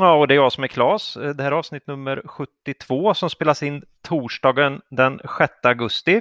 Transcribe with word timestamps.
Ja, 0.00 0.14
och 0.14 0.28
det 0.28 0.34
är 0.34 0.36
jag 0.36 0.52
som 0.52 0.64
är 0.64 0.68
Klas. 0.68 1.14
Det 1.14 1.42
här 1.42 1.52
är 1.52 1.56
avsnitt 1.56 1.86
nummer 1.86 2.22
72 2.24 3.14
som 3.14 3.30
spelas 3.30 3.62
in 3.62 3.82
torsdagen 4.02 4.80
den 4.90 5.20
6 5.38 5.52
augusti. 5.62 6.20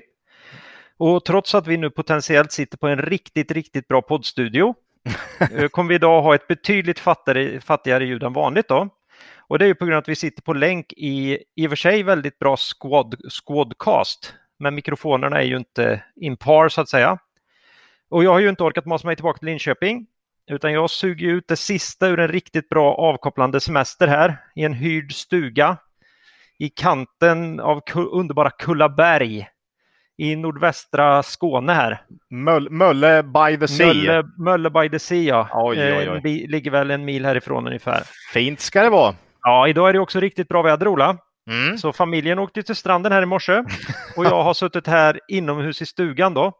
Och 0.98 1.26
trots 1.26 1.56
att 1.56 1.68
vi 1.68 1.78
nu 1.78 1.90
potentiellt 1.90 2.52
sitter 2.52 2.78
på 2.78 2.88
en 2.88 3.02
riktigt, 3.02 3.52
riktigt 3.52 3.88
bra 3.88 4.02
poddstudio 4.02 4.76
eh, 5.52 5.68
kommer 5.68 5.90
vi 5.90 5.96
idag 5.96 6.22
ha 6.22 6.36
ett 6.36 6.48
betydligt 6.48 7.00
fattigare, 7.00 7.62
fattigare 7.62 8.06
ljud 8.06 8.24
än 8.24 8.34
vanligt 8.34 8.68
då. 8.68 8.90
Och 9.38 9.60
det 9.60 9.66
är 9.66 9.68
ju 9.68 9.76
på 9.76 9.86
grund 9.86 9.96
av 9.96 10.02
att 10.02 10.10
vi 10.10 10.16
sitter 10.16 10.42
på 10.42 10.54
länk 10.54 10.94
i 10.94 11.44
i 11.56 11.68
och 11.68 11.72
för 11.72 11.76
sig 11.76 12.04
väldigt 12.04 12.40
bra 12.40 12.58
squad, 12.58 13.16
squadcast. 13.30 14.34
Men 14.60 14.76
mikrofonerna 14.76 15.42
är 15.42 15.46
ju 15.46 15.58
inte 15.58 16.04
in 16.16 16.38
par 16.38 16.70
så 16.70 16.82
att 16.82 16.90
säga. 16.90 17.18
Och 18.10 18.24
jag 18.24 18.32
har 18.32 18.40
ju 18.40 18.50
inte 18.50 18.64
orkat 18.64 18.86
masa 18.86 19.08
mig 19.08 19.16
tillbaka 19.16 19.40
till 19.40 19.46
Linköping 19.46 20.08
utan 20.52 20.74
jag 20.74 20.90
suger 20.90 21.28
ut 21.28 21.48
det 21.48 21.56
sista 21.56 22.08
ur 22.08 22.20
en 22.20 22.28
riktigt 22.28 22.70
bra 22.70 22.96
avkopplande 22.96 23.60
semester 23.60 24.08
här 24.08 24.38
i 24.56 24.64
en 24.64 24.74
hyrd 24.74 25.14
stuga 25.14 25.78
i 26.60 26.70
kanten 26.70 27.60
av 27.60 27.82
underbara 27.96 28.50
Kullaberg 28.50 29.48
i 30.18 30.36
nordvästra 30.36 31.24
Skåne 31.24 31.74
här. 31.74 32.02
Möll, 32.30 32.70
Mölle 32.70 33.24
by 33.24 33.58
the 33.60 33.68
sea. 33.68 33.88
Mölle, 33.88 34.24
Mölle 34.38 34.70
by 34.70 34.90
the 34.90 35.00
sea, 35.00 35.18
ja. 35.18 35.50
Oj, 35.54 35.80
oj, 35.80 36.10
oj. 36.10 36.18
Eh, 36.18 36.50
ligger 36.50 36.72
väl 36.72 36.92
en 36.92 37.06
mil 37.06 37.26
härifrån 37.26 37.68
ungefär. 37.68 38.04
Fint 38.34 38.60
ska 38.60 38.82
det 38.84 38.90
vara. 38.90 39.16
Ja, 39.42 39.68
idag 39.68 39.90
är 39.90 39.94
det 39.94 40.00
också 40.00 40.20
riktigt 40.20 40.48
bra 40.48 40.62
väder, 40.62 40.88
Ola. 40.88 41.18
Mm. 41.50 41.78
Så 41.78 41.94
familjen 41.94 42.40
åkte 42.40 42.64
till 42.64 42.76
stranden 42.76 43.12
här 43.12 43.22
i 43.22 43.26
morse 43.26 43.64
och 44.16 44.26
jag 44.26 44.44
har 44.44 44.54
suttit 44.54 44.88
här 44.88 45.20
inomhus 45.28 45.82
i 45.82 45.86
stugan 45.86 46.34
då. 46.34 46.54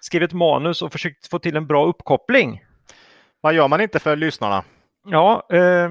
Skrivit 0.00 0.32
manus 0.32 0.82
och 0.82 0.92
försökt 0.92 1.30
få 1.30 1.38
till 1.38 1.56
en 1.56 1.66
bra 1.66 1.86
uppkoppling. 1.86 2.60
Vad 3.40 3.54
gör 3.54 3.68
man 3.68 3.80
inte 3.80 3.98
för 3.98 4.16
lyssnarna? 4.16 4.64
Ja, 5.08 5.46
eh, 5.52 5.90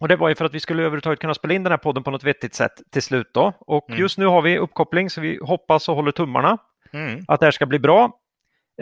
och 0.00 0.08
det 0.08 0.16
var 0.16 0.28
ju 0.28 0.34
för 0.34 0.44
att 0.44 0.54
vi 0.54 0.60
skulle 0.60 0.82
överhuvudtaget 0.82 1.18
kunna 1.20 1.34
spela 1.34 1.54
in 1.54 1.62
den 1.62 1.70
här 1.72 1.78
podden 1.78 2.02
på 2.02 2.10
något 2.10 2.24
vettigt 2.24 2.54
sätt 2.54 2.72
till 2.92 3.02
slut 3.02 3.30
då. 3.34 3.52
Och 3.60 3.88
Mm. 3.90 4.00
just 4.00 4.18
nu 4.18 4.26
har 4.26 4.42
vi 4.42 4.58
uppkoppling 4.58 5.10
så 5.10 5.20
vi 5.20 5.38
hoppas 5.42 5.88
och 5.88 5.94
håller 5.96 6.12
tummarna 6.12 6.58
Mm. 6.92 7.24
att 7.28 7.40
det 7.40 7.46
här 7.46 7.50
ska 7.50 7.66
bli 7.66 7.78
bra. 7.78 8.12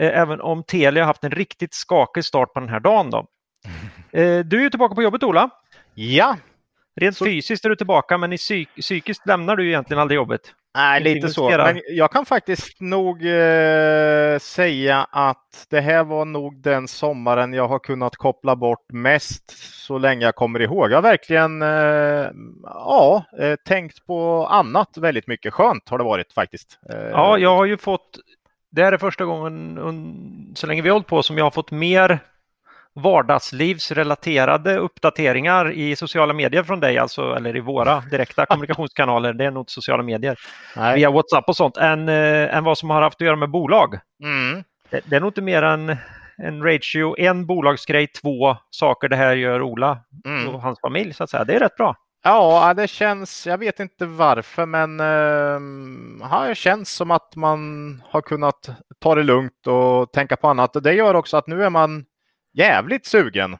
Eh, 0.01 0.19
även 0.19 0.41
om 0.41 0.63
Telia 0.63 1.03
har 1.03 1.07
haft 1.07 1.23
en 1.23 1.31
riktigt 1.31 1.73
skakig 1.73 2.25
start 2.25 2.53
på 2.53 2.59
den 2.59 2.69
här 2.69 2.79
dagen 2.79 3.09
då. 3.09 3.25
Eh, 4.13 4.39
du 4.39 4.57
är 4.57 4.61
ju 4.61 4.69
tillbaka 4.69 4.95
på 4.95 5.03
jobbet 5.03 5.23
Ola. 5.23 5.49
Ja, 5.93 6.37
Rent 6.95 7.17
Så- 7.17 7.25
fysiskt 7.25 7.65
är 7.65 7.69
du 7.69 7.75
tillbaka 7.75 8.17
men 8.17 8.33
i 8.33 8.37
psyk 8.37 8.69
psykiskt 8.81 9.27
lämnar 9.27 9.55
du 9.55 9.63
ju 9.63 9.69
egentligen 9.69 10.01
aldrig 10.01 10.15
jobbet. 10.15 10.41
Nej, 10.75 11.01
lite 11.03 11.29
så. 11.29 11.49
Men 11.73 11.81
jag 11.89 12.11
kan 12.11 12.25
faktiskt 12.25 12.81
nog 12.81 13.25
eh, 13.25 14.39
säga 14.39 15.07
att 15.11 15.67
det 15.69 15.81
här 15.81 16.03
var 16.03 16.25
nog 16.25 16.61
den 16.61 16.87
sommaren 16.87 17.53
jag 17.53 17.67
har 17.67 17.79
kunnat 17.79 18.15
koppla 18.15 18.55
bort 18.55 18.85
mest 18.93 19.43
så 19.85 19.97
länge 19.97 20.25
jag 20.25 20.35
kommer 20.35 20.59
ihåg. 20.61 20.91
Jag 20.91 20.97
har 20.97 21.01
verkligen 21.01 21.61
eh, 21.61 22.29
ja, 22.63 23.23
eh, 23.39 23.55
tänkt 23.65 24.05
på 24.05 24.47
annat 24.49 24.97
väldigt 24.97 25.27
mycket. 25.27 25.53
Skönt 25.53 25.89
har 25.89 25.97
det 25.97 26.03
varit 26.03 26.33
faktiskt. 26.33 26.79
Eh, 26.89 27.09
Ja, 27.09 27.37
jag 27.37 27.55
har 27.55 27.65
ju 27.65 27.77
fått, 27.77 28.19
det 28.71 28.83
här 28.83 28.91
är 28.91 28.97
första 28.97 29.25
gången 29.25 30.51
så 30.55 30.67
länge 30.67 30.81
vi 30.81 30.89
har 30.89 30.93
hållit 30.93 31.07
på 31.07 31.23
som 31.23 31.37
jag 31.37 31.45
har 31.45 31.51
fått 31.51 31.71
mer 31.71 32.19
vardagslivsrelaterade 32.93 34.77
uppdateringar 34.77 35.71
i 35.71 35.95
sociala 35.95 36.33
medier 36.33 36.63
från 36.63 36.79
dig, 36.79 36.97
alltså, 36.97 37.35
eller 37.35 37.55
i 37.55 37.59
våra 37.59 37.99
direkta 37.99 38.45
kommunikationskanaler, 38.49 39.33
det 39.33 39.45
är 39.45 39.51
nog 39.51 39.61
inte 39.61 39.71
sociala 39.71 40.03
medier, 40.03 40.39
nej. 40.75 40.95
via 40.95 41.11
WhatsApp 41.11 41.49
och 41.49 41.55
sånt, 41.55 41.77
än, 41.77 42.09
eh, 42.09 42.55
än 42.55 42.63
vad 42.63 42.77
som 42.77 42.89
har 42.89 43.01
haft 43.01 43.21
att 43.21 43.25
göra 43.25 43.35
med 43.35 43.49
bolag. 43.49 43.99
Mm. 44.23 44.63
Det, 44.89 45.01
det 45.05 45.15
är 45.15 45.19
nog 45.19 45.29
inte 45.29 45.41
mer 45.41 45.63
än 45.63 45.97
en 46.37 46.63
ratio, 46.63 47.19
en 47.19 47.45
bolagsgrej, 47.45 48.07
två 48.07 48.57
saker 48.69 49.09
det 49.09 49.15
här 49.15 49.35
gör 49.35 49.61
Ola 49.61 49.97
Mm. 50.25 50.47
och 50.47 50.61
hans 50.61 50.79
familj, 50.81 51.13
så 51.13 51.23
att 51.23 51.29
säga. 51.29 51.43
Det 51.43 51.55
är 51.55 51.59
rätt 51.59 51.75
bra. 51.75 51.95
Ja, 52.23 52.73
det 52.73 52.87
känns, 52.87 53.47
jag 53.47 53.57
vet 53.57 53.79
inte 53.79 54.05
varför, 54.05 54.65
men 54.65 54.99
eh, 54.99 56.47
det 56.47 56.55
känns 56.55 56.91
som 56.91 57.11
att 57.11 57.35
man 57.35 58.03
har 58.09 58.21
kunnat 58.21 58.69
ta 58.99 59.15
det 59.15 59.23
lugnt 59.23 59.67
och 59.67 60.11
tänka 60.11 60.35
på 60.35 60.47
annat. 60.47 60.83
Det 60.83 60.93
gör 60.93 61.15
också 61.15 61.37
att 61.37 61.47
nu 61.47 61.63
är 61.63 61.69
man 61.69 62.05
jävligt 62.53 63.05
sugen 63.05 63.53
eh, 63.53 63.59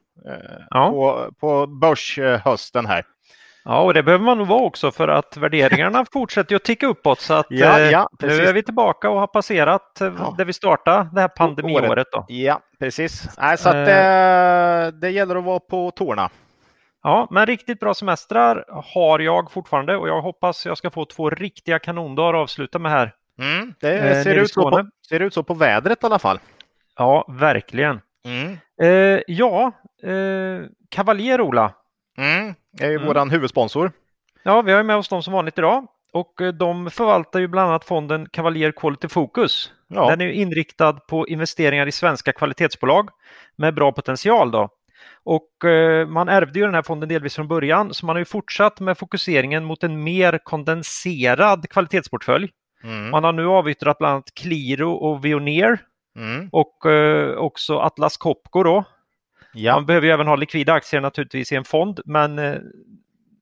Ja. 0.69 0.89
på, 0.91 1.29
på 1.39 1.67
börshösten 1.67 2.85
här. 2.85 3.03
Ja, 3.63 3.81
och 3.81 3.93
det 3.93 4.03
behöver 4.03 4.25
man 4.25 4.37
nog 4.37 4.47
vara 4.47 4.61
också 4.61 4.91
för 4.91 5.07
att 5.07 5.37
värderingarna 5.37 6.05
fortsätter 6.13 6.55
att 6.55 6.63
ticka 6.63 6.87
uppåt. 6.87 7.19
Så 7.19 7.33
att 7.33 7.45
Ja, 7.49 7.79
eh, 7.79 7.89
ja, 7.91 8.09
nu 8.21 8.27
precis. 8.27 8.49
är 8.49 8.53
vi 8.53 8.63
tillbaka 8.63 9.09
och 9.09 9.19
har 9.19 9.27
passerat 9.27 10.01
eh, 10.01 10.13
Ja. 10.19 10.35
där 10.37 10.45
vi 10.45 10.53
startade 10.53 11.09
det 11.13 11.21
här 11.21 11.27
pandemiåret. 11.27 11.89
Året. 11.91 12.07
Då. 12.11 12.25
Ja, 12.27 12.59
precis. 12.79 13.37
Nej, 13.37 13.57
så 13.57 13.69
att 13.69 13.75
Eh. 13.75 13.83
det, 13.85 14.91
det 15.01 15.09
gäller 15.09 15.35
att 15.35 15.43
vara 15.43 15.59
på 15.59 15.91
tårna. 15.91 16.29
Ja, 17.03 17.27
men 17.31 17.45
riktigt 17.45 17.79
bra 17.79 17.93
semestrar 17.93 18.65
har 18.93 19.19
jag 19.19 19.51
fortfarande 19.51 19.97
och 19.97 20.07
jag 20.09 20.21
hoppas 20.21 20.65
jag 20.65 20.77
ska 20.77 20.89
få 20.89 21.05
två 21.05 21.29
riktiga 21.29 21.79
kanondagar 21.79 22.33
att 22.33 22.43
avsluta 22.43 22.79
med 22.79 22.91
här. 22.91 23.13
Mm, 23.41 23.73
det 23.81 23.91
Eh, 23.99 24.23
ser, 24.23 24.35
i 24.37 24.39
ut 24.39 24.51
så 24.51 24.71
på, 24.71 24.89
ser 25.09 25.19
ut 25.19 25.33
så 25.33 25.43
på 25.43 25.53
vädret 25.53 26.03
i 26.03 26.05
alla 26.05 26.19
fall. 26.19 26.39
Ja, 26.97 27.25
verkligen. 27.29 28.01
Mm. 28.25 28.57
Eh, 28.81 29.21
ja, 29.27 29.71
eh, 30.03 30.65
Cavalier 30.89 31.41
Ola. 31.41 31.73
Mm. 32.17 32.53
Det 32.71 32.85
är 32.85 32.89
ju 32.89 32.95
Mm. 32.95 33.07
våran 33.07 33.29
huvudsponsor. 33.29 33.91
Ja, 34.43 34.61
vi 34.61 34.71
har 34.71 34.83
med 34.83 34.95
oss 34.95 35.09
dem 35.09 35.23
som 35.23 35.33
vanligt 35.33 35.57
idag 35.57 35.87
och 36.13 36.41
eh, 36.41 36.53
de 36.53 36.91
förvaltar 36.91 37.39
ju 37.39 37.47
bland 37.47 37.69
annat 37.69 37.85
fonden 37.85 38.29
Cavalier 38.29 38.71
Quality 38.71 39.07
Focus. 39.07 39.71
Ja. 39.87 40.09
Den 40.09 40.21
är 40.21 40.31
inriktad 40.31 40.93
på 40.93 41.27
investeringar 41.27 41.87
i 41.87 41.91
svenska 41.91 42.31
kvalitetsbolag 42.33 43.09
med 43.55 43.73
bra 43.75 43.91
potential. 43.91 44.51
Då. 44.51 44.69
Och 45.23 45.65
eh, 45.69 46.07
man 46.07 46.29
ärvde 46.29 46.59
ju 46.59 46.65
den 46.65 46.75
här 46.75 46.81
fonden 46.81 47.09
delvis 47.09 47.35
från 47.35 47.47
början, 47.47 47.93
så 47.93 48.05
man 48.05 48.15
har 48.15 48.19
ju 48.19 48.25
fortsatt 48.25 48.79
med 48.79 48.97
fokuseringen 48.97 49.65
mot 49.65 49.83
en 49.83 50.03
mer 50.03 50.39
kondenserad 50.43 51.69
kvalitetsportfölj. 51.69 52.49
Mm. 52.83 53.09
Man 53.09 53.23
har 53.23 53.33
nu 53.33 53.47
avyttrat 53.47 53.97
bland 53.97 54.13
annat 54.13 54.33
Qliro 54.33 54.91
och 54.91 55.25
Veoneer 55.25 55.79
Mm. 56.15 56.49
och 56.51 56.85
eh, 56.85 57.35
också 57.37 57.79
Atlas 57.79 58.17
Copco. 58.17 58.63
Då. 58.63 58.83
Ja. 59.53 59.73
Man 59.75 59.85
behöver 59.85 60.07
ju 60.07 60.13
även 60.13 60.27
ha 60.27 60.35
likvida 60.35 60.73
aktier 60.73 61.01
naturligtvis 61.01 61.51
i 61.51 61.55
en 61.55 61.63
fond, 61.63 61.99
men 62.05 62.39
eh, 62.39 62.55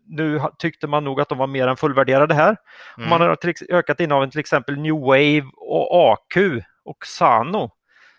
nu 0.06 0.41
tyckte 0.57 0.88
man 0.88 1.03
nog 1.03 1.22
att 1.22 1.30
de 1.30 1.38
var 1.38 1.47
mer 1.47 1.68
än 1.68 1.78
fullvärderade 1.78 2.34
här. 2.34 2.57
Mm. 2.97 3.09
Man 3.09 3.22
har 3.22 3.35
till, 3.35 3.53
ökat 3.69 4.00
innehaven 4.00 4.31
till 4.31 4.40
exempel 4.40 4.78
New 4.78 4.96
Wave 5.00 5.44
och 5.57 6.12
AQ 6.12 6.38
och 6.85 7.06
Sano 7.06 7.72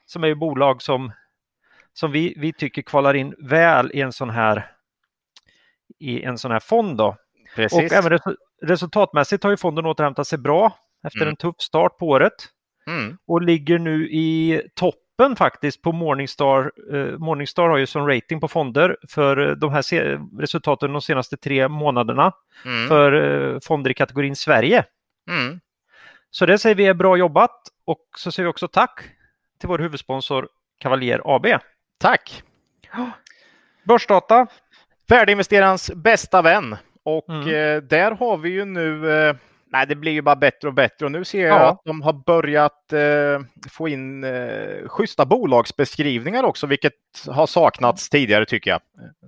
som 0.05 0.25
är 0.25 0.29
ju 0.29 0.35
bolag 0.35 0.83
som, 0.83 1.13
som 1.93 2.13
vi, 2.13 2.35
vi 2.37 2.53
tycker 2.53 2.83
kvalar 2.83 3.15
in 3.15 3.35
väl 3.39 3.91
i 3.95 4.01
en 4.01 4.13
sån 4.13 4.31
här 4.31 4.71
i 5.99 6.23
en 6.23 6.39
sån 6.39 6.51
här 6.51 6.61
fond. 6.61 6.97
Då. 6.99 7.17
Precis. 7.57 7.79
Och 7.93 7.99
även 7.99 8.13
resu- 8.19 8.37
resultatmässigt 8.63 9.45
har 9.45 9.51
ju 9.51 9.57
fonden 9.57 9.87
återhämtat 9.87 10.27
sig 10.27 10.39
bra 10.39 10.73
efter 11.07 11.21
Mm. 11.21 11.29
en 11.29 11.37
tuff 11.37 11.55
start 11.59 11.99
på 11.99 12.09
året 12.09 12.33
Mm. 12.87 13.17
och 13.27 13.43
ligger 13.43 13.79
nu 13.79 14.09
i 14.11 14.63
toppen 14.75 15.37
faktiskt 15.37 15.83
på 15.83 15.93
Morningstar. 15.93 16.73
Eh, 16.93 17.19
Morningstar 17.19 17.69
har 17.69 17.77
ju 17.77 17.87
som 17.87 18.07
rating 18.09 18.41
på 18.41 18.49
fonder 18.49 18.97
för 19.09 19.49
eh, 19.49 19.53
de 19.57 19.73
här 19.73 20.41
resultaten 20.41 20.93
de 20.93 21.03
senaste 21.03 21.37
tre 21.37 21.69
månaderna 21.69 22.33
Mm. 22.65 22.89
för 22.89 23.13
eh, 23.55 23.59
fonder 23.63 23.91
i 23.91 23.95
kategorin 23.95 24.37
Sverige. 24.37 24.85
Mm. 25.31 25.61
Så 26.31 26.47
det 26.47 26.59
säger 26.59 26.75
vi 26.77 26.87
är 26.87 26.95
bra 26.95 27.17
jobbat 27.17 27.61
och 27.85 28.01
så 28.17 28.33
säger 28.33 28.45
vi 28.47 28.51
också 28.51 28.69
tack 28.69 29.01
till 29.61 29.69
vår 29.69 29.79
huvudsponsor 29.79 30.49
Cavalier 30.79 31.21
AB. 31.25 31.47
Tack! 31.99 32.43
Börsdata. 33.85 34.47
Värdeinvesterarens 35.09 35.91
bästa 35.95 36.43
vän. 36.43 36.77
Och 37.03 37.29
Mm. 37.29 37.49
eh, 37.49 37.83
där 37.83 38.13
har 38.13 38.37
vi 38.37 38.49
ju 38.51 38.65
nu, 38.65 39.11
eh, 39.13 39.37
nej 39.73 39.87
det 39.87 39.95
blir 39.95 40.13
ju 40.13 40.23
bara 40.23 40.37
bättre 40.37 40.69
och 40.69 40.75
bättre 40.75 41.07
och 41.07 41.13
nu 41.13 41.25
ser 41.25 41.47
jag 41.47 41.61
Ja. 41.61 41.69
att 41.71 41.81
de 41.85 42.03
har 42.03 42.13
börjat 42.13 42.93
eh, 42.93 43.41
få 43.71 43.89
in 43.89 44.25
eh, 44.25 44.89
schyssta 44.89 45.25
bolagsbeskrivningar 45.27 46.45
också, 46.45 46.67
vilket 46.67 46.93
har 47.29 47.47
saknats 47.47 48.09
tidigare 48.11 48.47
tycker 48.47 48.71
jag. 48.71 48.81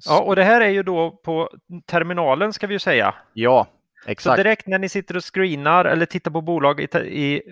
Ja, 0.06 0.20
och 0.22 0.36
det 0.36 0.44
här 0.44 0.60
är 0.60 0.68
ju 0.70 0.82
då 0.82 1.10
på 1.24 1.50
terminalen 1.86 2.52
ska 2.52 2.66
vi 2.66 2.74
ju 2.74 2.78
säga. 2.78 3.14
Ja, 3.32 3.66
Så 4.04 4.10
exakt. 4.10 4.36
direkt 4.36 4.66
när 4.66 4.78
ni 4.78 4.88
sitter 4.88 5.16
och 5.16 5.34
screenar 5.34 5.84
eller 5.84 6.06
tittar 6.06 6.30
på 6.30 6.40
bolag 6.40 6.80
i, 6.80 6.84
i, 6.98 7.42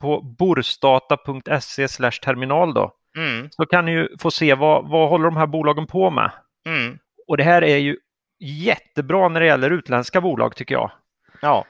på 0.00 0.20
borsdata.se 0.20 1.88
terminal 2.22 2.74
då, 2.74 2.92
Mm, 3.18 3.48
så 3.50 3.66
kan 3.66 3.84
ni 3.84 3.92
ju 3.92 4.08
få 4.20 4.30
se 4.30 4.54
vad, 4.54 4.88
vad 4.90 5.08
håller 5.08 5.24
de 5.24 5.36
här 5.36 5.46
bolagen 5.46 5.86
på 5.86 6.10
med. 6.10 6.30
mm, 6.66 6.98
Och 7.28 7.36
det 7.36 7.44
här 7.44 7.62
är 7.62 7.76
ju 7.76 7.96
jättebra 8.40 9.28
när 9.28 9.40
det 9.40 9.46
gäller 9.46 9.70
utländska 9.70 10.20
bolag 10.20 10.56
tycker 10.56 10.74
jag. 10.74 10.90
Ja. 11.42 11.64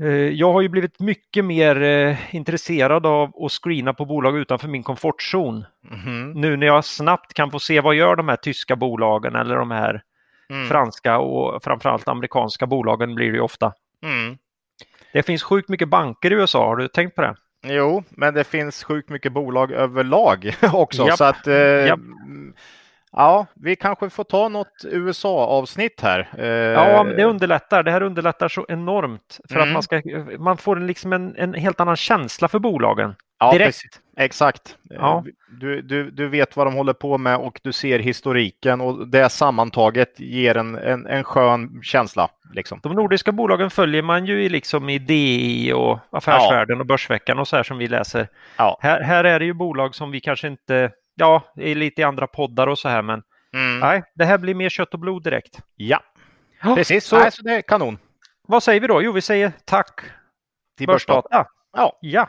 Eh, 0.00 0.08
jag 0.08 0.52
har 0.52 0.60
ju 0.60 0.68
blivit 0.68 1.00
mycket 1.00 1.44
mer 1.44 1.82
eh, 1.82 2.34
intresserad 2.34 3.06
av 3.06 3.44
att 3.44 3.52
screena 3.52 3.94
på 3.94 4.04
bolag 4.04 4.36
utanför 4.38 4.68
min 4.68 4.82
komfortzon. 4.82 5.64
Mhm. 5.90 6.32
Nu 6.32 6.56
när 6.56 6.66
jag 6.66 6.84
snabbt 6.84 7.34
kan 7.34 7.50
få 7.50 7.58
se 7.60 7.80
vad 7.80 7.94
gör 7.94 8.16
de 8.16 8.28
här 8.28 8.36
tyska 8.36 8.76
bolagen 8.76 9.34
eller 9.36 9.56
de 9.56 9.70
här 9.70 10.02
Mm. 10.50 10.68
franska 10.68 11.18
och 11.18 11.62
framförallt 11.64 12.08
amerikanska 12.08 12.66
bolagen 12.66 13.14
blir 13.14 13.26
det 13.26 13.34
ju 13.36 13.40
ofta. 13.40 13.72
Mm. 14.02 14.38
Det 15.12 15.22
finns 15.22 15.42
sjukt 15.42 15.68
mycket 15.68 15.88
banker 15.88 16.30
i 16.30 16.34
USA, 16.34 16.66
har 16.66 16.76
du 16.76 16.88
tänkt 16.88 17.14
på 17.14 17.22
det? 17.22 17.34
Jo, 17.64 18.04
men 18.10 18.34
det 18.34 18.44
finns 18.44 18.84
sjukt 18.84 19.08
mycket 19.08 19.32
bolag 19.32 19.72
överlag 19.72 20.54
också. 20.72 21.06
Japp. 21.06 21.16
Så 21.18 21.24
att, 21.24 21.46
eh. 21.46 21.54
Ja, 23.16 23.46
vi 23.54 23.76
kanske 23.76 24.10
får 24.10 24.24
ta 24.24 24.48
något 24.48 24.84
USA-avsnitt 24.84 26.00
här. 26.00 26.28
Eh, 26.38 26.46
Ja, 26.46 27.04
men 27.04 27.16
det 27.16 27.24
underlättar. 27.24 27.82
Det 27.82 27.90
här 27.90 28.02
underlättar 28.02 28.48
så 28.48 28.66
enormt 28.68 29.40
för 29.48 29.54
Mm. 29.56 29.68
att 29.68 29.72
man, 29.72 29.82
ska, 29.82 30.02
man 30.38 30.56
får 30.56 30.76
en, 30.76 30.86
liksom 30.86 31.12
en, 31.12 31.36
en 31.36 31.54
helt 31.54 31.80
annan 31.80 31.96
känsla 31.96 32.48
för 32.48 32.58
bolagen. 32.58 33.14
ja, 33.38 33.52
direkt. 33.52 33.66
precis. 33.68 34.00
Exakt. 34.16 34.76
Eh, 34.90 34.96
Ja. 35.00 35.24
Du, 35.60 35.82
du, 35.82 36.10
du 36.10 36.28
vet 36.28 36.56
vad 36.56 36.66
de 36.66 36.74
håller 36.74 36.92
på 36.92 37.18
med 37.18 37.36
och 37.36 37.60
du 37.62 37.72
ser 37.72 37.98
historiken 37.98 38.80
och 38.80 39.08
det 39.08 39.28
sammantaget 39.28 40.20
ger 40.20 40.56
en, 40.56 40.74
en, 40.74 41.06
en 41.06 41.24
skön 41.24 41.80
känsla. 41.82 42.28
Liksom. 42.54 42.80
De 42.82 42.92
nordiska 42.92 43.32
bolagen 43.32 43.70
följer 43.70 44.02
man 44.02 44.26
ju 44.26 44.42
i, 44.44 44.48
liksom 44.48 44.88
i 44.88 44.98
DI 44.98 45.72
och 45.72 45.98
Affärsvärlden 46.10 46.80
och 46.80 46.86
Börsveckan 46.86 47.38
och 47.38 47.48
så 47.48 47.56
här 47.56 47.62
som 47.62 47.78
vi 47.78 47.88
läser. 47.88 48.28
Ja. 48.56 48.78
Här, 48.80 49.00
här 49.00 49.24
är 49.24 49.38
det 49.38 49.44
ju 49.44 49.52
bolag 49.52 49.94
som 49.94 50.10
vi 50.10 50.20
kanske 50.20 50.46
inte, 50.48 50.90
ja, 51.16 51.52
lite 51.56 52.00
i 52.00 52.04
andra 52.04 52.26
poddar 52.26 52.66
och 52.66 52.78
så 52.78 52.88
här, 52.88 53.02
men 53.02 53.22
Mm. 53.54 53.78
nej, 53.80 54.02
det 54.14 54.24
här 54.24 54.38
blir 54.38 54.54
mer 54.54 54.68
kött 54.68 54.94
och 54.94 55.00
blod 55.00 55.22
direkt. 55.24 55.58
Ja, 55.76 56.02
precis. 56.74 57.04
Så- 57.04 57.18
Nej, 57.18 57.32
så 57.32 57.42
det 57.42 57.52
är 57.56 57.62
kanon. 57.62 57.98
Vad 58.48 58.62
säger 58.62 58.80
vi 58.80 58.86
då? 58.86 59.02
Jo, 59.02 59.12
vi 59.12 59.20
säger 59.20 59.52
tack 59.64 60.00
Till 60.78 60.86
Börsdata. 60.86 61.46
Ja. 61.72 61.98
Ja. 62.00 62.28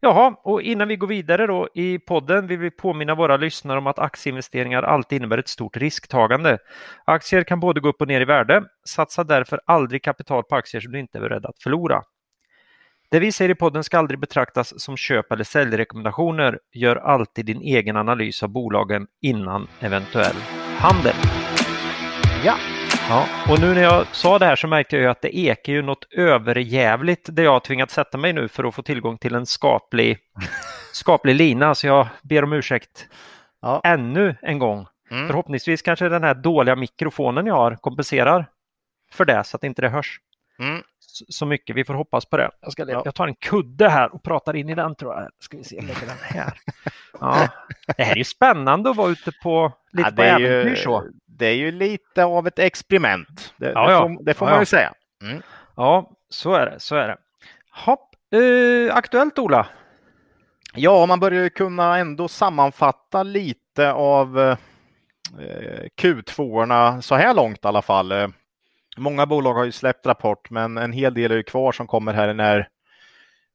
Jaha, 0.00 0.34
och 0.44 0.62
innan 0.62 0.88
vi 0.88 0.96
går 0.96 1.06
vidare 1.06 1.46
då 1.46 1.68
i 1.74 1.98
podden 1.98 2.46
vill 2.46 2.58
vi 2.58 2.70
påminna 2.70 3.14
våra 3.14 3.36
lyssnare 3.36 3.78
om 3.78 3.86
att 3.86 3.98
aktieinvesteringar 3.98 4.82
alltid 4.82 5.16
innebär 5.16 5.38
ett 5.38 5.48
stort 5.48 5.76
risktagande. 5.76 6.58
Aktier 7.04 7.44
kan 7.44 7.60
både 7.60 7.80
gå 7.80 7.88
upp 7.88 8.00
och 8.00 8.08
ner 8.08 8.20
i 8.20 8.24
värde. 8.24 8.64
Satsa 8.88 9.24
därför 9.24 9.60
aldrig 9.66 10.02
kapital 10.04 10.42
på 10.44 10.56
aktier 10.56 10.80
som 10.80 10.92
du 10.92 10.98
inte 10.98 11.18
är 11.18 11.22
beredd 11.22 11.46
att 11.46 11.62
förlora. 11.62 12.02
Det 13.10 13.18
vi 13.18 13.32
säger 13.32 13.50
i 13.50 13.54
podden 13.54 13.84
ska 13.84 13.98
aldrig 13.98 14.20
betraktas 14.20 14.80
som 14.82 14.96
köp 14.96 15.32
eller 15.32 15.44
säljrekommendationer. 15.44 16.58
Gör 16.74 16.96
alltid 16.96 17.46
din 17.46 17.60
egen 17.60 17.96
analys 17.96 18.42
av 18.42 18.48
bolagen 18.48 19.06
innan 19.22 19.68
eventuell 19.80 20.36
handel. 20.78 21.14
Ja. 22.44 22.54
Ja, 23.08 23.24
och 23.50 23.60
nu 23.60 23.74
när 23.74 23.82
jag 23.82 24.06
sa 24.12 24.38
det 24.38 24.46
här 24.46 24.56
så 24.56 24.66
märkte 24.66 24.96
jag 24.96 25.02
ju 25.02 25.08
att 25.08 25.22
det 25.22 25.38
ekar 25.38 25.72
ju 25.72 25.82
något 25.82 26.12
överjävligt 26.12 27.28
där 27.32 27.42
jag 27.42 27.50
har 27.52 27.60
tvingats 27.60 27.94
sätta 27.94 28.18
mig 28.18 28.32
nu 28.32 28.48
för 28.48 28.64
att 28.64 28.74
få 28.74 28.82
tillgång 28.82 29.18
till 29.18 29.34
en 29.34 29.46
skaplig, 29.46 30.18
skaplig 30.92 31.34
lina. 31.34 31.74
Så 31.74 31.86
jag 31.86 32.08
ber 32.22 32.44
om 32.44 32.52
ursäkt 32.52 33.06
Ja. 33.62 33.80
ännu 33.84 34.36
en 34.42 34.58
gång. 34.58 34.86
Mm. 35.10 35.26
Förhoppningsvis 35.26 35.82
kanske 35.82 36.08
den 36.08 36.22
här 36.24 36.34
dåliga 36.34 36.76
mikrofonen 36.76 37.46
jag 37.46 37.54
har 37.54 37.76
kompenserar 37.76 38.46
för 39.12 39.24
det 39.24 39.44
så 39.44 39.56
att 39.56 39.64
inte 39.64 39.82
det 39.82 39.88
hörs 39.88 40.20
Mm. 40.58 40.82
Så, 41.28 41.46
mycket. 41.46 41.76
Vi 41.76 41.84
får 41.84 41.94
hoppas 41.94 42.26
på 42.26 42.36
det. 42.36 42.50
Jag, 42.60 42.72
ska, 42.72 42.84
Ja. 42.90 43.02
jag 43.04 43.14
tar 43.14 43.28
en 43.28 43.34
kudde 43.34 43.88
här 43.88 44.14
och 44.14 44.22
pratar 44.22 44.56
in 44.56 44.68
i 44.68 44.74
den 44.74 44.94
tror 44.94 45.14
jag. 45.14 45.28
Ska 45.38 45.56
vi 45.56 45.64
se, 45.64 45.80
lägger 45.80 46.06
den 46.06 46.16
här. 46.22 46.52
Ja. 47.20 47.48
Det 47.96 48.02
här 48.02 48.12
är 48.12 48.16
ju 48.16 48.24
spännande 48.24 48.90
att 48.90 48.96
vara 48.96 49.08
ute 49.10 49.32
på 49.42 49.72
lite 49.92 50.08
Ja, 50.08 50.16
på 50.16 50.22
det, 50.22 50.28
är 50.28 50.40
äventyr 50.40 50.70
ju, 50.70 50.76
så. 50.76 51.04
det 51.26 51.46
är 51.46 51.54
ju 51.54 51.70
lite 51.72 52.24
av 52.24 52.46
ett 52.46 52.58
experiment. 52.58 53.54
Det, 53.56 53.72
Ja, 53.74 53.88
det 53.90 53.98
får, 53.98 54.24
det 54.24 54.34
får 54.34 54.48
Ja, 54.48 54.50
man 54.50 54.56
ja. 54.56 54.62
ju 54.62 54.66
säga. 54.66 54.92
Ja, 55.76 56.10
så 56.28 56.54
är 56.54 56.66
det. 56.66 56.80
Så 56.80 56.96
är 56.96 57.08
det. 57.08 57.16
Hopp. 57.84 58.10
Eh, 58.34 58.96
aktuellt 58.96 59.38
Ola. 59.38 59.66
Ja, 60.74 61.06
man 61.06 61.20
börjar 61.20 61.42
ju 61.42 61.50
kunna 61.50 61.98
ändå 61.98 62.28
sammanfatta 62.28 63.22
lite 63.22 63.92
av 63.92 64.40
eh, 64.40 64.56
Q2-orna 66.00 67.02
så 67.02 67.14
här 67.14 67.34
långt 67.34 67.64
i 67.64 67.68
alla 67.68 67.82
fall. 67.82 68.12
Många 68.96 69.26
bolag 69.26 69.54
har 69.54 69.64
ju 69.64 69.72
släppt 69.72 70.06
rapport, 70.06 70.50
men 70.50 70.78
en 70.78 70.92
hel 70.92 71.14
del 71.14 71.32
är 71.32 71.36
ju 71.36 71.42
kvar 71.42 71.72
som 71.72 71.86
kommer 71.86 72.12
här 72.14 72.34
när 72.34 72.68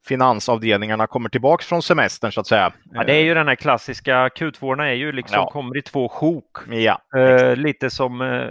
finansavdelningarna 0.07 1.07
kommer 1.07 1.29
tillbaks 1.29 1.65
från 1.65 1.81
semestern 1.81 2.31
så 2.31 2.41
att 2.41 2.47
säga. 2.47 2.71
Ja, 2.93 3.03
det 3.03 3.13
är 3.13 3.23
ju 3.23 3.33
den 3.33 3.47
här 3.47 3.55
klassiska 3.55 4.27
Q2 4.27 4.81
är 4.83 4.93
ju 4.93 5.11
liksom 5.11 5.35
Ja. 5.35 5.49
kommer 5.51 5.77
i 5.77 5.81
två 5.81 6.09
sjok. 6.09 6.57
Ja, 6.69 7.01
Eh, 7.19 7.55
lite 7.55 7.89
som 7.89 8.21
eh, 8.21 8.47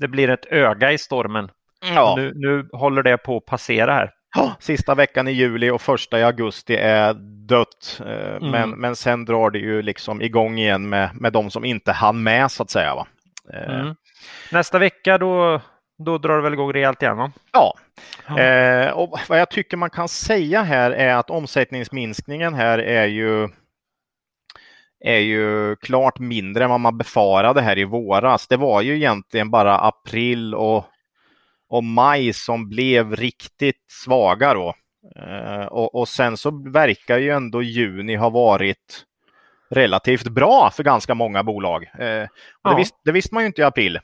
det 0.00 0.08
blir 0.08 0.30
ett 0.30 0.46
öga 0.46 0.92
i 0.92 0.98
stormen. 0.98 1.50
ja. 1.94 2.14
Nu, 2.16 2.32
nu 2.34 2.68
håller 2.72 3.02
det 3.02 3.16
på 3.18 3.36
att 3.36 3.46
passera 3.46 3.92
här. 3.92 4.10
Sista 4.58 4.94
veckan 4.94 5.28
i 5.28 5.32
juli 5.32 5.70
och 5.70 5.80
första 5.82 6.18
i 6.18 6.22
augusti 6.24 6.76
är 6.76 7.14
dött. 7.48 8.00
Eh, 8.06 8.30
Mm. 8.36 8.50
Men, 8.50 8.70
men 8.70 8.96
sen 8.96 9.24
drar 9.24 9.50
det 9.50 9.58
ju 9.58 9.82
liksom 9.82 10.22
igång 10.22 10.58
igen 10.58 10.88
med, 10.88 11.10
med 11.14 11.32
de 11.32 11.50
som 11.50 11.64
inte 11.64 11.92
hann 11.92 12.22
med 12.22 12.50
så 12.50 12.62
att 12.62 12.70
säga. 12.70 12.94
Va? 12.94 13.06
Eh, 13.54 13.80
Mm. 13.80 13.94
Nästa 14.52 14.78
vecka 14.78 15.18
då, 15.18 15.60
då 16.04 16.18
drar 16.18 16.36
det 16.36 16.42
väl 16.42 16.52
igång 16.52 16.72
rejält 16.72 17.02
igen 17.02 17.16
va? 17.16 17.32
Ja, 17.52 17.74
Ja. 18.28 18.38
Eh, 18.40 18.90
och 18.90 19.18
vad 19.28 19.40
jag 19.40 19.50
tycker 19.50 19.76
man 19.76 19.90
kan 19.90 20.08
säga 20.08 20.62
här 20.62 20.90
är 20.90 21.14
att 21.14 21.30
omsättningsminskningen 21.30 22.54
här 22.54 22.78
är 22.78 23.06
ju 23.06 23.48
är 25.04 25.18
ju 25.18 25.76
klart 25.76 26.18
mindre 26.18 26.64
än 26.64 26.70
vad 26.70 26.80
man 26.80 26.98
befarade 26.98 27.60
här 27.60 27.78
i 27.78 27.84
våras. 27.84 28.48
Det 28.48 28.56
var 28.56 28.80
ju 28.82 28.96
egentligen 28.96 29.50
bara 29.50 29.78
april 29.78 30.54
och, 30.54 30.84
och 31.68 31.84
maj 31.84 32.32
som 32.32 32.68
blev 32.68 33.16
riktigt 33.16 33.84
svaga 34.04 34.54
då. 34.54 34.74
Eh, 35.16 35.66
och, 35.66 35.94
och 35.94 36.08
sen 36.08 36.36
så 36.36 36.70
verkar 36.72 37.18
ju 37.18 37.30
ändå 37.30 37.62
juni 37.62 38.16
ha 38.16 38.30
varit 38.30 39.04
relativt 39.70 40.28
bra 40.28 40.70
för 40.72 40.82
ganska 40.82 41.14
många 41.14 41.42
bolag. 41.42 41.82
Eh, 41.82 41.88
och 41.92 42.00
det, 42.00 42.28
Ja. 42.62 42.76
visste, 42.76 42.96
det 43.04 43.12
visste 43.12 43.34
man 43.34 43.42
ju 43.42 43.46
inte 43.46 43.60
i 43.60 43.64
april. 43.64 43.98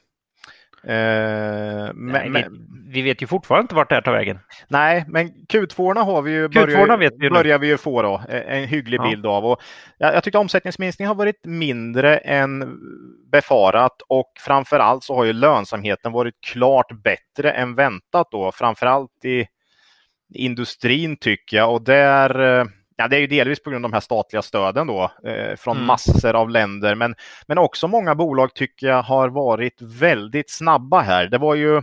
Eh, 0.88 1.92
men, 1.94 2.12
Nej, 2.12 2.30
vi, 2.30 2.44
vi 2.88 3.02
vet 3.02 3.22
ju 3.22 3.26
fortfarande 3.26 3.62
inte 3.62 3.74
vart 3.74 3.88
det 3.88 3.94
här 3.94 4.02
tar 4.02 4.12
vägen. 4.12 4.38
Nej, 4.68 5.04
men 5.08 5.28
Q2 5.28 6.04
har 6.04 6.22
vi 6.22 6.32
ju, 6.32 6.48
Q2 6.48 6.66
börjar, 6.66 6.96
vet 6.96 7.12
vi 7.16 7.30
börjar 7.30 7.58
vi 7.58 7.66
ju 7.66 7.76
få 7.76 8.02
då, 8.02 8.22
en 8.28 8.64
hygglig 8.68 8.98
Ja. 9.00 9.10
bild 9.10 9.26
av. 9.26 9.46
Och 9.46 9.62
jag, 9.98 10.14
jag 10.14 10.24
tycker 10.24 10.38
omsättningsminskningen 10.38 11.08
har 11.08 11.14
varit 11.14 11.44
mindre 11.44 12.16
än 12.18 12.78
befarat 13.32 14.02
och 14.08 14.32
framförallt 14.40 15.04
så 15.04 15.14
har 15.14 15.24
ju 15.24 15.32
lönsamheten 15.32 16.12
varit 16.12 16.34
klart 16.46 17.02
bättre 17.02 17.50
än 17.50 17.74
väntat 17.74 18.28
då, 18.30 18.52
framförallt 18.52 19.24
i 19.24 19.46
industrin 20.34 21.16
tycker 21.16 21.56
jag 21.56 21.72
och 21.72 21.82
där 21.82 22.58
eh, 22.60 22.66
Ja, 22.96 23.08
det 23.08 23.17
är 23.17 23.20
ju 23.20 23.26
delvis 23.26 23.62
på 23.62 23.70
grund 23.70 23.84
av 23.84 23.91
de 23.91 23.96
här 23.96 24.00
statliga 24.00 24.43
stöden 24.43 24.86
då 24.86 25.10
eh, 25.24 25.56
från 25.56 25.76
Mm. 25.76 25.86
massor 25.86 26.34
av 26.34 26.50
länder, 26.50 26.94
men, 26.94 27.15
men 27.46 27.58
också 27.58 27.88
många 27.88 28.15
bolag 28.15 28.55
tycker 28.55 28.86
jag 28.86 29.03
har 29.03 29.29
varit 29.29 29.82
väldigt 29.82 30.50
snabba 30.50 31.00
här. 31.00 31.26
Det 31.26 31.38
var 31.38 31.55
ju 31.55 31.82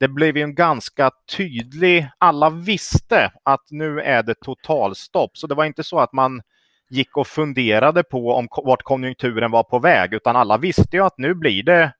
det 0.00 0.08
blev 0.08 0.36
ju 0.36 0.42
en 0.42 0.54
ganska 0.54 1.10
tydlig, 1.36 2.08
alla 2.18 2.50
visste 2.50 3.32
att 3.44 3.64
nu 3.70 4.00
är 4.00 4.22
det 4.22 4.34
totalstopp. 4.34 5.36
Så 5.36 5.46
det 5.46 5.54
var 5.54 5.64
inte 5.64 5.84
så 5.84 5.98
att 5.98 6.12
man 6.12 6.42
gick 6.90 7.16
och 7.16 7.26
funderade 7.26 8.02
på 8.02 8.32
om 8.34 8.48
vart 8.50 8.82
konjunkturen 8.82 9.50
var 9.50 9.62
på 9.62 9.78
väg, 9.78 10.14
utan 10.14 10.36
alla 10.36 10.58
visste 10.58 10.96
ju 10.96 11.04
att 11.04 11.18
nu 11.18 11.34
blir 11.34 11.62
det 11.62 11.92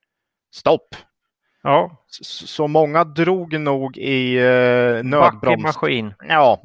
stopp. 0.55 0.97
Ja, 1.63 2.05
Så 2.23 2.67
många 2.67 3.05
drog 3.05 3.61
nog 3.61 3.97
i 3.97 4.37
eh, 4.39 5.05
nödbroms. 5.05 5.63
maskin. 5.63 6.15
Ja, 6.29 6.63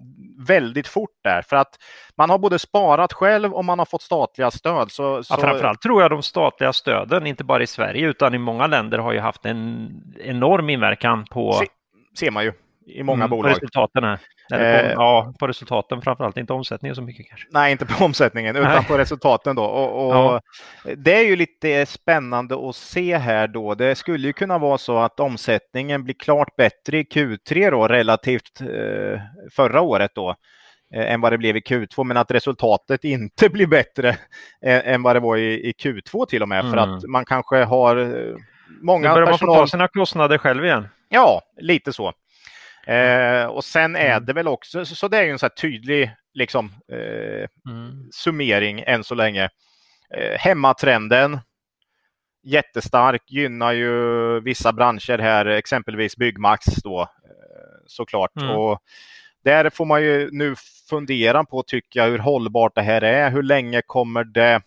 väldigt 0.47 0.87
fort 0.87 1.19
där. 1.23 1.41
För 1.41 1.55
att 1.55 1.79
man 2.17 2.29
har 2.29 2.37
både 2.37 2.59
sparat 2.59 3.13
själv 3.13 3.53
och 3.53 3.65
man 3.65 3.79
har 3.79 3.85
fått 3.85 4.01
statliga 4.01 4.51
stöd. 4.51 4.91
Så, 4.91 5.23
så... 5.23 5.33
Ja, 5.33 5.37
framförallt 5.37 5.81
tror 5.81 6.01
jag 6.01 6.11
de 6.11 6.23
statliga 6.23 6.73
stöden, 6.73 7.27
inte 7.27 7.43
bara 7.43 7.63
i 7.63 7.67
Sverige 7.67 8.07
utan 8.07 8.33
i 8.35 8.37
många 8.37 8.67
länder, 8.67 8.97
har 8.97 9.13
ju 9.13 9.19
haft 9.19 9.45
en 9.45 9.89
enorm 10.19 10.69
inverkan 10.69 11.25
på, 11.25 11.53
Se, 11.53 11.65
ser 12.19 12.31
man 12.31 12.43
ju 12.43 12.53
i 12.85 13.03
många 13.03 13.23
mm, 13.23 13.29
bolag. 13.29 13.51
resultaten. 13.51 14.03
Här. 14.03 14.19
Eller 14.53 14.79
på, 14.81 14.85
Eh. 14.87 14.91
ja, 14.91 15.33
på 15.39 15.47
resultaten 15.47 16.01
framförallt, 16.01 16.37
inte 16.37 16.53
omsättningen 16.53 16.95
så 16.95 17.01
mycket 17.01 17.27
kanske. 17.29 17.47
Nej, 17.51 17.71
inte 17.71 17.85
på 17.85 18.05
omsättningen 18.05 18.55
utan 18.55 18.71
Nej. 18.71 18.83
på 18.85 18.97
resultaten 18.97 19.55
då. 19.55 19.63
Och, 19.63 20.07
och 20.07 20.15
Ja. 20.15 20.41
Det 20.97 21.15
är 21.15 21.23
ju 21.25 21.35
lite 21.35 21.85
spännande 21.85 22.69
att 22.69 22.75
se 22.75 23.17
här 23.17 23.47
då. 23.47 23.75
Det 23.75 23.95
skulle 23.95 24.27
ju 24.27 24.33
kunna 24.33 24.57
vara 24.57 24.77
så 24.77 24.97
att 24.97 25.19
omsättningen 25.19 26.03
blir 26.03 26.15
klart 26.15 26.55
bättre 26.55 26.97
i 26.97 27.03
Q3 27.03 27.71
då 27.71 27.87
relativt 27.87 28.61
eh, 28.61 29.19
förra 29.51 29.81
året 29.81 30.11
då 30.15 30.35
eh, 30.95 31.11
än 31.13 31.21
vad 31.21 31.31
det 31.33 31.37
blev 31.37 31.57
i 31.57 31.61
Q2, 31.61 32.03
men 32.03 32.17
att 32.17 32.31
resultatet 32.31 33.03
inte 33.03 33.49
blir 33.53 33.67
bättre 33.67 34.09
eh, 34.65 34.87
än 34.93 35.03
vad 35.03 35.15
det 35.15 35.19
var 35.19 35.37
i, 35.37 35.69
i 35.69 35.71
Q2 35.83 36.25
till 36.25 36.41
och 36.41 36.49
med. 36.49 36.61
För 36.61 36.77
Mm. 36.77 36.79
att 36.95 37.03
man 37.03 37.25
kanske 37.25 37.63
har 37.63 37.97
eh, 37.97 38.35
många 38.81 39.07
Nu 39.09 39.13
börjar 39.13 39.25
man 39.29 39.33
få 39.33 39.45
personal... 39.45 39.55
ta 39.55 39.67
sina 39.67 39.87
kostnader 39.87 40.37
själv 40.37 40.65
igen. 40.65 40.87
Ja, 41.09 41.41
lite 41.61 41.93
så. 41.93 42.13
Eh, 42.87 43.45
och 43.45 43.63
sen 43.65 43.95
är 43.95 44.11
Mm. 44.11 44.25
det 44.25 44.33
väl 44.33 44.47
också, 44.47 44.85
så, 44.85 44.95
så 44.95 45.07
det 45.07 45.17
är 45.17 45.23
ju 45.23 45.31
en 45.31 45.39
så 45.39 45.49
tydlig 45.49 46.11
liksom, 46.33 46.73
eh, 46.91 47.71
Mm. 47.71 48.09
summering 48.11 48.79
än 48.87 49.03
så 49.03 49.15
länge. 49.15 49.49
Eh, 50.15 50.39
hemmatrenden 50.39 51.39
jättestark, 52.43 53.21
gynnar 53.27 53.71
ju 53.71 54.39
vissa 54.39 54.73
branscher 54.73 55.17
här, 55.17 55.45
exempelvis 55.45 56.17
Byggmax 56.17 56.65
då 56.65 57.01
eh, 57.01 57.07
såklart. 57.87 58.35
Mm. 58.37 58.49
Och 58.51 58.79
där 59.43 59.69
får 59.69 59.85
man 59.85 60.03
ju 60.03 60.29
nu 60.31 60.55
fundera 60.89 61.43
på, 61.43 61.63
tycker 61.63 61.99
jag, 61.99 62.07
hur 62.09 62.19
hållbart 62.19 62.75
det 62.75 62.81
här 62.81 63.01
är. 63.01 63.29
Hur 63.31 63.43
länge 63.43 63.81
kommer 63.85 64.23
det 64.23 64.61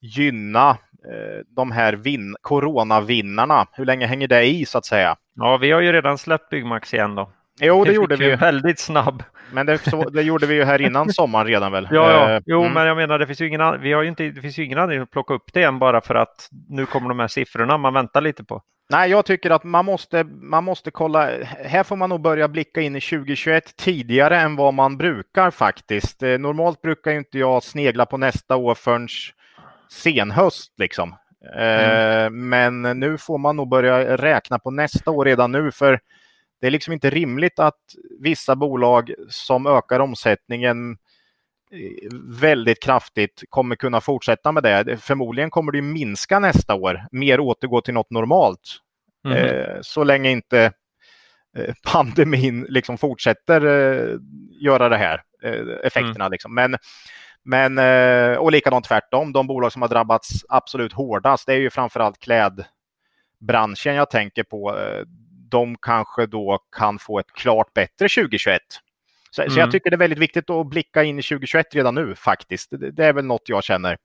gynna 0.00 0.70
eh, 1.10 1.40
de 1.46 1.72
här 1.72 1.92
vin 1.92 2.36
coronavinnarna? 2.40 3.66
Hur 3.72 3.84
länge 3.84 4.06
hänger 4.06 4.28
det 4.28 4.44
i 4.46 4.66
så 4.66 4.78
att 4.78 4.86
säga? 4.86 5.16
Ja, 5.34 5.56
vi 5.56 5.70
har 5.70 5.80
ju 5.80 5.92
redan 5.92 6.18
släppt 6.18 6.50
Byggmax 6.50 6.94
igen 6.94 7.14
då. 7.14 7.30
Jo, 7.60 7.84
det, 7.84 7.90
det 7.90 7.94
gjorde 7.94 8.16
vi 8.16 8.24
ju. 8.24 8.36
Väldigt 8.36 8.78
snabb. 8.78 9.22
Men 9.52 9.66
det, 9.66 9.78
så, 9.78 10.10
det, 10.10 10.22
gjorde 10.22 10.46
vi 10.46 10.54
ju 10.54 10.64
här 10.64 10.82
innan 10.82 11.08
sommaren 11.12 11.46
redan 11.46 11.72
väl? 11.72 11.88
Ja, 11.90 12.10
ja. 12.10 12.34
Eh, 12.34 12.42
jo, 12.46 12.60
mm. 12.60 12.72
men 12.72 12.86
jag 12.86 12.96
menar 12.96 13.18
det 13.18 13.26
finns 13.26 13.40
ju 13.40 13.48
ingen, 13.48 13.80
vi 13.80 13.92
har 13.92 14.02
ju 14.02 14.08
inte, 14.08 14.30
det 14.30 14.40
finns 14.40 14.58
ju 14.58 14.64
ingen 14.64 14.78
anledning 14.78 15.02
att 15.02 15.10
plocka 15.10 15.34
upp 15.34 15.52
det 15.52 15.62
än 15.62 15.78
bara 15.78 16.00
för 16.00 16.14
att 16.14 16.48
nu 16.68 16.86
kommer 16.86 17.08
de 17.08 17.18
här 17.18 17.28
siffrorna 17.28 17.78
man 17.78 17.94
väntar 17.94 18.20
lite 18.20 18.44
på. 18.44 18.62
Nej, 18.90 19.10
jag 19.10 19.24
tycker 19.24 19.50
att 19.50 19.64
man 19.64 19.84
måste, 19.84 20.24
man 20.24 20.64
måste 20.64 20.90
kolla. 20.90 21.30
Här 21.64 21.82
får 21.82 21.96
man 21.96 22.10
nog 22.10 22.20
börja 22.20 22.48
blicka 22.48 22.80
in 22.80 22.96
i 22.96 23.00
2021 23.00 23.76
tidigare 23.76 24.40
än 24.40 24.56
vad 24.56 24.74
man 24.74 24.96
brukar 24.96 25.50
faktiskt. 25.50 26.22
Eh, 26.22 26.38
normalt 26.38 26.82
brukar 26.82 27.10
ju 27.10 27.18
inte 27.18 27.38
jag 27.38 27.62
snegla 27.62 28.06
på 28.06 28.16
nästa 28.16 28.56
år 28.56 28.74
förrän 28.74 29.08
senhöst 29.90 30.72
liksom. 30.78 31.14
Eh, 31.56 32.26
mm. 32.26 32.48
Men 32.48 33.00
nu 33.00 33.18
får 33.18 33.38
man 33.38 33.56
nog 33.56 33.68
börja 33.68 34.16
räkna 34.16 34.58
på 34.58 34.70
nästa 34.70 35.10
år 35.10 35.24
redan 35.24 35.52
nu 35.52 35.70
för 35.70 36.00
det 36.60 36.66
är 36.66 36.70
liksom 36.70 36.92
inte 36.92 37.10
rimligt 37.10 37.58
att 37.58 37.80
vissa 38.20 38.56
bolag 38.56 39.14
som 39.28 39.66
ökar 39.66 40.00
omsättningen 40.00 40.90
eh, 41.70 42.16
väldigt 42.40 42.82
kraftigt 42.82 43.42
kommer 43.48 43.76
kunna 43.76 44.00
fortsätta 44.00 44.52
med 44.52 44.62
det. 44.62 44.96
Förmodligen 44.96 45.50
kommer 45.50 45.72
det 45.72 45.82
minska 45.82 46.38
nästa 46.38 46.74
år, 46.74 47.06
mer 47.12 47.40
återgå 47.40 47.80
till 47.80 47.94
något 47.94 48.10
normalt. 48.10 48.78
Mm. 49.26 49.38
Eh, 49.38 49.78
så 49.82 50.04
länge 50.04 50.30
inte 50.30 50.72
eh, 51.56 51.74
pandemin 51.92 52.66
liksom 52.68 52.98
fortsätter 52.98 53.66
eh, 53.66 54.18
göra 54.60 54.88
det 54.88 54.96
här, 54.96 55.22
eh, 55.42 55.86
effekterna. 55.86 56.24
Mm. 56.24 56.32
Liksom. 56.32 56.54
Men, 56.54 56.76
men, 57.44 57.78
eh, 57.78 58.38
och 58.38 58.52
likadant 58.52 58.84
tvärtom, 58.84 59.32
de 59.32 59.46
bolag 59.46 59.72
som 59.72 59.82
har 59.82 59.88
drabbats 59.88 60.44
absolut 60.48 60.92
hårdast, 60.92 61.46
det 61.46 61.52
är 61.52 61.58
ju 61.58 61.70
framförallt 61.70 62.18
klädbranschen 62.18 63.94
jag 63.94 64.10
tänker 64.10 64.42
på 64.42 64.76
de 65.54 65.76
kanske 65.82 66.26
då 66.26 66.58
kan 66.76 66.98
få 66.98 67.18
ett 67.18 67.32
klart 67.32 67.74
bättre 67.74 68.08
2021. 68.08 68.62
Så, 69.30 69.42
mm. 69.42 69.50
så, 69.50 69.58
jag 69.58 69.62
mm. 69.62 69.72
tycker 69.72 69.90
det 69.90 69.96
är 69.96 69.98
väldigt 69.98 70.18
viktigt 70.18 70.50
att 70.50 70.66
blicka 70.66 71.02
in 71.02 71.18
i 71.18 71.22
2021 71.22 71.74
redan 71.74 71.94
nu 71.94 72.14
faktiskt. 72.14 72.70
Det, 72.70 72.90
det 72.90 73.06
är 73.06 73.12
väl 73.12 73.24
något 73.24 73.48
jag 73.48 73.64
känner. 73.64 73.96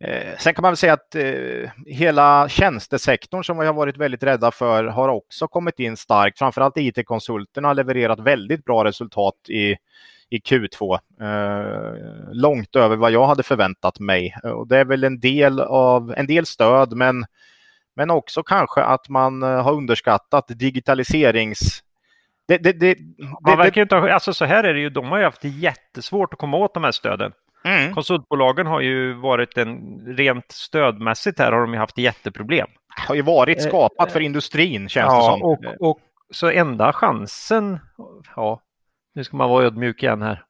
Eh, 0.00 0.36
sen 0.38 0.54
kan 0.54 0.62
man 0.62 0.70
väl 0.70 0.76
säga 0.76 0.92
att 0.92 1.14
eh, 1.14 1.70
hela 1.86 2.48
tjänstesektorn 2.48 3.44
som 3.44 3.58
vi 3.58 3.66
har 3.66 3.72
varit 3.72 3.96
väldigt 3.96 4.22
rädda 4.22 4.50
för 4.50 4.84
har 4.84 5.08
också 5.08 5.48
kommit 5.48 5.78
in 5.78 5.96
starkt. 5.96 6.38
Framförallt 6.38 6.76
IT-konsulterna 6.76 7.68
har 7.68 7.74
levererat 7.74 8.20
väldigt 8.20 8.64
bra 8.64 8.84
resultat 8.84 9.34
i, 9.48 9.76
i 10.30 10.38
Q2. 10.38 10.98
Eh, 11.20 11.94
långt 12.32 12.76
över 12.76 12.96
vad 12.96 13.10
jag 13.10 13.26
hade 13.26 13.42
förväntat 13.42 14.00
mig. 14.00 14.36
Och 14.42 14.68
det 14.68 14.78
är 14.78 14.84
väl 14.84 15.04
en 15.04 15.20
del 15.20 15.60
av 15.60 16.14
en 16.16 16.26
del 16.26 16.46
stöd 16.46 16.92
men 16.92 17.26
men 17.96 18.10
också 18.10 18.42
kanske 18.42 18.82
att 18.82 19.08
man 19.08 19.42
eh, 19.42 19.62
har 19.62 19.72
underskattat 19.72 20.44
digitaliserings... 20.48 21.82
Det, 22.48 22.58
det, 22.58 22.72
det, 22.72 22.96
man 23.46 23.58
verkar 23.58 23.82
inte 23.82 23.96
ha, 23.96 24.12
alltså 24.12 24.32
så 24.34 24.44
här 24.44 24.64
är 24.64 24.74
det 24.74 24.80
ju, 24.80 24.90
de 24.90 25.06
har 25.06 25.18
ju 25.18 25.24
haft 25.24 25.44
jättesvårt 25.44 26.32
att 26.32 26.38
komma 26.38 26.56
åt 26.56 26.74
de 26.74 26.84
här 26.84 26.92
stöden. 26.92 27.32
Mm. 27.64 27.94
Konsultbolagen 27.94 28.66
har 28.66 28.80
ju 28.80 29.12
varit 29.12 29.58
en 29.58 29.98
rent 30.16 30.52
stödmässigt 30.52 31.38
här 31.38 31.52
har 31.52 31.60
de 31.60 31.72
ju 31.72 31.78
haft 31.78 31.98
jätteproblem. 31.98 32.66
Det 32.96 33.08
har 33.08 33.14
ju 33.14 33.22
varit 33.22 33.58
eh, 33.58 33.64
skapat 33.68 34.12
för 34.12 34.20
industrin 34.20 34.88
känns 34.88 35.12
ja, 35.12 35.18
det 35.18 35.24
som. 35.24 35.42
Och, 35.42 35.90
och 35.90 35.98
så 36.30 36.50
enda 36.50 36.92
chansen, 36.92 37.78
ja, 38.36 38.60
nu 39.16 39.24
ska 39.24 39.36
man 39.36 39.50
vara 39.50 39.64
ödmjuk 39.64 40.02
igen 40.02 40.22
här. 40.22 40.44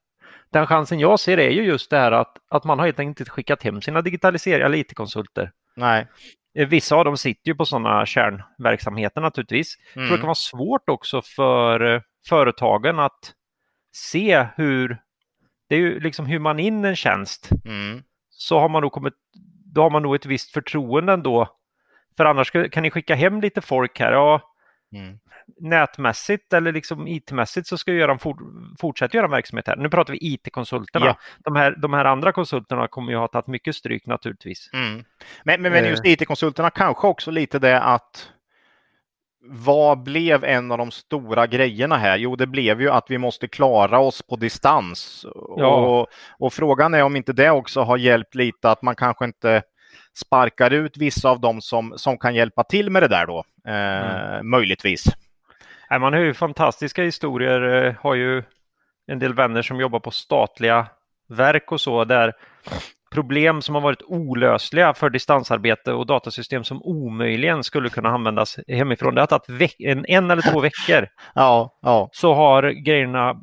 Den 0.49 0.67
chansen 0.67 0.99
jag 0.99 1.19
ser 1.19 1.37
är 1.37 1.49
ju 1.49 1.63
just 1.63 1.89
det 1.89 1.97
här 1.97 2.11
att, 2.11 2.37
att 2.49 2.63
man 2.63 2.79
har 2.79 2.85
helt 2.85 2.99
enkelt 2.99 3.19
inte 3.19 3.31
skickat 3.31 3.63
hem 3.63 3.81
sina 3.81 4.01
digitaliseringar 4.01 4.65
eller 4.65 4.77
IT-konsulter. 4.77 5.51
Nej. 5.75 6.07
Eh, 6.57 6.67
vissa 6.67 6.95
av 6.95 7.05
dem 7.05 7.17
sitter 7.17 7.51
ju 7.51 7.55
på 7.55 7.65
sådana 7.65 8.05
kärnverksamheter 8.05 9.21
naturligtvis. 9.21 9.75
Mm. 9.95 10.09
det 10.09 10.17
kan 10.17 10.25
vara 10.25 10.35
svårt 10.35 10.89
också 10.89 11.21
för 11.21 11.93
eh, 11.93 12.01
företagen 12.27 12.99
att 12.99 13.33
se 13.93 14.47
hur, 14.55 14.97
det 15.69 15.75
är 15.75 15.79
ju 15.79 15.99
liksom 15.99 16.25
hur 16.25 16.39
man 16.39 16.59
in 16.59 16.85
en 16.85 16.95
tjänst. 16.95 17.49
Mm. 17.65 18.03
Så 18.29 18.59
har 18.59 18.69
man 18.69 18.81
nog 18.81 18.91
kommit, 18.91 19.13
då 19.73 19.81
har 19.81 19.89
man 19.89 20.01
nog 20.03 20.15
ett 20.15 20.25
visst 20.25 20.53
förtroende 20.53 21.13
ändå. 21.13 21.47
För 22.17 22.25
annars 22.25 22.51
kan 22.71 22.83
ni 22.83 22.91
skicka 22.91 23.15
hem 23.15 23.41
lite 23.41 23.61
folk 23.61 23.99
här. 23.99 24.11
Ja, 24.11 24.41
mm 24.93 25.19
nätmässigt 25.59 26.53
eller 26.53 26.71
liksom 26.71 27.07
IT-mässigt 27.07 27.67
så 27.67 27.77
ska 27.77 27.93
Göran 27.93 28.19
for, 28.19 28.37
fortsätta 28.79 29.17
göra 29.17 29.27
verksamhet 29.27 29.67
här. 29.67 29.75
Nu 29.75 29.89
pratar 29.89 30.13
vi 30.13 30.19
IT-konsulterna. 30.21 31.05
Ja. 31.05 31.17
De, 31.39 31.55
här, 31.55 31.75
de 31.81 31.93
här 31.93 32.05
andra 32.05 32.31
konsulterna 32.31 32.87
kommer 32.87 33.11
ju 33.11 33.17
ha 33.17 33.27
tagit 33.27 33.47
mycket 33.47 33.75
stryk 33.75 34.05
naturligtvis. 34.05 34.69
Mm. 34.73 35.03
Men, 35.43 35.61
men, 35.61 35.71
men 35.71 35.85
just 35.85 36.05
eh. 36.05 36.11
IT-konsulterna 36.11 36.69
kanske 36.69 37.07
också 37.07 37.31
lite 37.31 37.59
det 37.59 37.81
att 37.81 38.31
vad 39.49 40.03
blev 40.03 40.43
en 40.43 40.71
av 40.71 40.77
de 40.77 40.91
stora 40.91 41.47
grejerna 41.47 41.97
här? 41.97 42.17
Jo, 42.17 42.35
det 42.35 42.47
blev 42.47 42.81
ju 42.81 42.89
att 42.89 43.05
vi 43.09 43.17
måste 43.17 43.47
klara 43.47 43.99
oss 43.99 44.21
på 44.21 44.35
distans. 44.35 45.25
Ja. 45.57 45.75
Och, 45.75 46.07
och, 46.39 46.53
frågan 46.53 46.93
är 46.93 47.03
om 47.03 47.15
inte 47.15 47.33
det 47.33 47.49
också 47.49 47.81
har 47.81 47.97
hjälpt 47.97 48.35
lite 48.35 48.71
att 48.71 48.81
man 48.81 48.95
kanske 48.95 49.25
inte 49.25 49.61
sparkar 50.25 50.71
ut 50.71 50.97
vissa 50.97 51.29
av 51.29 51.39
dem 51.39 51.61
som, 51.61 51.93
som 51.97 52.17
kan 52.17 52.35
hjälpa 52.35 52.63
till 52.63 52.89
med 52.89 53.03
det 53.03 53.07
där 53.07 53.25
då, 53.25 53.43
eh, 53.67 54.33
mm. 54.33 54.49
möjligtvis. 54.49 55.05
Man 55.89 56.13
har 56.13 56.19
ju 56.19 56.33
fantastiska 56.33 57.03
historier, 57.03 57.85
eh, 57.85 57.93
har 57.99 58.15
ju 58.15 58.43
en 59.07 59.19
del 59.19 59.33
vänner 59.33 59.61
som 59.61 59.79
jobbar 59.79 59.99
på 59.99 60.11
statliga 60.11 60.87
verk 61.29 61.71
och 61.71 61.81
så 61.81 62.05
där 62.05 62.33
problem 63.11 63.61
som 63.61 63.75
har 63.75 63.81
varit 63.81 64.01
olösliga 64.05 64.93
för 64.93 65.09
distansarbete 65.09 65.93
och 65.93 66.05
datasystem 66.05 66.63
som 66.63 66.83
omöjligen 66.83 67.63
skulle 67.63 67.89
kunna 67.89 68.09
användas 68.09 68.59
hemifrån. 68.67 69.15
Det 69.15 69.21
har 69.21 69.27
tagit 69.27 69.75
en, 69.79 70.05
en 70.07 70.31
eller 70.31 70.51
två 70.51 70.59
veckor. 70.59 71.07
ja, 71.35 71.79
ja. 71.81 72.09
Så 72.11 72.33
har 72.33 72.63
grejerna 72.63 73.29
eh, 73.29 73.35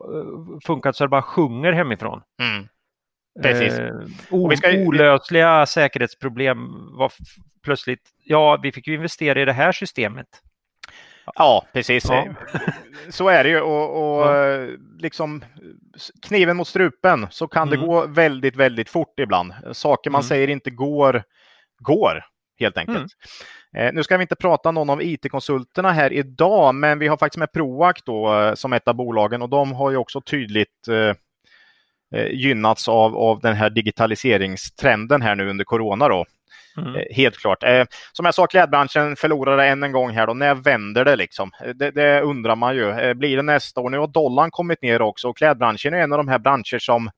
funkat 0.66 0.96
så 0.96 1.04
det 1.04 1.08
bara 1.08 1.22
sjunger 1.22 1.72
hemifrån. 1.72 2.20
Mm. 2.42 2.68
Precis. 3.42 3.78
Eh, 3.78 3.94
o, 4.30 4.56
ska... 4.56 4.70
Olösliga 4.72 5.66
säkerhetsproblem 5.66 6.58
var 6.96 7.12
plötsligt, 7.62 8.10
ja 8.24 8.58
vi 8.62 8.72
fick 8.72 8.86
ju 8.86 8.94
investera 8.94 9.42
i 9.42 9.44
det 9.44 9.52
här 9.52 9.72
systemet. 9.72 10.26
Ja, 11.34 11.66
precis. 11.72 12.04
Ja. 12.08 12.26
Så 13.08 13.28
är 13.28 13.44
det 13.44 13.50
ju. 13.50 13.60
Och, 13.60 14.18
och 14.18 14.26
ja. 14.26 14.66
liksom 14.98 15.44
kniven 16.22 16.56
mot 16.56 16.68
strupen 16.68 17.26
så 17.30 17.48
kan 17.48 17.68
mm. 17.68 17.80
det 17.80 17.86
gå 17.86 18.06
väldigt, 18.06 18.56
väldigt 18.56 18.90
fort 18.90 19.20
ibland. 19.20 19.52
Saker 19.72 20.10
man 20.10 20.20
mm. 20.20 20.28
säger 20.28 20.48
inte 20.48 20.70
går, 20.70 21.22
går 21.78 22.24
helt 22.58 22.78
enkelt. 22.78 23.12
Mm. 23.74 23.86
Eh, 23.88 23.94
nu 23.94 24.02
ska 24.02 24.16
vi 24.16 24.22
inte 24.22 24.36
prata 24.36 24.70
någon 24.70 24.90
av 24.90 25.02
IT-konsulterna 25.02 25.92
här 25.92 26.12
idag, 26.12 26.74
men 26.74 26.98
vi 26.98 27.08
har 27.08 27.16
faktiskt 27.16 27.38
med 27.38 27.52
Proac 27.52 27.94
då 28.04 28.40
eh, 28.40 28.54
som 28.54 28.72
ett 28.72 28.88
av 28.88 28.94
bolagen 28.94 29.42
och 29.42 29.48
de 29.48 29.72
har 29.72 29.90
ju 29.90 29.96
också 29.96 30.20
tydligt 30.20 30.88
eh, 30.88 30.96
eh 30.96 31.14
gynnats 32.30 32.88
av, 32.88 33.16
av 33.16 33.40
den 33.40 33.54
här 33.54 33.70
digitaliseringstrenden 33.70 35.22
här 35.22 35.34
nu 35.34 35.50
under 35.50 35.64
corona. 35.64 36.08
Då. 36.08 36.24
Mm. 36.76 36.94
Eh, 36.94 37.02
helt 37.10 37.36
klart. 37.36 37.62
Eh, 37.62 37.84
som 38.12 38.24
jag 38.24 38.34
sa, 38.34 38.46
klädbranschen 38.46 39.16
förlorade 39.16 39.66
än 39.66 39.82
en 39.82 39.92
gång 39.92 40.10
här. 40.10 40.26
Då. 40.26 40.34
När 40.34 40.54
vänder 40.54 41.04
det 41.04 41.16
liksom? 41.16 41.50
Eh, 41.64 41.70
det, 41.70 41.90
det 41.90 42.20
undrar 42.20 42.56
man 42.56 42.76
ju. 42.76 43.14
Blir 43.14 43.36
det 43.36 43.42
nästa 43.42 43.80
år? 43.80 43.90
Nu 43.90 43.98
har 43.98 44.06
dollarn 44.06 44.50
kommit 44.50 44.82
ner 44.82 45.02
också 45.02 45.28
och 45.28 45.36
klädbranschen 45.36 45.94
är 45.94 45.98
en 45.98 46.12
av 46.12 46.18
de 46.18 46.28
här 46.28 46.38
branscher 46.38 46.78
som 46.78 47.10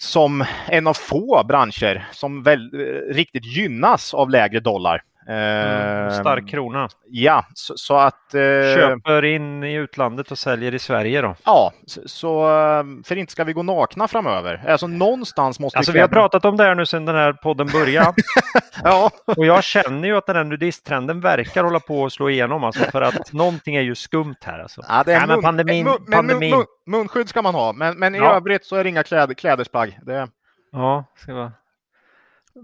som 0.00 0.44
en 0.66 0.86
av 0.86 0.94
få 0.94 1.44
branscher 1.48 2.08
som 2.12 2.42
väl, 2.42 2.70
riktigt 3.10 3.44
gynnas 3.44 4.14
av 4.14 4.30
lägre 4.30 4.60
dollar. 4.60 5.02
Mm, 5.28 6.10
stark 6.10 6.48
krona. 6.48 6.88
Ja, 7.06 7.44
så, 7.54 7.76
så 7.76 7.96
att... 7.96 8.34
Eh, 8.34 8.40
Köper 8.74 9.24
in 9.24 9.64
i 9.64 9.74
utlandet 9.74 10.30
och 10.30 10.38
säljer 10.38 10.74
i 10.74 10.78
Sverige 10.78 11.20
då? 11.20 11.34
Ja, 11.44 11.72
så, 12.06 12.42
för 13.04 13.16
inte 13.16 13.32
ska 13.32 13.44
vi 13.44 13.52
gå 13.52 13.62
nakna 13.62 14.08
framöver. 14.08 14.64
Alltså 14.68 14.86
någonstans 14.86 15.60
måste 15.60 15.78
alltså, 15.78 15.92
vi... 15.92 15.96
vi 15.96 16.00
har 16.00 16.08
pratat 16.08 16.44
om 16.44 16.56
det 16.56 16.64
här 16.64 16.74
nu 16.74 16.86
sedan 16.86 17.04
den 17.04 17.14
här 17.14 17.32
podden 17.32 17.66
började. 17.66 18.12
ja. 18.84 19.10
Och 19.36 19.46
jag 19.46 19.64
känner 19.64 20.08
ju 20.08 20.16
att 20.16 20.26
den 20.26 20.36
här 20.36 20.44
nudisttrenden 20.44 21.20
verkar 21.20 21.64
hålla 21.64 21.80
på 21.80 22.04
att 22.04 22.12
slå 22.12 22.30
igenom 22.30 22.64
alltså, 22.64 22.84
för 22.84 23.02
att 23.02 23.32
någonting 23.32 23.76
är 23.76 23.82
ju 23.82 23.94
skumt 23.94 24.36
här. 24.40 24.58
Alltså. 24.58 24.82
Ja, 24.88 25.02
det 25.06 25.12
är 25.12 25.26
Nej, 25.26 25.36
mun, 25.36 25.42
pandemin, 25.42 25.84
mun, 25.84 26.06
pandemin. 26.10 26.50
Mun, 26.50 26.66
munskydd 26.86 27.28
ska 27.28 27.42
man 27.42 27.54
ha, 27.54 27.72
men, 27.72 27.98
men 27.98 28.14
i 28.14 28.18
ja. 28.18 28.36
övrigt 28.36 28.64
så 28.64 28.76
är 28.76 28.84
det 28.84 28.90
inga 28.90 29.02
kläd, 29.02 29.36
klädesplagg. 29.36 29.98
Det... 30.02 30.28
Ja, 30.72 31.04
ska 31.16 31.34
vara 31.34 31.52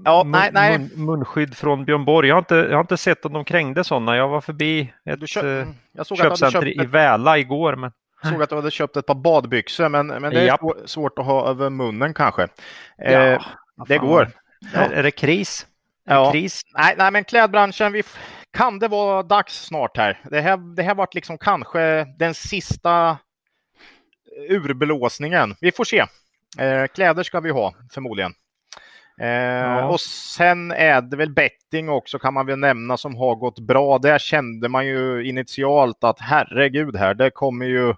Ja, 0.05 0.23
nej, 0.27 0.51
nej. 0.53 0.79
Mun, 0.79 0.91
munskydd 1.05 1.57
från 1.57 1.85
Björn 1.85 2.05
Borg. 2.05 2.29
Jag 2.29 2.35
har, 2.35 2.41
inte, 2.41 2.55
jag 2.55 2.73
har 2.77 2.81
inte 2.81 2.97
sett 2.97 3.25
om 3.25 3.33
de 3.33 3.45
krängde 3.45 3.85
sådana. 3.85 4.17
Jag 4.17 4.29
var 4.29 4.41
förbi 4.41 4.93
ett 5.05 5.29
köpt, 5.29 5.69
eh, 5.99 6.05
såg 6.05 6.19
köpcenter 6.19 6.83
i 6.83 6.87
Väla 6.87 7.39
igår. 7.39 7.77
Men... 7.77 7.93
Jag 8.23 8.33
såg 8.33 8.43
att 8.43 8.49
du 8.49 8.57
hade 8.57 8.71
köpt 8.71 8.97
ett 8.97 9.07
par 9.07 9.15
badbyxor, 9.15 9.89
men, 9.89 10.07
men 10.07 10.23
det 10.23 10.41
är 10.41 10.47
Japp. 10.47 10.61
svårt 10.85 11.19
att 11.19 11.25
ha 11.25 11.49
över 11.49 11.71
munnen 11.71 12.15
kanske. 12.15 12.49
Ja, 12.97 13.11
eh, 13.11 13.43
det 13.89 13.99
går. 13.99 14.31
Ja. 14.73 14.81
Är, 14.81 14.91
är, 14.91 15.03
det 15.03 15.11
kris? 15.11 15.67
ja. 16.05 16.33
kris. 16.33 16.63
Nej, 16.79 16.95
nej, 16.99 17.11
men 17.11 17.25
klädbranschen, 17.25 17.93
vi, 17.93 18.03
kan 18.53 18.79
det 18.79 18.89
vara 18.89 19.23
dags 19.23 19.65
snart 19.65 19.97
här? 19.97 20.21
Det 20.31 20.41
här, 20.41 20.75
det 20.77 20.83
här 20.83 20.95
varit 20.95 21.15
liksom 21.15 21.39
kanske 21.39 22.05
den 22.19 22.35
sista 22.35 23.19
urblåsningen. 24.51 25.55
Vi 25.61 25.73
får 25.73 25.85
se. 25.85 26.05
Eh, 26.59 26.87
kläder 26.87 27.23
ska 27.23 27.41
vi 27.41 27.51
ha 27.51 27.75
förmodligen. 27.91 28.33
Eh, 29.21 29.29
ja. 29.29 29.89
Och 29.89 30.01
sen 30.01 30.71
är 30.71 31.03
det 31.03 31.17
väl 31.17 31.35
betting 31.35 31.89
också 31.89 32.19
kan 32.19 32.35
man 32.35 32.47
väl 32.47 32.59
nämna 32.59 32.97
som 32.97 33.17
har 33.17 33.35
gått 33.35 33.59
bra. 33.59 33.99
Där 33.99 34.19
kände 34.19 34.69
man 34.69 34.87
ju 34.87 35.29
initialt 35.29 36.05
att 36.05 36.21
herregud 36.21 36.97
här, 36.97 37.15
det 37.15 37.31
kommer 37.31 37.67
ju 37.67 37.95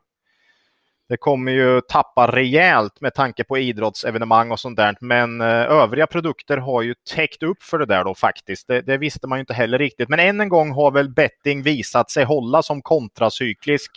det 1.08 1.16
kommer 1.16 1.52
ju 1.52 1.80
tappa 1.80 2.32
rejält 2.32 3.00
med 3.00 3.14
tanke 3.14 3.44
på 3.44 3.58
idrottsevenemang 3.58 4.50
och 4.50 4.61
sånt 4.61 4.76
där. 4.76 4.96
Men 5.00 5.40
eh, 5.40 5.46
övriga 5.46 6.06
produkter 6.06 6.56
har 6.56 6.82
ju 6.82 6.94
täckt 7.14 7.42
upp 7.42 7.62
för 7.62 7.78
det 7.78 7.87
där 7.87 8.04
då 8.04 8.14
faktiskt. 8.14 8.68
Det, 8.68 8.80
det, 8.80 8.99
visste 8.99 9.26
man 9.26 9.38
ju 9.38 9.40
inte 9.40 9.54
heller 9.54 9.78
riktigt. 9.78 10.08
Men 10.08 10.20
än 10.20 10.40
en 10.40 10.49
gång 10.49 10.73
har 10.73 10.90
väl 10.90 11.11
betting 11.11 11.62
visat 11.62 12.11
sig 12.11 12.25
hålla 12.25 12.62
som 12.62 12.82
kontracyklisk 12.82 13.90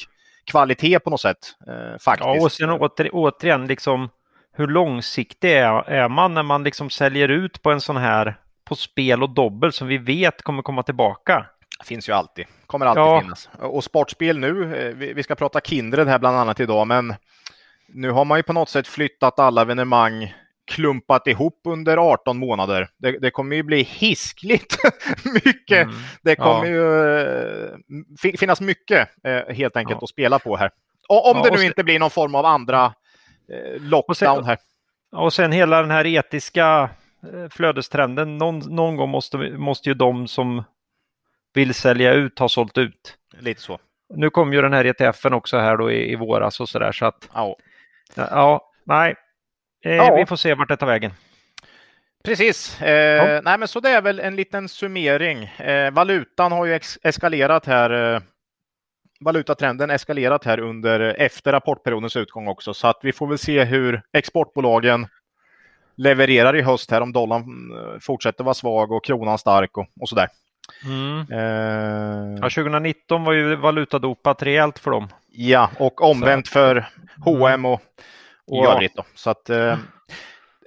kvalitet 0.46 1.00
på 1.00 1.10
något 1.10 1.22
sätt. 1.22 1.38
Eh, 1.68 1.98
faktiskt. 2.00 2.26
Ja, 2.26 2.44
och 2.44 2.52
sen 2.52 2.70
åter, 2.70 3.10
återigen 3.14 3.68
liksom 3.68 4.10
hur 4.60 4.68
långsiktig 4.68 5.52
är, 5.52 5.90
är 5.90 6.10
man 6.10 6.34
när 6.34 6.44
man 6.44 6.64
liksom 6.64 6.90
säljer 6.90 7.30
ut 7.30 7.62
på 7.62 7.72
en 7.72 7.82
sån 7.82 7.98
här 7.98 8.36
på 8.66 8.76
spel 8.76 9.24
och 9.24 9.30
dobbel 9.30 9.74
som 9.74 9.88
vi 9.88 9.98
vet 9.98 10.42
kommer 10.42 10.62
komma 10.62 10.84
tillbaka? 10.84 11.46
finns 11.84 12.10
ju 12.10 12.14
alltid. 12.14 12.46
Kommer 12.68 12.86
alltid 12.86 13.02
ja. 13.02 13.22
finnas. 13.22 13.50
Och 13.60 13.84
sportspel 13.84 14.40
nu, 14.40 14.78
eh, 14.78 14.96
vi 14.96 15.24
ska 15.24 15.36
prata 15.36 15.62
Kindred 15.62 16.08
här 16.08 16.20
bland 16.20 16.38
annat 16.38 16.60
idag, 16.60 16.88
men 16.88 17.16
nu 17.88 18.12
har 18.12 18.26
man 18.26 18.40
ju 18.40 18.44
på 18.44 18.54
något 18.54 18.70
sätt 18.70 18.88
flyttat 18.88 19.40
alla 19.40 19.62
evenemang 19.62 20.34
klumpat 20.72 21.28
ihop 21.28 21.62
under 21.68 21.98
18 21.98 22.38
månader. 22.38 22.90
Det, 22.98 23.20
det 23.20 23.32
kommer 23.32 23.56
ju 23.56 23.64
bli 23.64 23.82
hiskligt 23.84 24.78
mycket. 25.46 25.84
Mm. 25.84 25.96
Det 26.22 26.36
kommer 26.36 26.66
ja. 26.66 26.72
ju 26.72 27.20
eh, 27.20 28.38
finnas 28.40 28.62
mycket 28.62 29.10
eh, 29.24 29.56
helt 29.56 29.78
enkelt 29.78 29.98
ja. 30.02 30.04
att 30.04 30.10
spela 30.10 30.40
på 30.40 30.58
här. 30.58 30.72
om 31.08 31.38
ja, 31.38 31.44
det 31.44 31.58
nu 31.58 31.66
inte 31.66 31.84
blir 31.84 32.00
någon 32.00 32.10
form 32.10 32.36
av 32.36 32.46
andra 32.46 32.94
lockdown 33.80 34.04
och 34.08 34.18
sen, 34.18 34.46
här. 34.46 34.58
Och 35.12 35.34
sen 35.34 35.52
hela 35.52 35.82
den 35.82 35.92
här 35.92 36.06
etiska 36.06 36.90
flödestrenden. 37.52 38.38
Någon, 38.38 38.60
någon 38.60 38.96
gång 38.96 39.10
måste, 39.10 39.38
måste 39.38 39.90
ju 39.90 39.94
de 39.94 40.28
som 40.28 40.64
vill 41.54 41.74
sälja 41.74 42.14
ut 42.14 42.40
har 42.40 42.48
sålt 42.48 42.78
ut. 42.78 43.18
Lite 43.40 43.62
så. 43.62 43.80
Nu 44.14 44.30
kom 44.30 44.54
ju 44.54 44.62
den 44.62 44.74
här 44.74 44.86
ETFen 44.86 45.34
också 45.34 45.58
här 45.58 45.78
då 45.78 45.92
i, 45.92 46.12
i 46.12 46.16
våras 46.16 46.60
och 46.60 46.70
sådär 46.70 46.92
så 46.92 47.06
att 47.06 47.30
ja, 47.34 47.56
ja 48.16 48.72
nej, 48.84 49.16
eh, 49.86 49.96
ja. 49.96 50.16
vi 50.16 50.26
får 50.26 50.36
se 50.36 50.54
vart 50.54 50.68
det 50.68 50.78
tar 50.78 50.88
vägen. 50.88 51.12
Precis. 52.24 52.82
Eh, 52.82 53.34
ja. 53.34 53.42
Nej, 53.42 53.58
men 53.58 53.68
så 53.68 53.80
det 53.80 53.90
är 53.90 54.02
väl 54.02 54.20
en 54.20 54.36
liten 54.36 54.70
summering. 54.70 55.44
Eh, 55.44 55.92
valutan 55.92 56.52
har 56.52 56.66
ju 56.66 56.74
ex 56.74 57.00
eskalerat 57.04 57.66
här. 57.66 58.22
Valutatrenden 59.20 59.90
eskalerat 59.90 60.46
här 60.46 60.60
under 60.60 61.00
efter 61.00 61.52
rapportperiodens 61.52 62.16
utgång 62.16 62.48
också, 62.48 62.74
så 62.74 62.88
att 62.88 63.00
vi 63.02 63.14
får 63.14 63.28
väl 63.28 63.38
se 63.38 63.64
hur 63.64 64.02
exportbolagen 64.14 65.08
levererar 65.96 66.56
i 66.56 66.62
höst 66.62 66.92
här 66.92 67.02
om 67.02 67.14
dollarn 67.14 67.44
eh, 67.44 68.00
fortsätter 68.00 68.44
vara 68.44 68.54
svag 68.54 68.92
och 68.92 69.06
kronan 69.06 69.38
stark 69.38 69.78
och, 69.78 69.88
och 70.02 70.10
så 70.10 70.16
där. 70.16 70.28
Mm. 70.86 71.20
Eh... 71.32 72.40
Ja, 72.42 72.50
2019 72.50 73.24
var 73.24 73.34
ju 73.34 73.56
valutadopat 73.56 74.44
rejält 74.44 74.80
för 74.80 74.92
dem. 74.92 75.08
Ja, 75.28 75.70
och 75.80 76.02
omvänt 76.02 76.48
så. 76.48 76.52
för 76.52 76.90
H&M 77.26 77.66
och, 77.66 77.82
och 78.48 78.66
ja. 78.66 78.74
övrigt. 78.74 78.96
Då. 78.96 79.04
Så 79.16 79.30
att, 79.30 79.50
eh... 79.50 79.78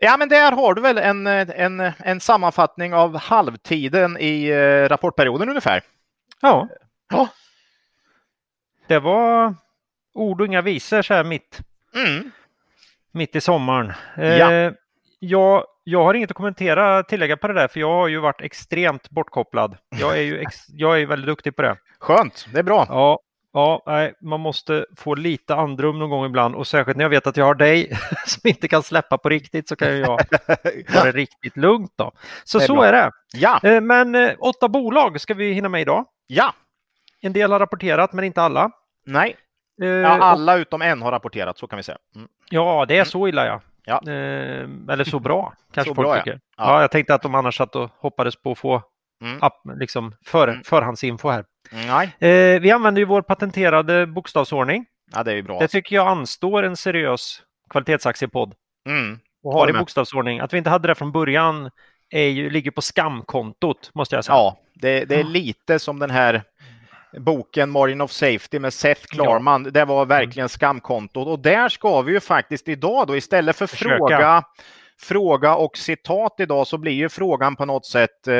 Ja, 0.00 0.16
men 0.16 0.28
där 0.28 0.52
har 0.52 0.74
du 0.74 0.82
väl 0.82 0.98
en, 0.98 1.26
en, 1.26 1.92
en 1.98 2.20
sammanfattning 2.20 2.94
av 2.94 3.16
halvtiden 3.16 4.16
i 4.20 4.48
eh, 4.48 4.88
rapportperioden 4.88 5.48
ungefär. 5.48 5.82
Ja. 6.40 6.68
ja. 7.10 7.28
Det 8.92 9.00
var 9.00 9.54
ord 10.14 10.40
och 10.40 10.46
inga 10.46 10.62
visor 10.62 11.02
så 11.02 11.14
här 11.14 11.24
mitt, 11.24 11.60
mm. 11.94 12.30
mitt 13.12 13.36
i 13.36 13.40
sommaren. 13.40 13.92
Ja. 14.16 14.52
Eh, 14.52 14.72
jag 15.18 15.64
jag 15.84 16.04
har 16.04 16.14
inget 16.14 16.30
att 16.30 16.36
kommentera, 16.36 17.02
tillägga 17.02 17.36
på 17.36 17.48
det 17.48 17.54
där, 17.54 17.68
för 17.68 17.80
jag 17.80 17.92
har 17.92 18.08
ju 18.08 18.18
varit 18.18 18.40
extremt 18.40 19.10
bortkopplad. 19.10 19.76
Jag 20.00 20.18
är 20.18 20.22
ju 20.22 20.40
ex, 20.40 20.56
jag 20.68 21.00
är 21.00 21.06
väldigt 21.06 21.26
duktig 21.26 21.56
på 21.56 21.62
det. 21.62 21.76
Skönt, 21.98 22.46
det 22.52 22.58
är 22.58 22.62
bra. 22.62 22.86
Ja, 22.88 23.18
ja 23.52 23.82
nej, 23.86 24.14
man 24.20 24.40
måste 24.40 24.86
få 24.96 25.14
lite 25.14 25.54
andrum 25.54 25.98
någon 25.98 26.10
gång 26.10 26.26
ibland 26.26 26.54
och 26.54 26.66
särskilt 26.66 26.96
när 26.96 27.04
jag 27.04 27.10
vet 27.10 27.26
att 27.26 27.36
jag 27.36 27.44
har 27.44 27.54
dig 27.54 27.98
som 28.26 28.48
inte 28.48 28.68
kan 28.68 28.82
släppa 28.82 29.18
på 29.18 29.28
riktigt 29.28 29.68
så 29.68 29.76
kan 29.76 29.98
jag 29.98 30.06
ha 30.94 31.04
det 31.04 31.12
riktigt 31.12 31.56
lugnt. 31.56 31.92
Då. 31.96 32.12
Så 32.44 32.58
är 32.58 32.62
så 32.62 32.74
bra. 32.74 32.86
är 32.86 32.92
det. 32.92 33.10
Ja. 33.32 33.60
Eh, 33.62 33.80
men 33.80 34.14
eh, 34.14 34.32
åtta 34.38 34.68
bolag 34.68 35.20
ska 35.20 35.34
vi 35.34 35.52
hinna 35.52 35.68
med 35.68 35.80
idag. 35.80 36.04
Ja. 36.26 36.54
En 37.20 37.32
del 37.32 37.52
har 37.52 37.58
rapporterat, 37.58 38.12
men 38.12 38.24
inte 38.24 38.42
alla. 38.42 38.70
Nej. 39.04 39.36
Eh, 39.82 39.88
ja, 39.88 40.08
alla 40.08 40.54
och... 40.54 40.58
utom 40.58 40.82
en 40.82 41.02
har 41.02 41.12
rapporterat, 41.12 41.58
så 41.58 41.66
kan 41.66 41.76
vi 41.76 41.82
säga. 41.82 41.98
Mm. 42.16 42.28
Ja, 42.50 42.84
det 42.88 42.98
är 42.98 43.04
så 43.04 43.28
illa 43.28 43.46
ja. 43.46 43.60
Ja. 43.84 44.02
Eh, 44.06 44.68
eller 44.88 45.04
så 45.04 45.18
bra, 45.18 45.54
kanske 45.72 45.90
så 45.90 45.94
folk 45.94 46.08
bra, 46.08 46.16
tycker. 46.16 46.32
Ja. 46.32 46.38
Ja. 46.56 46.74
ja. 46.74 46.80
jag 46.80 46.90
tänkte 46.90 47.14
att 47.14 47.22
de 47.22 47.34
annars 47.34 47.56
satt 47.56 47.76
och 47.76 47.90
hoppades 47.98 48.36
på 48.36 48.52
att 48.52 48.58
få 48.58 48.82
mm. 49.22 49.38
app, 49.42 49.60
liksom 49.76 50.14
för, 50.26 50.48
mm. 50.48 50.64
förhandsinfo 50.64 51.30
här. 51.30 51.44
Nej. 51.70 52.30
Eh, 52.30 52.60
vi 52.60 52.70
använder 52.70 53.00
ju 53.00 53.06
vår 53.06 53.22
patenterade 53.22 54.06
bokstavsordning. 54.06 54.86
Ja, 55.12 55.22
det 55.22 55.32
är 55.32 55.42
bra. 55.42 55.58
Det 55.58 55.68
tycker 55.68 55.96
jag 55.96 56.08
anstår 56.08 56.62
en 56.62 56.76
seriös 56.76 57.42
kvalitetsaktiepodd. 57.70 58.54
Mm. 58.88 59.18
Och 59.42 59.52
ha 59.52 59.66
det 59.66 59.70
i 59.70 59.78
bokstavsordning. 59.78 60.40
Att 60.40 60.52
vi 60.52 60.58
inte 60.58 60.70
hade 60.70 60.88
det 60.88 60.94
från 60.94 61.12
början 61.12 61.70
är 62.10 62.28
ju, 62.28 62.50
ligger 62.50 62.70
på 62.70 62.82
skamkontot, 62.82 63.90
måste 63.94 64.14
jag 64.14 64.24
säga. 64.24 64.36
Ja, 64.36 64.56
det, 64.74 65.04
det 65.04 65.14
är 65.14 65.24
lite 65.24 65.78
som 65.78 65.98
den 65.98 66.10
här 66.10 66.42
boken 67.18 67.70
Margin 67.70 68.00
of 68.00 68.10
Safety 68.10 68.58
med 68.58 68.74
Seth 68.74 69.06
Klarman. 69.06 69.64
Ja. 69.64 69.70
Det 69.70 69.84
var 69.84 70.06
verkligen 70.06 70.48
skamkontot 70.48 71.28
och 71.28 71.38
där 71.38 71.68
ska 71.68 72.02
vi 72.02 72.12
ju 72.12 72.20
faktiskt 72.20 72.68
idag 72.68 73.06
då 73.06 73.16
istället 73.16 73.56
för 73.56 73.66
Försöka. 73.66 73.96
fråga 73.96 74.44
fråga 75.02 75.54
och 75.56 75.76
citat 75.76 76.34
idag 76.38 76.66
så 76.66 76.78
blir 76.78 76.92
ju 76.92 77.08
frågan 77.08 77.56
på 77.56 77.64
något 77.64 77.86
sätt 77.86 78.28
eh, 78.28 78.34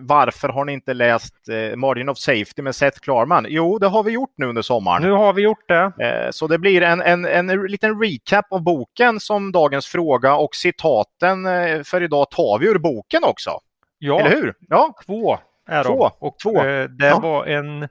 varför 0.00 0.48
har 0.48 0.64
ni 0.64 0.72
inte 0.72 0.94
läst 0.94 1.48
eh, 1.48 1.76
Margin 1.76 2.08
of 2.08 2.18
Safety 2.18 2.62
med 2.62 2.74
Seth 2.74 2.98
Klarman? 2.98 3.46
Jo, 3.48 3.78
det 3.78 3.86
har 3.86 4.02
vi 4.02 4.12
gjort 4.12 4.34
nu 4.36 4.46
under 4.46 4.62
sommaren. 4.62 5.02
Nu 5.02 5.10
har 5.10 5.32
vi 5.32 5.42
gjort 5.42 5.68
det. 5.68 5.92
Eh, 6.00 6.30
så 6.30 6.46
det 6.46 6.58
blir 6.58 6.82
en, 6.82 7.02
en, 7.02 7.24
en 7.24 7.46
liten 7.46 8.02
recap 8.02 8.52
av 8.52 8.62
boken 8.62 9.20
som 9.20 9.52
dagens 9.52 9.86
fråga 9.86 10.34
och 10.34 10.54
citaten 10.54 11.46
eh, 11.46 11.82
för 11.82 12.02
idag 12.02 12.30
tar 12.30 12.58
vi 12.58 12.66
ur 12.66 12.78
boken 12.78 13.24
också. 13.24 13.50
Ja, 13.98 14.20
Eller 14.20 14.36
hur? 14.36 14.54
Ja, 14.68 14.94
två 15.06 15.38
är 15.72 15.84
två. 15.84 16.08
de. 16.08 16.26
Och 16.26 16.36
två. 16.42 16.64
Eh, 16.64 16.88
det 16.88 17.06
ja. 17.06 17.18
var 17.18 17.46
en 17.46 17.88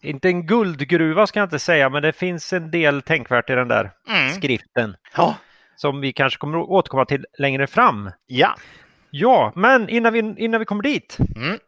inte 0.00 0.28
en 0.28 0.46
guldgruva 0.46 1.26
ska 1.26 1.40
jag 1.40 1.46
inte 1.46 1.58
säga, 1.58 1.88
men 1.88 2.02
det 2.02 2.12
finns 2.12 2.52
en 2.52 2.70
del 2.70 3.02
tänkvärt 3.02 3.50
i 3.50 3.52
den 3.52 3.68
där 3.68 3.90
mm. 4.08 4.30
skriften. 4.30 4.96
Ja. 5.16 5.36
Som 5.76 6.00
vi 6.00 6.12
kanske 6.12 6.38
kommer 6.38 6.58
att 6.58 6.68
återkomma 6.68 7.04
till 7.04 7.26
längre 7.38 7.66
fram. 7.66 8.10
Ja. 8.26 8.56
Ja, 9.10 9.52
men 9.54 9.88
innan 9.88 10.12
vi, 10.12 10.18
innan 10.18 10.60
vi 10.60 10.64
kommer 10.64 10.82
dit. 10.82 11.18
Mm. 11.36 11.58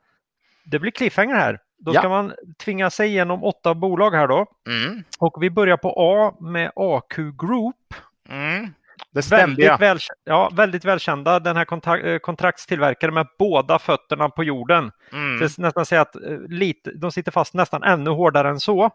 Det 0.64 0.78
blir 0.78 0.90
cliffhanger 0.90 1.34
här. 1.34 1.58
Då 1.78 1.94
ja. 1.94 2.00
ska 2.00 2.08
man 2.08 2.32
tvinga 2.64 2.90
sig 2.90 3.08
igenom 3.08 3.44
åtta 3.44 3.74
bolag 3.74 4.10
här 4.10 4.28
då. 4.28 4.46
Mm. 4.68 5.04
Och 5.18 5.42
vi 5.42 5.50
börjar 5.50 5.76
på 5.76 5.94
A 5.96 6.36
med 6.40 6.72
AQ 6.76 7.16
Group. 7.16 7.94
Mm. 8.28 8.74
Det 9.10 9.32
väldigt, 9.32 9.80
väl, 9.80 9.98
ja, 10.24 10.50
väldigt 10.56 10.84
välkända, 10.84 11.40
den 11.40 11.56
här 11.56 11.64
kontrakt, 11.64 12.04
eh, 12.04 12.18
kontraktstillverkaren 12.18 13.14
med 13.14 13.26
båda 13.38 13.78
fötterna 13.78 14.28
på 14.28 14.44
jorden. 14.44 14.90
Mm. 15.12 15.40
Det 15.40 15.58
nästan 15.58 15.86
säga 15.86 16.00
att 16.00 16.16
eh, 16.16 16.38
lite, 16.48 16.90
de 16.90 17.12
sitter 17.12 17.32
fast 17.32 17.54
nästan 17.54 17.82
ännu 17.82 18.10
hårdare 18.10 18.48
än 18.48 18.60
så. 18.60 18.90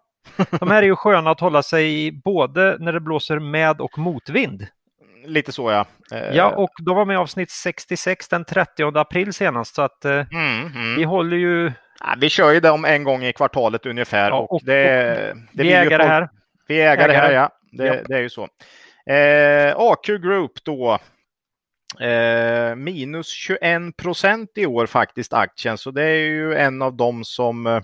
De 0.60 0.72
här 0.72 0.84
är 0.84 0.88
ju 0.88 0.96
sköna 0.96 1.32
att 1.32 1.40
hålla 1.40 1.64
sig 1.64 2.06
i 2.06 2.12
både 2.12 2.78
när 2.80 2.94
det 2.94 3.00
blåser 3.00 3.40
med 3.40 3.82
och 3.82 3.98
motvind. 3.98 4.68
Lite 5.26 5.52
så 5.52 5.72
ja. 5.72 5.86
Eh, 6.12 6.36
ja, 6.36 6.50
och 6.50 6.72
de 6.82 6.96
var 6.96 7.06
med 7.06 7.14
i 7.14 7.18
avsnitt 7.18 7.52
66 7.52 8.30
den 8.30 8.46
30 8.46 8.98
april 8.98 9.34
senast. 9.34 9.76
Så 9.76 9.82
att 9.82 10.06
mm, 10.06 10.28
mm. 10.32 10.96
vi 10.96 11.04
håller 11.04 11.38
ju... 11.38 11.72
Ja, 12.00 12.16
vi 12.18 12.30
kör 12.30 12.52
ju 12.52 12.60
dem 12.60 12.86
en 12.86 13.04
gång 13.04 13.24
i 13.24 13.34
kvartalet 13.34 13.86
ungefär. 13.86 14.30
Ja, 14.30 14.36
och, 14.36 14.54
och, 14.54 14.62
det, 14.64 15.32
och 15.32 15.38
det 15.52 15.64
vi 15.64 15.74
äger 15.74 15.98
det 15.98 16.04
här. 16.04 16.30
Vi 16.68 16.82
äger 16.82 17.08
det 17.08 17.14
här, 17.14 17.32
ja. 17.32 17.50
Det, 17.72 18.04
det 18.08 18.16
är 18.16 18.22
ju 18.22 18.30
så. 18.30 18.48
Eh, 19.10 19.74
AQ 19.78 20.08
Group 20.08 20.64
då. 20.64 21.00
Eh, 22.00 22.76
minus 22.76 23.28
21 23.28 23.98
procent 23.98 24.52
i 24.56 24.66
år 24.66 24.86
faktiskt 24.86 25.34
aktien, 25.34 25.78
så 25.78 25.92
det 25.92 26.04
är 26.04 26.16
ju 26.16 26.54
en 26.54 26.82
av 26.82 26.96
dem 26.96 27.24
som 27.26 27.68
eh, 27.68 27.82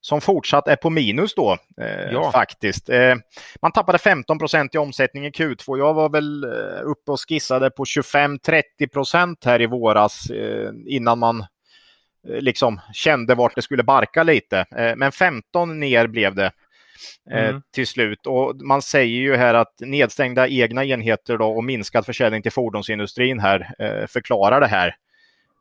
som 0.00 0.20
fortsatt 0.20 0.68
är 0.68 0.76
på 0.76 0.90
minus 0.90 1.34
då 1.34 1.58
eh, 1.80 2.12
ja. 2.12 2.32
faktiskt. 2.32 2.88
Eh, 2.88 3.14
man 3.62 3.72
tappade 3.72 3.98
15 3.98 4.38
procent 4.38 4.74
i 4.74 4.78
omsättning 4.78 5.26
i 5.26 5.30
Q2. 5.30 5.78
Jag 5.78 5.94
var 5.94 6.08
väl 6.08 6.44
eh, 6.44 6.80
uppe 6.84 7.12
och 7.12 7.20
skissade 7.28 7.70
på 7.70 7.84
25-30 7.84 8.62
procent 8.92 9.44
här 9.44 9.60
i 9.60 9.66
våras 9.66 10.30
eh, 10.30 10.70
innan 10.86 11.18
man 11.18 11.44
liksom 12.28 12.80
kände 12.92 13.34
vart 13.34 13.54
det 13.54 13.62
skulle 13.62 13.82
barka 13.82 14.22
lite. 14.22 14.64
men 14.96 15.12
15 15.12 15.80
ner 15.80 16.06
blev 16.06 16.34
det. 16.34 16.52
Eh, 17.30 17.48
mm. 17.48 17.62
till 17.74 17.86
slut. 17.86 18.26
Och 18.26 18.56
man 18.56 18.82
säger 18.82 19.20
ju 19.20 19.36
här 19.36 19.54
att 19.54 19.74
nedstängda 19.80 20.48
egna 20.48 20.84
enheter 20.84 21.38
då 21.38 21.46
och 21.46 21.64
minskad 21.64 22.06
försäljning 22.06 22.42
till 22.42 22.52
fordonsindustrin 22.52 23.40
här 23.40 23.74
eh, 23.78 24.06
förklarar 24.06 24.60
det 24.60 24.66
här. 24.66 24.96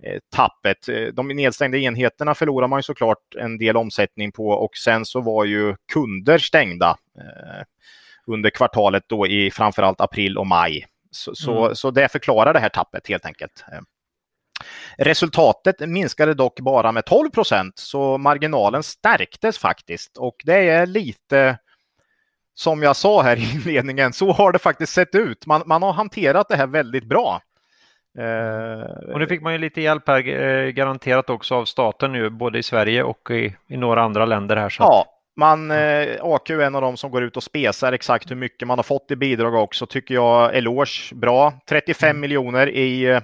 eh, 0.03 0.19
tappet. 0.35 0.77
De 1.13 1.27
nedstängda 1.27 1.77
enheterna 1.77 2.35
förlorar 2.35 2.67
man 2.67 2.79
ju 2.79 2.83
såklart 2.83 3.35
en 3.39 3.57
del 3.57 3.77
omsättning 3.77 4.31
på 4.31 4.49
och 4.49 4.77
sen 4.77 5.05
så 5.05 5.21
var 5.21 5.45
ju 5.45 5.75
kunder 5.93 6.37
stängda 6.37 6.97
under 8.27 8.49
kvartalet 8.49 9.03
då 9.07 9.27
i 9.27 9.51
framförallt 9.51 10.01
april 10.01 10.37
och 10.37 10.47
maj. 10.47 10.85
Så, 11.11 11.35
så, 11.35 11.63
mm. 11.63 11.75
så 11.75 11.91
det 11.91 12.11
förklarar 12.11 12.53
det 12.53 12.59
här 12.59 12.69
tappet 12.69 13.07
helt 13.07 13.25
enkelt. 13.25 13.63
Resultatet 14.97 15.79
minskade 15.79 16.33
dock 16.33 16.59
bara 16.59 16.91
med 16.91 17.05
12 17.05 17.29
procent 17.29 17.73
så 17.77 18.17
marginalen 18.17 18.83
stärktes 18.83 19.57
faktiskt 19.57 20.17
och 20.17 20.35
det 20.45 20.69
är 20.69 20.85
lite 20.85 21.57
som 22.59 22.83
jag 22.83 22.95
sa 22.95 23.21
här 23.21 23.37
i 23.37 23.51
inledningen, 23.55 24.13
så 24.13 24.31
har 24.31 24.51
det 24.51 24.59
faktiskt 24.59 24.93
sett 24.93 25.15
ut. 25.15 25.45
Man, 25.45 25.61
man 25.65 25.83
har 25.83 25.93
hanterat 25.93 26.49
det 26.49 26.55
här 26.55 26.67
väldigt 26.67 27.05
bra. 27.05 27.41
Eh, 28.19 29.11
och 29.13 29.19
nu 29.19 29.27
fick 29.27 29.41
man 29.41 29.53
ju 29.53 29.59
lite 29.59 29.81
hjälp 29.81 30.07
här, 30.07 30.27
eh, 30.27 30.69
garanterat 30.69 31.29
också 31.29 31.55
av 31.55 31.65
staten 31.65 32.11
nu, 32.11 32.29
både 32.29 32.59
i 32.59 32.63
Sverige 32.63 33.03
och 33.03 33.31
i, 33.31 33.55
i 33.67 33.77
några 33.77 34.01
andra 34.01 34.25
länder 34.25 34.55
här. 34.55 34.69
Så 34.69 34.83
ja, 34.83 35.05
man, 35.37 35.71
eh, 35.71 36.17
AQ 36.21 36.49
är 36.49 36.59
en 36.59 36.75
av 36.75 36.81
dem 36.81 36.97
som 36.97 37.11
går 37.11 37.23
ut 37.23 37.37
och 37.37 37.43
spesar 37.43 37.93
exakt 37.93 38.31
hur 38.31 38.35
mycket 38.35 38.67
man 38.67 38.77
har 38.77 38.83
fått 38.83 39.11
i 39.11 39.15
bidrag 39.15 39.53
också, 39.53 39.85
tycker 39.85 40.13
jag. 40.13 40.55
Eloge, 40.55 41.15
bra. 41.15 41.53
35 41.69 42.09
mm. 42.09 42.21
miljoner 42.21 42.69
i 42.69 43.05
eh, 43.05 43.21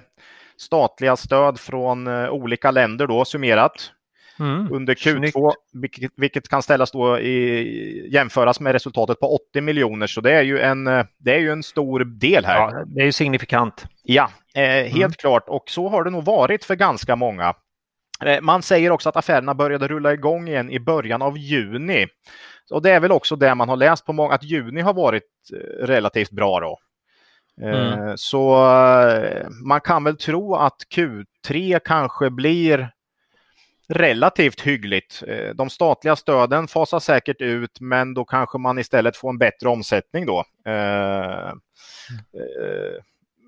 statliga 0.58 1.16
stöd 1.16 1.60
från 1.60 2.06
eh, 2.06 2.30
olika 2.30 2.70
länder 2.70 3.06
då 3.06 3.24
summerat. 3.24 3.92
Mm. 4.38 4.72
under 4.72 4.94
Q2, 4.94 5.52
vilket, 5.72 6.12
vilket, 6.16 6.48
kan 6.48 6.62
ställas 6.62 6.90
då 6.90 7.18
i, 7.18 8.08
jämföras 8.12 8.60
med 8.60 8.72
resultatet 8.72 9.20
på 9.20 9.34
80 9.50 9.60
miljoner. 9.60 10.06
Så 10.06 10.20
det 10.20 10.32
är 10.32 10.42
ju 10.42 10.60
en, 10.60 10.84
det 11.18 11.34
är 11.34 11.38
ju 11.38 11.50
en 11.50 11.62
stor 11.62 12.04
del 12.04 12.44
här. 12.44 12.58
Ja, 12.58 12.84
det 12.86 13.00
är 13.00 13.04
ju 13.04 13.12
signifikant. 13.12 13.84
Ja, 14.02 14.30
eh, 14.54 14.62
helt 14.62 14.96
mm. 14.96 15.12
klart. 15.12 15.44
Och 15.48 15.64
så 15.66 15.88
har 15.88 16.04
det 16.04 16.10
nog 16.10 16.24
varit 16.24 16.64
för 16.64 16.74
ganska 16.74 17.16
många. 17.16 17.54
Eh, 18.24 18.40
man 18.40 18.62
säger 18.62 18.90
också 18.90 19.08
att 19.08 19.16
affärerna 19.16 19.54
började 19.54 19.88
rulla 19.88 20.12
igång 20.12 20.48
igen 20.48 20.70
i 20.70 20.80
början 20.80 21.22
av 21.22 21.38
juni. 21.38 22.06
Och 22.70 22.82
det 22.82 22.90
är 22.90 23.00
väl 23.00 23.12
också 23.12 23.36
det 23.36 23.54
man 23.54 23.68
har 23.68 23.76
läst 23.76 24.06
på 24.06 24.12
många, 24.12 24.34
att 24.34 24.44
juni 24.44 24.80
har 24.80 24.94
varit 24.94 25.22
eh, 25.52 25.86
relativt 25.86 26.30
bra 26.30 26.60
då. 26.60 26.78
Mm. 27.62 28.08
Eh, 28.08 28.12
så 28.16 28.70
eh, 29.10 29.48
man 29.64 29.80
kan 29.80 30.04
väl 30.04 30.16
tro 30.16 30.54
att 30.54 30.76
Q3 30.94 31.80
kanske 31.84 32.30
blir 32.30 32.90
relativt 33.88 34.60
hyggligt. 34.60 35.22
Eh, 35.26 35.54
de 35.54 35.70
statliga 35.70 36.16
stöden 36.16 36.68
fasar 36.68 37.00
säkert 37.00 37.40
ut, 37.40 37.80
men 37.80 38.14
då 38.14 38.24
kanske 38.24 38.58
man 38.58 38.78
istället 38.78 39.16
får 39.16 39.30
en 39.30 39.38
bättre 39.38 39.68
omsättning 39.68 40.26
då. 40.26 40.44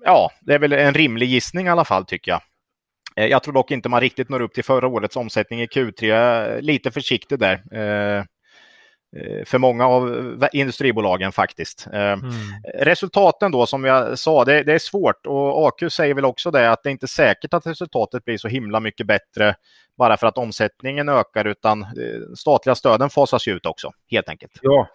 Ja, 0.05 0.31
det 0.41 0.53
är 0.53 0.59
väl 0.59 0.73
en 0.73 0.93
rimlig 0.93 1.29
gissning 1.29 1.67
i 1.67 1.69
alla 1.69 1.85
fall 1.85 2.05
tycker 2.05 2.31
jag. 2.31 2.41
Jag 3.29 3.43
tror 3.43 3.53
dock 3.53 3.71
inte 3.71 3.89
man 3.89 4.01
riktigt 4.01 4.29
når 4.29 4.41
upp 4.41 4.53
till 4.53 4.63
förra 4.63 4.87
årets 4.87 5.15
omsättning 5.15 5.61
i 5.61 5.65
Q3. 5.65 6.61
Lite 6.61 6.91
försiktig 6.91 7.39
där. 7.39 7.63
Eh, 9.15 9.45
för 9.45 9.57
många 9.57 9.87
av 9.87 10.47
industribolagen 10.53 11.31
faktiskt. 11.31 11.87
Eh, 11.93 12.11
mm. 12.11 12.31
Resultaten 12.73 13.51
då 13.51 13.65
som 13.65 13.83
jag 13.83 14.19
sa, 14.19 14.45
det, 14.45 14.63
det, 14.63 14.73
är 14.73 14.79
svårt 14.79 15.25
och 15.25 15.67
AQ 15.67 15.91
säger 15.91 16.13
väl 16.13 16.25
också 16.25 16.51
det 16.51 16.71
att 16.71 16.83
det 16.83 16.89
är 16.89 16.91
inte 16.91 17.07
säkert 17.07 17.53
att 17.53 17.67
resultatet 17.67 18.25
blir 18.25 18.37
så 18.37 18.47
himla 18.47 18.79
mycket 18.79 19.07
bättre 19.07 19.55
bara 19.97 20.17
för 20.17 20.27
att 20.27 20.37
omsättningen 20.37 21.09
ökar 21.09 21.45
utan 21.45 21.81
eh, 21.81 21.87
statliga 22.35 22.75
stöden 22.75 23.09
fasas 23.09 23.47
ut 23.47 23.65
också 23.65 23.91
helt 24.11 24.29
enkelt. 24.29 24.51
Ja. 24.61 24.87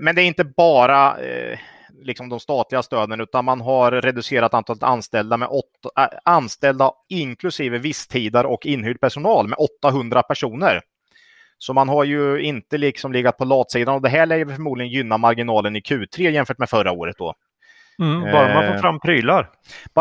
Men 0.00 0.14
det 0.14 0.22
är 0.22 0.26
inte 0.26 0.44
bara 0.44 1.16
liksom 2.02 2.28
de 2.28 2.40
statliga 2.40 2.82
stöden 2.82 3.20
utan 3.20 3.44
man 3.44 3.60
har 3.60 3.92
reducerat 3.92 4.54
antalet 4.54 4.82
anställda 4.82 5.36
med 5.36 5.48
åtta, 5.48 6.10
anställda 6.24 6.92
inklusive 7.08 7.78
visstidar 7.78 8.44
och 8.44 8.66
inhyrd 8.66 9.00
personal 9.00 9.48
med 9.48 9.58
800 9.58 10.22
personer. 10.22 10.82
Så 11.58 11.72
man 11.72 11.88
har 11.88 12.04
ju 12.04 12.42
inte 12.42 12.78
liksom 12.78 13.12
legat 13.12 13.38
på 13.38 13.44
latsidan 13.44 13.94
och 13.94 14.02
det 14.02 14.08
här 14.08 14.26
lär 14.26 14.36
ju 14.36 14.46
förmodligen 14.46 14.92
gynna 14.92 15.18
marginalen 15.18 15.76
i 15.76 15.80
Q3 15.80 16.30
jämfört 16.30 16.58
med 16.58 16.70
förra 16.70 16.92
året 16.92 17.16
då. 17.18 17.34
Mm, 18.00 18.32
bara 18.32 18.54
man 18.54 18.66
får 18.66 18.74
eh, 18.74 18.80
fram 18.80 19.00
prylar. 19.00 19.48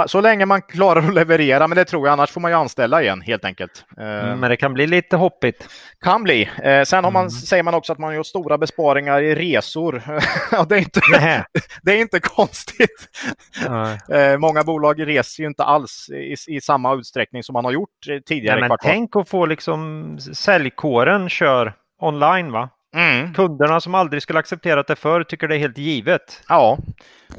Så 0.07 0.21
länge 0.21 0.45
man 0.45 0.61
klarar 0.61 1.07
att 1.07 1.13
leverera, 1.13 1.67
men 1.67 1.75
det 1.75 1.85
tror 1.85 2.07
jag, 2.07 2.13
annars 2.13 2.31
får 2.31 2.41
man 2.41 2.51
ju 2.51 2.57
anställa 2.57 3.01
igen 3.01 3.21
helt 3.21 3.45
enkelt. 3.45 3.85
Eh, 3.97 4.25
mm, 4.25 4.39
men 4.39 4.49
det 4.49 4.57
kan 4.57 4.73
bli 4.73 4.87
lite 4.87 5.15
hoppigt. 5.17 5.69
Kan 6.01 6.23
bli. 6.23 6.49
Eh, 6.63 6.83
sen 6.83 7.03
har 7.03 7.11
man, 7.11 7.21
mm. 7.21 7.29
säger 7.29 7.63
man 7.63 7.73
också 7.73 7.93
att 7.93 7.99
man 7.99 8.15
gjort 8.15 8.27
stora 8.27 8.57
besparingar 8.57 9.21
i 9.21 9.35
resor. 9.35 10.03
det, 10.69 10.75
är 10.75 10.79
inte, 10.79 11.01
det 11.83 11.91
är 11.91 11.97
inte 11.97 12.19
konstigt. 12.19 13.09
Många 14.39 14.63
bolag 14.63 15.07
reser 15.07 15.43
ju 15.43 15.47
inte 15.47 15.63
alls 15.63 16.09
i, 16.09 16.35
i, 16.47 16.61
samma 16.61 16.95
utsträckning 16.95 17.43
som 17.43 17.53
man 17.53 17.65
har 17.65 17.71
gjort 17.71 17.89
tidigare. 18.25 18.59
Nej, 18.59 18.69
men 18.69 18.77
tänk 18.81 19.15
att 19.15 19.29
få 19.29 19.45
liksom 19.45 20.19
säljkåren 20.19 21.29
kör 21.29 21.73
online 21.99 22.51
va? 22.51 22.69
Mm. 22.95 23.33
Kunderna 23.33 23.79
som 23.79 23.95
aldrig 23.95 24.21
skulle 24.21 24.39
accepterat 24.39 24.87
det 24.87 24.95
förr 24.95 25.23
tycker 25.23 25.47
det 25.47 25.55
är 25.55 25.59
helt 25.59 25.77
givet. 25.77 26.43
Ja, 26.49 26.77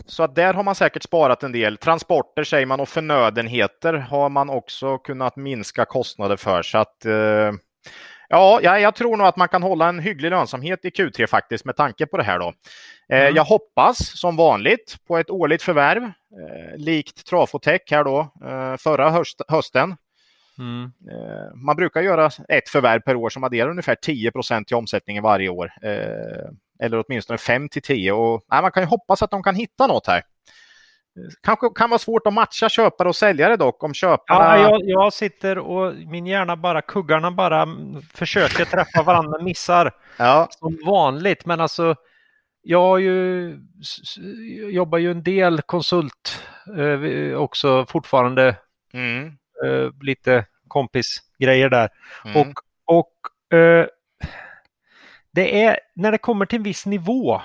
så 0.06 0.22
att 0.22 0.34
där 0.34 0.54
har 0.54 0.62
man 0.62 0.74
säkert 0.74 1.02
sparat 1.02 1.42
en 1.42 1.52
del. 1.52 1.76
Transporter 1.76 2.44
säger 2.44 2.66
man 2.66 2.80
och 2.80 2.88
förnödenheter 2.88 3.94
har 3.94 4.28
man 4.28 4.50
också 4.50 4.98
kunnat 4.98 5.36
minska 5.36 5.84
kostnader 5.84 6.36
för. 6.36 6.62
Så 6.62 6.78
att 6.78 7.04
eh, 7.04 7.52
ja, 8.28 8.78
jag 8.78 8.94
tror 8.94 9.16
nog 9.16 9.26
att 9.26 9.36
man 9.36 9.48
kan 9.48 9.62
hålla 9.62 9.88
en 9.88 9.98
hygglig 9.98 10.30
lönsamhet 10.30 10.84
i 10.84 10.90
Q3 10.90 11.26
faktiskt 11.26 11.64
med 11.64 11.76
tanke 11.76 12.06
på 12.06 12.16
det 12.16 12.22
här 12.22 12.38
då. 12.38 12.52
Eh, 13.12 13.20
mm. 13.20 13.34
Jag 13.34 13.44
hoppas 13.44 14.20
som 14.20 14.36
vanligt 14.36 14.96
på 15.08 15.18
ett 15.18 15.30
årligt 15.30 15.62
förvärv 15.62 16.02
eh, 16.02 16.76
likt 16.76 17.26
Trafotech 17.26 17.82
här 17.90 18.04
då 18.04 18.20
eh, 18.44 18.76
förra 18.76 19.10
höst, 19.10 19.42
hösten. 19.48 19.96
Mm. 20.58 20.84
Eh, 20.84 21.54
man 21.54 21.76
brukar 21.76 22.00
göra 22.00 22.30
ett 22.48 22.68
förvärv 22.68 23.00
per 23.00 23.16
år 23.16 23.30
som 23.30 23.44
adderar 23.44 23.70
ungefär 23.70 23.94
10% 23.94 24.64
till 24.64 24.76
omsättningen 24.76 25.22
varje 25.22 25.48
år. 25.48 25.72
Eh, 25.82 26.48
eller 26.78 27.04
åtminstone 27.06 27.38
5 27.38 27.68
till 27.68 27.82
10 27.82 28.12
och 28.12 28.44
nej, 28.50 28.62
man 28.62 28.72
kan 28.72 28.82
ju 28.82 28.86
hoppas 28.86 29.22
att 29.22 29.30
de 29.30 29.42
kan 29.42 29.54
hitta 29.54 29.86
något 29.86 30.06
här. 30.06 30.22
Kanske 31.42 31.70
kan 31.74 31.90
vara 31.90 31.98
svårt 31.98 32.26
att 32.26 32.32
matcha 32.32 32.68
köpare 32.68 33.08
och 33.08 33.16
säljare 33.16 33.56
dock 33.56 33.84
om 33.84 33.94
köparna... 33.94 34.58
Ja, 34.58 34.70
jag, 34.70 34.80
jag 34.84 35.12
sitter 35.12 35.58
och 35.58 35.94
min 35.94 36.26
hjärna 36.26 36.56
bara, 36.56 36.82
kuggarna 36.82 37.30
bara 37.30 37.66
försöker 38.14 38.64
träffa 38.64 39.02
varandra, 39.02 39.42
missar. 39.42 39.92
Ja. 40.18 40.48
Som 40.50 40.78
vanligt, 40.86 41.46
men 41.46 41.60
alltså 41.60 41.94
jag 42.62 43.00
ju, 43.00 43.58
jobbar 44.70 44.98
ju 44.98 45.10
en 45.10 45.22
del 45.22 45.62
konsult 45.62 46.42
eh, 46.78 47.34
också 47.34 47.86
fortfarande. 47.86 48.56
Mm 48.92 49.36
eh, 49.64 49.90
lite 50.02 50.46
kompisgrejer 50.68 51.68
där. 51.70 51.88
Mm. 52.24 52.40
Och, 52.40 52.54
och 52.84 53.56
eh, 53.58 53.86
det 55.30 55.62
är 55.64 55.78
när 55.94 56.12
det 56.12 56.18
kommer 56.18 56.46
till 56.46 56.56
en 56.56 56.62
viss 56.62 56.86
nivå 56.86 57.42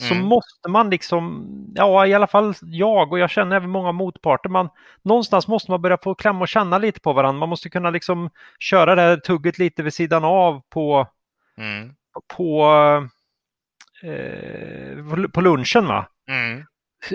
så 0.00 0.14
mm. 0.14 0.26
måste 0.26 0.68
man 0.68 0.90
liksom, 0.90 1.46
ja 1.74 2.06
i 2.06 2.14
alla 2.14 2.26
fall 2.26 2.54
jag 2.62 3.12
och 3.12 3.18
jag 3.18 3.30
känner 3.30 3.56
även 3.56 3.70
många 3.70 3.92
motparter, 3.92 4.48
man, 4.48 4.68
någonstans 5.02 5.48
måste 5.48 5.70
man 5.70 5.82
börja 5.82 5.98
få 6.02 6.14
klämma 6.14 6.40
och 6.40 6.48
känna 6.48 6.78
lite 6.78 7.00
på 7.00 7.12
varandra. 7.12 7.38
Man 7.38 7.48
måste 7.48 7.70
kunna 7.70 7.90
liksom 7.90 8.30
köra 8.58 8.94
det 8.94 9.02
här 9.02 9.16
tugget 9.16 9.58
lite 9.58 9.82
vid 9.82 9.94
sidan 9.94 10.24
av 10.24 10.62
på, 10.68 11.06
mm. 11.56 11.94
på, 12.36 12.64
eh, 14.02 15.28
på 15.32 15.40
lunchen. 15.40 15.86
Va? 15.86 16.06
Mm. 16.28 16.64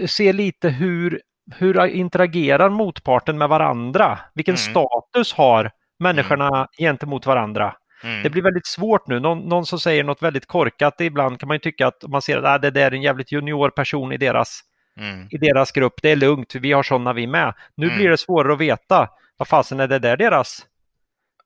Se 0.08 0.34
lite 0.34 0.70
hur 0.70 1.22
hur 1.52 1.86
interagerar 1.86 2.70
motparten 2.70 3.38
med 3.38 3.50
varandra? 3.50 4.20
Vilken 4.34 4.56
mm. 4.56 4.58
status 4.58 5.34
har 5.34 5.72
människorna 6.00 6.48
mm. 6.48 6.68
gentemot 6.78 7.26
varandra? 7.26 7.76
Mm. 8.04 8.24
Det 8.24 8.30
blir 8.30 8.42
väldigt 8.42 8.68
svårt 8.68 9.08
nu. 9.08 9.20
Någon, 9.20 9.40
någon, 9.40 9.66
som 9.66 9.80
säger 9.80 10.04
något 10.04 10.22
väldigt 10.22 10.46
korkat, 10.46 11.02
ibland 11.02 11.40
kan 11.40 11.48
man 11.48 11.56
ju 11.56 11.60
tycka 11.60 11.88
att 11.88 12.04
man 12.08 12.22
ser 12.22 12.38
att 12.38 12.46
ah, 12.46 12.58
det 12.58 12.72
där 12.72 12.82
är 12.82 12.92
en 12.92 13.02
jävligt 13.02 13.32
junior 13.32 13.70
person 13.70 14.12
i 14.12 14.18
deras, 14.18 14.62
mm. 15.00 15.28
i 15.32 15.38
deras 15.38 15.72
grupp. 15.72 15.94
Det 16.02 16.12
är 16.12 16.16
lugnt, 16.16 16.56
vi 16.56 16.72
har 16.72 16.84
sådana 16.84 17.14
vi 17.14 17.28
med. 17.28 17.54
Nu 17.78 17.86
mm. 17.86 17.98
blir 17.98 18.10
det 18.10 18.18
svårare 18.18 18.54
att 18.54 18.60
veta. 18.60 19.10
Vad 19.38 19.48
fasen 19.48 19.80
är 19.80 19.88
det 19.88 20.00
där 20.00 20.18
deras? 20.18 20.66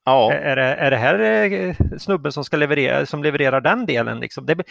Ja. 0.06 0.34
Är, 0.34 0.40
är, 0.42 0.56
det, 0.56 0.64
är 0.64 0.92
det 0.92 0.98
här 0.98 1.20
eh, 1.20 1.76
snubben 1.98 2.32
som 2.32 2.44
ska 2.44 2.58
leverera, 2.58 3.06
som 3.06 3.24
levererar 3.24 3.62
den 3.62 3.86
delen? 3.86 4.20
Liksom? 4.20 4.46
Det, 4.46 4.64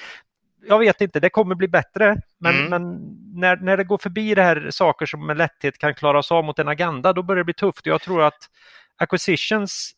jag 0.68 0.78
vet 0.78 1.00
inte, 1.00 1.20
det 1.20 1.30
kommer 1.30 1.54
bli 1.54 1.68
bättre. 1.68 2.16
Men, 2.40 2.54
mm. 2.54 2.70
men, 2.70 2.98
när, 3.40 3.56
när 3.56 3.76
det 3.76 3.84
går 3.84 3.98
förbi 3.98 4.34
det 4.34 4.42
här 4.42 4.68
saker 4.70 5.06
som 5.06 5.26
med 5.26 5.36
lätthet 5.36 5.78
kan 5.78 5.94
klaras 5.94 6.32
av 6.32 6.44
mot 6.44 6.58
en 6.58 6.68
agenda, 6.68 7.12
då 7.12 7.22
börjar 7.22 7.38
det 7.38 7.44
bli 7.44 7.54
tufft. 7.54 7.86
Jag 7.86 8.00
tror 8.00 8.22
att 8.22 8.38
acquisitions 8.96 9.94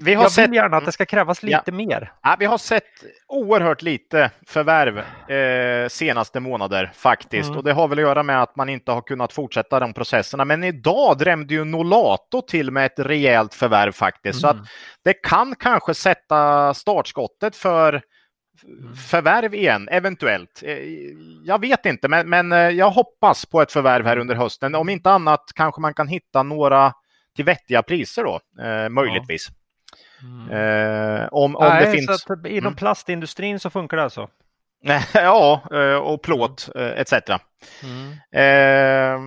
vi 0.00 0.14
har 0.14 0.22
jag 0.22 0.32
sett, 0.32 0.48
vill 0.48 0.54
gärna 0.54 0.76
att 0.76 0.84
det 0.84 0.92
ska 0.92 1.04
krävas 1.04 1.42
lite 1.42 1.62
ja. 1.64 1.72
mer. 1.72 2.12
Ja, 2.22 2.36
vi 2.38 2.44
har 2.44 2.58
sett 2.58 2.84
oerhört 3.28 3.82
lite 3.82 4.30
förvärv 4.46 4.98
eh, 5.30 5.88
senaste 5.88 6.40
månader 6.40 6.92
faktiskt. 6.94 7.46
Mm. 7.46 7.58
Och 7.58 7.64
det 7.64 7.72
har 7.72 7.88
väl 7.88 7.98
att 7.98 8.02
göra 8.02 8.22
med 8.22 8.42
att 8.42 8.56
man 8.56 8.68
inte 8.68 8.92
har 8.92 9.00
kunnat 9.00 9.32
fortsätta 9.32 9.80
de 9.80 9.92
processerna. 9.92 10.44
Men 10.44 10.64
idag 10.64 11.18
drämde 11.18 11.54
ju 11.54 11.64
Nolato 11.64 12.42
till 12.42 12.70
med 12.70 12.86
ett 12.86 12.98
rejält 12.98 13.54
förvärv 13.54 13.92
faktiskt. 13.92 14.44
Mm. 14.44 14.56
Så 14.56 14.62
att 14.62 14.68
det 15.04 15.12
kan 15.12 15.54
kanske 15.54 15.94
sätta 15.94 16.74
startskottet 16.74 17.56
för 17.56 18.02
förvärv 19.10 19.54
igen, 19.54 19.88
eventuellt. 19.88 20.62
Eh, 20.64 20.78
jag 21.44 21.60
vet 21.60 21.86
inte, 21.86 22.08
men, 22.08 22.28
men 22.28 22.52
eh, 22.52 22.58
jag 22.58 22.90
hoppas 22.90 23.46
på 23.46 23.62
ett 23.62 23.72
förvärv 23.72 24.06
här 24.06 24.16
under 24.16 24.34
hösten. 24.34 24.74
Om 24.74 24.88
inte 24.88 25.10
annat 25.10 25.44
kanske 25.54 25.80
man 25.80 25.94
kan 25.94 26.08
hitta 26.08 26.42
några 26.42 26.92
till 27.36 27.44
vettiga 27.44 27.82
priser 27.82 28.24
då, 28.24 28.40
eh, 28.62 28.88
möjligtvis. 28.88 29.48
Mm. 30.22 30.50
Eh, 30.50 31.28
om, 31.32 31.56
om 31.56 31.64
Nej, 31.68 31.84
det 31.84 31.92
finns... 31.92 32.22
Så 32.22 32.34
inom 32.34 32.58
mm. 32.58 32.74
plastindustrin 32.74 33.60
så 33.60 33.70
funkar 33.70 33.96
det 33.96 34.02
alltså? 34.02 34.28
ja, 35.14 35.62
och 36.02 36.22
plåt 36.22 36.68
etc. 36.74 37.12
Mm. 37.82 38.12
Eh, 38.32 39.20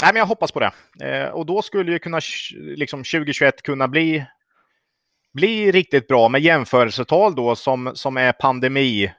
nej, 0.00 0.12
men 0.12 0.16
jag 0.16 0.26
hoppas 0.26 0.52
på 0.52 0.60
det. 0.60 0.72
Eh, 1.00 1.28
och 1.28 1.46
då 1.46 1.62
skulle 1.62 1.92
ju 1.92 1.98
kunna 1.98 2.20
liksom 2.54 2.98
2021 2.98 3.62
kunna 3.62 3.88
bli 3.88 4.26
bli 5.36 5.72
riktigt 5.72 6.08
bra 6.08 6.28
med 6.28 6.40
jämförelsetal 6.40 7.34
då 7.34 7.56
som, 7.56 7.90
som 7.94 8.16
är 8.16 8.32
pandemi 8.32 9.12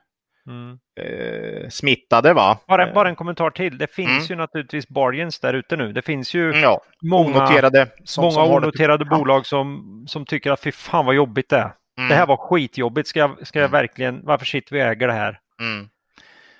mm. 0.47 0.77
eh, 0.99 1.69
smittade. 1.69 2.33
Va? 2.33 2.59
Bara, 2.67 2.93
bara 2.93 3.09
en 3.09 3.15
kommentar 3.15 3.49
till. 3.49 3.77
Det 3.77 3.87
finns 3.87 4.09
mm. 4.09 4.23
ju 4.29 4.35
naturligtvis 4.35 4.87
bargains 4.87 5.39
där 5.39 5.53
ute 5.53 5.75
nu. 5.75 5.93
Det 5.93 6.01
finns 6.01 6.33
ju 6.33 6.49
mm, 6.49 6.61
ja. 6.61 6.81
många 7.01 7.37
onoterade, 7.37 7.87
som, 8.03 8.21
många 8.21 8.33
som 8.33 8.51
onoterade 8.51 9.03
det... 9.03 9.09
bolag 9.09 9.45
som, 9.45 10.05
som 10.07 10.25
tycker 10.25 10.51
att 10.51 10.63
fy 10.63 10.71
fan 10.71 11.05
vad 11.05 11.15
jobbigt 11.15 11.49
det 11.49 11.57
är. 11.57 11.71
Mm. 11.97 12.09
Det 12.09 12.15
här 12.15 12.25
var 12.25 12.37
skitjobbigt. 12.37 13.07
Ska 13.07 13.19
jag, 13.19 13.47
ska 13.47 13.59
jag 13.59 13.69
mm. 13.69 13.81
verkligen, 13.81 14.19
varför 14.23 14.45
sitter 14.45 14.75
vi 14.75 14.81
och 14.81 14.85
äger 14.85 15.07
det 15.07 15.13
här? 15.13 15.39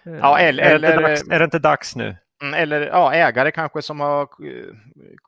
Eh, 0.08 0.20
ja, 0.22 0.40
eller, 0.40 0.64
är, 0.64 0.80
det 0.80 1.02
dags, 1.02 1.28
är 1.30 1.40
det 1.40 1.46
inte 1.46 1.60
dags 1.60 1.96
nu? 1.96 2.16
Mm, 2.42 2.54
eller 2.54 2.82
ja, 2.82 3.14
ägare 3.14 3.52
kanske 3.52 3.82
som 3.82 4.00
har, 4.00 4.28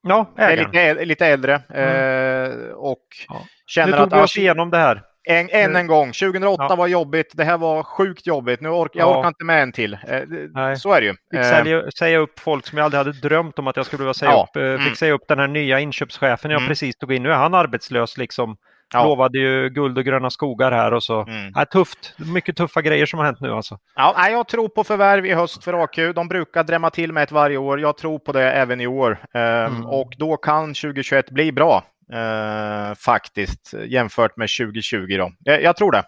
ja, 0.02 0.28
är 0.36 0.58
lite, 0.58 1.06
lite 1.06 1.26
äldre 1.26 1.62
mm. 1.69 2.52
eh, 2.52 2.69
och 2.69 3.06
ja. 3.28 3.41
känner 3.67 3.91
nu 3.91 3.98
tog 3.98 4.13
att... 4.13 4.19
vi 4.19 4.24
oss 4.24 4.38
igenom 4.38 4.69
det 4.69 4.78
här. 4.78 5.02
En, 5.24 5.50
än 5.50 5.76
en 5.76 5.88
gång, 5.88 6.08
2008 6.12 6.65
ja. 6.69 6.76
var 6.76 6.88
jobbigt, 6.88 7.32
det 7.34 7.43
här 7.43 7.58
var 7.58 7.84
sjukt 7.84 8.28
jobbigt, 8.28 8.62
nu 8.62 8.69
ork, 8.69 8.91
jag 8.93 9.17
orkar 9.17 9.28
inte 9.28 9.43
med 9.43 9.63
en 9.63 9.72
till. 9.72 9.93
Eh, 9.93 10.22
Nej. 10.54 10.78
Så 10.78 10.93
är 10.93 11.02
det 11.02 11.08
ju. 11.08 11.13
Fick 11.32 11.45
sälja, 11.45 11.78
eh. 11.78 11.88
säga 12.00 12.17
upp 12.17 12.39
folk 12.39 12.67
som 12.67 12.78
jag 12.78 12.86
aldrig 12.86 12.98
hade 12.98 13.12
drömt 13.12 13.60
om 13.60 13.67
att 13.67 13.78
jag 13.78 13.86
skulle 13.86 14.04
vilja 14.04 14.13
säga 14.13 14.43
upp. 14.43 14.56
Eh, 14.56 14.78
fick 14.78 14.82
mm. 14.82 14.95
säga 14.95 15.13
upp 15.13 15.28
den 15.28 15.39
här 15.39 15.48
nya 15.48 15.80
inköpschefen 15.80 16.52
jag 16.52 16.58
mm. 16.58 16.67
precis 16.67 16.98
tog 16.98 17.13
in. 17.13 17.24
Nu 17.24 17.32
är 17.32 17.36
han 17.36 17.54
arbetslös 17.54 18.17
liksom. 18.17 18.58
Ja. 18.93 19.04
Lovade 19.04 19.38
ju 19.38 19.69
guld 19.69 19.97
och 19.97 20.06
gröna 20.06 20.30
skogar 20.30 20.71
här 20.71 20.93
och 20.93 21.04
så. 21.04 21.21
Mm. 21.21 21.52
Ja, 21.56 21.65
tufft. 21.65 22.13
Mycket 22.17 22.56
tuffa 22.56 22.82
grejer 22.82 23.06
som 23.06 23.19
har 23.19 23.25
hänt 23.25 23.39
nu 23.39 23.52
alltså. 23.52 23.80
Ja, 23.95 24.30
jag 24.30 24.47
tror 24.47 24.69
på 24.69 24.84
förvärv 24.84 25.25
i 25.25 25.34
höst 25.34 25.63
för 25.63 25.84
AQ. 25.84 26.15
De 26.15 26.28
brukar 26.28 26.63
drämma 26.63 26.89
till 26.89 27.13
med 27.13 27.23
ett 27.23 27.32
varje 27.32 27.58
år. 27.58 27.80
Jag 27.80 27.97
tror 27.97 28.19
på 28.19 28.32
det 28.32 28.52
även 28.52 28.82
i 28.82 28.88
år. 28.88 29.17
Ehm, 29.34 29.75
mm. 29.75 29.86
Och 29.86 30.13
då 30.17 30.38
kan 30.38 30.73
2021 30.73 31.30
bli 31.30 31.52
bra 31.52 31.84
eh, 32.13 32.95
faktiskt 32.95 33.73
jämfört 33.88 34.38
med 34.38 34.49
2020. 34.60 35.17
Då. 35.17 35.32
Jag, 35.43 35.78
tror 35.78 35.91
det. 35.91 36.04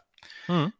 Mm. 0.49 0.71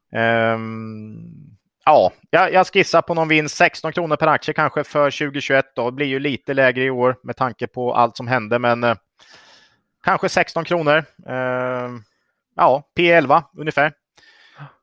Um, 0.55 1.57
ja, 1.85 2.11
jag, 2.29 2.53
jag 2.53 2.67
skissar 2.67 3.01
på 3.01 3.13
någon 3.13 3.27
vinst 3.27 3.55
16 3.55 3.91
kronor 3.91 4.15
per 4.15 4.27
aktie 4.27 4.53
kanske 4.53 4.83
för 4.83 5.11
2021. 5.11 5.65
Då. 5.75 5.85
Det 5.85 5.95
blir 5.95 6.07
ju 6.07 6.19
lite 6.19 6.53
lägre 6.53 6.83
i 6.83 6.89
år 6.89 7.15
med 7.23 7.35
tanke 7.35 7.67
på 7.67 7.93
allt 7.93 8.17
som 8.17 8.27
hände, 8.27 8.59
men 8.59 8.83
eh, 8.83 8.95
kanske 10.03 10.29
16 10.29 10.63
kronor. 10.63 10.97
Eh, 11.27 11.89
ja, 12.55 12.83
P11 12.97 13.43
ungefär. 13.57 13.93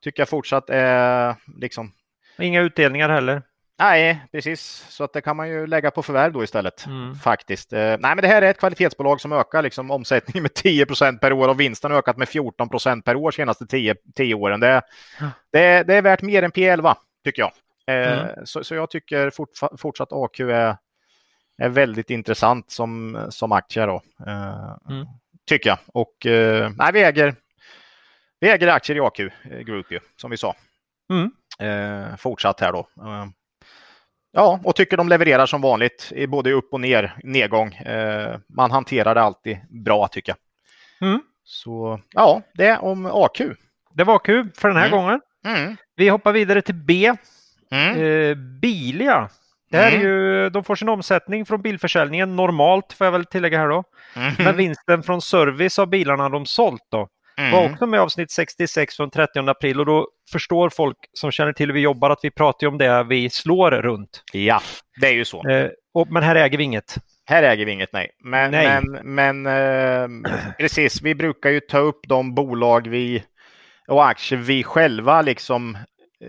Tycker 0.03 0.21
jag 0.21 0.29
fortsatt 0.29 0.71
är 0.71 1.35
liksom. 1.61 1.93
Inga 2.39 2.61
utdelningar 2.61 3.09
heller. 3.09 3.43
Nej, 3.79 4.21
precis. 4.33 4.87
Så 4.89 5.05
att 5.05 5.13
det 5.13 5.21
kan 5.21 5.37
man 5.37 5.49
ju 5.49 5.67
lägga 5.67 5.91
på 5.91 6.03
förvärv 6.03 6.33
då 6.33 6.45
istället. 6.45 6.87
Mm. 6.87 7.15
Faktiskt. 7.15 7.73
Eh, 7.73 7.79
nej, 7.79 7.99
men 7.99 8.17
det 8.17 8.29
här 8.29 8.43
är 8.43 8.51
ett 8.51 8.59
kvalitetsbolag 8.59 9.21
som 9.21 9.33
ökar 9.33 9.63
liksom 9.63 9.91
omsättningen 9.91 10.43
med 10.43 10.51
10% 10.51 11.19
per 11.19 11.33
år 11.33 11.49
och 11.49 11.61
vinsten 11.61 11.91
har 11.91 11.99
ökat 11.99 12.17
med 12.17 12.29
14% 12.29 13.03
per 13.03 13.17
år 13.17 13.31
senaste 13.31 13.67
10, 13.67 13.95
10 14.17 14.35
åren. 14.35 14.61
Det, 14.61 14.83
det, 15.53 15.83
det, 15.83 15.95
är 15.95 16.03
värt 16.03 16.23
mer 16.23 16.43
än 16.43 16.53
P11 16.53 16.95
tycker 17.25 17.43
jag. 17.43 17.53
Eh, 17.87 18.21
mm. 18.21 18.47
så, 18.47 18.65
så 18.65 18.75
jag 18.75 18.91
tycker 18.91 19.31
fort, 19.31 19.51
fortsatt 19.79 20.13
AQ 20.13 20.41
är, 20.41 20.77
är 21.59 21.69
väldigt 21.69 22.11
intressant 22.11 22.71
som, 22.71 23.27
som 23.31 23.53
aktie. 23.53 23.87
Då. 23.87 24.03
Eh, 24.27 24.77
mm. 24.91 25.07
Tycker 25.47 25.71
jag. 25.71 25.79
Och 25.87 26.27
eh, 26.27 26.71
nej, 26.77 26.93
vi, 26.93 27.03
äger, 27.03 27.35
vi 28.41 28.51
äger 28.51 28.69
aktier 28.69 28.97
i 28.97 29.01
AQ 29.01 29.33
Group 29.67 29.93
ju, 29.93 30.01
som 30.17 30.31
vi 30.31 30.37
sa. 30.37 30.55
Mm. 31.11 31.31
Eh, 31.59 32.17
fortsatt 32.17 32.61
här 32.61 32.73
då. 32.73 32.79
Eh, 32.79 33.27
ja, 34.33 34.61
och 34.65 34.77
tycker 34.77 34.97
de 34.97 35.09
levererar 35.09 35.47
som 35.47 35.61
vanligt 35.61 36.13
både 36.29 36.53
upp 36.53 36.73
och 36.73 36.81
ner 36.81 37.17
nedgång. 37.23 37.75
Eh, 37.75 38.39
man 38.49 38.71
hanterar 38.71 39.15
det 39.15 39.21
alltid 39.23 39.59
bra 39.85 40.09
tycker 40.09 40.33
jag. 40.33 41.09
Mm. 41.09 41.21
Så 41.45 42.01
ja, 42.11 42.43
det 42.55 42.79
om 42.79 43.07
AQ. 43.07 43.41
Det 43.95 44.05
var 44.05 44.17
AQ 44.17 44.27
för 44.57 44.69
den 44.69 44.77
här 44.77 44.89
mm. 44.89 44.99
gången. 44.99 45.21
Mm. 45.45 45.77
Vi 45.97 46.09
hoppar 46.09 46.33
vidare 46.33 46.63
till 46.63 46.75
B. 46.75 47.15
Mm. 47.71 48.03
Eh, 48.03 48.35
Bilia 48.35 49.29
det 49.71 49.77
här 49.77 49.93
mm. 49.93 50.01
är 50.01 50.05
ju, 50.05 50.51
de 50.51 50.65
får 50.65 50.77
sin 50.77 50.89
omsättning 50.89 51.47
från 51.47 51.63
bilförsäljningen 51.63 52.37
normalt, 52.37 52.93
får 52.93 53.05
jag 53.05 53.13
väl 53.13 53.25
tillägga 53.25 53.59
här 53.59 53.69
då. 53.69 53.85
Mm. 54.17 54.33
Men 54.39 54.57
vinsten 54.57 55.03
från 55.03 55.23
service 55.23 55.79
av 55.79 55.87
bilarna 55.87 56.29
de 56.29 56.47
sålt 56.47 56.83
då 56.91 57.09
mm. 57.39 57.53
var 57.53 57.73
också 57.73 57.87
med 57.87 58.01
avsnitt 58.01 58.31
66 58.31 58.97
från 58.97 59.11
30 59.11 59.39
april 59.39 59.81
och 59.81 59.87
då 59.87 60.09
förstår 60.33 60.71
folk 60.71 60.97
som 61.13 61.31
känner 61.31 61.53
till 61.53 61.67
hur 61.67 61.75
vi 61.75 61.81
jobbar 61.81 62.11
att 62.11 62.21
vi 62.23 62.31
pratar 62.31 62.67
om 62.67 62.79
det 62.79 63.05
vi 63.05 63.31
slår 63.31 63.71
runt. 63.71 64.23
Ja, 64.33 64.61
det 65.01 65.07
är 65.07 65.13
ju 65.13 65.25
så. 65.25 65.49
Eh, 65.49 65.71
och, 65.95 66.13
men 66.13 66.23
här 66.23 66.37
äger 66.37 66.59
vi 66.59 66.65
inget. 66.65 66.97
Här 67.27 67.43
äger 67.43 67.67
vi 67.67 67.73
inget, 67.73 67.93
nej. 67.93 68.11
Men, 68.25 68.51
nej. 68.51 68.81
men, 68.83 69.15
men 69.15 69.47
eh, 69.47 70.31
precis, 70.59 71.03
vi 71.03 71.15
brukar 71.15 71.51
ju 71.51 71.61
ta 71.61 71.79
upp 71.79 72.01
de 72.09 72.35
bolag 72.35 72.89
vi 72.89 73.25
och 73.89 74.09
aktier 74.09 74.39
vi 74.39 74.65
själva 74.65 75.23
liksom 75.23 75.79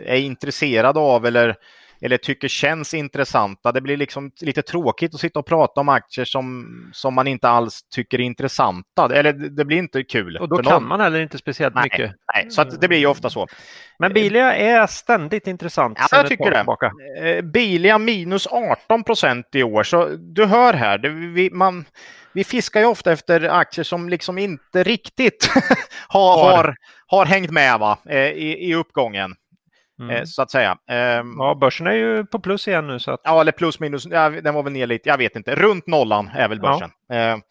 är 0.06 0.18
intresserade 0.18 1.00
av 1.00 1.26
eller 1.26 1.56
eller 2.02 2.18
tycker 2.18 2.48
känns 2.48 2.94
intressanta. 2.94 3.72
Det 3.72 3.82
blir 3.82 3.98
liksom 3.98 4.32
lite 4.42 4.62
tråkigt 4.62 5.14
att 5.14 5.20
sitta 5.20 5.40
och 5.40 5.46
prata 5.46 5.82
om 5.82 5.90
aktier 5.90 6.26
som, 6.26 6.68
som 6.94 7.14
man 7.14 7.28
inte 7.28 7.50
alls 7.50 7.82
tycker 7.96 8.20
är 8.20 8.24
intressanta. 8.24 9.16
Eller 9.16 9.34
det 9.34 9.66
blir 9.66 9.78
inte 9.78 10.04
kul. 10.04 10.38
Och 10.38 10.50
då 10.50 10.58
kan 10.58 10.74
någon... 10.74 10.88
man 10.88 11.00
heller 11.00 11.22
inte 11.22 11.38
speciellt 11.38 11.76
nej, 11.76 11.84
mycket. 11.84 12.12
Nej, 12.34 12.52
så 12.52 12.64
det 12.64 12.88
blir 12.88 12.98
ju 12.98 13.08
ofta 13.08 13.30
så. 13.30 13.48
Men 14.00 14.14
Bilia 14.14 14.56
är 14.56 14.88
ständigt 14.88 15.48
intressant. 15.48 15.98
Ja, 16.02 16.08
jag 16.12 16.28
tycker 16.28 16.52
det. 16.52 16.58
Tillbaka. 16.58 16.92
Eh, 17.22 17.42
Bilia 17.42 17.98
minus 17.98 18.48
18 18.48 19.04
procent 19.04 19.46
i 19.54 19.64
år. 19.64 19.84
Så 19.84 20.06
du 20.20 20.46
hör 20.46 20.74
här, 20.74 20.98
det, 20.98 21.10
vi, 21.10 21.50
man, 21.50 21.86
vi 22.34 22.44
fiskar 22.44 22.80
ju 22.80 22.86
ofta 22.86 23.12
efter 23.12 23.50
aktier 23.50 23.84
som 23.84 24.10
liksom 24.10 24.38
inte 24.38 24.84
riktigt 24.84 25.50
har, 26.08 26.52
har, 26.52 26.76
har 27.08 27.26
hängt 27.26 27.52
med 27.52 27.80
va, 27.80 27.98
eh, 28.10 28.18
i, 28.18 28.70
i 28.70 28.76
uppgången. 28.76 29.36
Eh, 30.00 30.06
mm. 30.06 30.26
så 30.26 30.42
att 30.42 30.52
säga. 30.52 30.78
Ehm, 30.90 31.36
ja, 31.38 31.56
börsen 31.56 31.88
är 31.88 31.92
ju 31.92 32.26
på 32.26 32.40
plus 32.40 32.68
igen 32.68 32.88
nu. 32.88 33.00
Så 33.00 33.12
att... 33.12 33.22
Ja, 33.24 33.42
eller 33.42 33.52
plus 33.52 33.80
minus. 33.80 34.06
Ja, 34.06 34.30
den 34.30 34.54
var 34.54 34.64
väl 34.64 34.74
ner 34.74 34.88
lite. 34.88 35.10
Jag 35.10 35.18
vet 35.18 35.36
inte. 35.36 35.56
Runt 35.56 35.88
nollan 35.88 36.30
är 36.36 36.48
väl 36.48 36.60
börsen. 36.60 36.90
Ja. 37.08 37.16
Ehm, 37.16 37.42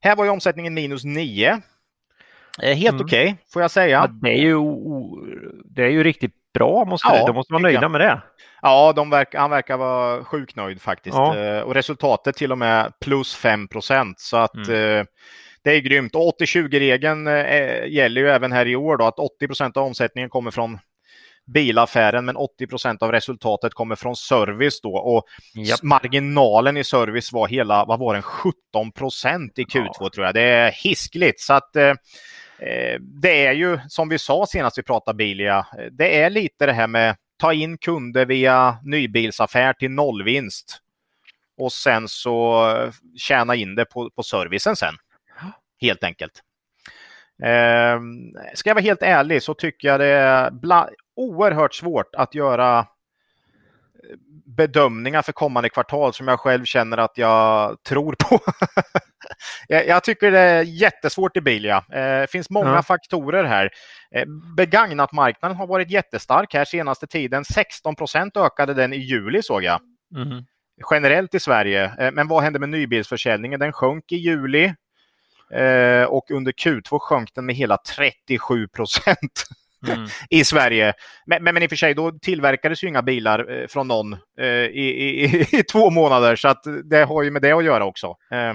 här 0.00 0.16
var 0.16 0.24
ju 0.24 0.30
omsättningen 0.30 0.74
minus 0.74 1.04
9. 1.04 1.60
Eh, 2.62 2.76
helt 2.76 2.94
mm. 2.94 3.04
okej, 3.04 3.24
okay, 3.24 3.36
får 3.52 3.62
jag 3.62 3.70
säga. 3.70 3.88
Ja, 3.88 4.06
det, 4.06 4.30
är 4.30 4.42
ju, 4.42 4.58
det 5.64 5.82
är 5.82 5.88
ju 5.88 6.04
riktigt 6.04 6.34
bra, 6.54 6.84
måste 6.84 7.08
ja, 7.08 7.20
det. 7.20 7.26
de 7.26 7.34
måste 7.34 7.52
vara 7.52 7.62
nöjda 7.62 7.88
med 7.88 8.00
det. 8.00 8.22
Ja, 8.62 8.92
de 8.96 9.10
verkar, 9.10 9.38
han 9.38 9.50
verkar 9.50 9.76
vara 9.76 10.24
sjukt 10.24 10.56
nöjd 10.56 10.82
faktiskt. 10.82 11.16
Ja. 11.16 11.38
Eh, 11.38 11.60
och 11.60 11.74
resultatet 11.74 12.36
till 12.36 12.52
och 12.52 12.58
med 12.58 12.92
plus 13.00 13.34
5 13.34 13.68
procent. 13.68 14.20
Så 14.20 14.36
att 14.36 14.54
mm. 14.54 15.06
det 15.64 15.70
är 15.70 15.80
grymt. 15.80 16.14
Och 16.14 16.40
80-20-regeln 16.40 17.26
gäller 17.92 18.20
ju 18.20 18.28
även 18.28 18.52
här 18.52 18.66
i 18.66 18.76
år 18.76 18.96
då, 18.96 19.04
att 19.04 19.18
80 19.18 19.46
procent 19.46 19.76
av 19.76 19.84
omsättningen 19.84 20.30
kommer 20.30 20.50
från 20.50 20.78
bilaffären, 21.46 22.24
men 22.24 22.36
80 22.36 22.66
procent 22.66 23.02
av 23.02 23.12
resultatet 23.12 23.74
kommer 23.74 23.96
från 23.96 24.16
service 24.16 24.80
då. 24.80 24.94
Och 24.94 25.24
yep. 25.56 25.82
marginalen 25.82 26.76
i 26.76 26.84
service 26.84 27.32
var 27.32 27.48
hela, 27.48 27.84
vad 27.84 27.98
var 27.98 28.14
den, 28.14 28.22
17 28.22 28.92
procent 28.92 29.58
i 29.58 29.64
Q2 29.64 29.88
ja. 30.00 30.10
tror 30.14 30.26
jag. 30.26 30.34
Det 30.34 30.42
är 30.42 30.70
hiskligt. 30.70 31.40
Så 31.40 31.52
att 31.52 31.76
eh, 31.76 31.94
eh, 32.58 33.00
det 33.00 33.46
är 33.46 33.52
ju 33.52 33.78
som 33.88 34.08
vi 34.08 34.18
sa 34.18 34.46
senast 34.46 34.78
vi 34.78 34.82
pratade 34.82 35.16
Bilia, 35.16 35.66
det 35.92 36.22
är 36.22 36.30
lite 36.30 36.66
det 36.66 36.72
här 36.72 36.86
med 36.86 37.16
ta 37.38 37.52
in 37.52 37.78
kunder 37.78 38.26
via 38.26 38.78
nybilsaffär 38.84 39.72
till 39.72 39.90
nollvinst 39.90 40.80
och 41.56 41.72
sen 41.72 42.08
så 42.08 42.92
tjäna 43.16 43.54
in 43.54 43.74
det 43.74 43.84
på, 43.84 44.10
på 44.10 44.22
servicen 44.22 44.76
sen. 44.76 44.94
Helt 45.80 46.04
enkelt. 46.04 46.42
Eh, 47.42 48.00
ska 48.54 48.70
jag 48.70 48.74
vara 48.74 48.82
helt 48.82 49.02
ärlig 49.02 49.42
så 49.42 49.54
tycker 49.54 49.88
jag 49.88 50.00
det 50.00 50.06
är 50.06 50.50
oerhört 51.16 51.74
svårt 51.74 52.14
att 52.14 52.34
göra 52.34 52.78
eh, 52.78 52.84
bedömningar 54.46 55.22
för 55.22 55.32
kommande 55.32 55.68
kvartal 55.68 56.12
som 56.12 56.28
jag 56.28 56.40
själv 56.40 56.64
känner 56.64 56.98
att 56.98 57.18
jag 57.18 57.76
tror 57.82 58.14
på. 58.18 58.40
jag, 59.68 60.04
tycker 60.04 60.30
det 60.30 60.38
är 60.38 60.62
jättesvårt 60.62 61.36
i 61.36 61.40
Bilia. 61.40 61.76
Eh, 61.76 62.20
det 62.20 62.30
finns 62.30 62.50
många 62.50 62.74
ja. 62.74 62.82
faktorer 62.82 63.44
här. 63.44 63.70
Eh, 64.14 64.24
begagnat 64.56 65.12
marknaden 65.12 65.56
har 65.56 65.66
varit 65.66 65.90
jättestark 65.90 66.54
här 66.54 66.64
senaste 66.64 67.06
tiden. 67.06 67.44
16 67.44 67.96
procent 67.96 68.36
ökade 68.36 68.74
den 68.74 68.92
i 68.92 68.98
juli 68.98 69.42
såg 69.42 69.62
jag. 69.62 69.80
Mm. 70.16 70.44
Generellt 70.90 71.34
i 71.34 71.40
Sverige. 71.40 72.10
Men 72.12 72.28
vad 72.28 72.42
hände 72.42 72.58
med 72.58 72.68
nybilsförsäljningen? 72.68 73.60
Den 73.60 73.72
sjönk 73.72 74.12
i 74.12 74.16
juli 74.16 74.74
och 76.08 76.30
under 76.30 76.52
Q2 76.52 76.98
sjönk 76.98 77.34
den 77.34 77.46
med 77.46 77.56
hela 77.56 77.76
37 77.76 78.68
procent. 78.68 79.46
mm. 79.92 80.06
i 80.30 80.44
Sverige. 80.44 80.92
Men, 81.26 81.44
men, 81.44 81.54
men 81.54 81.62
i 81.62 81.66
och 81.66 81.70
för 81.70 81.76
sig, 81.76 81.94
då 81.94 82.12
tillverkades 82.12 82.84
ju 82.84 82.88
inga 82.88 83.02
bilar 83.02 83.60
eh, 83.60 83.66
från 83.66 83.88
någon 83.88 84.12
eh, 84.40 84.46
i, 84.46 84.86
i, 85.24 85.46
i, 85.58 85.62
två 85.62 85.90
månader, 85.90 86.36
så 86.36 86.48
att 86.48 86.64
det 86.84 87.04
har 87.04 87.22
ju 87.22 87.30
med 87.30 87.42
det 87.42 87.52
att 87.52 87.64
göra 87.64 87.84
också. 87.84 88.06
Eh, 88.06 88.54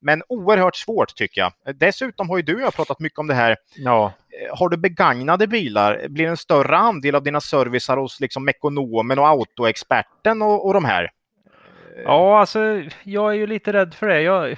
men 0.00 0.22
oerhört 0.28 0.76
svårt 0.76 1.14
tycker 1.14 1.40
jag. 1.40 1.52
Dessutom 1.76 2.28
har 2.28 2.36
ju 2.36 2.42
du 2.42 2.54
och 2.54 2.60
jag 2.60 2.74
pratat 2.74 3.00
mycket 3.00 3.18
om 3.18 3.26
det 3.26 3.34
här. 3.34 3.56
Ja. 3.76 4.12
Eh, 4.42 4.58
har 4.58 4.68
du 4.68 4.76
begagnade 4.76 5.46
bilar, 5.46 6.08
blir 6.08 6.24
det 6.24 6.30
en 6.30 6.36
större 6.36 6.76
andel 6.76 7.14
av 7.14 7.22
dina 7.22 7.40
servicer 7.40 7.96
hos 7.96 8.20
liksom 8.20 8.44
Mekonomen 8.44 9.18
och 9.18 9.28
Autoexperten 9.28 10.42
och, 10.42 10.66
och 10.66 10.74
de 10.74 10.84
här? 10.84 11.10
Ja, 12.04 12.40
alltså 12.40 12.82
jag 13.02 13.30
är 13.30 13.36
ju 13.36 13.46
lite 13.46 13.72
rädd 13.72 13.94
för 13.94 14.06
det. 14.06 14.22
Jag, 14.22 14.56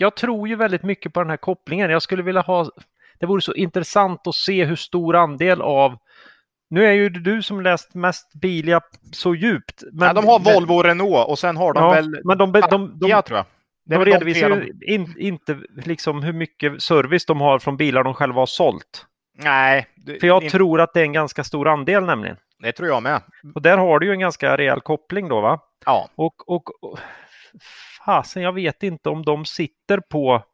jag 0.00 0.16
tror 0.16 0.48
ju 0.48 0.56
väldigt 0.56 0.82
mycket 0.82 1.12
på 1.12 1.20
den 1.20 1.30
här 1.30 1.36
kopplingen. 1.36 1.90
Jag 1.90 2.02
skulle 2.02 2.22
vilja 2.22 2.40
ha... 2.40 2.70
Det 3.18 3.26
vore 3.26 3.40
så 3.40 3.54
intressant 3.54 4.26
att 4.26 4.34
se 4.34 4.64
hur 4.64 4.76
stor 4.76 5.16
andel 5.16 5.62
av 5.62 5.98
nu 6.70 6.86
är 6.86 6.92
ju 6.92 7.08
du 7.08 7.42
som 7.42 7.60
läst 7.60 7.94
mest 7.94 8.32
Bilia 8.34 8.80
så 9.12 9.34
djupt. 9.34 9.82
Men, 9.92 10.06
ja, 10.06 10.12
de 10.12 10.26
har 10.26 10.38
Volvo 10.38 10.74
och 10.74 10.84
Renault 10.84 11.28
och 11.28 11.38
sen 11.38 11.56
har 11.56 11.72
de 11.72 11.84
ja, 11.84 11.90
väl... 11.90 12.20
Men 12.24 12.38
de, 12.38 12.52
de, 12.52 12.60
de, 12.70 12.98
de, 13.00 13.08
jag 13.08 13.24
tror 13.24 13.36
jag. 13.36 13.46
de 13.84 14.04
redovisar 14.04 14.48
ju 14.50 14.94
in, 14.94 15.14
inte 15.18 15.58
liksom 15.84 16.22
hur 16.22 16.32
mycket 16.32 16.82
service 16.82 17.26
de 17.26 17.40
har 17.40 17.58
från 17.58 17.76
bilar 17.76 18.04
de 18.04 18.14
själva 18.14 18.40
har 18.40 18.46
sålt. 18.46 19.06
Nej. 19.42 19.86
För 20.20 20.26
jag 20.26 20.42
in... 20.42 20.50
tror 20.50 20.80
att 20.80 20.94
det 20.94 21.00
är 21.00 21.04
en 21.04 21.12
ganska 21.12 21.44
stor 21.44 21.68
andel 21.68 22.04
nämligen. 22.04 22.36
Det 22.62 22.72
tror 22.72 22.88
jag 22.88 23.02
med. 23.02 23.22
Och 23.54 23.62
där 23.62 23.78
har 23.78 23.98
du 23.98 24.06
ju 24.06 24.12
en 24.12 24.20
ganska 24.20 24.56
rejäl 24.56 24.80
koppling 24.80 25.28
då 25.28 25.40
va? 25.40 25.60
Ja. 25.86 26.08
Och, 26.14 26.48
och, 26.48 26.84
och 26.84 26.98
fasen, 28.04 28.42
jag 28.42 28.52
vet 28.52 28.82
inte 28.82 29.08
om 29.08 29.22
de 29.22 29.44
sitter 29.44 30.00
på 30.10 30.44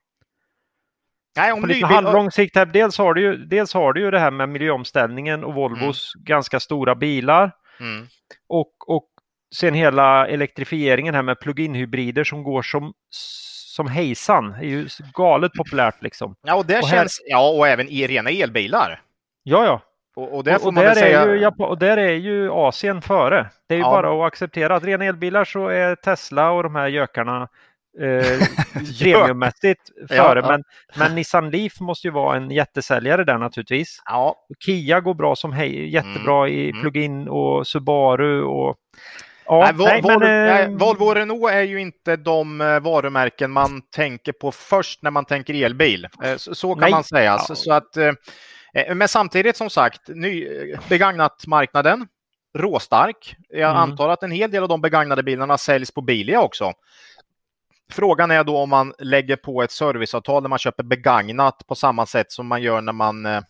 Nej, 1.36 1.52
om 1.52 1.60
på 1.60 1.66
lite 1.66 1.86
halvlång 1.86 2.30
sikt. 2.30 2.56
Här. 2.56 2.66
Dels, 2.66 2.98
har 2.98 3.14
du 3.14 3.20
ju, 3.20 3.36
dels 3.36 3.74
har 3.74 3.92
du 3.92 4.00
ju 4.00 4.10
det 4.10 4.18
här 4.18 4.30
med 4.30 4.48
miljöomställningen 4.48 5.44
och 5.44 5.54
Volvos 5.54 6.14
mm. 6.14 6.24
ganska 6.24 6.60
stora 6.60 6.94
bilar. 6.94 7.52
Mm. 7.80 8.06
Och, 8.48 8.72
och 8.86 9.08
sen 9.54 9.74
hela 9.74 10.28
elektrifieringen 10.28 11.14
här 11.14 11.22
med 11.22 11.40
plug-in 11.40 11.74
hybrider 11.74 12.24
som 12.24 12.42
går 12.42 12.62
som, 12.62 12.92
som 13.10 13.86
hejsan. 13.86 14.50
Det 14.50 14.58
är 14.58 14.68
ju 14.68 14.88
galet 15.14 15.52
populärt 15.52 16.02
liksom. 16.02 16.36
Ja, 16.42 16.54
och 16.54 16.66
det 16.66 16.78
och 16.78 16.88
känns, 16.88 17.20
här... 17.24 17.30
ja, 17.30 17.50
och 17.50 17.68
även 17.68 17.88
i 17.88 18.06
rena 18.06 18.30
elbilar. 18.30 19.02
Ja, 19.42 19.64
ja. 19.64 19.82
Och, 20.16 20.36
och, 20.36 20.44
där, 20.44 20.56
och, 20.56 20.66
och 20.66 20.74
där 20.74 20.94
säga... 20.94 21.20
är 21.20 21.34
ju, 21.34 21.46
och 21.46 21.78
där 21.78 21.96
är 21.96 22.14
ju 22.14 22.50
Asien 22.50 23.02
före. 23.02 23.50
Det 23.68 23.74
är 23.74 23.78
ju 23.78 23.84
ja. 23.84 23.90
bara 23.90 24.20
att 24.20 24.32
acceptera 24.32 24.76
att 24.76 24.84
rena 24.84 25.04
elbilar 25.04 25.44
så 25.44 25.68
är 25.68 25.94
Tesla 25.94 26.50
och 26.50 26.62
de 26.62 26.74
här 26.74 26.88
gökarna 26.88 27.48
eh, 28.00 28.38
premiummässigt 29.02 29.80
före. 30.08 30.40
Ja, 30.40 30.48
men, 30.48 30.62
men 30.96 31.14
Nissan 31.14 31.50
Leaf 31.50 31.80
måste 31.80 32.06
ju 32.06 32.12
vara 32.12 32.36
en 32.36 32.50
jättesäljare 32.50 33.24
där 33.24 33.38
naturligtvis. 33.38 34.02
Ja. 34.04 34.36
Kia 34.64 35.00
går 35.00 35.14
bra 35.14 35.36
som 35.36 35.52
hej, 35.52 35.88
jättebra 35.92 36.46
mm. 36.46 36.58
i 36.58 36.70
mm. 36.70 36.80
plug-in 36.82 37.28
och 37.28 37.66
Subaru 37.66 38.42
och 38.42 38.76
Ja, 39.48 39.60
nej, 39.60 39.74
nej, 39.76 40.02
Vol 40.02 40.18
men, 40.18 40.46
nej, 40.46 40.62
eh, 40.62 40.68
Volvo 40.68 41.04
och 41.04 41.14
Renault 41.14 41.52
är 41.52 41.62
ju 41.62 41.80
inte 41.80 42.16
de 42.16 42.60
eh, 42.60 42.80
varumärken 42.80 43.50
man 43.50 43.82
tänker 43.82 44.32
på 44.32 44.52
först 44.52 45.02
när 45.02 45.10
man 45.10 45.24
tänker 45.24 45.64
elbil. 45.64 46.08
Eh, 46.24 46.36
så, 46.36 46.54
så 46.54 46.74
kan 46.74 46.80
nej. 46.80 46.90
man 46.90 47.04
säga. 47.04 47.30
Ja. 47.30 47.38
Så, 47.38 47.54
så, 47.54 47.72
att, 47.72 47.96
men 48.94 49.08
samtidigt 49.08 49.56
som 49.56 49.70
sagt, 49.70 50.08
ny, 50.08 50.48
begagnat 50.88 51.46
marknaden 51.46 52.06
råstark. 52.58 53.36
Jag 53.48 53.70
mm. 53.70 53.76
antar 53.76 54.08
att 54.08 54.22
en 54.22 54.30
hel 54.30 54.50
del 54.50 54.62
av 54.62 54.68
de 54.68 54.80
begagnade 54.80 55.22
bilarna 55.22 55.58
säljs 55.58 55.90
på 55.90 56.00
Bilia 56.00 56.40
också. 56.40 56.72
Frågan 57.90 58.30
är 58.30 58.44
då 58.44 58.56
om 58.56 58.70
man 58.70 58.94
lägger 58.98 59.36
på 59.36 59.62
ett 59.62 59.70
serviceavtal 59.70 60.42
när 60.42 60.48
man 60.48 60.58
köper 60.58 60.82
begagnat 60.82 61.66
på 61.66 61.74
samma 61.74 62.06
sätt 62.06 62.32
som 62.32 62.46
man 62.46 62.62
gör 62.62 62.80
när 62.80 62.92
man 62.92 63.26
eh, 63.26 63.40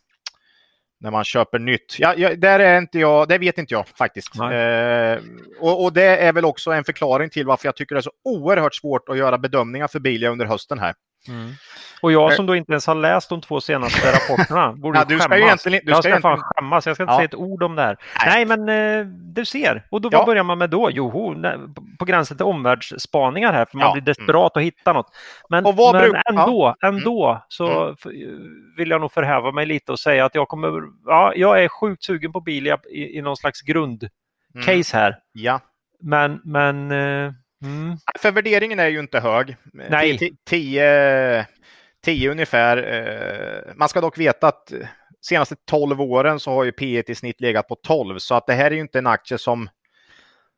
när 1.00 1.10
man 1.10 1.24
köper 1.24 1.58
nytt. 1.58 1.96
Ja, 1.98 2.14
ja, 2.16 2.34
där 2.34 2.58
är 2.58 2.78
inte 2.78 2.98
jag, 2.98 3.28
det 3.28 3.38
vet 3.38 3.58
inte 3.58 3.74
jag 3.74 3.88
faktiskt. 3.88 4.36
Eh, 4.40 5.18
och, 5.60 5.84
och, 5.84 5.92
det 5.92 6.16
är 6.16 6.32
väl 6.32 6.44
också 6.44 6.70
en 6.70 6.84
förklaring 6.84 7.30
till 7.30 7.46
varför 7.46 7.68
jag 7.68 7.76
tycker 7.76 7.94
det 7.94 7.98
är 7.98 8.02
så 8.02 8.12
oerhört 8.24 8.74
svårt 8.74 9.08
att 9.08 9.18
göra 9.18 9.38
bedömningar 9.38 9.88
för 9.88 10.00
Bilia 10.00 10.30
under 10.30 10.46
hösten 10.46 10.78
här. 10.78 10.94
Mm. 11.28 11.52
Och 12.00 12.12
jag 12.12 12.32
som 12.32 12.46
då 12.46 12.56
inte 12.56 12.72
ens 12.72 12.86
har 12.86 12.94
läst 12.94 13.28
de 13.28 13.40
två 13.40 13.60
senaste 13.60 14.12
rapporterna 14.12 14.72
borde 14.76 14.98
ja, 14.98 15.04
du 15.04 15.18
ska 15.18 15.28
skämmas. 15.28 15.66
Ju 15.66 15.70
du 15.70 15.76
jag 15.76 15.98
ska, 15.98 16.08
egentligen... 16.08 16.22
fan 16.22 16.42
skämmas, 16.42 16.86
jag 16.86 16.96
ska 16.96 17.02
inte 17.02 17.12
ja. 17.12 17.16
säga 17.16 17.24
ett 17.24 17.34
ord 17.34 17.62
om 17.62 17.76
det 17.76 17.82
här. 17.82 17.96
Nej, 18.24 18.46
Nej 18.46 18.56
men 18.56 18.68
eh, 19.00 19.06
du 19.06 19.44
ser. 19.44 19.86
Och 19.90 20.00
då, 20.00 20.08
ja. 20.12 20.18
vad 20.18 20.26
börjar 20.26 20.44
man 20.44 20.58
med 20.58 20.70
då? 20.70 20.90
Jo, 20.92 21.34
på 21.98 22.04
gränsen 22.04 22.36
till 22.36 22.46
omvärldsspaningar 22.46 23.52
här, 23.52 23.64
för 23.64 23.78
man 23.78 23.86
ja. 23.86 23.92
blir 23.92 24.02
desperat 24.02 24.56
mm. 24.56 24.62
att 24.62 24.62
hitta 24.62 24.92
något. 24.92 25.06
Men, 25.50 25.64
men 25.64 25.74
bruk... 25.92 26.16
ändå, 26.30 26.74
ändå 26.82 27.28
mm. 27.28 27.40
så 27.48 27.82
mm. 27.84 27.96
vill 28.76 28.90
jag 28.90 29.00
nog 29.00 29.12
förhäva 29.12 29.52
mig 29.52 29.66
lite 29.66 29.92
och 29.92 30.00
säga 30.00 30.24
att 30.24 30.34
jag 30.34 30.48
kommer, 30.48 30.82
ja, 31.06 31.32
jag 31.36 31.64
är 31.64 31.68
sjukt 31.68 32.04
sugen 32.04 32.32
på 32.32 32.40
bil 32.40 32.66
i, 32.66 33.18
i 33.18 33.22
någon 33.22 33.36
slags 33.36 33.60
grundcase 33.60 34.10
mm. 34.64 34.84
här. 34.92 35.18
Ja. 35.32 35.60
Men, 36.00 36.40
men 36.44 36.90
eh, 36.90 37.32
Mm. 37.62 37.96
För 38.18 38.32
värderingen 38.32 38.80
är 38.80 38.88
ju 38.88 39.00
inte 39.00 39.20
hög. 39.20 39.56
Nej. 39.72 40.36
10, 40.44 41.46
10 42.04 42.30
ungefär. 42.30 42.76
Eh, 42.76 43.74
man 43.74 43.88
ska 43.88 44.00
dock 44.00 44.18
veta 44.18 44.48
att 44.48 44.72
senaste 45.20 45.56
12 45.64 46.00
åren 46.00 46.40
så 46.40 46.50
har 46.50 46.64
ju 46.64 46.72
P 46.72 46.98
1 46.98 47.10
i 47.10 47.14
snitt 47.14 47.40
legat 47.40 47.68
på 47.68 47.74
12 47.74 48.18
så 48.18 48.34
att 48.34 48.46
det 48.46 48.54
här 48.54 48.70
är 48.70 48.74
ju 48.74 48.80
inte 48.80 48.98
en 48.98 49.06
aktie 49.06 49.38
som, 49.38 49.68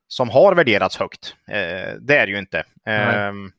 som 0.09 0.31
har 0.31 0.55
värderats 0.55 0.97
högt. 0.97 1.35
Eh, 1.49 1.95
det 2.01 2.17
är 2.17 2.27
det 2.27 2.33
ju 2.33 2.39
inte. 2.39 2.65
Ehm, 2.87 3.53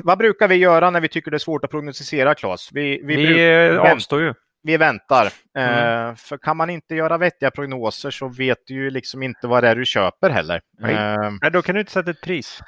vad 0.00 0.18
brukar 0.18 0.48
vi 0.48 0.54
göra 0.54 0.90
när 0.90 1.00
vi 1.00 1.08
tycker 1.08 1.30
det 1.30 1.36
är 1.36 1.38
svårt 1.38 1.64
att 1.64 1.70
prognostisera, 1.70 2.34
Claes? 2.34 2.68
Vi, 2.72 3.00
vi, 3.04 3.16
vi 3.16 3.78
avstår 3.78 4.20
ju 4.20 4.34
vi 4.62 4.76
väntar. 4.76 5.32
Mm. 5.58 6.08
Uh, 6.08 6.14
för 6.14 6.38
kan 6.38 6.56
man 6.56 6.70
inte 6.70 6.94
göra 6.94 7.18
vettiga 7.18 7.50
prognoser 7.50 8.10
så 8.10 8.28
vet 8.28 8.58
du 8.66 8.74
ju 8.74 8.90
liksom 8.90 9.22
inte 9.22 9.46
vad 9.46 9.64
det 9.64 9.68
är 9.68 9.76
du 9.76 9.84
köper 9.84 10.30
heller. 10.30 10.60
Nej, 10.78 10.94
uh, 10.94 11.32
Nej 11.42 11.50
då 11.50 11.62
kan 11.62 11.74
du 11.74 11.80
inte 11.80 11.92
sätta 11.92 12.10
ett 12.10 12.20
pris. 12.20 12.60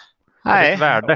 Nej, 0.44 0.76
värde. 0.76 1.12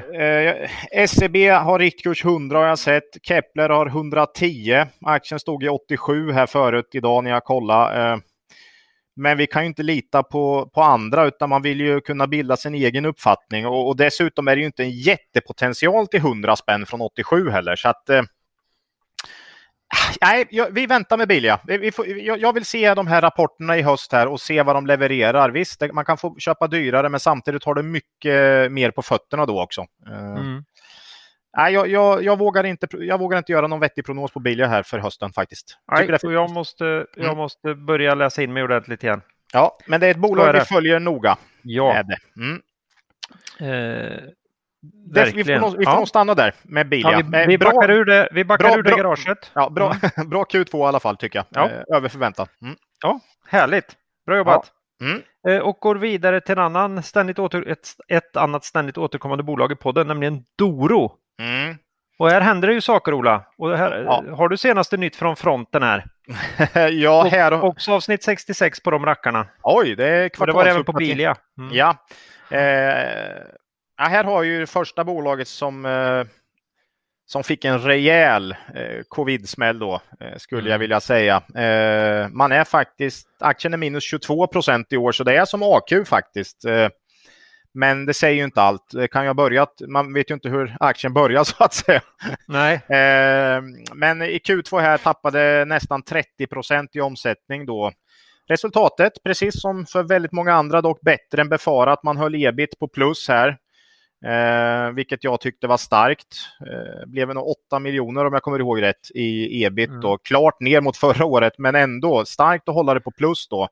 Uh, 0.93 1.07
SEB 1.07 1.37
har 1.51 1.79
riktkurs 1.79 2.25
100 2.25 2.59
har 2.59 2.67
jag 2.67 2.79
sett. 2.79 3.17
Kepler 3.23 3.69
har 3.69 3.87
110. 3.87 4.85
Aktien 5.01 5.41
stod 5.41 5.65
i 5.65 5.69
87 5.69 6.33
här 6.33 6.47
förut 6.47 6.89
idag 6.93 7.25
när 7.25 7.31
jag 7.31 7.45
kollade. 7.45 8.21
Men 9.19 9.39
vi 9.39 9.47
kan 9.47 9.63
ju 9.63 9.67
inte 9.67 9.83
lita 9.83 10.23
på, 10.23 10.71
på 10.75 10.83
andra 10.83 11.27
utan 11.27 11.49
man 11.49 11.63
vill 11.63 11.81
ju 11.81 12.01
kunna 12.01 12.27
bilda 12.27 12.57
sin 12.57 12.75
egen 12.75 13.05
uppfattning 13.05 13.67
och, 13.67 13.89
och 13.89 13.97
dessutom 13.97 14.49
är 14.49 14.57
det 14.57 14.61
ju 14.61 14.67
inte 14.67 14.83
en 14.83 14.91
jättepotential 14.91 16.07
till 16.07 16.21
100 16.21 16.57
spänn 16.57 16.87
från 16.87 17.01
87 17.01 17.51
heller. 17.51 17.77
Så 17.77 17.89
att, 17.89 18.11
Nej, 20.21 20.49
vi 20.71 20.87
väntar 20.87 21.17
med 21.17 21.29
Bilia. 21.29 21.61
Vi 21.65 21.93
får, 21.93 22.09
jag 22.19 22.53
vill 22.53 22.65
se 22.65 22.95
de 22.95 23.07
här 23.07 23.21
rapporterna 23.21 23.79
i 23.79 23.83
höst 23.83 24.13
här 24.13 24.27
och 24.27 24.41
se 24.41 24.63
vad 24.63 24.77
de 24.77 24.87
levererar. 24.87 25.51
Visst, 25.51 25.83
man 25.93 26.05
kan 26.05 26.19
få 26.19 26.37
köpa 26.39 26.67
dyrare, 26.67 27.09
men 27.09 27.21
samtidigt 27.21 27.65
har 27.65 27.75
du 27.75 27.83
mycket 27.83 28.73
mer 28.73 28.91
på 28.91 29.03
fötterna 29.03 29.47
då 29.47 29.63
också. 29.63 29.87
Eh, 30.07 30.37
mm. 30.37 30.65
Nej, 31.57 31.75
jag, 31.75 31.89
jag, 31.89 32.25
jag, 32.25 32.39
vågar 32.39 32.65
inte, 32.65 32.87
jag 32.91 33.19
vågar 33.19 33.39
inte 33.39 33.53
göra 33.53 33.67
någon 33.67 33.81
vettig 33.81 34.05
prognos 34.05 34.33
på 34.33 34.41
Bilia 34.41 34.67
här 34.67 34.83
för 34.83 34.99
hösten 34.99 35.33
faktiskt. 35.33 35.79
Nej, 35.93 36.07
det... 36.07 36.19
jag, 36.23 36.51
måste, 36.51 36.85
jag 37.17 37.25
mm. 37.25 37.37
måste 37.37 37.75
börja 37.75 38.15
läsa 38.15 38.43
in 38.43 38.53
mig 38.53 38.63
ordentligt 38.63 39.05
igen. 39.05 39.23
Ja, 39.53 39.79
men 39.87 40.01
det 40.01 40.07
är 40.07 40.11
ett 40.11 40.17
bolag 40.17 40.53
vi 40.53 40.61
följer 40.61 41.01
noga. 41.01 41.37
Ja. 41.63 42.03
Mm. 42.37 42.63
Eh, 43.61 44.23
det, 45.15 45.33
vi 45.35 45.45
får, 45.45 45.59
nog, 45.59 45.79
vi 45.79 45.85
får 45.85 45.95
ja. 45.95 46.07
stanna 46.07 46.35
där 46.35 46.55
med 46.63 46.89
Bilia. 46.89 47.13
Ja, 47.13 47.23
vi, 47.33 47.47
vi, 47.47 47.59
backar 47.59 47.91
ur 47.91 48.05
det, 48.05 48.29
vi 48.33 48.45
backar 48.45 48.65
bra, 48.65 48.79
ur 48.79 48.83
det 48.83 48.91
bra, 48.91 48.97
garaget. 48.97 49.51
Ja, 49.55 49.71
bra, 49.71 49.97
mm. 50.17 50.29
bra 50.31 50.45
Q2 50.45 50.79
i 50.79 50.83
alla 50.83 51.01
fall 51.01 51.17
tycker 51.17 51.39
jag. 51.39 51.47
Ja. 51.51 51.71
Eh, 51.71 51.97
över 51.97 52.09
förväntan. 52.09 52.47
Mm. 52.63 52.77
Ja, 53.03 53.21
härligt. 53.49 53.97
Bra 54.27 54.37
jobbat. 54.37 54.73
Mm. 55.01 55.23
Eh, 55.49 55.59
och 55.59 55.77
går 55.77 55.97
vidare 55.97 56.41
till 56.41 56.53
en 56.53 56.59
annan 56.59 57.03
ständigt 57.03 57.39
åter, 57.39 57.69
ett, 57.69 57.89
ett 58.09 58.37
annat 58.37 58.65
ständigt 58.65 58.99
återkommande 58.99 59.45
bolag 59.45 59.73
i 59.73 59.77
podden, 59.77 60.07
nämligen 60.07 60.45
Doro. 60.59 61.13
Mm. 61.41 61.77
Och 62.19 62.31
här 62.31 62.41
händer 62.41 62.69
det 62.69 62.75
ju 62.75 62.81
saker 62.81 63.15
Ola. 63.15 63.45
Och 63.59 63.79
här. 63.79 64.05
Har 64.31 64.49
du 64.49 64.57
senaste 64.57 64.97
nytt 64.97 65.17
från 65.17 65.37
fronten 65.37 65.83
här? 65.83 66.05
ja, 66.91 67.29
här. 67.31 67.53
Och, 67.53 67.65
också 67.65 67.93
avsnitt 67.93 68.23
66 68.23 68.83
på 68.83 68.91
de 68.91 69.07
rackarna. 69.07 69.47
Oj, 69.63 69.97
det 69.97 70.09
är 70.09 70.29
kvartalsuppdatering. 70.29 70.47
Det 70.47 70.53
var 70.53 70.67
även 70.67 70.85
på 70.85 70.93
Bilia. 70.93 71.37
Mm. 71.59 71.75
Ja. 71.75 71.97
Eh, 72.51 73.43
Ja, 73.99 74.05
här 74.05 74.25
har 74.25 74.43
ju 74.43 74.61
det 74.61 74.67
första 74.67 75.05
bolaget 75.05 75.49
som, 75.49 75.87
eh, 75.87 76.25
som 77.27 77.45
fick 77.45 77.65
en 77.65 77.79
rejäl 77.79 78.53
eh, 78.75 79.03
covid-smäll 79.09 79.79
då, 79.79 80.01
eh, 80.21 80.37
skulle 80.37 80.61
mm. 80.61 80.71
jag 80.73 80.79
vilja 80.79 81.01
säga. 81.01 81.37
Eh, 81.37 82.29
man 82.29 82.53
är 82.53 82.65
faktiskt, 82.65 83.29
aktien 83.41 83.75
är 83.75 83.79
minus 83.79 84.05
22 84.05 84.47
procent 84.47 84.93
i 84.93 84.97
år, 84.97 85.13
så 85.13 85.25
det 85.25 85.37
är 85.37 85.45
som 85.45 85.63
AQ 85.63 86.09
faktiskt. 86.09 86.65
Eh, 86.65 86.89
men 87.75 88.07
det 88.07 88.15
säger 88.15 88.37
ju 88.37 88.45
inte 88.45 88.63
allt. 88.63 88.91
Det 88.93 89.09
kan 89.09 89.23
ju 89.23 89.29
ha 89.29 89.35
börjat, 89.35 89.83
man 89.89 90.13
vet 90.13 90.31
ju 90.31 90.35
inte 90.35 90.49
hur 90.49 90.77
aktien 90.81 91.13
börjar 91.13 91.45
så 91.45 91.65
att 91.65 91.75
säga. 91.75 92.01
Nej. 92.47 92.75
Eh, 92.75 93.63
men 93.95 94.23
i 94.23 94.39
Q2 94.39 94.81
här 94.81 94.99
tappade 94.99 95.65
nästan 95.65 96.03
30 96.03 96.47
procent 96.47 96.97
i 96.97 97.01
omsättning 97.01 97.67
då. 97.67 97.93
Resultatet, 98.49 99.13
precis 99.25 99.61
som 99.61 99.87
för 99.87 100.03
väldigt 100.03 100.33
många 100.33 100.55
andra, 100.55 100.81
dock 100.81 101.01
bättre 101.01 101.41
än 101.41 101.49
befarat. 101.49 102.03
Man 102.03 102.17
höll 102.17 102.35
ebit 102.35 102.79
på 102.79 102.89
plus 102.89 103.29
här. 103.29 103.57
Eh, 104.25 104.91
vilket 104.91 105.25
jag 105.25 105.41
tyckte 105.41 105.67
var 105.67 105.77
starkt. 105.77 106.37
Eh, 106.61 107.07
blev 107.07 107.35
nog 107.35 107.49
8 107.49 107.79
miljoner 107.79 108.25
om 108.25 108.33
jag 108.33 108.43
kommer 108.43 108.59
ihåg 108.59 108.83
rätt 108.83 109.11
i 109.15 109.65
ebit. 109.65 109.89
Mm. 109.89 110.01
Då. 110.01 110.19
Klart 110.19 110.61
ner 110.61 110.81
mot 110.81 110.97
förra 110.97 111.25
året 111.25 111.53
men 111.59 111.75
ändå 111.75 112.25
starkt 112.25 112.69
att 112.69 112.75
hålla 112.75 112.95
det 112.95 113.01
på 113.01 113.11
plus 113.11 113.49
då. 113.49 113.69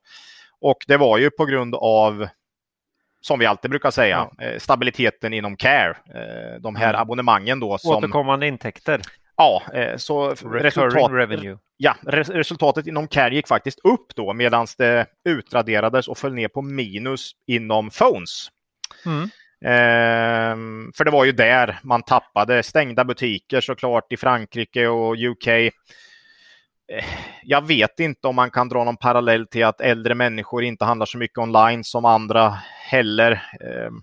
Och 0.61 0.77
det 0.87 0.97
var 0.97 1.17
ju 1.17 1.29
på 1.29 1.45
grund 1.45 1.75
av 1.75 2.27
som 3.21 3.39
vi 3.39 3.45
alltid 3.45 3.71
brukar 3.71 3.91
säga, 3.91 4.29
ja. 4.37 4.45
Eh, 4.45 4.59
stabiliteten 4.59 5.33
inom 5.33 5.57
care. 5.57 5.89
Eh, 5.89 6.61
de 6.61 6.75
här 6.75 6.89
mm. 6.89 7.01
abonnemangen 7.01 7.59
då. 7.59 7.77
Som, 7.77 7.95
Återkommande 7.95 8.47
intäkter. 8.47 9.01
Ja, 9.37 9.63
eh, 9.73 9.97
så 9.97 10.29
resultat. 10.29 11.11
Ja, 11.77 11.95
resultatet 12.03 12.87
inom 12.87 13.07
care 13.07 13.35
gick 13.35 13.47
faktiskt 13.47 13.79
upp 13.83 14.15
då 14.15 14.33
medan 14.33 14.67
det 14.77 15.05
utraderades 15.29 16.07
och 16.07 16.17
föll 16.17 16.33
ner 16.33 16.47
på 16.47 16.61
minus 16.61 17.31
inom 17.47 17.89
phones. 17.89 18.47
Mm. 19.05 19.29
Ehm, 19.61 20.91
för 20.97 21.05
det 21.05 21.11
var 21.11 21.25
ju 21.25 21.31
där 21.31 21.79
man 21.83 22.03
tappade 22.03 22.63
stängda 22.63 23.05
butiker 23.05 23.61
såklart 23.61 24.11
i 24.11 24.17
Frankrike 24.17 24.87
och 24.87 25.15
UK. 25.17 25.47
Jag 27.43 27.67
vet 27.67 27.99
inte 27.99 28.27
om 28.27 28.35
man 28.35 28.51
kan 28.51 28.69
dra 28.69 28.83
någon 28.83 28.97
parallell 28.97 29.47
till 29.47 29.65
att 29.65 29.81
äldre 29.81 30.15
människor 30.15 30.63
inte 30.63 30.85
handlar 30.85 31.05
så 31.05 31.17
mycket 31.17 31.37
online 31.37 31.83
som 31.83 32.05
andra 32.05 32.49
heller. 32.89 33.31
Ehm, 33.31 34.01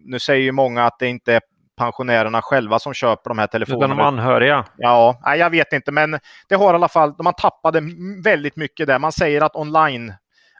nu 0.00 0.18
säger 0.18 0.42
ju 0.42 0.52
många 0.52 0.84
att 0.84 0.98
det 0.98 1.08
inte 1.08 1.34
är 1.34 1.40
pensionärerna 1.76 2.42
själva 2.42 2.78
som 2.78 2.94
köper 2.94 3.30
de 3.30 3.38
här 3.38 3.46
telefonerna. 3.46 3.84
Utan 3.94 3.96
de 3.96 4.04
anhöriga? 4.04 4.64
Ja, 4.76 5.20
jag 5.36 5.50
vet 5.50 5.72
inte, 5.72 5.92
men 5.92 6.18
det 6.48 6.54
har 6.54 6.72
i 6.72 6.74
alla 6.74 6.88
fall, 6.88 7.14
man 7.22 7.34
tappade 7.34 7.82
väldigt 8.24 8.56
mycket 8.56 8.86
där. 8.86 8.98
Man 8.98 9.12
säger 9.12 9.40
att 9.40 9.56
online 9.56 10.12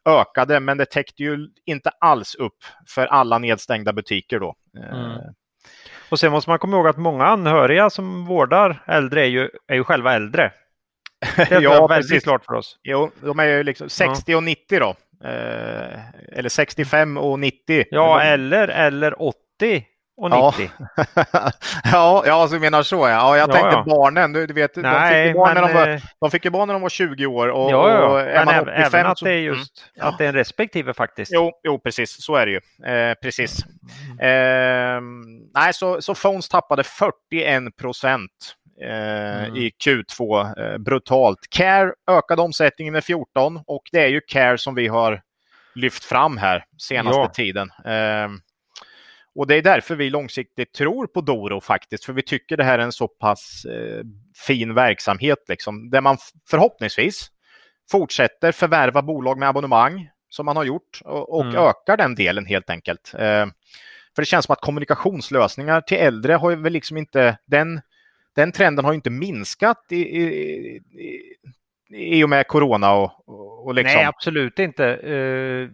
ökade, 0.05 0.61
men 0.61 0.79
det 0.79 0.87
täckte 0.87 1.23
ju 1.23 1.49
inte 1.65 1.91
alls 2.01 2.35
upp 2.35 2.57
för 2.89 3.07
alla 3.07 3.39
nedstängda 3.39 3.93
butiker 3.93 4.41
då. 4.41 4.55
Mm. 4.79 5.11
Eh. 5.11 5.19
Och 6.09 6.21
sen 6.21 6.33
måste 6.33 6.51
man 6.51 6.59
komma 6.59 6.77
ihåg 6.77 6.87
att 6.87 6.97
många 6.97 7.25
anhöriga 7.25 7.91
som 7.91 8.27
vårdar 8.27 8.85
äldre 8.87 9.21
är 9.21 9.29
ju, 9.29 9.51
är 9.67 9.75
ju 9.75 9.85
själva 9.85 10.15
äldre. 10.15 10.53
Det 11.37 11.53
är 11.53 11.61
ja, 11.61 11.87
väldigt 11.87 12.11
precis. 12.11 12.25
klart 12.25 12.45
för 12.45 12.55
oss. 12.55 12.79
Jo, 12.83 13.11
de 13.21 13.39
är 13.39 13.45
ju 13.45 13.63
liksom 13.63 13.89
60 13.89 14.23
ja. 14.27 14.37
och 14.37 14.43
90 14.43 14.81
då. 14.81 14.97
Eh, 15.29 15.99
eller 16.33 16.49
65 16.49 17.17
och 17.17 17.39
90. 17.39 17.85
Ja, 17.91 18.23
eller, 18.23 18.69
eller 18.69 19.23
80 19.23 19.85
och 20.17 20.31
90. 20.31 20.71
Ja, 21.85 22.23
ja, 22.27 22.33
alltså, 22.33 22.57
du 22.57 22.61
menar 22.61 22.83
så 22.83 22.97
ja. 22.97 23.09
ja 23.09 23.37
jag 23.37 23.49
ja, 23.49 23.53
tänkte 23.53 23.77
ja. 23.77 23.85
barnen. 23.87 24.33
Du, 24.33 24.47
du 24.47 24.55
vet, 24.55 24.77
Nej, 24.77 25.25
de, 25.25 25.29
fick 25.29 25.37
barn 25.37 25.55
men, 25.55 25.63
när 25.63 25.69
de, 25.69 25.75
var, 25.75 25.89
eh, 25.89 26.01
de 26.21 26.31
fick 26.31 26.45
ju 26.45 26.51
barn 26.51 26.69
när 26.69 26.75
de 26.75 26.83
var 26.83 26.89
20 26.89 27.27
år. 27.27 27.49
Och, 27.49 27.71
ja, 27.71 27.91
ja. 27.91 28.09
Och 28.09 28.21
är 28.21 28.45
men 28.45 28.45
man 28.45 28.61
85, 28.61 28.85
även 28.85 29.07
att 29.07 29.19
det 29.23 29.31
är 29.31 29.39
just 29.39 29.85
mm. 29.97 30.09
att 30.09 30.19
det 30.19 30.25
är 30.25 30.29
en 30.29 30.35
respektive 30.35 30.95
faktiskt. 30.95 31.33
Jo, 31.35 31.53
jo 31.65 31.79
precis. 31.79 32.23
Så 32.25 32.35
är 32.35 32.47
det 32.47 32.53
ju. 32.53 32.61
Eh, 32.93 33.15
precis. 33.23 33.65
Mm. 34.21 34.97
Eh, 34.97 35.03
nej, 35.55 35.75
så, 35.75 36.03
så 36.03 36.15
Phones 36.15 36.49
tappade 36.49 36.85
41 36.85 37.77
procent. 37.77 38.31
Eh, 38.83 39.45
mm. 39.45 39.57
i 39.57 39.71
Q2 39.85 40.53
eh, 40.61 40.79
brutalt. 40.79 41.39
Care 41.51 41.93
ökade 42.11 42.43
omsättningen 42.43 42.93
med 42.93 43.05
14 43.05 43.61
och 43.67 43.83
det 43.93 44.01
är 44.01 44.09
ju 44.09 44.21
Care 44.21 44.59
som 44.59 44.75
vi 44.75 44.89
har 44.89 45.23
lyft 45.75 46.05
fram 46.05 46.37
här 46.37 46.65
senaste 46.79 47.21
ja. 47.21 47.29
tiden. 47.29 47.71
Och 49.35 49.47
det 49.47 49.55
är 49.55 49.63
därför 49.63 49.97
vi 49.97 50.11
långsiktigt 50.11 50.73
tror 50.73 51.07
på 51.07 51.21
Doro 51.21 51.61
faktiskt, 51.61 52.05
för 52.05 52.13
vi 52.13 52.23
tycker 52.23 52.57
det 52.57 52.65
här 52.65 52.79
är 52.79 52.83
en 52.83 52.93
så 52.93 53.09
pass 53.09 53.65
eh, 53.65 54.05
fin 54.47 54.75
verksamhet 54.75 55.39
liksom, 55.49 55.91
där 55.91 56.01
man 56.01 56.17
förhoppningsvis 56.51 57.31
fortsätter 57.91 58.53
förvärva 58.53 59.03
bolag 59.03 59.39
med 59.39 59.49
abonnemang 59.49 60.11
som 60.29 60.47
man 60.47 60.57
har 60.57 60.65
gjort 60.65 61.01
och, 61.05 61.35
och 61.35 61.45
mm. 61.45 61.57
ökar 61.57 61.97
den 61.97 62.15
delen 62.15 62.47
helt 62.47 62.71
enkelt. 62.71 63.15
Eh, 63.15 63.47
för 64.15 64.23
det 64.23 64.27
känns 64.27 64.45
som 64.45 64.53
att 64.53 64.61
kommunikationslösningar 64.61 65.81
till 65.81 65.97
äldre 65.97 66.33
har 66.33 66.57
väl 66.57 66.73
liksom 66.73 66.97
inte 66.97 67.39
den, 67.47 67.81
den 68.35 68.53
trenden 68.53 68.85
har 68.85 68.93
inte 68.93 69.11
minskat 69.11 69.87
i, 69.91 69.97
i, 69.97 70.25
i, 70.77 71.23
i 71.91 72.25
och 72.25 72.29
med 72.29 72.47
corona 72.47 72.93
och, 72.93 73.11
och 73.67 73.75
liksom. 73.75 73.97
Nej, 73.97 74.05
absolut 74.05 74.59
inte. 74.59 74.85
Uh, 74.85 75.71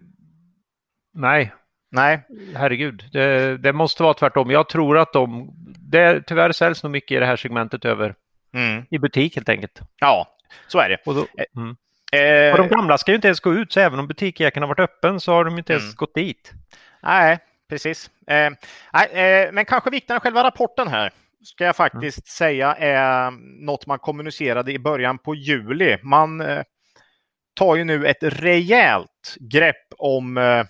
nej, 1.14 1.52
Nej. 1.90 2.20
Herregud, 2.54 3.04
det, 3.12 3.56
det, 3.58 3.72
måste 3.72 4.02
vara 4.02 4.14
tvärtom. 4.14 4.50
Jag 4.50 4.68
tror 4.68 4.98
att 4.98 5.12
de, 5.12 5.50
det 5.78 6.22
tyvärr 6.26 6.52
säljs 6.52 6.82
nog 6.82 6.92
mycket 6.92 7.16
i 7.16 7.20
det 7.20 7.26
här 7.26 7.36
segmentet 7.36 7.84
över 7.84 8.14
mm. 8.54 8.84
i 8.90 8.98
butik 8.98 9.36
helt 9.36 9.48
enkelt. 9.48 9.80
Ja, 10.00 10.36
så 10.66 10.78
är 10.78 10.88
det. 10.88 10.98
Och, 11.06 11.14
då, 11.14 11.20
eh, 11.20 11.44
mm. 11.56 11.76
eh, 12.12 12.52
och 12.52 12.58
de 12.58 12.68
gamla 12.68 12.98
ska 12.98 13.10
ju 13.10 13.16
inte 13.16 13.28
ens 13.28 13.40
gå 13.40 13.54
ut, 13.54 13.72
så 13.72 13.80
även 13.80 13.98
om 13.98 14.06
butiken 14.06 14.62
har 14.62 14.68
varit 14.68 14.80
öppen 14.80 15.20
så 15.20 15.32
har 15.32 15.44
de 15.44 15.58
inte 15.58 15.72
ens 15.72 15.84
mm. 15.84 15.94
gått 15.96 16.14
dit. 16.14 16.52
Nej, 17.02 17.38
precis. 17.68 18.10
Eh, 18.26 18.46
eh, 19.02 19.52
men 19.52 19.64
kanske 19.64 19.90
viktigare 19.90 20.16
än 20.16 20.20
själva 20.20 20.44
rapporten 20.44 20.88
här 20.88 21.12
ska 21.44 21.64
jag 21.64 21.76
faktiskt 21.76 22.18
mm. 22.18 22.26
säga 22.26 22.74
är 22.74 23.30
något 23.66 23.86
man 23.86 23.98
kommunicerade 23.98 24.72
i 24.72 24.78
början 24.78 25.18
på 25.18 25.34
juli. 25.34 25.98
Man 26.02 26.40
eh, 26.40 26.62
tar 27.54 27.76
ju 27.76 27.84
nu 27.84 28.06
ett 28.06 28.22
rejält 28.22 29.36
grepp 29.40 29.86
om 29.98 30.36
eh, 30.36 30.64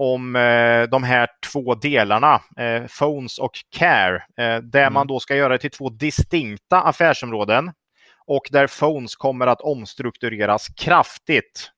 om 0.00 0.36
eh, 0.36 0.82
de 0.82 1.02
här 1.02 1.28
två 1.52 1.74
delarna, 1.74 2.40
eh, 2.56 2.82
Phones 2.98 3.38
och 3.38 3.52
Care, 3.78 4.16
eh, 4.16 4.62
där 4.62 4.80
mm. 4.80 4.92
man 4.92 5.06
då 5.06 5.20
ska 5.20 5.36
göra 5.36 5.52
det 5.52 5.58
till 5.58 5.70
två 5.70 5.88
distinkta 5.88 6.82
affärsområden 6.82 7.72
och 8.26 8.48
där 8.50 8.66
Phones 8.66 9.16
kommer 9.16 9.46
att 9.46 9.60
omstruktureras 9.60 10.68
kraftigt. 10.76 11.70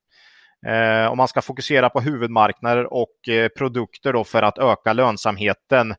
Eh, 0.66 1.06
och 1.06 1.16
man 1.16 1.28
ska 1.28 1.42
fokusera 1.42 1.90
på 1.90 2.00
huvudmarknader 2.00 2.92
och 2.92 3.28
eh, 3.28 3.48
produkter 3.48 4.12
då 4.12 4.24
för 4.24 4.42
att 4.42 4.58
öka 4.58 4.92
lönsamheten. 4.92 5.90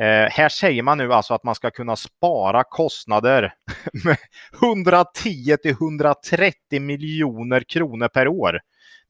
Eh, 0.00 0.30
här 0.30 0.48
säger 0.48 0.82
man 0.82 0.98
nu 0.98 1.12
alltså 1.12 1.34
att 1.34 1.44
man 1.44 1.54
ska 1.54 1.70
kunna 1.70 1.96
spara 1.96 2.64
kostnader 2.64 3.52
med 4.04 4.16
110 4.62 5.56
till 5.62 5.70
130 5.70 6.80
miljoner 6.80 7.62
kronor 7.68 8.08
per 8.08 8.28
år. 8.28 8.60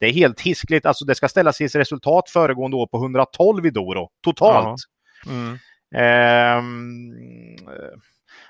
Det 0.00 0.06
är 0.06 0.12
helt 0.12 0.40
hiskligt. 0.40 0.86
Alltså 0.86 1.04
det 1.04 1.14
ska 1.14 1.28
ställas 1.28 1.60
i 1.60 1.64
ett 1.64 1.74
resultat 1.74 2.30
föregående 2.30 2.76
år 2.76 2.86
på 2.86 2.96
112 2.96 3.66
i 3.66 3.70
Doro 3.70 4.08
totalt. 4.24 4.80
Mm. 5.26 5.58
Ehm, 5.94 7.14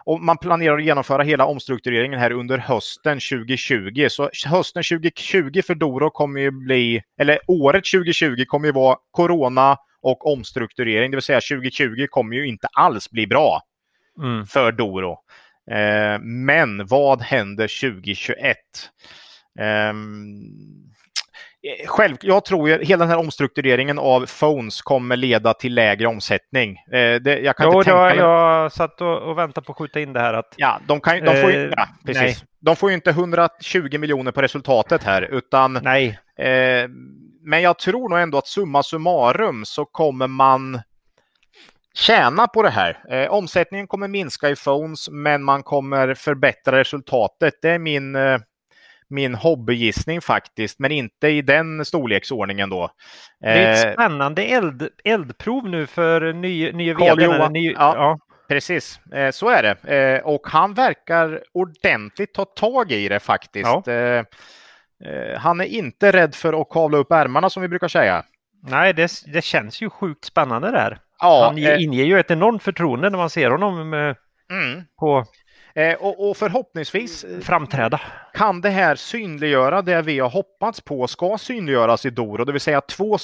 och 0.05 0.21
man 0.21 0.39
planerar 0.39 0.79
att 0.79 0.85
genomföra 0.85 1.23
hela 1.23 1.47
omstruktureringen 1.47 2.21
här 2.21 2.33
under 2.33 2.59
hösten 2.59 3.21
2020. 3.21 4.07
Så 4.11 4.31
hösten 4.47 4.83
2020 4.83 5.63
för 5.67 5.75
Doro 5.75 6.11
kommer 6.11 6.41
ju 6.41 6.51
bli, 6.51 7.03
eller 7.21 7.39
året 7.47 7.85
2020 7.85 8.45
kommer 8.47 8.67
ju 8.67 8.73
vara 8.73 8.97
corona 9.11 9.77
och 10.03 10.33
omstrukturering. 10.33 11.11
Det 11.11 11.17
vill 11.17 11.23
säga 11.23 11.41
2020 11.41 12.07
kommer 12.11 12.37
ju 12.37 12.47
inte 12.47 12.69
alls 12.73 13.11
bli 13.11 13.27
bra 13.27 13.63
mm. 14.19 14.47
för 14.47 14.73
Doro. 14.73 15.19
Ehm, 15.71 16.45
men 16.45 16.87
vad 16.87 17.23
händer 17.23 17.81
2021? 17.81 18.57
Um, 19.61 20.91
Eh, 21.00 21.00
själv, 21.87 22.17
jag 22.21 22.45
tror 22.45 22.69
ju 22.69 22.85
hela 22.85 23.05
den 23.05 23.11
här 23.11 23.19
omstruktureringen 23.19 23.99
av 23.99 24.27
phones 24.27 24.83
kommer 24.83 25.17
leda 25.17 25.55
till 25.55 25.75
lägre 25.75 26.07
omsättning. 26.07 26.77
Eh, 26.93 27.21
det, 27.21 27.39
jag 27.39 27.57
kan 27.57 27.67
jo, 27.67 27.79
inte 27.79 27.91
tänka 27.91 28.17
jag, 28.17 28.17
jag 28.17 28.73
satt 28.73 29.01
och, 29.01 29.19
och 29.19 29.39
väntade 29.39 29.65
på 29.65 29.73
att 29.73 29.79
skjuta 29.79 30.01
in 30.01 30.13
det 30.13 30.21
här 30.21 30.35
att... 30.35 30.55
Ja, 30.57 30.81
de, 30.87 31.01
kan, 31.01 31.25
de, 31.25 31.41
får, 31.41 31.51
ju, 31.51 31.65
eh, 31.65 31.73
ja, 31.77 31.89
precis. 32.07 32.45
de 32.61 32.77
får 32.77 32.91
ju 32.91 32.95
inte 32.95 33.11
120 33.11 33.99
miljoner 33.99 34.33
på 34.33 34.43
resultatet 34.43 35.03
här, 35.03 35.23
utan... 35.23 35.73
Nej. 35.83 36.19
Eh, 36.39 36.89
men 37.43 37.63
jag 37.63 37.79
tror 37.79 38.09
nog 38.09 38.19
ändå 38.19 38.39
att 38.39 38.47
summa 38.47 38.83
summarum 38.83 39.65
så 39.65 39.85
kommer 39.85 40.27
man 40.27 40.81
tjäna 41.95 42.47
på 42.47 42.63
det 42.63 42.71
här. 42.71 42.99
Eh, 43.11 43.31
omsättningen 43.31 43.87
kommer 43.87 44.09
minska 44.09 44.51
i 44.51 44.57
phones, 44.57 45.11
men 45.11 45.43
man 45.43 45.63
kommer 45.63 46.15
förbättra 46.15 46.79
resultatet. 46.79 47.55
Det 47.63 47.71
är 47.71 47.79
min 47.79 48.15
eh, 48.15 48.39
min 49.11 49.35
hobbygissning 49.35 50.21
faktiskt, 50.21 50.79
men 50.79 50.93
inte 50.93 51.29
i 51.29 51.43
den 51.43 51.85
storleksordningen 51.85 52.71
då. 52.71 52.91
Det 53.41 53.47
är 53.47 53.73
ett 53.73 53.87
eh, 53.87 53.93
spännande 53.93 54.43
eld, 54.45 54.89
eldprov 55.05 55.69
nu 55.69 55.87
för 55.87 56.33
ny, 56.33 56.73
nye 56.73 56.95
vd. 56.95 57.49
Ny, 57.49 57.73
ja, 57.73 57.95
ja, 57.97 58.19
Precis, 58.49 59.01
eh, 59.15 59.31
så 59.31 59.49
är 59.49 59.63
det. 59.63 59.95
Eh, 59.95 60.27
och 60.27 60.47
han 60.47 60.75
verkar 60.75 61.43
ordentligt 61.53 62.35
ta 62.35 62.45
tag 62.45 62.93
i 62.93 63.09
det 63.09 63.21
faktiskt. 63.21 63.87
Ja. 63.87 64.25
Han 65.39 65.61
är 65.61 65.65
inte 65.65 66.13
rädd 66.13 66.35
för 66.35 66.61
att 66.61 66.69
kavla 66.69 66.99
upp 66.99 67.13
ärmarna 67.13 67.51
som 67.51 67.63
vi 67.63 67.69
brukar 67.69 67.89
säga. 67.89 68.25
Nej, 68.63 68.93
det, 68.93 69.11
det 69.27 69.45
känns 69.45 69.83
ju 69.83 69.91
sjukt 69.91 70.25
spännande 70.25 70.71
där. 70.71 70.99
Ja, 71.19 71.45
han 71.45 71.59
inger 71.59 72.05
ju 72.05 72.21
ett 72.21 72.31
enormt 72.31 72.63
förtroende 72.63 73.11
när 73.11 73.19
man 73.19 73.31
ser 73.31 73.51
honom 73.51 73.93
mm. 74.51 74.85
på 74.99 75.25
och, 76.01 76.31
och, 76.31 76.37
förhoppningsvis 76.37 77.25
eh, 77.25 77.41
framträda. 77.41 78.01
kan 78.35 78.61
det 78.61 78.71
här 78.71 78.95
synliggöra 78.95 79.83
det 79.83 80.03
vi 80.03 80.19
har 80.19 80.31
hoppats 80.31 80.81
på 80.81 81.07
ska 81.07 81.39
synliggöras 81.39 82.07
i 82.07 82.11
Doro, 82.11 82.45
det 82.45 82.53
vill 82.53 82.61
säga 82.61 82.81
två 82.81 83.19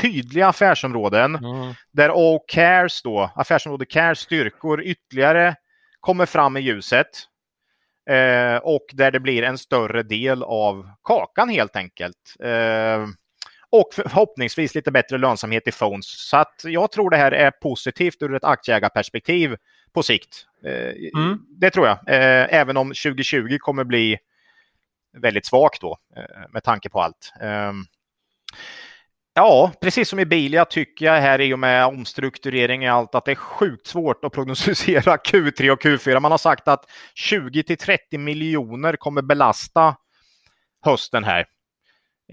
tydliga 0.00 0.48
affärsområden 0.48 1.34
mm. 1.34 1.74
där 1.92 2.10
A 2.14 2.40
Cares 2.48 3.02
då, 3.02 3.30
affärsområde 3.34 3.86
Cares 3.86 4.18
styrkor 4.18 4.82
ytterligare 4.82 5.54
kommer 6.00 6.26
fram 6.26 6.56
i 6.56 6.60
ljuset. 6.60 7.06
Eh, 8.10 8.56
och 8.56 8.86
där 8.92 9.10
det 9.10 9.20
blir 9.20 9.42
en 9.42 9.58
större 9.58 10.02
del 10.02 10.42
av 10.42 10.88
kakan 11.02 11.48
helt 11.48 11.76
enkelt. 11.76 12.36
Eh, 12.44 13.06
och 13.70 13.88
förhoppningsvis 13.94 14.74
lite 14.74 14.90
bättre 14.90 15.18
lönsamhet 15.18 15.68
i 15.68 15.72
phones. 15.72 16.28
Så 16.28 16.36
att 16.36 16.60
jag 16.64 16.90
tror 16.90 17.10
det 17.10 17.16
här 17.16 17.32
är 17.32 17.50
positivt 17.50 18.22
ur 18.22 18.34
ett 18.34 18.44
aktieägarperspektiv 18.44 19.56
på 19.94 20.02
sikt. 20.02 20.46
Eh, 20.64 21.20
mm. 21.22 21.38
Det 21.48 21.70
tror 21.70 21.86
jag, 21.86 21.98
eh, 22.06 22.54
även 22.54 22.76
om 22.76 22.88
2020 22.88 23.58
kommer 23.58 23.84
bli 23.84 24.18
väldigt 25.16 25.46
svagt 25.46 25.80
då 25.80 25.98
med 26.52 26.64
tanke 26.64 26.88
på 26.88 27.00
allt. 27.00 27.32
Ehm, 27.40 27.84
Ja, 29.34 29.72
precis 29.80 30.08
som 30.08 30.18
i 30.18 30.24
Bilia 30.24 30.64
tycker 30.64 31.06
jag 31.06 31.20
här 31.20 31.40
i 31.40 31.54
och 31.54 31.58
med 31.58 31.86
omstrukturering 31.86 32.90
och 32.90 32.96
allt 32.96 33.14
att 33.14 33.24
det 33.24 33.30
är 33.30 33.36
sjukt 33.36 33.86
svårt 33.86 34.24
att 34.24 34.32
prognostisera 34.32 35.16
Q3 35.16 35.70
och 35.70 35.82
Q4. 35.82 36.20
Man 36.20 36.30
har 36.30 36.38
sagt 36.38 36.68
att 36.68 36.90
20 37.14 37.62
till 37.62 37.76
30 37.76 38.18
miljoner 38.18 38.96
kommer 38.96 39.22
belasta 39.22 39.96
hösten 40.84 41.24
här 41.24 41.46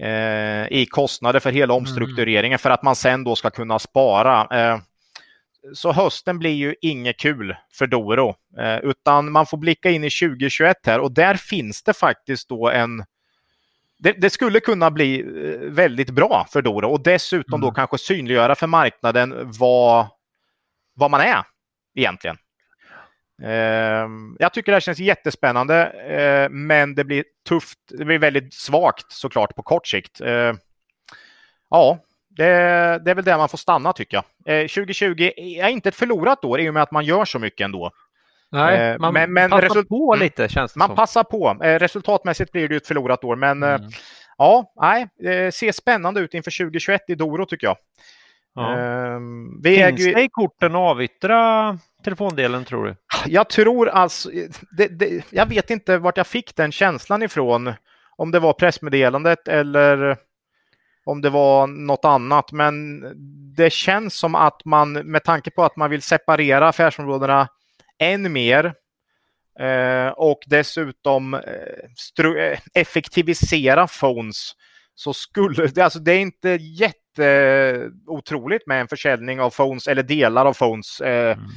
eh, 0.00 0.72
i 0.72 0.86
kostnader 0.90 1.40
för 1.40 1.52
hela 1.52 1.74
mm. 1.74 1.76
omstruktureringen 1.76 2.52
mm. 2.52 2.58
för 2.58 2.70
att 2.70 2.82
man 2.82 2.96
sen 2.96 3.24
då 3.24 3.36
ska 3.36 3.50
kunna 3.50 3.78
spara. 3.78 4.46
Eh, 4.60 4.78
så 5.74 5.92
hösten 5.92 6.38
blir 6.38 6.54
ju 6.54 6.74
inget 6.80 7.18
kul 7.18 7.56
för 7.72 7.86
Doro, 7.86 8.34
eh, 8.58 8.78
utan 8.78 9.32
man 9.32 9.46
får 9.46 9.58
blicka 9.58 9.90
in 9.90 10.04
i 10.04 10.10
2021 10.10 10.76
här 10.86 11.00
och 11.00 11.12
där 11.12 11.34
finns 11.34 11.82
det 11.82 11.92
faktiskt 11.92 12.48
då 12.48 12.70
en 12.70 13.04
det, 13.98 14.12
det, 14.12 14.30
skulle 14.30 14.60
kunna 14.60 14.90
bli 14.90 15.20
eh, 15.20 15.70
väldigt 15.70 16.10
bra 16.10 16.46
för 16.50 16.62
Doro 16.62 16.90
och 16.90 17.02
dessutom 17.02 17.54
mm. 17.54 17.60
då 17.60 17.72
kanske 17.72 17.98
synliggöra 17.98 18.54
för 18.54 18.66
marknaden 18.66 19.52
vad, 19.58 20.06
vad 20.94 21.10
man 21.10 21.20
är 21.20 21.42
egentligen. 21.94 22.36
Eh, 23.42 24.08
jag 24.38 24.52
tycker 24.52 24.72
det 24.72 24.76
här 24.76 24.80
känns 24.80 24.98
jättespännande, 24.98 25.86
eh, 25.86 26.50
men 26.50 26.94
det 26.94 27.04
blir 27.04 27.24
tufft. 27.48 27.78
Det 27.88 28.04
blir 28.04 28.18
väldigt 28.18 28.54
svagt 28.54 29.12
såklart 29.12 29.54
på 29.54 29.62
kort 29.62 29.86
sikt. 29.86 30.20
Ja, 31.70 31.98
det, 32.36 32.44
det, 33.04 33.10
är 33.10 33.14
väl 33.14 33.24
där 33.24 33.38
man 33.38 33.48
får 33.48 33.58
stanna 33.58 33.92
tycker 33.92 34.22
jag. 34.44 34.70
2020 34.70 35.30
är 35.36 35.68
inte 35.68 35.88
ett 35.88 35.94
förlorat 35.94 36.44
år 36.44 36.60
i 36.60 36.70
och 36.70 36.74
med 36.74 36.82
att 36.82 36.90
man 36.90 37.04
gör 37.04 37.24
så 37.24 37.38
mycket 37.38 37.64
ändå. 37.64 37.90
Nej, 38.52 38.90
eh, 38.90 38.98
man 38.98 39.14
men, 39.14 39.32
men 39.32 39.50
passar 39.50 39.82
på 39.82 40.14
mm. 40.14 40.24
lite 40.24 40.48
känns 40.48 40.72
det 40.72 40.78
Man 40.78 40.88
som. 40.88 40.96
passar 40.96 41.24
på. 41.24 41.64
Eh, 41.64 41.78
resultatmässigt 41.78 42.52
blir 42.52 42.68
det 42.68 42.76
ett 42.76 42.86
förlorat 42.86 43.24
år, 43.24 43.36
men 43.36 43.62
eh, 43.62 43.74
mm. 43.74 43.90
ja, 44.38 44.72
nej, 44.80 45.08
det 45.18 45.54
ser 45.54 45.72
spännande 45.72 46.20
ut 46.20 46.34
inför 46.34 46.64
2021 46.64 47.00
i 47.08 47.14
Doro 47.14 47.46
tycker 47.46 47.66
jag. 47.66 47.76
Ja. 48.54 48.78
Ehm, 48.78 49.60
vi 49.62 49.76
Finns 49.76 50.00
äger... 50.00 50.14
det 50.14 50.22
i 50.22 50.28
korten 50.28 50.74
att 50.74 50.78
avyttra 50.78 51.78
telefondelen 52.04 52.64
tror 52.64 52.86
du? 52.86 52.96
Jag 53.26 53.48
tror 53.48 53.88
alltså, 53.88 54.30
det, 54.76 54.88
det, 54.88 55.24
jag 55.30 55.46
vet 55.46 55.70
inte 55.70 55.98
vart 55.98 56.16
jag 56.16 56.26
fick 56.26 56.56
den 56.56 56.72
känslan 56.72 57.22
ifrån. 57.22 57.72
Om 58.16 58.30
det 58.30 58.38
var 58.38 58.52
pressmeddelandet 58.52 59.48
eller 59.48 60.16
om 61.04 61.20
det 61.20 61.30
var 61.30 61.66
något 61.66 62.04
annat. 62.04 62.52
Men 62.52 63.04
det 63.56 63.72
känns 63.72 64.14
som 64.14 64.34
att 64.34 64.64
man 64.64 64.92
med 64.92 65.24
tanke 65.24 65.50
på 65.50 65.64
att 65.64 65.76
man 65.76 65.90
vill 65.90 66.02
separera 66.02 66.68
affärsområdena 66.68 67.48
än 67.98 68.32
mer 68.32 68.74
eh, 69.60 70.08
och 70.08 70.38
dessutom 70.46 71.34
eh, 71.34 71.40
eh 72.24 72.58
effektivisera 72.74 73.86
phones 73.86 74.52
så 74.94 75.12
skulle 75.12 75.66
det, 75.66 75.82
alltså 75.82 75.98
det 75.98 76.12
är 76.12 76.20
inte 76.20 76.50
jätteotroligt 76.50 78.66
med 78.66 78.80
en 78.80 78.88
försäljning 78.88 79.40
av 79.40 79.50
phones 79.50 79.88
eller 79.88 80.02
delar 80.02 80.46
av 80.46 80.54
phones. 80.54 81.00
Eh, 81.00 81.38
mm. 81.38 81.50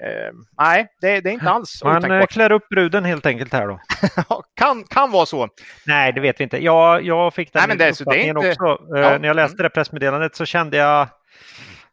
Eh, 0.00 0.32
nej, 0.58 0.86
det, 1.00 1.20
det, 1.20 1.30
är 1.30 1.32
inte 1.32 1.50
alls 1.50 1.80
Man 1.84 1.96
otänkbart. 1.96 2.30
klär 2.30 2.52
upp 2.52 2.68
bruden 2.68 3.04
helt 3.04 3.26
enkelt 3.26 3.52
här 3.52 3.66
då. 3.66 3.80
kan, 4.56 4.84
kan 4.84 5.10
vara 5.10 5.26
så. 5.26 5.48
Nej, 5.86 6.12
det 6.12 6.20
vet 6.20 6.40
vi 6.40 6.44
inte. 6.44 6.64
Jag, 6.64 7.02
jag 7.02 7.34
fick 7.34 7.52
den 7.52 7.60
nej, 7.60 7.68
men 7.68 7.78
det, 7.78 7.90
uppfattningen 7.90 8.36
inte... 8.36 8.48
också. 8.48 8.84
Ja. 8.88 9.18
När 9.18 9.26
jag 9.26 9.36
läste 9.36 9.62
det 9.62 9.70
pressmeddelandet 9.70 10.36
så 10.36 10.44
kände 10.44 10.76
jag 10.76 11.08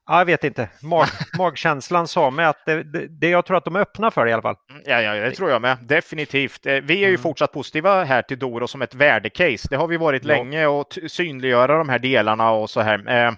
Ja, 0.08 0.18
jag 0.18 0.26
vet 0.26 0.44
inte. 0.44 0.70
Mag, 0.82 1.08
magkänslan 1.38 2.08
sa 2.08 2.30
mig 2.30 2.46
att 2.46 2.66
det, 2.66 2.84
det, 2.84 3.08
det, 3.08 3.30
jag 3.30 3.46
tror 3.46 3.58
att 3.58 3.66
de 3.66 3.76
är 3.76 3.80
öppna 3.80 4.12
för 4.12 4.26
det 4.26 4.30
i 4.30 4.34
alla 4.34 4.42
fall. 4.42 4.56
Mm, 4.72 4.84
ja, 4.86 5.02
ja, 5.02 5.14
det 5.14 5.32
tror 5.32 5.50
jag 5.50 5.62
med. 5.62 5.78
Definitivt. 5.82 6.66
Eh, 6.66 6.74
vi 6.74 6.94
är 6.94 7.08
ju 7.08 7.08
mm. 7.08 7.22
fortsatt 7.22 7.52
positiva 7.52 8.04
här 8.04 8.22
till 8.22 8.40
Doro 8.40 8.68
som 8.68 8.82
ett 8.82 8.96
värdecase. 8.96 9.68
Det 9.70 9.76
har 9.76 9.88
vi 9.88 9.98
varit 9.98 10.26
ja. 10.26 10.28
länge 10.28 10.66
och 10.66 10.98
synliggöra 11.08 11.78
de 11.78 11.90
här 11.90 12.00
delarna 12.00 12.52
och 12.52 12.70
så 12.70 12.82
här. 12.82 13.36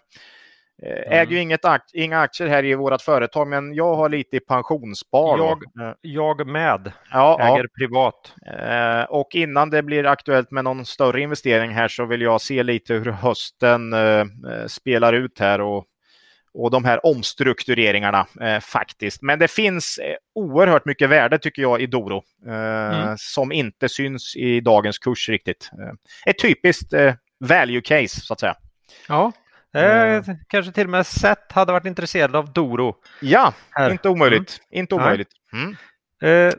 Eh, 0.84 0.90
eh 0.90 0.98
mm. 0.98 1.20
Äger 1.20 1.32
ju 1.32 1.42
inget 1.42 1.66
akt 1.66 1.90
inga 1.94 2.20
aktier 2.20 2.48
här 2.48 2.66
i 2.66 2.76
vårt 2.76 3.02
företag, 3.02 3.48
men 3.48 3.74
jag 3.74 3.96
har 3.96 4.10
lite 4.10 4.38
i 4.38 4.40
pensionsspar. 4.40 5.38
Jag, 5.38 5.88
eh. 5.88 5.96
jag 6.02 6.48
med. 6.48 6.92
Ja, 7.12 7.40
äger 7.42 7.64
ja. 7.64 7.68
privat. 7.78 8.34
Och 9.10 9.36
innan 9.36 9.70
det 9.70 9.84
blir 9.84 10.06
aktuellt 10.06 10.52
med 10.52 10.64
någon 10.64 10.86
större 10.86 11.22
investering 11.22 11.72
här 11.72 11.88
så 11.88 12.06
vill 12.06 12.22
jag 12.22 12.42
se 12.42 12.64
lite 12.64 12.94
hur 12.94 13.12
hösten 13.12 13.96
spelar 14.68 15.14
ut 15.14 15.40
här 15.40 15.62
och 15.62 15.86
och 16.54 16.72
de 16.72 16.86
här 16.86 17.06
omstruktureringarna 17.06 18.28
eh, 18.42 18.60
faktiskt. 18.60 19.22
Men 19.22 19.40
det 19.40 19.48
finns 19.48 19.98
eh, 19.98 20.16
oerhört 20.36 20.86
mycket 20.86 21.10
värde 21.10 21.40
tycker 21.40 21.62
jag 21.62 21.82
i 21.82 21.86
Doro 21.86 22.24
eh, 22.48 23.02
mm. 23.02 23.16
som 23.18 23.52
inte 23.52 23.90
syns 23.90 24.36
i 24.36 24.60
dagens 24.60 24.98
kurs 24.98 25.30
riktigt. 25.30 25.70
Eh, 25.80 25.94
ett 26.32 26.40
typiskt 26.40 26.94
eh, 26.94 27.14
value 27.40 27.82
case 27.82 28.22
så 28.22 28.34
att 28.34 28.40
säga. 28.40 28.56
Ja, 29.08 29.32
Eh, 29.74 30.24
kanske 30.48 30.72
till 30.72 30.84
och 30.84 30.90
med 30.90 31.08
Seth 31.08 31.56
hade 31.56 31.72
varit 31.72 31.86
intresserad 31.86 32.36
av 32.36 32.54
Doro. 32.54 32.96
Ja, 33.22 33.54
här. 33.72 33.92
inte 33.92 34.10
omöjligt. 34.10 34.60
Mm. 34.72 34.80
Inte 34.80 34.96
omöjligt. 34.96 35.30
Mm. 35.54 35.76
Eh, 36.22 36.54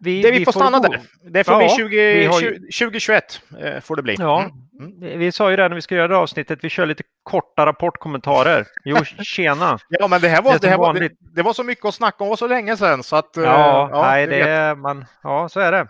vi, 0.00 0.22
det 0.22 0.30
vi, 0.30 0.38
vi 0.38 0.44
får, 0.44 0.52
får 0.52 0.60
stanna 0.60 0.80
där. 0.80 1.00
Det 1.30 1.44
får 1.44 1.54
ja, 1.54 1.58
bli 1.58 1.68
20, 1.68 2.26
har... 2.26 2.40
2021. 2.40 3.40
Eh, 3.60 3.80
får 3.80 3.96
det 3.96 4.02
bli. 4.02 4.16
Ja, 4.18 4.40
mm. 4.40 5.02
mm. 5.02 5.18
Vi 5.18 5.32
sa 5.32 5.50
ju 5.50 5.56
det 5.56 5.68
när 5.68 5.74
vi 5.74 5.82
ska 5.82 5.94
göra 5.94 6.08
det 6.08 6.16
avsnittet, 6.16 6.58
vi 6.62 6.68
kör 6.68 6.86
lite 6.86 7.02
korta 7.22 7.66
rapportkommentarer. 7.66 8.66
Jo, 8.84 8.96
tjena! 9.22 9.78
ja, 9.88 10.08
men 10.08 10.20
det 10.20 10.28
här 10.28 10.42
var, 10.42 10.52
det, 10.52 10.58
det 10.58 10.68
här 10.68 10.78
var, 10.78 10.94
det, 10.94 11.10
det, 11.20 11.42
var 11.42 11.52
så 11.52 11.64
mycket 11.64 11.84
att 11.84 11.94
snacka 11.94 12.24
om, 12.24 12.28
var 12.30 12.36
så 12.36 12.46
länge 12.46 12.76
sedan. 12.76 13.02
Så 13.02 13.16
att, 13.16 13.30
ja, 13.34 13.42
uh, 13.42 13.46
ja, 13.46 14.02
nej, 14.02 14.26
det, 14.26 14.74
man, 14.74 15.04
ja, 15.22 15.48
så 15.48 15.60
är 15.60 15.72
det. 15.72 15.86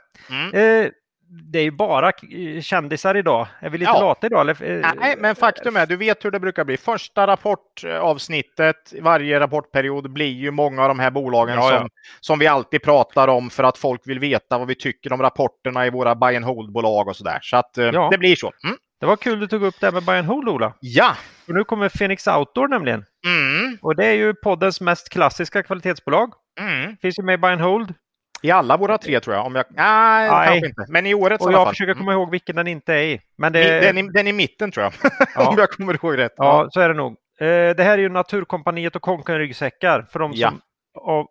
Eh, 1.31 1.37
det 1.43 1.59
är 1.59 1.63
ju 1.63 1.71
bara 1.71 2.13
kändisar 2.63 3.15
idag. 3.15 3.47
Är 3.61 3.71
vi 3.71 3.79
lite 3.79 3.91
ja. 3.91 4.01
lata 4.01 4.27
idag? 4.27 4.41
Eller? 4.41 4.95
Nej, 5.01 5.15
men 5.19 5.35
faktum 5.35 5.77
är, 5.77 5.87
du 5.87 5.97
vet 5.97 6.25
hur 6.25 6.31
det 6.31 6.41
brukar 6.41 6.65
bli. 6.65 6.77
Första 6.77 7.27
rapportavsnittet, 7.27 8.95
varje 9.01 9.41
rapportperiod 9.41 10.13
blir 10.13 10.33
ju 10.33 10.51
många 10.51 10.83
av 10.83 10.89
de 10.89 10.99
här 10.99 11.11
bolagen 11.11 11.55
ja, 11.55 11.63
som, 11.63 11.73
ja. 11.73 11.89
som 12.21 12.39
vi 12.39 12.47
alltid 12.47 12.83
pratar 12.83 13.29
om 13.29 13.51
för 13.51 13.65
att 13.65 13.79
folk 13.79 14.01
vill 14.05 14.19
veta 14.19 14.59
vad 14.59 14.69
vi 14.69 14.75
tycker 14.75 15.13
om 15.13 15.23
rapporterna 15.23 15.87
i 15.87 15.91
våra 15.91 16.15
buy 16.15 16.37
and 16.37 16.45
hold-bolag 16.45 17.09
och 17.09 17.17
sådär. 17.17 17.39
Så 17.43 17.57
att 17.57 17.79
eh, 17.79 18.11
det 18.11 18.19
blir 18.19 18.37
så. 18.37 18.53
Mm. 18.65 18.77
Det 19.01 19.07
var 19.07 19.17
kul 19.17 19.41
du 19.41 19.47
tog 19.47 19.63
upp 19.63 19.75
det 19.81 19.87
här 19.87 19.93
med 19.93 20.05
buy 20.05 20.19
and 20.19 20.27
hold, 20.27 20.49
Ola. 20.49 20.75
Ja! 20.81 21.17
Och 21.49 21.55
nu 21.55 21.65
kommer 21.65 21.89
Phoenix 21.89 22.27
Outdoor 22.27 22.69
nämligen. 22.69 23.05
Mm. 23.27 23.79
Och 23.83 23.97
det 23.97 24.07
är 24.07 24.15
ju 24.15 24.35
poddens 24.35 24.81
mest 24.81 25.09
klassiska 25.09 25.63
kvalitetsbolag. 25.63 26.33
Mm. 26.61 26.97
Finns 26.97 27.19
ju 27.19 27.23
med 27.23 27.35
i 27.35 27.39
buy 27.39 27.51
and 27.51 27.61
hold. 27.61 27.95
I 28.43 28.51
alla 28.51 28.77
våra 28.77 28.99
tre 28.99 29.21
tror 29.21 29.37
jag. 29.37 29.47
Om 29.47 29.55
jag... 29.55 29.65
Nej, 29.69 30.31
Nej. 30.31 30.47
kanske 30.49 30.67
inte. 30.67 30.87
Men 30.89 31.07
i 31.07 31.15
årets 31.15 31.47
Och 31.47 31.53
jag 31.53 31.65
fall. 31.65 31.69
försöker 31.69 31.95
komma 31.95 32.13
ihåg 32.13 32.31
vilken 32.31 32.57
den 32.57 32.67
inte 32.67 32.95
är 32.95 33.03
i. 33.03 33.21
Men 33.39 33.53
det... 33.53 33.81
den, 33.81 33.99
i, 33.99 34.03
den 34.03 34.27
i 34.27 34.33
mitten 34.33 34.71
tror 34.71 34.85
jag. 34.85 34.93
Ja. 35.35 35.49
om 35.49 35.59
jag 35.59 35.71
kommer 35.71 35.95
ihåg 35.95 36.19
rätt. 36.19 36.35
Ja, 36.37 36.63
ja, 36.65 36.71
så 36.71 36.81
är 36.81 36.89
det 36.89 36.95
nog. 36.95 37.13
Eh, 37.41 37.47
det 37.47 37.83
här 37.83 37.93
är 37.93 37.99
ju 37.99 38.09
Naturkompaniet 38.09 38.97
och 38.97 39.03
Konken 39.03 39.39
ryggsäckar 39.39 40.07
för 40.11 40.19
de 40.19 40.33
som 40.33 40.41
ja. 40.41 40.53
av 41.01 41.27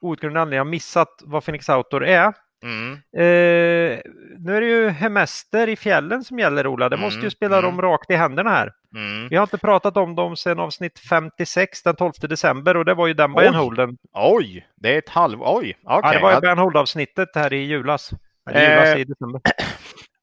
outgrundlig 0.00 0.40
anledning 0.40 0.58
har 0.58 0.64
missat 0.64 1.08
vad 1.24 1.44
Phoenix 1.44 1.68
Outdoor 1.68 2.04
är. 2.04 2.32
Mm. 2.62 2.92
Eh, 2.92 4.00
nu 4.38 4.56
är 4.56 4.60
det 4.60 4.66
ju 4.66 4.88
hemester 4.88 5.68
i 5.68 5.76
fjällen 5.76 6.24
som 6.24 6.38
gäller 6.38 6.66
Ola. 6.66 6.88
Det 6.88 6.96
mm. 6.96 7.04
måste 7.04 7.20
ju 7.20 7.30
spela 7.30 7.58
mm. 7.58 7.70
dem 7.70 7.82
rakt 7.82 8.10
i 8.10 8.14
händerna 8.14 8.50
här. 8.50 8.72
Mm. 8.94 9.28
Vi 9.28 9.36
har 9.36 9.42
inte 9.42 9.58
pratat 9.58 9.96
om 9.96 10.14
dem 10.14 10.36
sedan 10.36 10.58
avsnitt 10.58 10.98
56 10.98 11.82
den 11.82 11.96
12 11.96 12.12
december 12.20 12.76
och 12.76 12.84
det 12.84 12.94
var 12.94 13.06
ju 13.06 13.14
den 13.14 13.32
Buy 13.32 13.48
Holden. 13.48 13.98
Oj, 14.12 14.66
det 14.76 14.94
är 14.94 14.98
ett 14.98 15.08
halv... 15.08 15.42
Oj, 15.42 15.76
okay. 15.82 16.00
Ja, 16.02 16.12
det 16.12 16.18
var 16.18 16.34
ju 16.34 16.40
Buy 16.40 16.54
Hold 16.54 16.76
avsnittet 16.76 17.28
här 17.34 17.52
i 17.52 17.64
julas. 17.64 18.10
Eller 18.50 18.70
julas 18.70 18.88
eh, 18.88 19.00
i 19.00 19.04
december. 19.04 19.40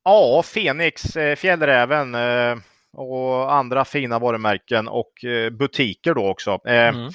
Ja, 0.08 0.44
Fenix, 0.44 1.16
eh, 1.16 1.36
Fjällräven 1.36 2.16
eh, 2.16 2.58
och 2.94 3.54
andra 3.54 3.86
fina 3.86 4.20
varumärken 4.20 4.88
och 4.88 5.26
eh, 5.26 5.50
butiker 5.50 6.14
då 6.14 6.30
också. 6.30 6.60
Mm 6.66 7.10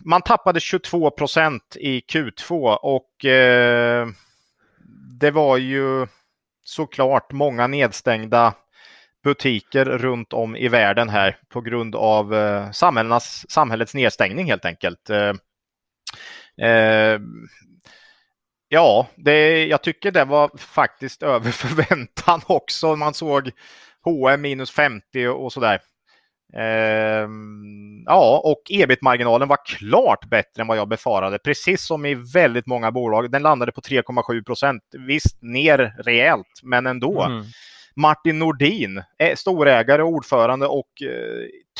man 0.00 0.22
tappade 0.22 0.60
22 0.60 1.10
procent 1.10 1.76
i 1.80 2.00
Q2 2.00 2.74
och 2.74 3.24
eh, 3.24 4.08
det 5.20 5.30
var 5.30 5.56
ju 5.56 6.06
såklart 6.64 7.32
många 7.32 7.66
nedstängda 7.66 8.54
butiker 9.24 9.84
runt 9.84 10.32
om 10.32 10.56
i 10.56 10.68
världen 10.68 11.08
här 11.08 11.36
på 11.48 11.60
grund 11.60 11.94
av 11.94 12.34
eh, 12.34 12.70
samhällets 13.48 13.94
nedstängning 13.94 14.46
helt 14.46 14.64
enkelt. 14.64 15.10
Eh, 15.10 15.32
eh, 16.68 17.20
ja, 18.68 19.06
det, 19.16 19.66
jag 19.66 19.82
tycker 19.82 20.10
det 20.10 20.24
var 20.24 20.58
faktiskt 20.58 21.22
över 21.34 21.50
förväntan 21.50 22.40
också. 22.46 22.96
Man 22.96 23.14
såg 23.14 23.50
H&M 24.04 24.40
minus 24.40 24.70
50 24.70 25.26
och 25.26 25.52
sådär. 25.52 25.80
Eh, 26.54 27.28
ja, 28.06 28.40
och 28.44 28.62
ebit-marginalen 28.68 29.48
var 29.48 29.58
klart 29.66 30.30
bättre 30.30 30.60
än 30.60 30.66
vad 30.66 30.76
jag 30.76 30.88
befarade, 30.88 31.38
precis 31.38 31.86
som 31.86 32.06
i 32.06 32.14
väldigt 32.14 32.66
många 32.66 32.92
bolag. 32.92 33.30
Den 33.30 33.42
landade 33.42 33.72
på 33.72 33.80
3,7 33.80 34.44
procent. 34.44 34.82
Visst, 34.92 35.42
ner 35.42 35.94
rejält, 35.98 36.60
men 36.62 36.86
ändå. 36.86 37.22
Mm. 37.22 37.44
Martin 37.96 38.38
Nordin, 38.38 39.02
storägare, 39.34 40.02
ordförande 40.02 40.66
och 40.66 40.88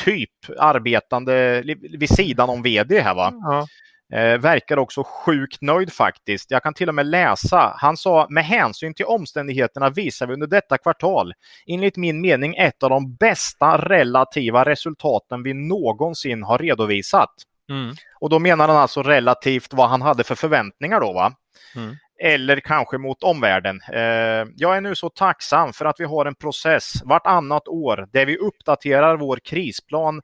typ 0.04 0.30
arbetande 0.58 1.62
vid 1.98 2.10
sidan 2.10 2.50
om 2.50 2.62
vd 2.62 3.00
här 3.00 3.14
va. 3.14 3.32
Ja. 3.42 3.66
Eh, 4.12 4.38
verkar 4.38 4.76
också 4.76 5.04
sjukt 5.04 5.62
nöjd 5.62 5.92
faktiskt. 5.92 6.50
Jag 6.50 6.62
kan 6.62 6.74
till 6.74 6.88
och 6.88 6.94
med 6.94 7.06
läsa. 7.06 7.74
Han 7.76 7.96
sa 7.96 8.26
med 8.30 8.44
hänsyn 8.44 8.94
till 8.94 9.04
omständigheterna 9.04 9.90
visar 9.90 10.26
vi 10.26 10.34
under 10.34 10.46
detta 10.46 10.78
kvartal 10.78 11.34
enligt 11.66 11.96
min 11.96 12.20
mening 12.20 12.56
ett 12.56 12.82
av 12.82 12.90
de 12.90 13.14
bästa 13.14 13.78
relativa 13.78 14.64
resultaten 14.64 15.42
vi 15.42 15.54
någonsin 15.54 16.42
har 16.42 16.58
redovisat. 16.58 17.30
Mm. 17.70 17.94
Och 18.20 18.30
då 18.30 18.38
menar 18.38 18.68
han 18.68 18.76
alltså 18.76 19.02
relativt 19.02 19.72
vad 19.72 19.88
han 19.88 20.02
hade 20.02 20.24
för 20.24 20.34
förväntningar 20.34 21.00
då 21.00 21.12
va? 21.12 21.32
Mm. 21.76 21.96
Eller 22.22 22.60
kanske 22.60 22.98
mot 22.98 23.22
omvärlden. 23.22 23.80
Eh, 23.92 24.46
jag 24.56 24.76
är 24.76 24.80
nu 24.80 24.94
så 24.94 25.10
tacksam 25.10 25.72
för 25.72 25.84
att 25.84 26.00
vi 26.00 26.04
har 26.04 26.26
en 26.26 26.34
process 26.34 26.92
vartannat 27.04 27.68
år 27.68 28.08
där 28.12 28.26
vi 28.26 28.36
uppdaterar 28.36 29.16
vår 29.16 29.38
krisplan 29.44 30.22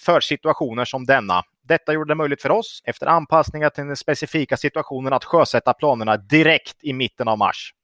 för 0.00 0.20
situationer 0.20 0.84
som 0.84 1.06
denna. 1.06 1.42
Detta 1.64 1.92
gjorde 1.92 2.10
det 2.10 2.14
möjligt 2.14 2.42
för 2.42 2.50
oss, 2.50 2.82
efter 2.84 3.06
anpassningar 3.06 3.70
till 3.70 3.86
den 3.86 3.96
specifika 3.96 4.56
situationen, 4.56 5.12
att 5.12 5.24
sjösätta 5.24 5.72
planerna 5.72 6.16
direkt 6.16 6.76
i 6.84 6.92
mitten 6.92 7.28
av 7.28 7.38
mars. 7.38 7.74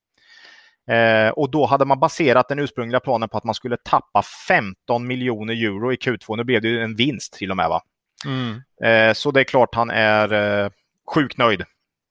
Eh, 0.91 1.29
och 1.29 1.51
då 1.51 1.67
hade 1.67 1.85
man 1.85 2.01
baserat 2.01 2.49
den 2.49 2.59
ursprungliga 2.59 3.01
planen 3.01 3.29
på 3.29 3.39
att 3.39 3.45
man 3.45 3.55
skulle 3.55 3.77
tappa 3.77 4.23
15 4.49 5.07
miljoner 5.07 5.55
euro 5.55 5.93
i 5.93 5.97
Q2. 5.97 6.37
Nu 6.37 6.45
blev 6.45 6.63
det 6.63 6.69
ju 6.69 6.81
en 6.81 6.97
vinst 6.97 7.33
till 7.33 7.51
och 7.51 7.57
med. 7.57 7.69
va? 7.69 7.83
Mm. 8.27 8.63
Eh, 8.85 9.15
så 9.15 9.31
det 9.31 9.41
är 9.41 9.45
klart 9.45 9.75
han 9.75 9.91
är 9.91 10.33
eh, 10.33 10.71
sjukt 11.15 11.39
nöjd. 11.39 11.65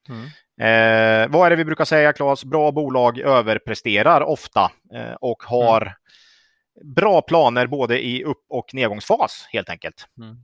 Mm. 0.09 0.25
Eh, 0.61 1.31
vad 1.31 1.45
är 1.45 1.49
det 1.49 1.55
vi 1.55 1.65
brukar 1.65 1.85
säga, 1.85 2.13
Claes? 2.13 2.43
Bra 2.43 2.71
bolag 2.71 3.19
överpresterar 3.19 4.21
ofta 4.21 4.71
eh, 4.93 5.13
och 5.21 5.43
har 5.43 5.81
mm. 5.81 6.93
bra 6.95 7.21
planer 7.21 7.67
både 7.67 8.05
i 8.05 8.23
upp 8.23 8.45
och 8.49 8.73
nedgångsfas 8.73 9.47
helt 9.51 9.69
enkelt. 9.69 10.07
Mm. 10.17 10.37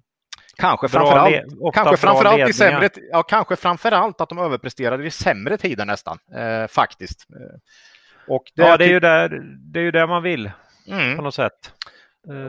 Kanske 0.58 0.88
framförallt, 0.88 1.36
kanske 1.74 1.98
framförallt 1.98 2.50
i 2.50 2.54
sämre, 2.54 2.90
ja, 3.12 3.24
kanske 3.24 3.56
framförallt 3.56 4.22
att 4.22 4.30
de 4.30 4.38
överpresterade 4.38 5.06
i 5.06 5.12
sämre 5.12 5.58
tider 5.58 5.86
nästan, 5.86 6.18
eh, 6.36 6.68
faktiskt. 6.68 7.26
Eh, 7.30 8.34
och 8.34 8.44
det, 8.56 8.62
ja, 8.62 8.78
det 8.78 8.86
är, 8.86 8.90
ju 8.90 9.00
där, 9.00 9.42
det 9.74 9.80
är 9.80 9.84
ju 9.84 9.92
där 9.92 10.08
man 10.08 10.24
vill 10.24 10.52
mm. 10.88 11.16
på 11.16 11.22
något 11.22 11.36
sätt. 11.36 11.72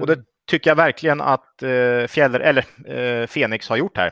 Och 0.00 0.06
det 0.06 0.18
tycker 0.50 0.70
jag 0.70 0.76
verkligen 0.76 1.20
att 1.20 1.62
eh, 1.62 2.06
Fjäller, 2.08 2.40
eller 2.40 2.64
eh, 2.86 3.26
Fenix 3.26 3.68
har 3.68 3.76
gjort 3.76 3.96
här 3.96 4.10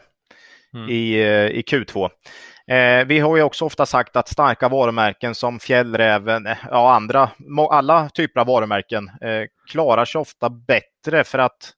mm. 0.74 0.88
i, 0.90 1.14
eh, 1.14 1.46
i 1.46 1.62
Q2. 1.62 2.10
Eh, 2.70 3.04
vi 3.06 3.18
har 3.18 3.36
ju 3.36 3.42
också 3.42 3.64
ofta 3.64 3.86
sagt 3.86 4.16
att 4.16 4.28
starka 4.28 4.68
varumärken 4.68 5.34
som 5.34 5.60
Fjällräven, 5.60 6.46
eh, 6.46 6.56
ja 6.70 6.94
andra, 6.94 7.30
alla 7.70 8.08
typer 8.08 8.40
av 8.40 8.46
varumärken 8.46 9.08
eh, 9.08 9.44
klarar 9.70 10.04
sig 10.04 10.18
ofta 10.20 10.50
bättre 10.50 11.24
för 11.24 11.38
att 11.38 11.72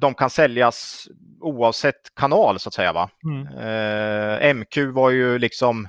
de 0.00 0.14
kan 0.14 0.30
säljas 0.30 1.08
oavsett 1.40 2.14
kanal 2.16 2.58
så 2.58 2.68
att 2.68 2.74
säga. 2.74 2.92
Va? 2.92 3.10
Mm. 3.24 3.46
Eh, 3.46 4.54
MQ 4.54 4.76
var 4.76 5.10
ju 5.10 5.38
liksom 5.38 5.88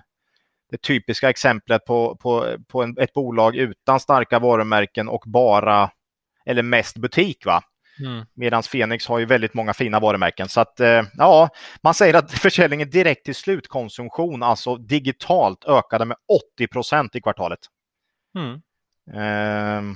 det 0.71 0.81
typiska 0.81 1.29
exemplet 1.29 1.85
på, 1.85 2.15
på, 2.15 2.55
på 2.67 2.83
en, 2.83 2.97
ett 2.99 3.13
bolag 3.13 3.55
utan 3.55 3.99
starka 3.99 4.39
varumärken 4.39 5.09
och 5.09 5.23
bara 5.25 5.91
eller 6.45 6.63
mest 6.63 6.97
butik. 6.97 7.45
va? 7.45 7.63
Mm. 7.99 8.25
Medan 8.33 8.63
Fenix 8.63 9.07
har 9.07 9.19
ju 9.19 9.25
väldigt 9.25 9.53
många 9.53 9.73
fina 9.73 9.99
varumärken. 9.99 10.49
Så 10.49 10.61
att 10.61 10.79
eh, 10.79 11.03
ja, 11.13 11.49
man 11.83 11.93
säger 11.93 12.13
att 12.13 12.31
försäljningen 12.39 12.89
direkt 12.89 13.25
till 13.25 13.35
slutkonsumtion, 13.35 14.43
alltså 14.43 14.75
digitalt, 14.75 15.65
ökade 15.65 16.05
med 16.05 16.17
80 16.55 16.67
procent 16.67 17.15
i 17.15 17.21
kvartalet. 17.21 17.59
Mm. 18.35 18.61
Eh, 19.13 19.95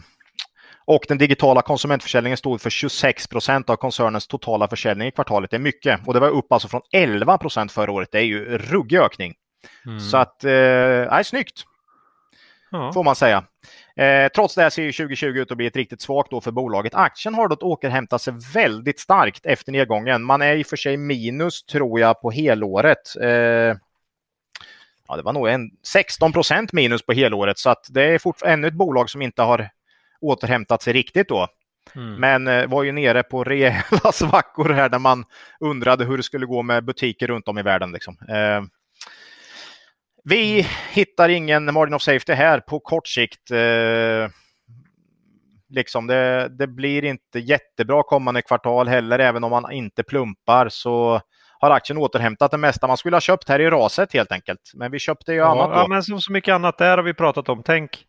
och 0.86 1.06
den 1.08 1.18
digitala 1.18 1.62
konsumentförsäljningen 1.62 2.38
stod 2.38 2.62
för 2.62 2.70
26 2.70 3.28
procent 3.28 3.70
av 3.70 3.76
koncernens 3.76 4.28
totala 4.28 4.68
försäljning 4.68 5.08
i 5.08 5.12
kvartalet. 5.12 5.52
Det 5.52 5.58
är 5.58 5.60
mycket 5.60 6.00
och 6.08 6.14
det 6.14 6.20
var 6.20 6.30
upp 6.30 6.52
alltså 6.52 6.68
från 6.68 6.82
11 6.92 7.38
procent 7.38 7.72
förra 7.72 7.92
året. 7.92 8.10
Det 8.12 8.20
är 8.20 8.26
ju 8.26 8.58
ruggig 8.58 8.98
ökning. 8.98 9.34
Mm. 9.86 10.00
Så 10.00 10.18
att, 10.18 10.44
eh, 10.44 11.22
snyggt. 11.24 11.64
Ja. 12.72 12.94
Får 12.94 13.04
man 13.04 13.16
säga. 13.16 13.44
Eh, 13.96 14.28
trots 14.36 14.56
det 14.56 14.72
ser 14.72 14.92
2020 14.92 15.26
ut 15.26 15.52
att 15.52 15.58
bli 15.58 15.66
ett 15.66 15.76
riktigt 15.76 16.02
svagt 16.02 16.34
år 16.34 16.42
för 16.42 16.52
bolaget. 16.52 16.96
Aktien 16.96 17.36
har 17.36 17.48
dock 17.48 17.64
återhämtat 17.64 18.22
sig 18.22 18.34
väldigt 18.54 19.00
starkt 19.00 19.46
efter 19.46 19.72
nedgången. 19.72 20.24
Man 20.24 20.42
är 20.42 20.56
i 20.56 20.64
och 20.64 20.68
för 20.68 20.78
sig 20.78 20.98
minus, 20.98 21.64
tror 21.64 22.00
jag, 22.00 22.22
på 22.22 22.32
helåret. 22.32 23.16
Eh, 23.22 23.30
ja, 25.08 25.16
det 25.16 25.22
var 25.22 25.34
nog 25.34 25.48
en 25.48 25.72
16 25.84 26.34
procent 26.34 26.74
minus 26.74 27.06
på 27.06 27.14
helåret, 27.14 27.58
så 27.58 27.70
att 27.70 27.86
det 27.90 28.04
är 28.04 28.20
fortfarande 28.20 28.54
ännu 28.54 28.68
ett 28.68 28.74
bolag 28.74 29.10
som 29.10 29.22
inte 29.22 29.42
har 29.42 29.70
återhämtat 30.24 30.82
sig 30.82 30.94
riktigt 30.94 31.30
då. 31.30 31.48
Mm. 31.96 32.16
Men 32.16 32.48
eh, 32.48 32.68
var 32.68 32.84
ju 32.84 32.92
nere 32.92 33.24
på 33.24 33.44
rejäla 33.44 34.12
svackor 34.14 34.70
här 34.70 34.90
där 34.90 35.00
man 35.00 35.26
undrade 35.60 36.06
hur 36.06 36.18
det 36.18 36.24
skulle 36.24 36.46
gå 36.46 36.62
med 36.62 36.86
butiker 36.86 37.28
runt 37.28 37.48
om 37.48 37.58
i 37.58 37.62
världen. 37.62 37.92
Liksom. 37.92 38.18
Eh, 38.30 38.64
vi 40.24 40.54
mm. 40.54 40.72
hittar 40.92 41.30
ingen 41.30 41.74
margin 41.74 41.94
of 41.94 42.02
safety 42.02 42.34
här 42.34 42.60
på 42.60 42.80
kort 42.80 43.08
sikt. 43.08 43.52
Eh, 43.52 44.30
liksom 45.70 46.08
det, 46.08 46.50
det, 46.50 46.68
blir 46.68 47.06
inte 47.06 47.40
jättebra 47.40 48.04
kommande 48.04 48.42
kvartal 48.42 48.88
heller, 48.88 49.20
även 49.20 49.44
om 49.44 49.52
man 49.52 49.72
inte 49.72 50.04
plumpar 50.04 50.70
så 50.70 51.22
har 51.60 51.72
aktien 51.72 51.98
återhämtat 51.98 52.52
det 52.52 52.58
mesta 52.58 52.88
man 52.88 52.98
skulle 52.98 53.16
ha 53.16 53.22
köpt 53.22 53.50
här 53.50 53.60
i 53.60 53.70
raset 53.70 54.14
helt 54.14 54.32
enkelt. 54.32 54.72
Men 54.74 54.92
vi 54.92 55.00
köpte 55.00 55.32
ju 55.32 55.38
ja, 55.38 55.52
annat 55.52 55.70
då. 55.70 55.76
Ja, 55.76 55.88
men 55.88 56.04
som 56.04 56.22
så 56.22 56.32
mycket 56.32 56.54
annat 56.54 56.78
där 56.78 56.98
har 56.98 57.04
vi 57.04 57.14
pratat 57.14 57.50
om. 57.50 57.64
Tänk, 57.64 58.06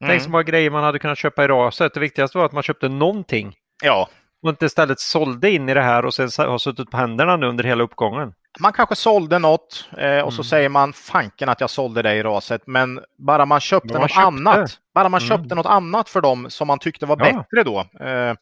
mm. 0.00 0.10
tänk 0.10 0.22
så 0.22 0.30
många 0.30 0.42
grejer 0.42 0.70
man 0.70 0.84
hade 0.84 0.98
kunnat 0.98 1.18
köpa 1.18 1.44
i 1.44 1.48
raset. 1.48 1.94
Det 1.94 2.00
viktigaste 2.00 2.38
var 2.38 2.44
att 2.44 2.52
man 2.52 2.62
köpte 2.62 2.88
någonting. 2.88 3.54
Ja. 3.82 4.08
Och 4.42 4.48
inte 4.48 4.66
istället 4.66 5.00
sålde 5.00 5.50
in 5.50 5.68
i 5.68 5.74
det 5.74 5.82
här 5.82 6.04
och 6.04 6.14
sen 6.14 6.28
har 6.38 6.58
suttit 6.58 6.90
på 6.90 6.96
händerna 6.96 7.36
nu 7.36 7.46
under 7.46 7.64
hela 7.64 7.84
uppgången 7.84 8.32
man 8.60 8.72
kanske 8.72 8.96
sålde 8.96 9.38
något 9.38 9.88
eh, 9.98 10.20
och 10.20 10.32
så 10.32 10.40
mm. 10.40 10.44
säger 10.44 10.68
man 10.68 10.92
fanken 10.92 11.48
att 11.48 11.60
jag 11.60 11.70
sålde 11.70 12.02
det 12.02 12.14
i 12.14 12.22
raset. 12.22 12.62
Men 12.66 13.00
bara 13.18 13.46
man 13.46 13.60
köpte 13.60 13.92
man 13.92 14.02
något 14.02 14.10
köpte. 14.10 14.26
annat. 14.26 14.70
Bara 14.94 15.08
man 15.08 15.20
mm. 15.20 15.28
köpte 15.28 15.54
något 15.54 15.66
annat 15.66 16.08
för 16.08 16.20
dem 16.20 16.50
som 16.50 16.66
man 16.66 16.78
tyckte 16.78 17.06
var 17.06 17.16
ja. 17.18 17.24
bättre 17.24 17.62
då. 17.62 18.06
Eh, 18.06 18.34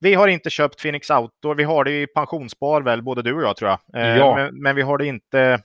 vi 0.00 0.14
har 0.14 0.28
inte 0.28 0.50
köpt 0.50 0.82
Phoenix 0.82 1.10
Outdoor. 1.10 1.54
Vi 1.54 1.64
har 1.64 1.84
det 1.84 2.02
i 2.02 2.06
pensionsspar 2.06 2.82
väl, 2.82 3.02
både 3.02 3.22
du 3.22 3.34
och 3.34 3.42
jag 3.42 3.56
tror 3.56 3.70
jag. 3.70 4.02
Eh, 4.02 4.16
ja. 4.16 4.36
men, 4.36 4.62
men, 4.62 4.76
vi 4.76 4.82
har 4.82 4.98
det 4.98 5.06
inte 5.06 5.62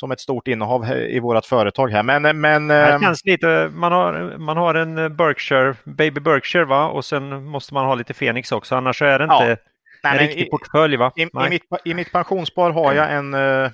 som 0.00 0.10
ett 0.10 0.20
stort 0.20 0.48
innehav 0.48 0.92
i 0.92 1.20
vårt 1.20 1.44
företag 1.44 1.88
här. 1.88 2.02
Men, 2.02 2.40
men, 2.40 2.68
det 2.68 2.86
ehm, 2.86 3.00
känns 3.00 3.24
lite, 3.24 3.70
man 3.72 3.92
har, 3.92 4.38
man 4.38 4.56
har 4.56 4.74
en 4.74 5.16
Berkshire, 5.16 5.74
Baby 5.84 6.20
Berkshire 6.20 6.64
va? 6.64 6.86
och 6.86 7.04
sen 7.04 7.44
måste 7.44 7.74
man 7.74 7.84
ha 7.86 7.94
lite 7.94 8.14
Phoenix 8.14 8.52
också, 8.52 8.76
annars 8.76 9.02
är 9.02 9.18
det 9.18 9.24
inte 9.24 9.34
ja. 9.34 9.56
Nej, 10.02 10.12
en 10.12 10.18
riktig 10.18 10.46
i, 10.46 10.50
portfölj 10.50 10.96
va? 10.96 11.12
I, 11.16 11.22
i, 11.22 11.50
mitt, 11.50 11.62
I 11.84 11.94
mitt 11.94 12.12
pensionsspar 12.12 12.70
har 12.70 12.92
jag 12.92 13.12
en, 13.12 13.34
eh, 13.34 13.70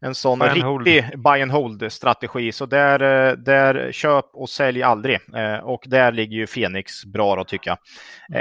en 0.00 0.14
sån 0.14 0.38
buy 0.38 0.48
riktig 0.48 0.62
hold. 0.62 0.84
buy 1.24 1.42
and 1.42 1.52
hold-strategi. 1.52 2.52
Så 2.52 2.66
där, 2.66 3.28
eh, 3.28 3.32
där 3.32 3.92
köp 3.92 4.24
och 4.32 4.50
sälj 4.50 4.82
aldrig. 4.82 5.18
Eh, 5.36 5.54
och 5.54 5.84
där 5.86 6.12
ligger 6.12 6.36
ju 6.36 6.46
Fenix 6.46 7.04
bra 7.04 7.36
då 7.36 7.44
tycker 7.44 7.70
jag. 7.70 7.78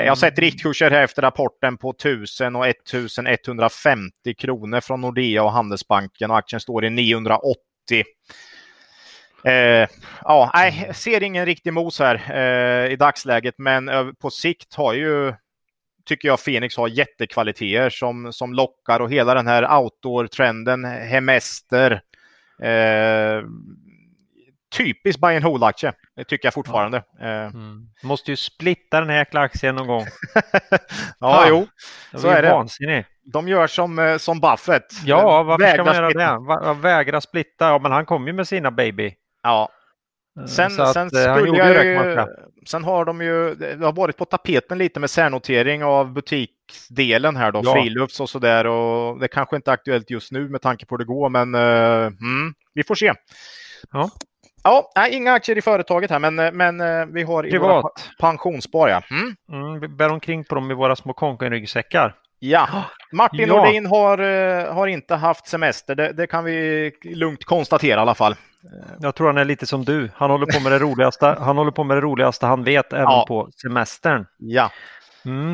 Jag 0.05 0.11
har 0.11 0.15
sett 0.15 0.37
mm. 0.37 0.45
riktkurser 0.49 0.91
här 0.91 1.03
efter 1.03 1.21
rapporten 1.21 1.77
på 1.77 1.89
1000 1.93 2.55
och 2.55 2.67
1150 2.67 4.33
kronor 4.37 4.81
från 4.81 5.01
Nordea 5.01 5.43
och 5.43 5.51
Handelsbanken 5.51 6.31
och 6.31 6.37
aktien 6.37 6.59
står 6.59 6.85
i 6.85 6.89
980. 6.89 7.53
Eh, 9.43 9.87
ja, 10.21 10.51
nej, 10.53 10.91
ser 10.93 11.23
ingen 11.23 11.45
riktig 11.45 11.73
mos 11.73 11.99
här 11.99 12.31
eh, 12.33 12.91
i 12.91 12.95
dagsläget, 12.95 13.55
men 13.57 14.15
på 14.15 14.29
sikt 14.29 14.75
har 14.75 14.93
ju 14.93 15.33
tycker 16.09 16.27
jag 16.27 16.43
Phoenix 16.43 16.77
har 16.77 16.87
jättekvaliteter 16.87 17.89
som, 17.89 18.33
som 18.33 18.53
lockar 18.53 18.99
och 18.99 19.11
hela 19.11 19.33
den 19.33 19.47
här 19.47 19.79
outdoor-trenden, 19.79 20.85
hemester. 20.85 22.01
Eh, 22.63 23.43
typiskt 24.77 25.21
buy 25.21 25.35
and 25.35 25.45
hold-aktie, 25.45 25.93
det 26.15 26.23
tycker 26.23 26.45
jag 26.45 26.53
fortfarande. 26.53 26.97
Eh. 27.21 27.45
Mm. 27.45 27.89
Måste 28.03 28.31
ju 28.31 28.35
splitta 28.35 28.99
den 28.99 29.09
här 29.09 29.17
jäkla 29.17 29.41
aktien 29.41 29.75
någon 29.75 29.87
gång. 29.87 30.05
ja, 31.19 31.45
jo, 31.49 31.67
så 32.13 32.27
är 32.27 32.41
det. 32.41 32.49
Vansinnig. 32.49 33.05
De 33.33 33.47
gör 33.47 33.67
som, 33.67 33.99
eh, 33.99 34.17
som 34.17 34.39
Buffett. 34.39 34.85
Ja, 35.05 35.43
varför 35.43 35.73
ska 35.73 35.83
man 35.83 35.95
göra 35.95 36.73
det? 36.73 36.73
Vägra 36.73 37.21
splitta, 37.21 37.67
ja 37.67 37.79
men 37.79 37.91
han 37.91 38.05
kom 38.05 38.27
ju 38.27 38.33
med 38.33 38.47
sina 38.47 38.71
baby. 38.71 39.13
Ja, 39.43 39.69
Eh, 40.39 40.45
sen, 40.45 40.81
att, 40.81 40.93
sen, 40.93 41.03
eh, 41.03 41.35
skulle 41.35 41.57
jag 41.57 41.85
ju, 41.85 42.25
sen 42.69 42.83
har 42.83 43.05
de 43.05 43.21
ju, 43.21 43.55
det 43.55 43.85
har 43.85 43.93
varit 43.93 44.17
på 44.17 44.25
tapeten 44.25 44.77
lite 44.77 44.99
med 44.99 45.09
särnotering 45.09 45.83
av 45.83 46.13
butiksdelen 46.13 47.35
här 47.35 47.51
då, 47.51 47.61
ja. 47.65 47.73
frilufts 47.73 48.19
och 48.19 48.29
sådär 48.29 48.67
och 48.67 49.19
det 49.19 49.27
kanske 49.27 49.55
inte 49.55 49.71
är 49.71 49.73
aktuellt 49.73 50.09
just 50.09 50.31
nu 50.31 50.49
med 50.49 50.61
tanke 50.61 50.85
på 50.85 50.95
hur 50.95 50.97
det 50.97 51.05
går 51.05 51.29
men 51.29 51.55
uh, 51.55 52.07
mm, 52.07 52.53
vi 52.73 52.83
får 52.83 52.95
se. 52.95 53.13
Ja. 53.91 54.09
Ja, 54.63 54.91
nej, 54.95 55.15
inga 55.15 55.33
aktier 55.33 55.57
i 55.57 55.61
företaget 55.61 56.11
här, 56.11 56.19
men, 56.19 56.35
men 56.57 57.13
vi 57.13 57.23
har 57.23 57.47
i 57.47 57.51
Privat. 57.51 57.83
våra 57.83 57.91
pensionsspar. 58.19 58.89
Ja. 58.89 59.01
Mm. 59.11 59.35
Mm, 59.51 59.79
vi 59.79 59.87
bär 59.87 60.09
omkring 60.09 60.43
på 60.43 60.55
dem 60.55 60.71
i 60.71 60.73
våra 60.73 60.95
små 60.95 61.13
konkenryggsäckar. 61.13 62.15
Ja, 62.39 62.67
Martin 63.11 63.47
ja. 63.47 63.55
Nordin 63.55 63.85
har, 63.85 64.17
har 64.71 64.87
inte 64.87 65.15
haft 65.15 65.47
semester. 65.47 65.95
Det, 65.95 66.13
det, 66.13 66.27
kan 66.27 66.43
vi 66.43 66.91
lugnt 67.03 67.45
konstatera 67.45 67.99
i 67.99 68.01
alla 68.01 68.15
fall. 68.15 68.35
Jag 68.99 69.15
tror 69.15 69.27
han 69.27 69.37
är 69.37 69.45
lite 69.45 69.65
som 69.65 69.85
du. 69.85 70.09
Han 70.15 70.29
håller 70.29 70.45
på 70.45 70.59
med 70.59 70.71
det 70.71 70.79
roligaste 70.79 71.25
han, 71.39 71.57
håller 71.57 71.71
på 71.71 71.83
med 71.83 71.97
det 71.97 72.01
roligaste 72.01 72.45
han 72.45 72.63
vet 72.63 72.93
även 72.93 73.03
ja. 73.03 73.25
på 73.27 73.49
semestern. 73.61 74.25
Ja. 74.37 74.71
Mm. 75.25 75.53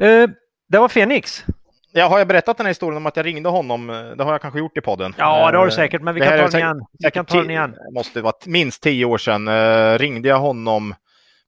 Eh, 0.00 0.30
det 0.68 0.78
var 0.78 0.88
Fenix. 0.88 1.44
Ja, 1.92 2.08
har 2.08 2.18
jag 2.18 2.28
berättat 2.28 2.56
den 2.56 2.66
här 2.66 2.70
historien 2.70 2.96
om 2.96 3.06
att 3.06 3.16
jag 3.16 3.26
ringde 3.26 3.48
honom? 3.48 3.86
Det 4.16 4.24
har 4.24 4.32
jag 4.32 4.42
kanske 4.42 4.58
gjort 4.58 4.78
i 4.78 4.80
podden. 4.80 5.14
Ja, 5.18 5.50
det 5.50 5.58
har 5.58 5.66
du 5.66 5.72
säkert, 5.72 6.02
men 6.02 6.14
vi 6.14 6.20
kan 6.20 6.38
ta 6.38 6.48
den 6.48 6.60
igen. 6.60 6.80
Vi 6.98 7.10
kan 7.10 7.24
ta 7.24 7.36
den 7.36 7.50
igen. 7.50 7.70
Det 7.70 7.94
måste 7.94 8.20
vara 8.22 8.34
minst 8.46 8.82
tio 8.82 9.04
år 9.04 9.18
sedan. 9.18 9.48
Uh, 9.48 9.98
ringde 9.98 10.28
jag 10.28 10.38
honom, 10.38 10.94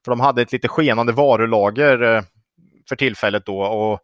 för 0.05 0.13
de 0.13 0.21
hade 0.21 0.43
ett 0.43 0.53
lite 0.53 0.69
skenande 0.69 1.13
varulager 1.13 2.03
uh, 2.03 2.23
för 2.89 2.97
tillfället 2.97 3.47
då. 3.47 3.61
Och, 3.63 4.01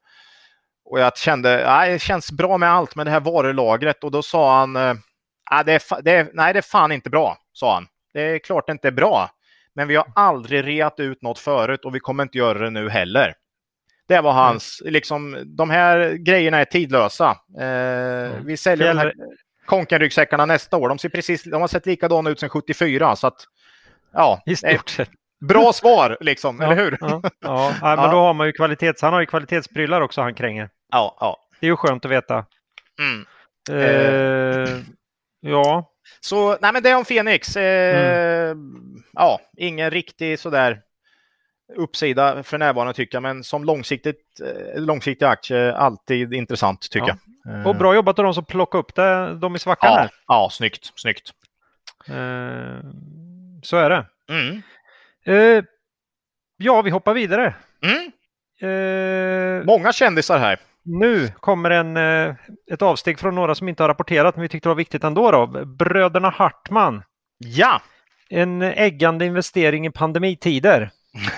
och 0.85 1.01
jag 1.01 1.17
kände, 1.17 1.65
nej, 1.67 1.93
det 1.93 1.99
känns 1.99 2.33
bra 2.33 2.59
med 2.59 2.73
allt 2.73 2.97
med 2.97 3.07
det 3.07 3.11
här 3.11 3.21
varulagret. 3.21 4.05
Och 4.05 4.11
då 4.11 4.23
sa 4.23 4.59
han, 4.59 4.77
uh, 5.53 5.65
det 5.67 5.73
är, 5.73 6.03
det 6.03 6.11
är, 6.13 6.31
nej, 6.33 6.53
det 6.53 6.59
är 6.59 6.63
fan 6.63 6.93
inte 6.93 7.11
bra, 7.11 7.39
sa 7.53 7.75
han. 7.75 7.87
Det 8.13 8.23
är 8.23 8.39
klart 8.39 8.67
det 8.67 8.73
inte 8.73 8.89
är 8.89 8.93
bra. 8.93 9.31
Men 9.75 9.89
vi 9.89 9.97
har 9.97 10.07
aldrig 10.15 10.67
reat 10.67 11.01
ut 11.01 11.23
något 11.23 11.39
förut 11.39 11.85
och 11.85 11.95
vi 11.95 12.01
kommer 12.01 12.23
inte 12.23 12.39
göra 12.39 12.59
det 12.59 12.71
nu 12.71 12.89
heller. 12.89 13.35
Det 14.09 14.21
var 14.21 14.33
hans, 14.33 14.81
mm. 14.81 14.93
liksom, 14.93 15.37
de 15.47 15.71
här 15.71 16.13
grejerna 16.13 16.59
är 16.59 16.65
tidlösa. 16.65 17.37
Eh, 17.59 17.67
mm. 17.67 18.47
Vi 18.47 18.57
säljer 18.57 18.87
Fjäll... 18.87 18.97
de 18.97 19.03
här 19.03 19.15
Konken-ryggsäckarna 19.67 20.47
nästa 20.47 20.77
år. 20.77 20.89
De, 20.89 20.99
ser 20.99 21.09
precis, 21.09 21.43
de 21.43 21.61
har 21.61 21.69
sett 21.69 21.87
likadana 21.87 22.31
ut 22.31 22.41
sedan 22.41 22.49
74. 22.49 23.17
Så 23.17 23.27
att, 23.27 23.45
ja, 24.13 24.43
I 24.47 24.57
stort 24.57 24.89
sett. 24.89 25.11
Bra 25.41 25.73
svar, 25.73 26.17
liksom, 26.21 26.57
ja, 26.61 26.67
eller 26.67 26.85
hur? 26.85 26.99
Ja, 27.01 27.23
ja. 27.41 27.73
ja, 27.81 27.97
men 27.97 28.11
då 28.11 28.17
har 28.17 28.35
man 28.35 28.47
ju 28.47 28.53
kvalitets... 28.53 29.03
Han 29.03 29.13
har 29.13 29.21
ju 29.21 29.27
kvalitetsprylar 29.27 30.01
också, 30.01 30.21
han 30.21 30.35
kränger. 30.35 30.71
Ja, 30.93 31.17
ja. 31.21 31.37
Det 31.61 31.67
är 31.67 31.71
ju 31.71 31.77
skönt 31.77 32.05
att 32.05 32.11
veta. 32.11 32.45
Mm. 33.01 33.27
Eh, 33.71 34.79
ja. 35.41 35.95
Så, 36.21 36.59
nej 36.61 36.73
men 36.73 36.83
det 36.83 36.91
är 36.91 36.97
om 36.97 37.05
Fenix. 37.05 37.57
Eh, 37.57 38.51
mm. 38.51 39.03
Ja, 39.13 39.41
ingen 39.57 39.91
riktig 39.91 40.39
sådär 40.39 40.81
uppsida 41.77 42.43
för 42.43 42.59
närvarande 42.59 42.95
tycker 42.95 43.17
jag, 43.17 43.23
men 43.23 43.45
som 43.45 43.65
långsiktigt, 43.65 44.41
eh, 44.41 44.81
långsiktig 44.81 45.27
aktie 45.27 45.75
alltid 45.75 46.35
intressant 46.35 46.91
tycker 46.91 47.09
ja. 47.09 47.17
jag. 47.45 47.67
Och 47.67 47.77
bra 47.77 47.95
jobbat 47.95 48.19
av 48.19 48.25
de 48.25 48.35
som 48.35 48.45
plockade 48.45 48.81
upp 48.81 48.95
det, 48.95 49.35
de 49.35 49.57
i 49.57 49.59
svackan. 49.59 49.93
Ja, 49.93 50.09
ja 50.29 50.49
snyggt, 50.53 50.93
snyggt. 50.95 51.31
Eh, 52.09 52.81
så 53.63 53.77
är 53.77 53.91
det. 53.91 54.07
Mm. 54.29 54.63
Eh, 55.25 55.65
ja, 56.57 56.83
vi 56.83 56.91
hoppar 56.91 57.15
vidare. 57.15 57.55
Mm. 57.83 58.13
Eh, 58.61 59.65
Många 59.65 59.93
kändisar 59.93 60.39
här. 60.39 60.59
Nu 60.89 61.29
kommer 61.41 61.71
en, 61.71 61.97
eh, 61.97 62.35
ett 62.73 62.83
avsteg 62.83 63.19
från 63.19 63.35
några 63.35 63.55
som 63.55 63.69
inte 63.69 63.83
har 63.83 63.89
rapporterat, 63.89 64.37
men 64.37 64.43
vi 64.43 64.49
tyckte 64.49 64.69
det 64.69 64.71
var 64.71 64.77
viktigt 64.77 65.05
ändå. 65.05 65.31
Då. 65.31 65.65
Bröderna 65.67 66.31
Hartman. 66.31 67.03
Ja! 67.39 67.83
En 68.31 68.63
äggande 68.63 69.27
investering 69.27 69.87
i 69.87 69.91
pandemitider 69.91 70.91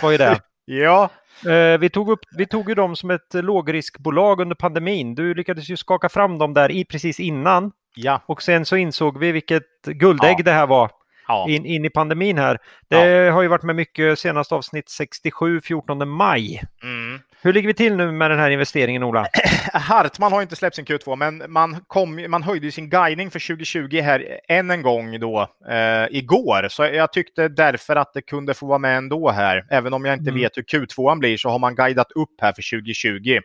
var 0.02 0.10
ju 0.10 0.18
det. 0.18 0.40
ja. 0.64 1.10
Eh, 1.46 1.78
vi 1.78 1.90
tog, 1.90 2.10
upp, 2.10 2.20
vi 2.36 2.46
tog 2.46 2.68
ju 2.68 2.74
dem 2.74 2.96
som 2.96 3.10
ett 3.10 3.34
lågriskbolag 3.34 4.40
under 4.40 4.56
pandemin. 4.56 5.14
Du 5.14 5.34
lyckades 5.34 5.68
ju 5.68 5.76
skaka 5.76 6.08
fram 6.08 6.38
dem 6.38 6.54
där 6.54 6.70
i 6.70 6.84
precis 6.84 7.20
innan. 7.20 7.72
Ja. 7.94 8.22
Och 8.26 8.42
sen 8.42 8.64
så 8.64 8.76
insåg 8.76 9.18
vi 9.18 9.32
vilket 9.32 9.82
guldägg 9.84 10.36
ja. 10.38 10.44
det 10.44 10.52
här 10.52 10.66
var. 10.66 10.90
Ja. 11.28 11.46
In, 11.48 11.66
in 11.66 11.84
i 11.84 11.90
pandemin 11.90 12.38
här. 12.38 12.58
Det 12.88 13.30
har 13.30 13.42
ju 13.42 13.48
varit 13.48 13.62
med 13.62 13.76
mycket 13.76 14.18
senast 14.18 14.52
avsnitt 14.52 14.88
67, 14.88 15.60
14 15.60 16.08
maj. 16.08 16.62
Mm. 16.82 17.20
Hur 17.42 17.52
ligger 17.52 17.66
vi 17.66 17.74
till 17.74 17.96
nu 17.96 18.12
med 18.12 18.30
den 18.30 18.38
här 18.38 18.50
investeringen, 18.50 19.02
Ola? 19.02 19.26
Hartman 19.72 20.32
har 20.32 20.42
inte 20.42 20.56
släppt 20.56 20.76
sin 20.76 20.84
Q2, 20.84 21.16
men 21.16 21.52
man, 21.52 21.76
kom, 21.86 22.26
man 22.28 22.42
höjde 22.42 22.72
sin 22.72 22.90
guidning 22.90 23.30
för 23.30 23.48
2020 23.48 24.00
här 24.00 24.40
än 24.48 24.70
en 24.70 24.82
gång 24.82 25.20
då 25.20 25.40
eh, 25.70 26.06
igår. 26.10 26.66
Så 26.70 26.84
jag 26.84 27.12
tyckte 27.12 27.48
därför 27.48 27.96
att 27.96 28.12
det 28.14 28.22
kunde 28.22 28.54
få 28.54 28.66
vara 28.66 28.78
med 28.78 28.96
ändå 28.96 29.30
här. 29.30 29.66
Även 29.70 29.92
om 29.92 30.04
jag 30.04 30.14
inte 30.14 30.30
mm. 30.30 30.40
vet 30.40 30.56
hur 30.56 30.62
Q2 30.62 31.18
blir 31.18 31.36
så 31.36 31.48
har 31.48 31.58
man 31.58 31.74
guidat 31.74 32.12
upp 32.12 32.40
här 32.40 32.52
för 32.52 32.78
2020. 32.80 33.38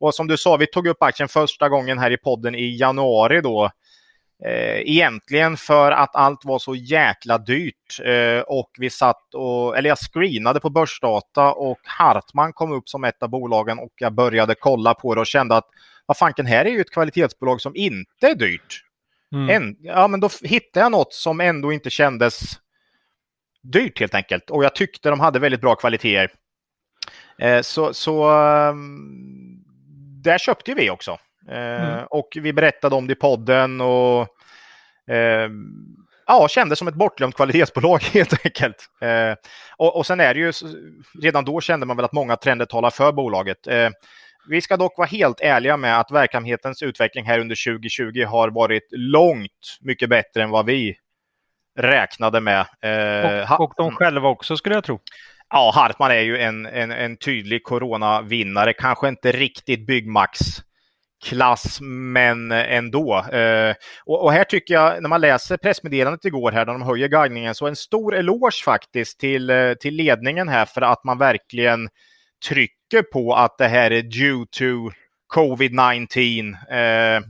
Och 0.00 0.14
som 0.14 0.26
du 0.26 0.36
sa, 0.36 0.56
vi 0.56 0.66
tog 0.66 0.86
upp 0.86 1.02
aktien 1.02 1.28
första 1.28 1.68
gången 1.68 1.98
här 1.98 2.10
i 2.10 2.16
podden 2.16 2.54
i 2.54 2.76
januari 2.76 3.40
då 3.40 3.70
Eh, 4.44 4.80
egentligen 4.80 5.56
för 5.56 5.92
att 5.92 6.16
allt 6.16 6.44
var 6.44 6.58
så 6.58 6.74
jäkla 6.74 7.38
dyrt 7.38 8.00
eh, 8.04 8.40
och 8.40 8.70
vi 8.78 8.90
satt 8.90 9.34
och, 9.34 9.78
eller 9.78 9.88
jag 9.88 9.98
screenade 9.98 10.60
på 10.60 10.70
börsdata 10.70 11.52
och 11.52 11.78
Hartman 11.84 12.52
kom 12.52 12.72
upp 12.72 12.88
som 12.88 13.04
ett 13.04 13.22
av 13.22 13.28
bolagen 13.28 13.78
och 13.78 13.92
jag 13.96 14.14
började 14.14 14.54
kolla 14.54 14.94
på 14.94 15.14
det 15.14 15.20
och 15.20 15.26
kände 15.26 15.56
att 15.56 15.66
vad 16.06 16.16
fanken, 16.16 16.46
här 16.46 16.64
är 16.64 16.70
ju 16.70 16.80
ett 16.80 16.90
kvalitetsbolag 16.90 17.60
som 17.60 17.76
inte 17.76 18.26
är 18.26 18.34
dyrt. 18.34 18.84
Mm. 19.32 19.50
En, 19.50 19.76
ja, 19.80 20.08
men 20.08 20.20
då 20.20 20.28
hittade 20.42 20.84
jag 20.84 20.92
något 20.92 21.12
som 21.12 21.40
ändå 21.40 21.72
inte 21.72 21.90
kändes 21.90 22.40
dyrt 23.62 24.00
helt 24.00 24.14
enkelt 24.14 24.50
och 24.50 24.64
jag 24.64 24.74
tyckte 24.74 25.10
de 25.10 25.20
hade 25.20 25.38
väldigt 25.38 25.60
bra 25.60 25.74
kvaliteter. 25.74 26.32
Eh, 27.38 27.60
så 27.62 27.94
så 27.94 28.30
um, 28.30 29.64
där 30.22 30.38
köpte 30.38 30.74
vi 30.74 30.90
också. 30.90 31.18
Mm. 31.50 32.04
Och 32.10 32.28
vi 32.34 32.52
berättade 32.52 32.94
om 32.94 33.06
det 33.06 33.12
i 33.12 33.16
podden 33.16 33.80
och 33.80 34.20
eh, 35.10 35.50
ja, 36.26 36.48
kändes 36.48 36.78
som 36.78 36.88
ett 36.88 36.94
bortglömt 36.94 37.34
kvalitetsbolag 37.34 38.02
helt 38.12 38.44
enkelt. 38.46 38.90
Eh, 39.00 39.34
och, 39.76 39.96
och 39.96 40.06
sen 40.06 40.20
är 40.20 40.34
det 40.34 40.40
ju, 40.40 40.52
redan 41.22 41.44
då 41.44 41.60
kände 41.60 41.86
man 41.86 41.96
väl 41.96 42.04
att 42.04 42.12
många 42.12 42.36
trender 42.36 42.66
talar 42.66 42.90
för 42.90 43.12
bolaget. 43.12 43.66
Eh, 43.66 43.90
vi 44.48 44.60
ska 44.60 44.76
dock 44.76 44.98
vara 44.98 45.08
helt 45.08 45.40
ärliga 45.40 45.76
med 45.76 46.00
att 46.00 46.10
verksamhetens 46.10 46.82
utveckling 46.82 47.24
här 47.24 47.38
under 47.38 47.72
2020 47.72 48.24
har 48.24 48.50
varit 48.50 48.88
långt 48.90 49.78
mycket 49.80 50.08
bättre 50.08 50.42
än 50.42 50.50
vad 50.50 50.66
vi 50.66 50.96
räknade 51.78 52.40
med. 52.40 52.66
Eh, 52.80 53.52
och, 53.52 53.60
och 53.60 53.72
de 53.76 53.90
själva 53.90 54.28
också 54.28 54.56
skulle 54.56 54.74
jag 54.74 54.84
tro. 54.84 55.00
Ja, 55.50 55.72
Hartman 55.74 56.10
är 56.10 56.20
ju 56.20 56.38
en, 56.38 56.66
en, 56.66 56.90
en 56.90 57.16
tydlig 57.16 57.62
coronavinnare, 57.62 58.72
kanske 58.72 59.08
inte 59.08 59.32
riktigt 59.32 59.86
Byggmax 59.86 60.40
klass, 61.24 61.78
men 61.80 62.52
ändå. 62.52 63.24
Eh, 63.32 63.74
och, 64.04 64.22
och, 64.22 64.32
här 64.32 64.44
tycker 64.44 64.74
jag, 64.74 65.02
när 65.02 65.08
man 65.08 65.20
läser 65.20 65.56
pressmeddelandet 65.56 66.24
igår 66.24 66.52
här, 66.52 66.66
när 66.66 66.72
de 66.72 66.82
höjer 66.82 67.08
guidningen, 67.08 67.54
så 67.54 67.66
en 67.66 67.76
stor 67.76 68.14
eloge 68.14 68.62
faktiskt 68.64 69.20
till, 69.20 69.50
eh, 69.50 69.72
till 69.72 69.94
ledningen 69.94 70.48
här 70.48 70.64
för 70.64 70.80
att 70.80 71.04
man 71.04 71.18
verkligen 71.18 71.88
trycker 72.48 73.02
på 73.12 73.34
att 73.34 73.58
det 73.58 73.68
här 73.68 73.90
är 73.90 74.02
due 74.02 74.46
to 74.50 74.90
covid-19. 75.34 76.56
Eh, 76.70 77.22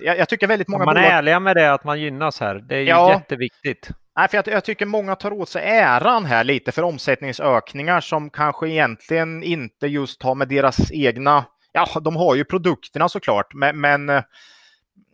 jag, 0.00 0.18
jag, 0.18 0.28
tycker 0.28 0.46
väldigt 0.46 0.68
många 0.68 0.84
Man 0.84 0.96
är 0.96 1.02
bolag... 1.02 1.18
ärliga 1.18 1.40
med 1.40 1.56
det, 1.56 1.72
att 1.72 1.84
man 1.84 2.00
gynnas 2.00 2.40
här. 2.40 2.54
Det 2.54 2.74
är 2.74 2.80
ju 2.80 2.88
ja. 2.88 3.12
jätteviktigt. 3.12 3.90
Nej, 4.16 4.28
för 4.28 4.36
jag, 4.36 4.48
jag, 4.48 4.64
tycker 4.64 4.86
många 4.86 5.16
tar 5.16 5.32
åt 5.32 5.48
sig 5.48 5.62
äran 5.64 6.24
här 6.24 6.44
lite 6.44 6.72
för 6.72 6.82
omsättningsökningar 6.82 8.00
som 8.00 8.30
kanske 8.30 8.68
egentligen 8.68 9.42
inte 9.42 9.86
just 9.86 10.22
har 10.22 10.34
med 10.34 10.48
deras 10.48 10.92
egna 10.92 11.44
ja, 11.74 12.00
de 12.00 12.16
har 12.16 12.34
ju 12.34 12.44
produkterna 12.44 13.08
såklart, 13.08 13.54
men, 13.54 13.80
men 13.80 14.08
eh, 14.08 14.22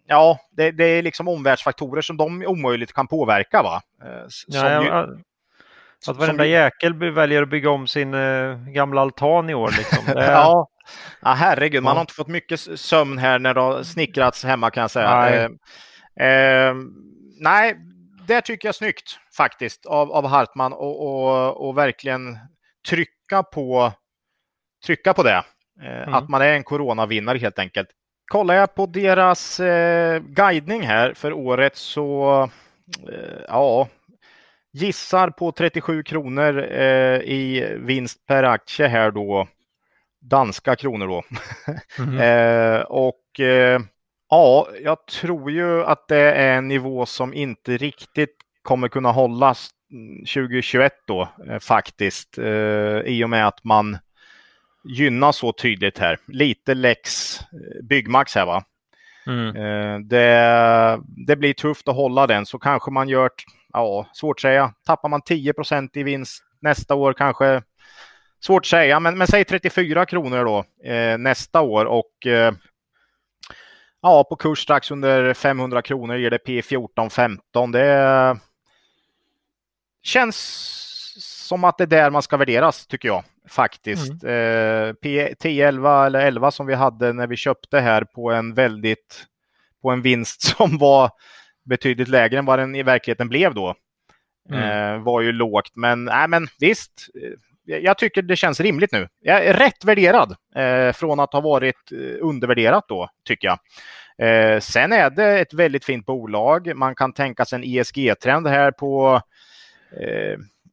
ja, 0.06 0.38
det, 0.50 0.70
det, 0.70 0.84
är 0.84 1.02
liksom 1.02 1.28
omvärldsfaktorer 1.28 2.02
som 2.02 2.16
de 2.16 2.46
omöjligt 2.46 2.92
kan 2.92 3.06
påverka. 3.06 3.62
Va? 3.62 3.82
Eh, 4.04 4.26
ja, 4.46 4.84
ja, 4.84 5.08
att 6.08 6.16
varenda 6.16 6.44
som... 6.44 6.50
jäkel 6.50 7.12
väljer 7.12 7.42
att 7.42 7.48
bygga 7.48 7.70
om 7.70 7.86
sin 7.86 8.14
eh, 8.14 8.56
gamla 8.56 9.00
altan 9.00 9.50
i 9.50 9.54
år. 9.54 9.70
Liksom. 9.78 10.08
Är... 10.08 10.22
ja. 10.32 10.68
ja, 11.20 11.32
herregud, 11.32 11.82
man 11.82 11.96
har 11.96 12.00
inte 12.00 12.14
fått 12.14 12.28
mycket 12.28 12.60
sömn 12.60 13.18
här 13.18 13.38
när 13.38 13.54
det 13.54 13.60
har 13.60 13.82
snickrats 13.82 14.44
hemma 14.44 14.70
kan 14.70 14.80
jag 14.80 14.90
säga. 14.90 15.20
Nej, 15.20 15.48
eh, 16.20 16.68
eh, 16.68 16.74
nej 17.40 17.76
det 18.26 18.40
tycker 18.40 18.68
jag 18.68 18.72
är 18.72 18.76
snyggt 18.76 19.18
faktiskt 19.36 19.86
av, 19.86 20.12
av 20.12 20.26
Hartman 20.26 20.72
och, 20.72 21.06
och, 21.06 21.68
och 21.68 21.78
verkligen 21.78 22.38
trycka 22.88 23.42
på, 23.42 23.92
trycka 24.86 25.14
på 25.14 25.22
det. 25.22 25.44
Eh, 25.82 26.02
mm. 26.02 26.14
Att 26.14 26.28
man 26.28 26.42
är 26.42 26.52
en 26.52 26.64
coronavinnare 26.64 27.38
helt 27.38 27.58
enkelt. 27.58 27.88
Kollar 28.26 28.54
jag 28.54 28.74
på 28.74 28.86
deras 28.86 29.60
eh, 29.60 30.20
guidning 30.22 30.82
här 30.82 31.14
för 31.14 31.32
året 31.32 31.76
så 31.76 32.42
eh, 33.08 33.40
ja, 33.48 33.88
gissar 34.72 35.30
på 35.30 35.52
37 35.52 36.02
kronor 36.02 36.58
eh, 36.72 37.20
i 37.20 37.74
vinst 37.78 38.26
per 38.26 38.42
aktie 38.42 38.86
här 38.86 39.10
då. 39.10 39.48
Danska 40.20 40.76
kronor 40.76 41.06
då. 41.06 41.22
Mm. 41.98 42.82
och 42.88 43.40
eh, 43.40 43.80
ja, 44.30 44.68
jag 44.82 45.06
tror 45.06 45.50
ju 45.50 45.84
att 45.84 46.08
det 46.08 46.32
är 46.32 46.56
en 46.56 46.68
nivå 46.68 47.06
som 47.06 47.34
inte 47.34 47.76
riktigt 47.76 48.36
kommer 48.62 48.88
kunna 48.88 49.12
hållas 49.12 49.70
2021 50.34 50.92
då 51.06 51.28
eh, 51.48 51.58
faktiskt. 51.58 52.38
I 53.04 53.24
och 53.24 53.30
med 53.30 53.46
att 53.46 53.64
man 53.64 53.98
gynnas 54.84 55.36
så 55.36 55.52
tydligt 55.52 55.98
här. 55.98 56.18
Lite 56.26 56.74
lex 56.74 57.38
eh, 57.40 57.82
Byggmax 57.82 58.34
här 58.34 58.46
va. 58.46 58.64
Mm. 59.26 59.56
Eh, 59.56 59.98
det, 59.98 61.00
det 61.26 61.36
blir 61.36 61.52
tufft 61.52 61.88
att 61.88 61.94
hålla 61.94 62.26
den 62.26 62.46
så 62.46 62.58
kanske 62.58 62.90
man 62.90 63.08
gör, 63.08 63.30
ja 63.72 64.06
svårt 64.12 64.36
att 64.36 64.40
säga, 64.40 64.74
tappar 64.86 65.08
man 65.08 65.20
10% 65.20 65.90
i 65.94 66.02
vinst 66.02 66.44
nästa 66.60 66.94
år 66.94 67.12
kanske 67.12 67.62
Svårt 68.42 68.62
att 68.62 68.66
säga, 68.66 69.00
men, 69.00 69.18
men 69.18 69.26
säg 69.26 69.44
34 69.44 70.06
kronor 70.06 70.44
då 70.44 70.88
eh, 70.90 71.18
nästa 71.18 71.60
år 71.60 71.84
och 71.84 72.26
eh, 72.26 72.52
ja, 74.02 74.24
på 74.24 74.36
kurs 74.36 74.62
strax 74.62 74.90
under 74.90 75.34
500 75.34 75.82
kronor 75.82 76.16
ger 76.16 76.30
det 76.30 76.38
P 76.38 76.62
14 76.62 77.10
15. 77.10 77.72
Det 77.72 78.38
känns 80.02 80.36
som 81.48 81.64
att 81.64 81.78
det 81.78 81.84
är 81.84 81.86
där 81.86 82.10
man 82.10 82.22
ska 82.22 82.36
värderas 82.36 82.86
tycker 82.86 83.08
jag 83.08 83.24
faktiskt. 83.50 84.22
Mm. 84.22 84.88
Eh, 84.88 84.92
P 84.92 85.34
10 85.38 85.68
11 85.68 86.06
eller 86.06 86.20
11 86.20 86.50
som 86.50 86.66
vi 86.66 86.74
hade 86.74 87.12
när 87.12 87.26
vi 87.26 87.36
köpte 87.36 87.80
här 87.80 88.04
på 88.04 88.32
en 88.32 88.54
väldigt 88.54 89.26
på 89.82 89.90
en 89.90 90.02
vinst 90.02 90.40
som 90.56 90.78
var 90.78 91.10
betydligt 91.64 92.08
lägre 92.08 92.38
än 92.38 92.44
vad 92.44 92.58
den 92.58 92.74
i 92.74 92.82
verkligheten 92.82 93.28
blev 93.28 93.54
då. 93.54 93.74
Mm. 94.50 94.62
Eh, 94.62 95.02
var 95.02 95.20
ju 95.20 95.32
lågt, 95.32 95.70
men, 95.74 96.04
nej, 96.04 96.28
men 96.28 96.48
visst. 96.58 97.08
Eh, 97.22 97.78
jag 97.82 97.98
tycker 97.98 98.22
det 98.22 98.36
känns 98.36 98.60
rimligt 98.60 98.92
nu. 98.92 99.08
Jag 99.20 99.44
är 99.44 99.54
rätt 99.54 99.84
värderad 99.84 100.36
från 100.94 101.20
att 101.20 101.32
ha 101.32 101.40
varit 101.40 101.92
undervärderat 102.20 102.84
då, 102.88 103.08
tycker 103.24 103.48
jag. 103.48 104.62
Sen 104.62 104.92
är 104.92 105.10
det 105.10 105.38
ett 105.40 105.54
väldigt 105.54 105.84
fint 105.84 106.06
bolag. 106.06 106.76
Man 106.76 106.94
kan 106.94 107.12
tänka 107.12 107.44
sig 107.44 107.56
en 107.56 107.64
ESG-trend 107.64 108.46
här 108.46 108.70
på 108.70 109.22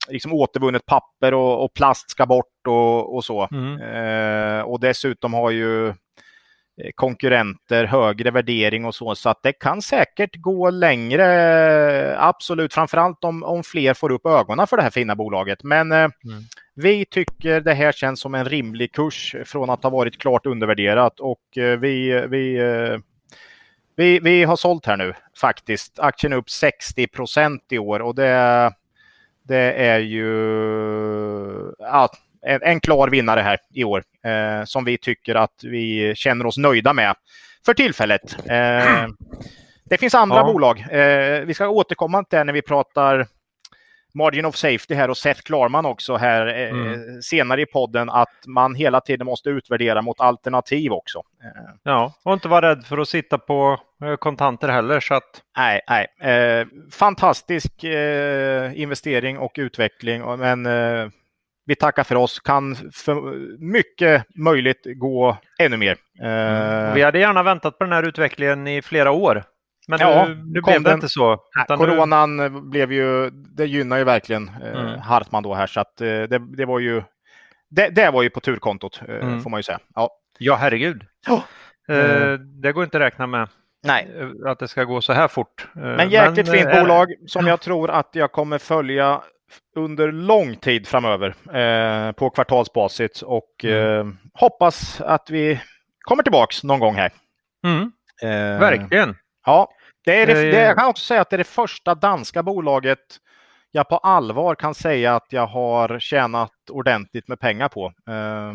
liksom 0.09 0.33
återvunnet 0.33 0.85
papper 0.85 1.33
och, 1.33 1.63
och, 1.63 1.73
plast 1.73 2.09
ska 2.09 2.25
bort 2.25 2.67
och, 2.67 3.15
och 3.15 3.23
så. 3.23 3.47
Mm. 3.51 3.81
Eh, 3.81 4.61
och 4.61 4.79
dessutom 4.79 5.33
har 5.33 5.51
ju 5.51 5.93
Eh, 6.83 6.91
konkurrenter, 6.95 7.85
högre 7.85 8.31
värdering 8.31 8.85
och 8.85 8.95
så. 8.95 9.15
Så 9.15 9.29
att 9.29 9.43
det 9.43 9.53
kan 9.53 9.81
säkert 9.81 10.35
gå 10.35 10.69
längre, 10.69 12.17
absolut, 12.19 12.73
framförallt 12.73 13.23
om, 13.23 13.43
om 13.43 13.63
fler 13.63 13.93
får 13.93 14.11
upp 14.11 14.25
ögonen 14.25 14.67
för 14.67 14.77
det 14.77 14.83
här 14.83 14.89
fina 14.89 15.15
bolaget. 15.15 15.63
Men 15.63 15.91
eh, 15.91 15.97
mm. 15.97 16.11
vi 16.75 17.05
tycker 17.05 17.61
det 17.61 17.73
här 17.73 17.91
känns 17.91 18.19
som 18.19 18.35
en 18.35 18.45
rimlig 18.45 18.91
kurs 18.91 19.35
från 19.45 19.69
att 19.69 19.83
ha 19.83 19.89
varit 19.89 20.17
klart 20.17 20.45
undervärderat 20.45 21.19
och 21.19 21.57
eh, 21.57 21.79
vi, 21.79 22.25
vi, 22.29 22.57
eh, 22.57 22.99
vi, 23.95 24.19
vi 24.19 24.43
har 24.43 24.55
sålt 24.55 24.85
här 24.85 24.97
nu 24.97 25.13
faktiskt. 25.41 25.99
Aktien 25.99 26.33
är 26.33 26.37
upp 26.37 26.49
60 26.49 27.07
procent 27.07 27.61
i 27.69 27.79
år 27.79 27.99
och 27.99 28.15
det, 28.15 28.71
det 29.47 29.73
är 29.73 29.99
ju... 29.99 30.25
Ja, 31.79 32.09
en, 32.41 32.63
en 32.63 32.79
klar 32.79 33.07
vinnare 33.07 33.41
här 33.41 33.59
i 33.73 33.83
år 33.83 34.03
eh, 34.25 34.63
som 34.65 34.85
vi 34.85 34.97
tycker 34.97 35.35
att 35.35 35.63
vi 35.63 36.13
känner 36.15 36.45
oss 36.45 36.57
nöjda 36.57 36.93
med 36.93 37.15
för 37.65 37.73
tillfället. 37.73 38.35
Eh, 38.45 39.07
det 39.89 39.97
finns 39.97 40.15
andra 40.15 40.37
ja. 40.37 40.43
bolag. 40.43 40.79
Eh, 40.79 41.41
vi 41.45 41.53
ska 41.53 41.67
återkomma 41.67 42.23
till 42.23 42.37
det 42.37 42.43
när 42.43 42.53
vi 42.53 42.61
pratar 42.61 43.27
Margin 44.13 44.45
of 44.45 44.55
Safety 44.55 44.93
här 44.93 45.09
och 45.09 45.17
Seth 45.17 45.41
Klarman 45.41 45.85
också 45.85 46.15
här 46.15 46.47
eh, 46.47 46.69
mm. 46.69 47.21
senare 47.21 47.61
i 47.61 47.65
podden 47.65 48.09
att 48.09 48.47
man 48.47 48.75
hela 48.75 49.01
tiden 49.01 49.25
måste 49.25 49.49
utvärdera 49.49 50.01
mot 50.01 50.19
alternativ 50.19 50.91
också. 50.91 51.21
Eh. 51.43 51.73
Ja, 51.83 52.13
och 52.23 52.33
inte 52.33 52.47
vara 52.47 52.69
rädd 52.69 52.85
för 52.85 52.97
att 52.97 53.09
sitta 53.09 53.37
på 53.37 53.79
kontanter 54.19 54.69
heller. 54.69 54.99
Så 54.99 55.13
att... 55.13 55.41
Nej, 55.57 55.81
nej. 55.89 56.31
Eh, 56.33 56.67
fantastisk 56.91 57.83
eh, 57.83 58.81
investering 58.81 59.37
och 59.37 59.51
utveckling, 59.57 60.39
men 60.39 60.67
vi 61.65 61.75
tackar 61.75 62.03
för 62.03 62.15
oss. 62.15 62.39
Kan 62.39 62.75
för 62.75 63.15
mycket 63.59 64.25
möjligt 64.35 64.81
gå 64.95 65.37
ännu 65.59 65.77
mer. 65.77 65.97
Mm. 66.21 66.93
Vi 66.93 67.01
hade 67.01 67.19
gärna 67.19 67.43
väntat 67.43 67.77
på 67.77 67.83
den 67.83 67.93
här 67.93 68.07
utvecklingen 68.07 68.67
i 68.67 68.81
flera 68.81 69.11
år. 69.11 69.43
Men 69.87 69.99
ja, 69.99 70.25
nu, 70.27 70.35
nu 70.35 70.61
blev 70.61 70.83
det 70.83 70.93
inte 70.93 71.09
så. 71.09 71.37
coronan 71.67 72.37
nu... 72.37 72.49
blev 72.49 72.91
ju, 72.91 73.29
det 73.29 73.65
gynnar 73.65 73.97
ju 73.97 74.03
verkligen 74.03 74.51
eh, 74.63 74.79
mm. 74.79 74.99
Hartman 74.99 75.43
då 75.43 75.53
här 75.53 75.67
så 75.67 75.79
att 75.79 76.01
eh, 76.01 76.07
det, 76.07 76.55
det 76.57 76.65
var 76.65 76.79
ju 76.79 77.03
det, 77.69 77.89
det, 77.89 78.11
var 78.11 78.23
ju 78.23 78.29
på 78.29 78.39
turkontot 78.39 79.01
mm. 79.07 79.41
får 79.41 79.49
man 79.49 79.59
ju 79.59 79.63
säga. 79.63 79.79
Ja, 79.95 80.09
ja 80.39 80.55
herregud. 80.55 81.03
Oh. 81.29 81.43
Eh, 81.95 82.33
det 82.33 82.71
går 82.71 82.83
inte 82.83 82.97
att 82.97 83.01
räkna 83.01 83.27
med. 83.27 83.49
Nej. 83.87 84.07
Att 84.45 84.59
det 84.59 84.67
ska 84.67 84.83
gå 84.83 85.01
så 85.01 85.13
här 85.13 85.27
fort. 85.27 85.67
Men 85.73 86.09
jäkligt 86.09 86.47
Men, 86.47 86.55
fint 86.55 86.71
bolag 86.71 87.13
som 87.27 87.47
jag 87.47 87.61
tror 87.61 87.89
att 87.89 88.09
jag 88.11 88.31
kommer 88.31 88.57
följa 88.57 89.21
under 89.75 90.11
lång 90.11 90.55
tid 90.55 90.87
framöver 90.87 91.27
eh, 91.55 92.11
på 92.11 92.29
kvartalsbasis 92.29 93.21
och 93.21 93.63
mm. 93.63 94.09
eh, 94.09 94.13
hoppas 94.33 95.01
att 95.01 95.29
vi 95.29 95.61
kommer 95.99 96.23
tillbaks 96.23 96.63
någon 96.63 96.79
gång 96.79 96.95
här. 96.95 97.11
Mm. 97.65 97.91
Eh, 98.21 98.59
Verkligen. 98.59 99.15
Ja, 99.45 99.71
det 100.05 100.21
är 100.21 100.27
det, 100.27 100.33
det, 100.33 100.61
jag 100.61 100.77
kan 100.77 100.89
också 100.89 101.05
säga 101.05 101.21
att 101.21 101.29
det 101.29 101.35
är 101.35 101.37
det 101.37 101.43
första 101.43 101.95
danska 101.95 102.43
bolaget 102.43 102.99
jag 103.71 103.89
på 103.89 103.97
allvar 103.97 104.55
kan 104.55 104.75
säga 104.75 105.15
att 105.15 105.27
jag 105.29 105.47
har 105.47 105.99
tjänat 105.99 106.69
ordentligt 106.71 107.27
med 107.27 107.39
pengar 107.39 107.69
på. 107.69 107.85
Eh, 107.85 108.53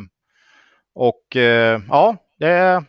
och 0.95 1.37
eh, 1.37 1.81
ja, 1.89 2.17
det 2.39 2.49
är 2.49 2.85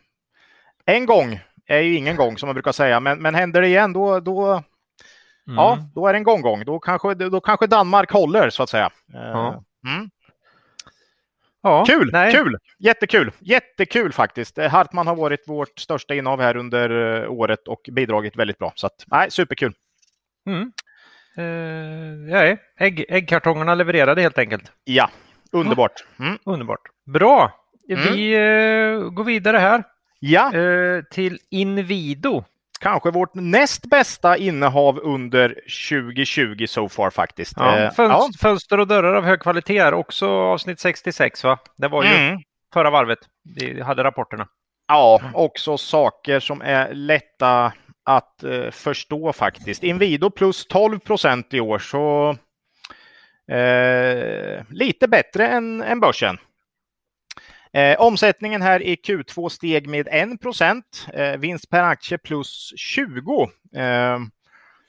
en 0.85 1.05
gång 1.05 1.39
är 1.67 1.79
ju 1.79 1.95
ingen 1.95 2.15
gång 2.15 2.37
som 2.37 2.47
man 2.47 2.53
brukar 2.53 2.71
säga, 2.71 2.99
men, 2.99 3.21
men 3.21 3.35
händer 3.35 3.61
det 3.61 3.67
igen 3.67 3.93
då, 3.93 4.19
då 4.19 4.63
Mm. 5.47 5.55
Ja, 5.55 5.77
då 5.95 6.07
är 6.07 6.13
det 6.13 6.19
en 6.19 6.23
gång-gång. 6.23 6.65
Då 6.65 6.79
kanske, 6.79 7.13
då 7.13 7.41
kanske 7.41 7.67
Danmark 7.67 8.11
håller 8.11 8.49
så 8.49 8.63
att 8.63 8.69
säga. 8.69 8.89
Ja. 9.13 9.63
Mm. 9.87 10.09
Ja, 11.61 11.85
kul, 11.85 12.09
nej. 12.11 12.31
kul, 12.33 12.57
jättekul, 12.79 13.31
jättekul 13.39 14.13
faktiskt. 14.13 14.57
Eh, 14.57 14.69
Hartman 14.69 15.07
har 15.07 15.15
varit 15.15 15.47
vårt 15.47 15.79
största 15.79 16.15
innehav 16.15 16.41
här 16.41 16.57
under 16.57 17.21
eh, 17.23 17.31
året 17.31 17.67
och 17.67 17.89
bidragit 17.91 18.35
väldigt 18.35 18.57
bra. 18.57 18.73
Så 18.75 18.87
att, 18.87 19.05
nej, 19.07 19.31
superkul. 19.31 19.73
Mm. 20.47 20.71
Nej, 22.29 22.57
Ägg, 22.77 23.05
äggkartongerna 23.09 23.75
levererade 23.75 24.21
helt 24.21 24.37
enkelt. 24.37 24.71
Ja, 24.83 25.09
underbart. 25.51 26.05
Mm. 26.19 26.37
Underbart. 26.45 26.81
Bra. 27.05 27.51
Vi 27.87 28.37
uh, 28.37 29.09
går 29.09 29.23
vidare 29.23 29.57
här. 29.57 29.83
Ja. 30.25 30.51
Uh, 30.53 31.03
till 31.11 31.39
Invido 31.49 32.43
kanske 32.83 33.11
vårt 33.11 33.33
näst 33.33 33.85
bästa 33.85 34.37
innehav 34.37 34.99
under 34.99 35.47
2020 35.89 36.65
so 36.67 36.89
far 36.89 37.09
faktiskt. 37.09 37.53
Ja, 37.57 37.77
eh, 37.77 37.91
fönster, 37.91 38.03
ja. 38.03 38.29
fönster 38.39 38.79
och 38.79 38.87
dörrar 38.87 39.13
av 39.13 39.23
hög 39.23 39.39
kvalitet 39.39 39.77
är 39.77 39.93
också 39.93 40.27
avsnitt 40.29 40.79
66 40.79 41.43
va? 41.43 41.59
Det 41.77 41.87
var 41.87 42.03
ju 42.03 42.09
mm. 42.09 42.39
förra 42.73 42.89
varvet 42.89 43.19
vi 43.55 43.81
hade 43.81 44.03
rapporterna. 44.03 44.47
Ja, 44.87 45.21
också 45.33 45.77
saker 45.77 46.39
som 46.39 46.61
är 46.61 46.93
lätta 46.93 47.73
att 48.03 48.43
eh, 48.43 48.71
förstå 48.71 49.33
faktiskt. 49.33 49.83
Invido 49.83 50.29
plus 50.29 50.65
12 50.65 50.99
procent 50.99 51.53
i 51.53 51.59
år 51.59 51.79
så 51.79 52.35
eh, 53.53 54.63
lite 54.69 55.07
bättre 55.07 55.47
än, 55.47 55.81
än 55.81 55.99
börsen. 55.99 56.37
Eh, 57.73 58.01
omsättningen 58.01 58.61
här 58.61 58.81
i 58.81 58.95
Q2 58.95 59.49
steg 59.49 59.87
med 59.87 60.07
1 60.11 60.41
procent. 60.41 61.07
Eh, 61.13 61.37
vinst 61.37 61.69
per 61.69 61.83
aktie 61.83 62.17
plus 62.17 62.73
20. 62.77 63.49
Eh, 63.75 64.19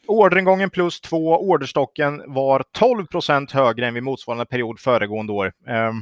orderingången 0.07 0.71
plus 0.71 1.01
2. 1.01 1.39
Orderstocken 1.39 2.23
var 2.27 2.65
12 2.73 3.07
procent 3.07 3.53
högre 3.53 3.87
än 3.87 3.95
vid 3.95 4.03
motsvarande 4.03 4.47
period 4.47 4.81
föregående 4.81 5.33
år. 5.33 5.53
Eh, 5.69 5.93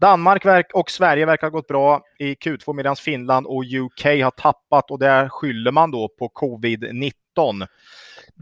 Danmark 0.00 0.44
och 0.74 0.90
Sverige 0.90 1.26
verkar 1.26 1.46
ha 1.46 1.50
gått 1.50 1.68
bra 1.68 2.02
i 2.18 2.34
Q2 2.34 2.72
medan 2.72 2.96
Finland 2.96 3.46
och 3.46 3.64
UK 3.64 4.04
har 4.04 4.30
tappat 4.30 4.90
och 4.90 4.98
där 4.98 5.28
skyller 5.28 5.72
man 5.72 5.90
då 5.90 6.08
på 6.18 6.28
covid-19. 6.28 7.12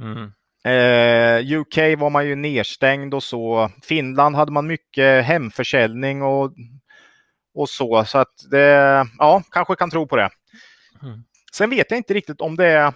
Mm. 0.00 0.32
Eh, 0.64 1.58
UK 1.58 1.76
var 1.98 2.10
man 2.10 2.26
ju 2.26 2.34
nedstängd 2.34 3.14
och 3.14 3.22
så. 3.22 3.70
Finland 3.82 4.36
hade 4.36 4.52
man 4.52 4.66
mycket 4.66 5.24
hemförsäljning 5.24 6.22
och 6.22 6.52
och 7.58 7.68
så. 7.68 8.04
Så 8.04 8.18
att 8.18 8.50
det, 8.50 9.06
ja, 9.18 9.42
kanske 9.50 9.74
kan 9.74 9.90
tro 9.90 10.06
på 10.06 10.16
det. 10.16 10.30
Mm. 11.02 11.24
Sen 11.52 11.70
vet 11.70 11.90
jag 11.90 11.98
inte 11.98 12.14
riktigt 12.14 12.40
om 12.40 12.56
det 12.56 12.66
är 12.66 12.92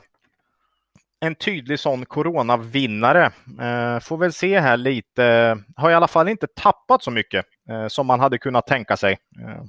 en 1.21 1.35
tydlig 1.35 1.79
sån 1.79 2.07
coronavinnare. 2.07 3.25
Eh, 3.61 4.01
får 4.01 4.17
väl 4.17 4.33
se 4.33 4.61
här 4.61 4.77
lite. 4.77 5.59
Har 5.77 5.91
i 5.91 5.95
alla 5.95 6.09
fall 6.09 6.29
inte 6.29 6.47
tappat 6.47 7.03
så 7.03 7.11
mycket 7.11 7.47
eh, 7.71 7.87
som 7.89 8.07
man 8.07 8.21
hade 8.21 8.39
kunnat 8.39 8.67
tänka 8.67 8.97
sig. 8.97 9.13
Eh. 9.13 9.63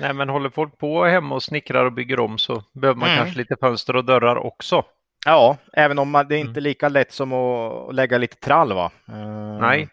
Nej, 0.00 0.12
men 0.12 0.28
håller 0.28 0.50
folk 0.50 0.78
på 0.78 1.04
hemma 1.04 1.34
och 1.34 1.42
snickrar 1.42 1.84
och 1.84 1.92
bygger 1.92 2.20
om 2.20 2.38
så 2.38 2.62
behöver 2.72 3.00
man 3.00 3.08
mm. 3.08 3.18
kanske 3.18 3.38
lite 3.38 3.56
fönster 3.60 3.96
och 3.96 4.04
dörrar 4.04 4.36
också. 4.36 4.84
Ja, 5.26 5.56
även 5.72 5.98
om 5.98 6.12
det 6.12 6.36
är 6.36 6.38
inte 6.38 6.50
är 6.50 6.52
mm. 6.52 6.62
lika 6.62 6.88
lätt 6.88 7.12
som 7.12 7.32
att 7.32 7.94
lägga 7.94 8.18
lite 8.18 8.36
trall. 8.36 8.72
Va? 8.72 8.90
Eh, 9.08 9.58
nej. 9.60 9.88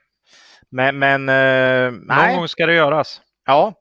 Men, 0.69 0.99
men 0.99 1.29
eh, 1.29 1.91
Någon 1.91 2.05
nej. 2.07 2.35
gång 2.35 2.47
ska 2.47 2.65
det 2.65 2.73
göras. 2.73 3.21
Ja, 3.45 3.73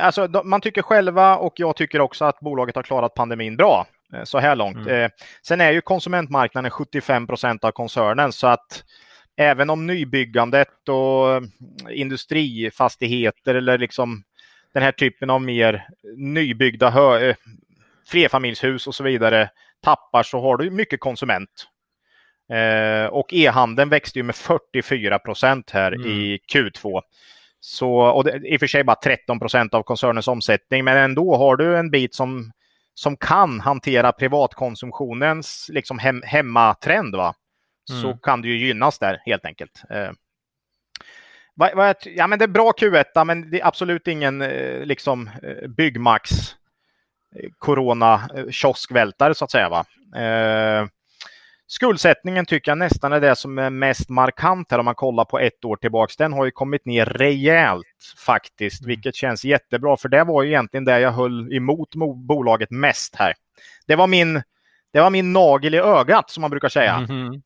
alltså, 0.00 0.42
man 0.44 0.60
tycker 0.60 0.82
själva 0.82 1.36
och 1.36 1.52
jag 1.56 1.76
tycker 1.76 2.00
också 2.00 2.24
att 2.24 2.40
bolaget 2.40 2.76
har 2.76 2.82
klarat 2.82 3.14
pandemin 3.14 3.56
bra 3.56 3.86
eh, 4.14 4.24
så 4.24 4.38
här 4.38 4.56
långt. 4.56 4.88
Mm. 4.88 5.10
Sen 5.46 5.60
är 5.60 5.70
ju 5.70 5.80
konsumentmarknaden 5.80 6.70
75 6.70 7.26
procent 7.26 7.64
av 7.64 7.70
koncernen 7.70 8.32
så 8.32 8.46
att 8.46 8.84
även 9.36 9.70
om 9.70 9.86
nybyggandet 9.86 10.88
och 10.88 11.42
industrifastigheter 11.90 13.54
eller 13.54 13.78
liksom 13.78 14.22
den 14.74 14.82
här 14.82 14.92
typen 14.92 15.30
av 15.30 15.42
mer 15.42 15.88
nybyggda 16.16 16.90
hö- 16.90 17.34
flerfamiljshus 18.06 18.86
och 18.86 18.94
så 18.94 19.04
vidare 19.04 19.50
tappar 19.82 20.22
så 20.22 20.40
har 20.40 20.56
du 20.56 20.70
mycket 20.70 21.00
konsument. 21.00 21.68
och 23.10 23.32
e-handeln 23.32 23.88
växte 23.88 24.18
ju 24.18 24.22
med 24.22 24.34
44 24.34 25.18
procent 25.18 25.70
här 25.70 25.92
mm. 25.92 26.06
i 26.06 26.38
Q2. 26.52 27.02
Så, 27.64 27.94
och 27.94 28.24
det, 28.24 28.48
I 28.48 28.56
och 28.56 28.60
för 28.60 28.66
sig 28.66 28.84
bara 28.84 28.96
13 28.96 29.38
procent 29.38 29.74
av 29.74 29.82
koncernens 29.82 30.28
omsättning, 30.28 30.84
men 30.84 30.96
ändå 30.96 31.36
har 31.36 31.56
du 31.56 31.76
en 31.76 31.90
bit 31.90 32.14
som, 32.14 32.52
som 32.94 33.16
kan 33.16 33.60
hantera 33.60 34.12
privatkonsumtionens 34.12 35.70
liksom 35.72 35.98
hem, 35.98 36.22
hemmatrend, 36.24 37.16
va? 37.16 37.34
så 37.84 37.94
Mm. 37.94 38.12
kan 38.12 38.18
kan 38.18 38.42
det 38.42 38.48
ju 38.48 38.66
gynnas 38.66 38.98
där 38.98 39.22
helt 39.26 39.44
enkelt. 39.44 39.82
Eh, 39.90 40.10
vad, 41.54 41.74
vad, 41.74 41.96
ja, 42.04 42.26
men 42.26 42.38
det 42.38 42.44
är 42.44 42.48
bra 42.48 42.72
Q1, 42.72 43.24
men 43.24 43.50
det 43.50 43.60
är 43.60 43.66
absolut 43.66 44.08
ingen 44.08 44.42
eh, 44.42 44.84
liksom, 44.84 45.30
eh, 45.42 45.68
Byggmax 45.68 46.30
eh, 47.36 47.50
corona 47.58 48.30
eh, 48.36 48.50
kioskvältare 48.50 49.34
så 49.34 49.44
att 49.44 49.50
säga. 49.50 49.68
Va? 49.68 49.84
Eh, 50.20 50.86
skuldsättningen 51.72 52.46
tycker 52.46 52.70
jag 52.70 52.78
nästan 52.78 53.12
är 53.12 53.20
det 53.20 53.36
som 53.36 53.58
är 53.58 53.70
mest 53.70 54.08
markant 54.08 54.70
här 54.70 54.78
om 54.78 54.84
man 54.84 54.94
kollar 54.94 55.24
på 55.24 55.38
ett 55.38 55.64
år 55.64 55.76
tillbaks. 55.76 56.16
Den 56.16 56.32
har 56.32 56.44
ju 56.44 56.50
kommit 56.50 56.86
ner 56.86 57.06
rejält 57.06 57.86
faktiskt, 58.26 58.86
vilket 58.86 59.14
känns 59.14 59.44
jättebra. 59.44 59.96
För 59.96 60.08
det 60.08 60.24
var 60.24 60.42
ju 60.42 60.48
egentligen 60.48 60.84
det 60.84 61.00
jag 61.00 61.12
höll 61.12 61.52
emot 61.52 61.94
mo- 61.94 62.26
bolaget 62.26 62.70
mest 62.70 63.16
här. 63.16 63.34
Det 63.86 63.96
var 63.96 64.06
min, 64.06 64.42
det 64.92 65.00
var 65.00 65.10
min 65.10 65.32
nagel 65.32 65.74
i 65.74 65.78
ögat 65.78 66.30
som 66.30 66.40
man 66.40 66.50
brukar 66.50 66.68
säga. 66.68 67.00
Mhm. 67.00 67.42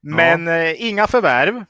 Men 0.00 0.48
eh, 0.48 0.82
inga 0.88 1.06
förvärv. 1.06 1.64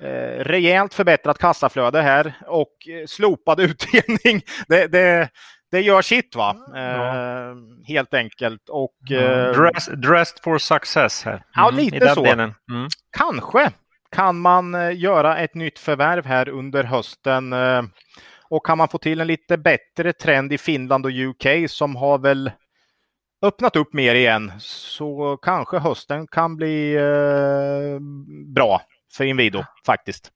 Eh, 0.00 0.44
rejält 0.44 0.94
förbättrat 0.94 1.38
kassaflöde 1.38 2.02
här 2.02 2.34
och 2.46 2.88
eh, 2.88 3.06
slopad 3.06 3.60
utdelning. 3.60 4.42
Det, 4.68 4.86
det, 4.86 5.28
det 5.70 5.80
gör 5.80 6.02
sitt 6.02 6.36
va. 6.36 6.56
Eh, 6.76 7.54
Helt 7.86 8.14
enkelt. 8.14 8.68
Och 8.68 9.10
eh, 9.12 9.52
Dress, 9.52 9.86
dressed 9.86 10.38
for 10.44 10.58
success 10.58 11.24
här. 11.24 11.42
Ja, 11.54 11.68
Mm, 11.68 11.76
lite 11.84 11.96
i 11.96 11.98
den 11.98 12.14
så. 12.14 12.24
Mm. 12.26 12.88
kanske 13.18 13.70
kan 14.12 14.40
man 14.40 14.74
eh, 14.74 14.98
göra 14.98 15.38
ett 15.38 15.54
nytt 15.54 15.78
förvärv 15.78 16.26
här 16.26 16.48
under 16.48 16.84
hösten. 16.84 17.54
Och 18.52 18.66
kan 18.66 18.78
man 18.78 18.88
få 18.88 18.98
till 18.98 19.20
en 19.20 19.26
lite 19.26 19.58
bättre 19.58 20.12
trend 20.12 20.52
i 20.52 20.58
Finland 20.58 21.06
och 21.06 21.12
UK 21.12 21.70
som 21.70 21.96
har 21.96 22.18
väl 22.18 22.50
öppnat 23.42 23.76
upp 23.76 23.92
mer 23.92 24.14
igen 24.14 24.52
så 24.58 25.36
kanske 25.42 25.78
hösten 25.78 26.26
kan 26.26 26.56
bli 26.56 26.94
eh, 26.94 28.00
bra 28.54 28.82
för 29.16 29.24
Inwido 29.24 29.64
faktiskt. 29.86 30.30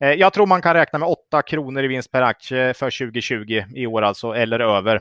Eh, 0.00 0.12
jag 0.12 0.32
tror 0.32 0.46
man 0.46 0.62
kan 0.62 0.74
räkna 0.74 0.98
med 0.98 1.08
8 1.08 1.42
kronor 1.42 1.84
i 1.84 1.88
vinst 1.88 2.12
per 2.12 2.22
aktie 2.22 2.74
för 2.74 2.90
2020 2.90 3.64
i 3.74 3.86
år 3.86 4.02
alltså, 4.02 4.32
eller 4.32 4.60
över. 4.60 5.00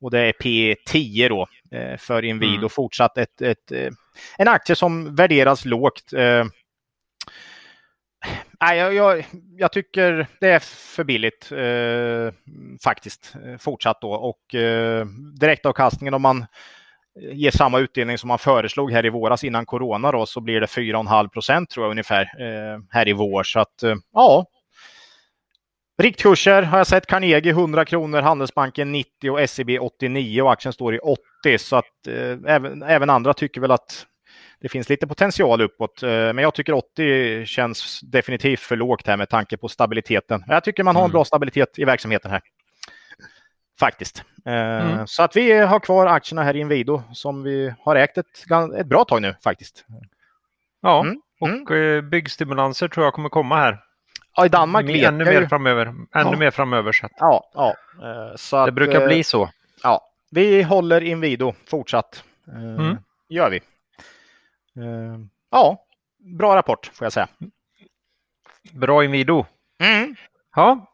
Och 0.00 0.10
det 0.10 0.20
är 0.20 0.32
P10 0.32 1.28
då 1.28 1.46
eh, 1.76 1.96
för 1.96 2.24
Inwido. 2.24 2.56
Mm. 2.56 2.68
Fortsatt 2.68 3.18
ett, 3.18 3.42
ett, 3.42 3.72
eh, 3.72 3.90
en 4.38 4.48
aktie 4.48 4.76
som 4.76 5.14
värderas 5.14 5.64
lågt. 5.64 6.12
Nej, 8.60 8.78
jag, 8.78 8.94
jag, 8.94 9.26
jag 9.56 9.72
tycker 9.72 10.26
det 10.40 10.48
är 10.48 10.58
för 10.58 11.04
billigt 11.04 11.52
eh, 11.52 12.34
faktiskt. 12.84 13.34
Fortsatt 13.58 14.00
då. 14.00 14.12
Och 14.12 14.54
eh, 14.54 15.06
direktavkastningen 15.40 16.14
om 16.14 16.22
man 16.22 16.46
ger 17.20 17.50
samma 17.50 17.78
utdelning 17.78 18.18
som 18.18 18.28
man 18.28 18.38
föreslog 18.38 18.92
här 18.92 19.06
i 19.06 19.10
våras 19.10 19.44
innan 19.44 19.66
corona 19.66 20.12
då, 20.12 20.26
så 20.26 20.40
blir 20.40 20.60
det 20.60 20.66
4,5 20.66 21.28
procent 21.28 21.70
tror 21.70 21.86
jag 21.86 21.90
ungefär 21.90 22.22
eh, 22.22 22.80
här 22.90 23.08
i 23.08 23.12
vår. 23.12 23.42
Så 23.42 23.60
att 23.60 23.82
eh, 23.82 23.94
ja. 24.12 24.46
Riktkurser 26.02 26.62
har 26.62 26.78
jag 26.78 26.86
sett 26.86 27.06
Carnegie 27.06 27.50
100 27.52 27.84
kronor, 27.84 28.20
Handelsbanken 28.20 28.92
90 28.92 29.30
och 29.30 29.50
SEB 29.50 29.70
89 29.80 30.42
och 30.42 30.52
aktien 30.52 30.72
står 30.72 30.94
i 30.94 30.98
80 30.98 31.58
så 31.58 31.76
att 31.76 32.06
eh, 32.08 32.54
även, 32.54 32.82
även 32.82 33.10
andra 33.10 33.34
tycker 33.34 33.60
väl 33.60 33.70
att 33.70 34.06
det 34.60 34.68
finns 34.68 34.88
lite 34.88 35.06
potential 35.06 35.60
uppåt. 35.60 36.02
Men 36.02 36.38
jag 36.38 36.54
tycker 36.54 36.72
80 36.72 37.44
känns 37.46 38.00
definitivt 38.00 38.60
för 38.60 38.76
lågt 38.76 39.06
här 39.06 39.16
med 39.16 39.28
tanke 39.28 39.56
på 39.56 39.68
stabiliteten. 39.68 40.44
Jag 40.48 40.64
tycker 40.64 40.82
man 40.82 40.96
har 40.96 41.02
en 41.02 41.06
Mm. 41.06 41.12
bra 41.12 41.24
stabilitet 41.24 41.78
i 41.78 41.84
verksamheten 41.84 42.30
här. 42.30 42.40
Faktiskt. 43.80 44.24
Eh, 44.46 44.52
Mm. 44.54 45.06
Så 45.06 45.22
att 45.22 45.36
vi 45.36 45.52
har 45.52 45.80
kvar 45.80 46.06
aktierna 46.06 46.42
här 46.42 46.56
i 46.56 46.60
Inwido 46.60 47.02
som 47.12 47.42
vi 47.42 47.74
har 47.84 47.96
ägt 47.96 48.18
ett, 48.18 48.26
ett 48.78 48.86
bra 48.86 49.04
tag 49.04 49.22
nu 49.22 49.34
faktiskt. 49.44 49.84
Ja, 50.82 51.00
Mm, 51.00 51.20
och 51.40 51.70
eh, 51.76 52.00
byggstimulanser 52.02 52.88
tror 52.88 53.06
jag 53.06 53.14
kommer 53.14 53.28
komma 53.28 53.56
här. 53.56 53.78
Ja, 54.36 54.46
I 54.46 54.48
Danmark 54.48 54.88
vet 54.88 55.08
ännu 55.08 55.24
mer 55.24 55.40
ju. 55.40 55.48
framöver. 55.48 55.86
Ännu 55.86 56.06
Ja. 56.12 56.36
mer 56.36 56.50
framöver. 56.50 56.92
Så 56.92 57.06
att 57.06 57.12
Ja, 57.16 57.50
ja. 57.54 57.74
Eh, 58.02 58.36
Så 58.36 58.56
det 58.56 58.62
att, 58.62 58.74
brukar 58.74 59.00
eh, 59.00 59.06
bli 59.06 59.24
så. 59.24 59.50
Ja, 59.82 60.00
vi 60.30 60.62
håller 60.62 61.00
Inwido 61.00 61.52
fortsatt. 61.66 62.24
Mm. 62.52 62.96
gör 63.28 63.50
vi. 63.50 63.60
Ja, 65.50 65.84
bra 66.38 66.56
rapport 66.56 66.90
får 66.94 67.04
jag 67.04 67.12
säga. 67.12 67.28
Bra 68.72 69.04
Inwido. 69.04 69.46
Mm. 69.82 70.14
Ja, 70.56 70.86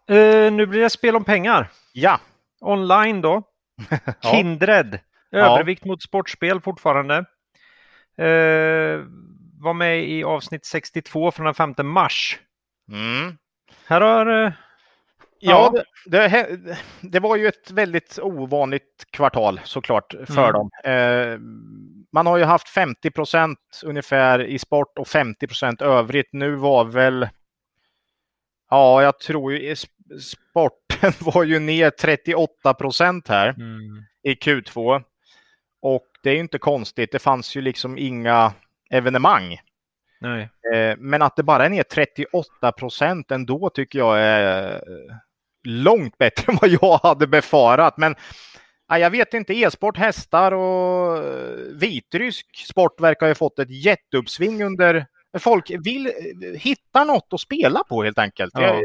nu 0.51 0.67
blir 0.67 0.81
det 0.81 0.91
spel 0.91 1.17
om 1.17 1.25
pengar. 1.25 1.69
Ja, 1.93 2.21
Online 2.65 3.21
då. 3.21 3.43
Kindred. 4.23 4.99
Övervikt 5.33 5.85
mot 5.85 6.03
sportspel 6.03 6.61
fortfarande. 6.61 7.17
Eh, 8.19 9.01
var 9.61 9.75
med 9.75 10.05
i 10.09 10.25
avsnitt 10.25 10.65
62 10.65 11.31
från 11.31 11.45
den 11.45 11.55
5 11.55 11.75
mars. 11.83 12.39
mm. 12.93 13.37
Här 13.87 14.01
har... 14.01 14.45
Eh, 14.47 14.53
Ja, 15.39 15.71
Ja. 15.75 15.83
det, 16.07 16.29
det, 16.29 16.79
det 17.01 17.21
var 17.21 17.37
ju 17.37 17.47
ett 17.49 17.71
väldigt 17.71 18.19
ovanligt 18.23 19.05
kvartal 19.11 19.61
såklart 19.65 20.15
för 20.27 20.49
Mm. 20.49 20.53
dem. 20.53 20.71
Eh, 20.85 21.39
man 22.13 22.27
har 22.27 22.37
ju 22.37 22.45
haft 22.45 22.69
50 22.69 23.11
procent 23.11 23.59
ungefär 23.85 24.39
i 24.43 24.59
sport 24.59 24.99
och 24.99 25.09
50 25.09 25.47
procent 25.47 25.83
övrigt. 25.83 26.29
Nu 26.33 26.55
var 26.55 26.85
väl, 26.85 27.29
ja, 28.71 29.03
jag 29.03 29.19
tror 29.21 29.53
ju 29.53 29.59
sporten 30.21 31.13
var 31.35 31.45
ju 31.45 31.59
ner 31.59 31.91
38 31.91 32.75
procent 32.75 33.29
här 33.29 33.49
mm, 33.49 34.05
i 34.23 34.35
Q2. 34.35 35.03
Och 35.83 36.07
det 36.23 36.31
är 36.31 36.35
ju 36.35 36.41
inte 36.41 36.59
konstigt. 36.59 37.13
Det 37.13 37.19
fanns 37.19 37.57
ju 37.57 37.61
liksom 37.61 37.99
inga 37.99 38.53
evenemang. 38.91 39.59
nej. 40.21 40.49
Eh, 40.75 40.97
Men 40.99 41.23
att 41.23 41.37
det 41.37 41.43
bara 41.43 41.65
är 41.65 41.71
ner 41.71 41.83
38 41.83 42.73
procent 42.73 43.31
ändå 43.31 43.71
tycker 43.71 43.99
jag 43.99 44.21
är 44.21 44.75
eh, 44.75 45.17
långt 45.65 46.19
bättre 46.19 46.45
än 46.53 46.59
vad 46.61 46.71
jag 46.71 46.99
hade 46.99 47.27
befarat. 47.27 47.97
Men 47.97 48.15
ja, 48.89 48.99
jag 48.99 49.11
vet 49.11 49.35
inte, 49.35 49.55
e-sport, 49.55 49.97
hästar 49.97 50.53
och 50.53 51.19
eh, 51.19 51.57
vitrysk 51.75 52.67
sport 52.69 53.01
verkar 53.01 53.27
ha 53.29 53.35
fått 53.35 53.59
ett 53.59 53.85
jätteuppsving 53.85 54.65
under... 54.65 55.07
Folk 55.39 55.71
vill 55.85 56.13
hitta 56.59 57.05
något 57.05 57.29
att 57.33 57.41
spela 57.41 57.85
på 57.85 58.03
helt 58.03 58.19
enkelt. 58.19 58.53
Ja. 58.55 58.63
Jag, 58.63 58.83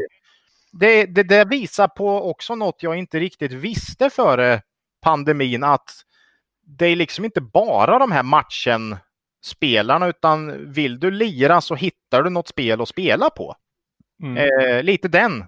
det, 0.72 1.06
det, 1.06 1.22
det 1.22 1.44
visar 1.44 1.88
på 1.88 2.30
också 2.30 2.54
något 2.54 2.82
jag 2.82 2.96
inte 2.96 3.20
riktigt 3.20 3.52
visste 3.52 4.10
före 4.10 4.62
pandemin 5.02 5.64
att 5.64 5.90
det 6.62 6.86
är 6.86 6.96
liksom 6.96 7.24
inte 7.24 7.40
bara 7.40 7.98
de 7.98 8.12
här 8.12 8.22
matchen 8.22 8.96
spelarna 9.44 10.06
utan 10.06 10.72
vill 10.72 11.00
du 11.00 11.10
lira 11.10 11.60
så 11.60 11.74
hittar 11.74 12.22
du 12.22 12.30
något 12.30 12.48
spel 12.48 12.80
att 12.80 12.88
spela 12.88 13.30
på. 13.30 13.54
Mm. 14.22 14.36
Eh, 14.36 14.82
lite 14.82 15.08
den 15.08 15.44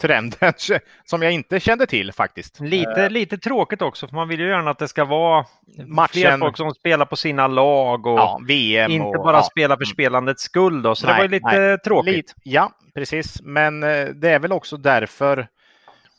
trenden 0.00 0.52
som 1.04 1.22
jag 1.22 1.32
inte 1.32 1.60
kände 1.60 1.86
till 1.86 2.12
faktiskt. 2.12 2.60
Lite, 2.60 3.08
lite 3.08 3.38
tråkigt 3.38 3.82
också, 3.82 4.08
för 4.08 4.14
man 4.14 4.28
vill 4.28 4.40
ju 4.40 4.48
gärna 4.48 4.70
att 4.70 4.78
det 4.78 4.88
ska 4.88 5.04
vara 5.04 5.46
fler 5.76 5.86
Matchen, 5.86 6.40
folk 6.40 6.56
som 6.56 6.70
spelar 6.70 7.06
på 7.06 7.16
sina 7.16 7.46
lag 7.46 8.06
och 8.06 8.18
ja, 8.18 8.40
VM 8.46 8.90
inte 8.90 9.18
och, 9.18 9.24
bara 9.24 9.36
ja, 9.36 9.42
spela 9.42 9.76
för 9.76 9.84
mm. 9.84 9.92
spelandets 9.92 10.42
skull. 10.42 10.82
Då. 10.82 10.94
Så 10.94 11.06
det 11.06 11.12
Nej, 11.12 11.18
var 11.18 11.24
ju 11.24 11.30
lite 11.30 11.78
tråkigt. 11.84 12.14
Lite, 12.14 12.32
ja, 12.42 12.72
precis. 12.94 13.42
Men 13.42 13.82
eh, 13.82 14.06
det 14.06 14.30
är 14.30 14.38
väl 14.38 14.52
också 14.52 14.76
därför 14.76 15.48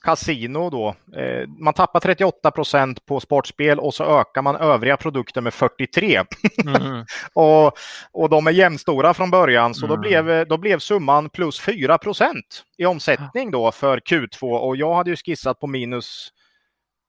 Casino 0.09 0.69
då. 0.69 0.95
Eh, 1.19 1.47
man 1.47 1.73
tappar 1.73 1.99
38 1.99 2.51
procent 2.51 3.05
på 3.05 3.19
sportspel 3.19 3.79
och 3.79 3.93
så 3.93 4.19
ökar 4.21 4.41
man 4.41 4.55
övriga 4.55 4.97
produkter 4.97 5.41
med 5.41 5.53
43. 5.53 6.23
Mm. 6.65 7.05
och, 7.33 7.77
och 8.11 8.29
de 8.29 8.47
är 8.47 8.51
jämnstora 8.51 9.13
från 9.13 9.31
början 9.31 9.75
så 9.75 9.87
då, 9.87 9.93
Mm. 9.93 10.01
blev, 10.01 10.29
eh, 10.29 10.45
då 10.45 10.57
blev 10.57 10.79
summan 10.79 11.29
plus 11.29 11.59
4 11.59 11.97
procent 11.97 12.63
i 12.77 12.85
omsättning 12.85 13.51
då 13.51 13.71
för 13.71 13.97
Q2 13.99 14.41
och 14.43 14.75
jag 14.77 14.93
hade 14.95 15.09
ju 15.09 15.15
skissat 15.15 15.59
på 15.59 15.67
minus 15.67 16.29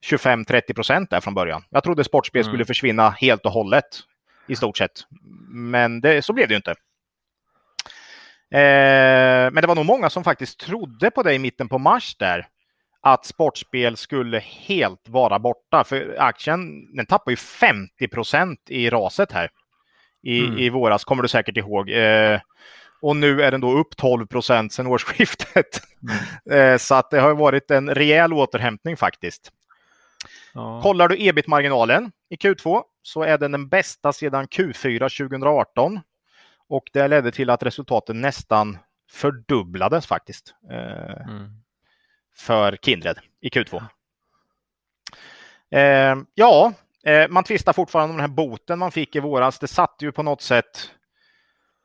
25-30 0.06 0.74
procent 0.74 1.10
där 1.10 1.20
från 1.20 1.34
början. 1.34 1.64
Jag 1.70 1.82
trodde 1.84 2.04
sportspel 2.04 2.40
Mm. 2.40 2.50
skulle 2.50 2.64
försvinna 2.64 3.10
helt 3.10 3.46
och 3.46 3.52
hållet 3.52 3.84
i 4.48 4.56
stort 4.56 4.78
sett. 4.78 4.92
Men 5.50 6.00
det, 6.00 6.22
så 6.24 6.32
blev 6.32 6.48
det 6.48 6.52
ju 6.52 6.56
inte. 6.56 6.70
Eh, 8.52 9.50
men 9.52 9.54
det 9.54 9.66
var 9.66 9.74
nog 9.74 9.86
många 9.86 10.10
som 10.10 10.24
faktiskt 10.24 10.60
trodde 10.60 11.10
på 11.10 11.22
det 11.22 11.34
i 11.34 11.38
mitten 11.38 11.68
på 11.68 11.78
mars 11.78 12.16
där. 12.18 12.46
Att 13.02 13.26
sportspel 13.26 13.96
skulle 13.96 14.38
helt 14.38 15.08
vara 15.08 15.38
borta. 15.38 15.84
För 15.84 16.16
aktien 16.18 16.86
den 16.96 17.06
tappar 17.06 17.30
ju 17.32 17.36
50 17.36 18.08
procent 18.08 18.60
i 18.68 18.90
raset 18.90 19.32
här. 19.32 19.50
I, 20.22 20.40
Mm. 20.44 20.58
I 20.58 20.70
våras, 20.70 21.04
kommer 21.04 21.22
du 21.22 21.28
säkert 21.28 21.56
ihåg. 21.56 21.90
Eh, 21.90 22.40
och 23.02 23.16
nu 23.16 23.42
är 23.42 23.50
den 23.50 23.60
då 23.60 23.72
upp 23.72 23.96
12 23.96 24.26
procent 24.26 24.72
sedan 24.72 24.86
årsskiftet. 24.86 25.80
eh, 26.50 26.76
så 26.76 26.94
att 26.94 27.10
det 27.10 27.20
har 27.20 27.34
varit 27.34 27.70
en 27.70 27.94
rejäl 27.94 28.32
återhämtning 28.32 28.96
faktiskt. 28.96 29.52
Ja. 30.54 30.80
Kollar 30.82 31.08
du 31.08 31.16
ebit-marginalen 31.18 32.12
i 32.30 32.36
Q2 32.36 32.82
så 33.02 33.22
är 33.22 33.38
den 33.38 33.52
den 33.52 33.68
bästa 33.68 34.12
sedan 34.12 34.46
Q4 34.46 34.98
2018. 35.28 36.00
Och 36.68 36.84
det 36.92 37.08
ledde 37.08 37.30
till 37.30 37.50
att 37.50 37.62
resultaten 37.62 38.20
nästan 38.20 38.78
fördubblades 39.12 40.06
faktiskt 40.06 40.54
eh, 40.70 41.26
Mm. 41.28 41.50
För 42.36 42.76
Kindred 42.76 43.18
i 43.40 43.48
Q2. 43.48 43.82
Eh, 45.70 46.16
ja, 46.34 46.72
eh, 47.04 47.28
man 47.28 47.44
tvistar 47.44 47.72
fortfarande 47.72 48.10
om 48.10 48.16
den 48.16 48.30
här 48.30 48.36
boten 48.36 48.78
man 48.78 48.92
fick 48.92 49.16
i 49.16 49.20
våras. 49.20 49.58
Det 49.58 49.68
satt 49.68 49.96
ju 50.00 50.12
på 50.12 50.22
något 50.22 50.42
sätt 50.42 50.90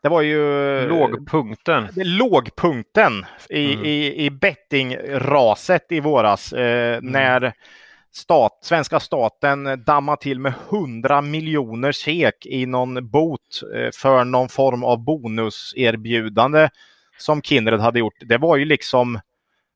det 0.05 0.09
var 0.09 0.21
ju 0.21 0.87
lågpunkten. 0.87 1.87
Lågpunkten 1.95 3.25
i, 3.49 3.73
mm. 3.73 3.85
i, 3.85 4.25
i 4.25 4.29
bettingraset 4.29 5.91
i 5.91 5.99
våras 5.99 6.53
eh, 6.53 6.97
mm. 6.97 7.11
när 7.11 7.53
stat, 8.11 8.59
svenska 8.61 8.99
staten 8.99 9.83
dammade 9.85 10.21
till 10.21 10.39
med 10.39 10.53
100 10.69 11.21
miljoner 11.21 11.91
SEK 11.91 12.45
i 12.45 12.65
någon 12.65 13.09
bot 13.09 13.61
eh, 13.75 13.89
för 13.93 14.23
någon 14.23 14.49
form 14.49 14.83
av 14.83 15.03
bonuserbjudande 15.03 16.69
som 17.17 17.41
Kindred 17.41 17.79
hade 17.79 17.99
gjort. 17.99 18.17
Det 18.19 18.37
var 18.37 18.57
ju 18.57 18.65
liksom 18.65 19.19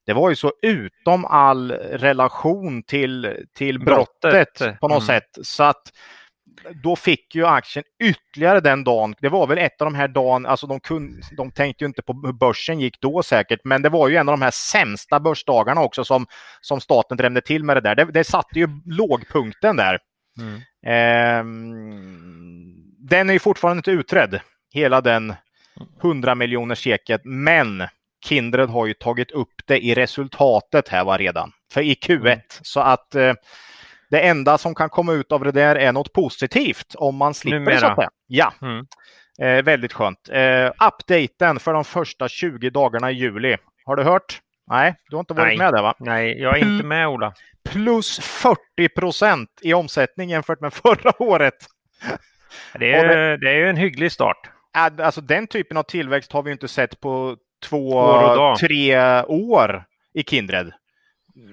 det 0.10 0.14
var 0.14 0.30
ju 0.30 0.36
så 0.36 0.53
utom 0.62 1.26
all 1.26 1.72
relation 1.72 2.84
till, 2.84 3.45
till 3.53 3.80
brottet, 3.80 4.32
brottet. 4.32 4.80
på 4.80 4.88
något 4.88 5.10
mm. 5.10 5.22
sätt. 5.22 5.38
Så 5.41 5.64
att 5.64 5.82
då 6.84 6.95
fick 6.95 7.36
ju 7.36 7.45
aktien 7.45 7.86
ytterligare 8.03 8.60
den 8.60 8.84
dagen. 8.84 9.16
Det 9.20 9.30
var 9.30 9.47
väl 9.47 9.57
ett 9.57 9.82
av 9.82 9.86
de 9.86 9.95
här 9.95 10.07
dagen, 10.07 10.45
alltså 10.45 10.68
de, 10.68 10.80
kunde, 10.80 11.22
de 11.38 11.51
tänkte 11.51 11.84
ju 11.84 11.88
inte 11.88 12.01
på 12.01 12.14
hur 12.26 12.34
börsen 12.34 12.80
gick 12.80 13.01
då 13.01 13.24
säkert, 13.24 13.60
men 13.64 13.82
det 13.82 13.89
var 13.89 14.10
ju 14.10 14.16
en 14.16 14.30
av 14.30 14.34
de 14.34 14.41
här 14.41 14.51
sämsta 14.51 15.20
börsdagarna 15.20 15.82
också 15.82 16.03
som, 16.03 16.26
som 16.62 16.82
staten 16.82 17.18
drämde 17.18 17.41
till 17.41 17.64
med 17.64 17.78
det 17.78 17.82
där. 17.82 17.95
Det, 17.95 18.05
det 18.05 18.24
satte 18.24 18.60
ju 18.60 18.68
lågpunkten 18.86 19.76
där. 19.76 19.99
Mm. 20.39 20.55
Eh, 20.86 21.43
den 23.10 23.30
är 23.30 23.34
ju 23.34 23.39
fortfarande 23.39 23.80
inte 23.80 23.91
utredd, 23.91 24.39
hela 24.74 25.01
den 25.01 25.34
100 26.01 26.36
miljoner 26.36 26.76
seket, 26.76 27.22
men 27.24 27.84
Kindred 28.26 28.70
har 28.70 28.86
ju 28.88 28.93
tagit 28.93 29.32
upp 29.32 29.53
det 29.65 29.86
i 29.86 29.95
resultatet 29.95 30.89
här 30.89 31.03
var 31.03 31.17
redan, 31.17 31.51
för 31.74 31.82
i 31.82 31.93
Q1. 31.93 32.26
Mm. 32.26 32.39
Så 32.61 32.80
att 32.80 33.15
eh, 33.15 33.34
det 34.09 34.20
enda 34.20 34.57
som 34.57 34.76
kan 34.76 34.89
komma 34.89 35.13
ut 35.13 35.32
av 35.32 35.43
det 35.43 35.51
där 35.51 35.76
är 35.76 35.91
något 35.91 36.13
positivt 36.13 36.95
om 36.95 37.15
man 37.15 37.34
slipper 37.34 37.59
Numera. 37.59 37.74
det. 37.74 37.80
Så 37.80 37.86
att 37.86 37.95
säga. 37.95 38.09
Ja, 38.28 38.53
mm. 38.61 38.86
eh, 39.41 39.63
väldigt 39.63 39.93
skönt. 39.93 40.30
Eh, 40.32 40.72
updaten 40.88 41.59
för 41.59 41.74
de 41.74 41.86
första 41.86 42.28
20 42.28 42.70
dagarna 42.70 43.11
i 43.11 43.13
juli. 43.13 43.57
Har 43.86 43.95
du 43.95 44.03
hört? 44.03 44.41
Nej, 44.70 44.95
du 45.09 45.15
har 45.15 45.20
inte 45.20 45.34
varit 45.34 45.47
Nej. 45.47 45.57
med 45.57 45.74
där 45.74 45.82
va? 45.82 45.93
Nej, 45.99 46.41
jag 46.41 46.57
är 46.57 46.61
inte 46.61 46.86
med 46.86 47.07
Ola. 47.07 47.34
Plus 47.70 48.20
40 48.20 48.59
procent 48.95 49.49
i 49.61 49.74
omsättning 49.74 50.30
jämfört 50.30 50.61
med 50.61 50.74
förra 50.74 51.22
året. 51.24 51.55
Det 52.74 52.93
är, 52.93 53.07
det, 53.07 53.38
det 53.38 53.49
är 53.49 53.55
ju 53.55 53.70
en 53.70 53.78
hygglig 53.78 54.11
start. 54.11 54.49
Alltså 54.74 55.22
den 55.22 55.47
typen 55.47 55.78
av 55.78 55.84
tillväxt 55.84 56.32
har 56.32 56.43
vi 56.43 56.51
inte 56.51 56.67
sett 56.67 56.99
på 56.99 57.38
två, 57.60 58.55
tre 58.60 59.24
år 59.24 59.84
i 60.14 60.24
Kindred. 60.24 60.72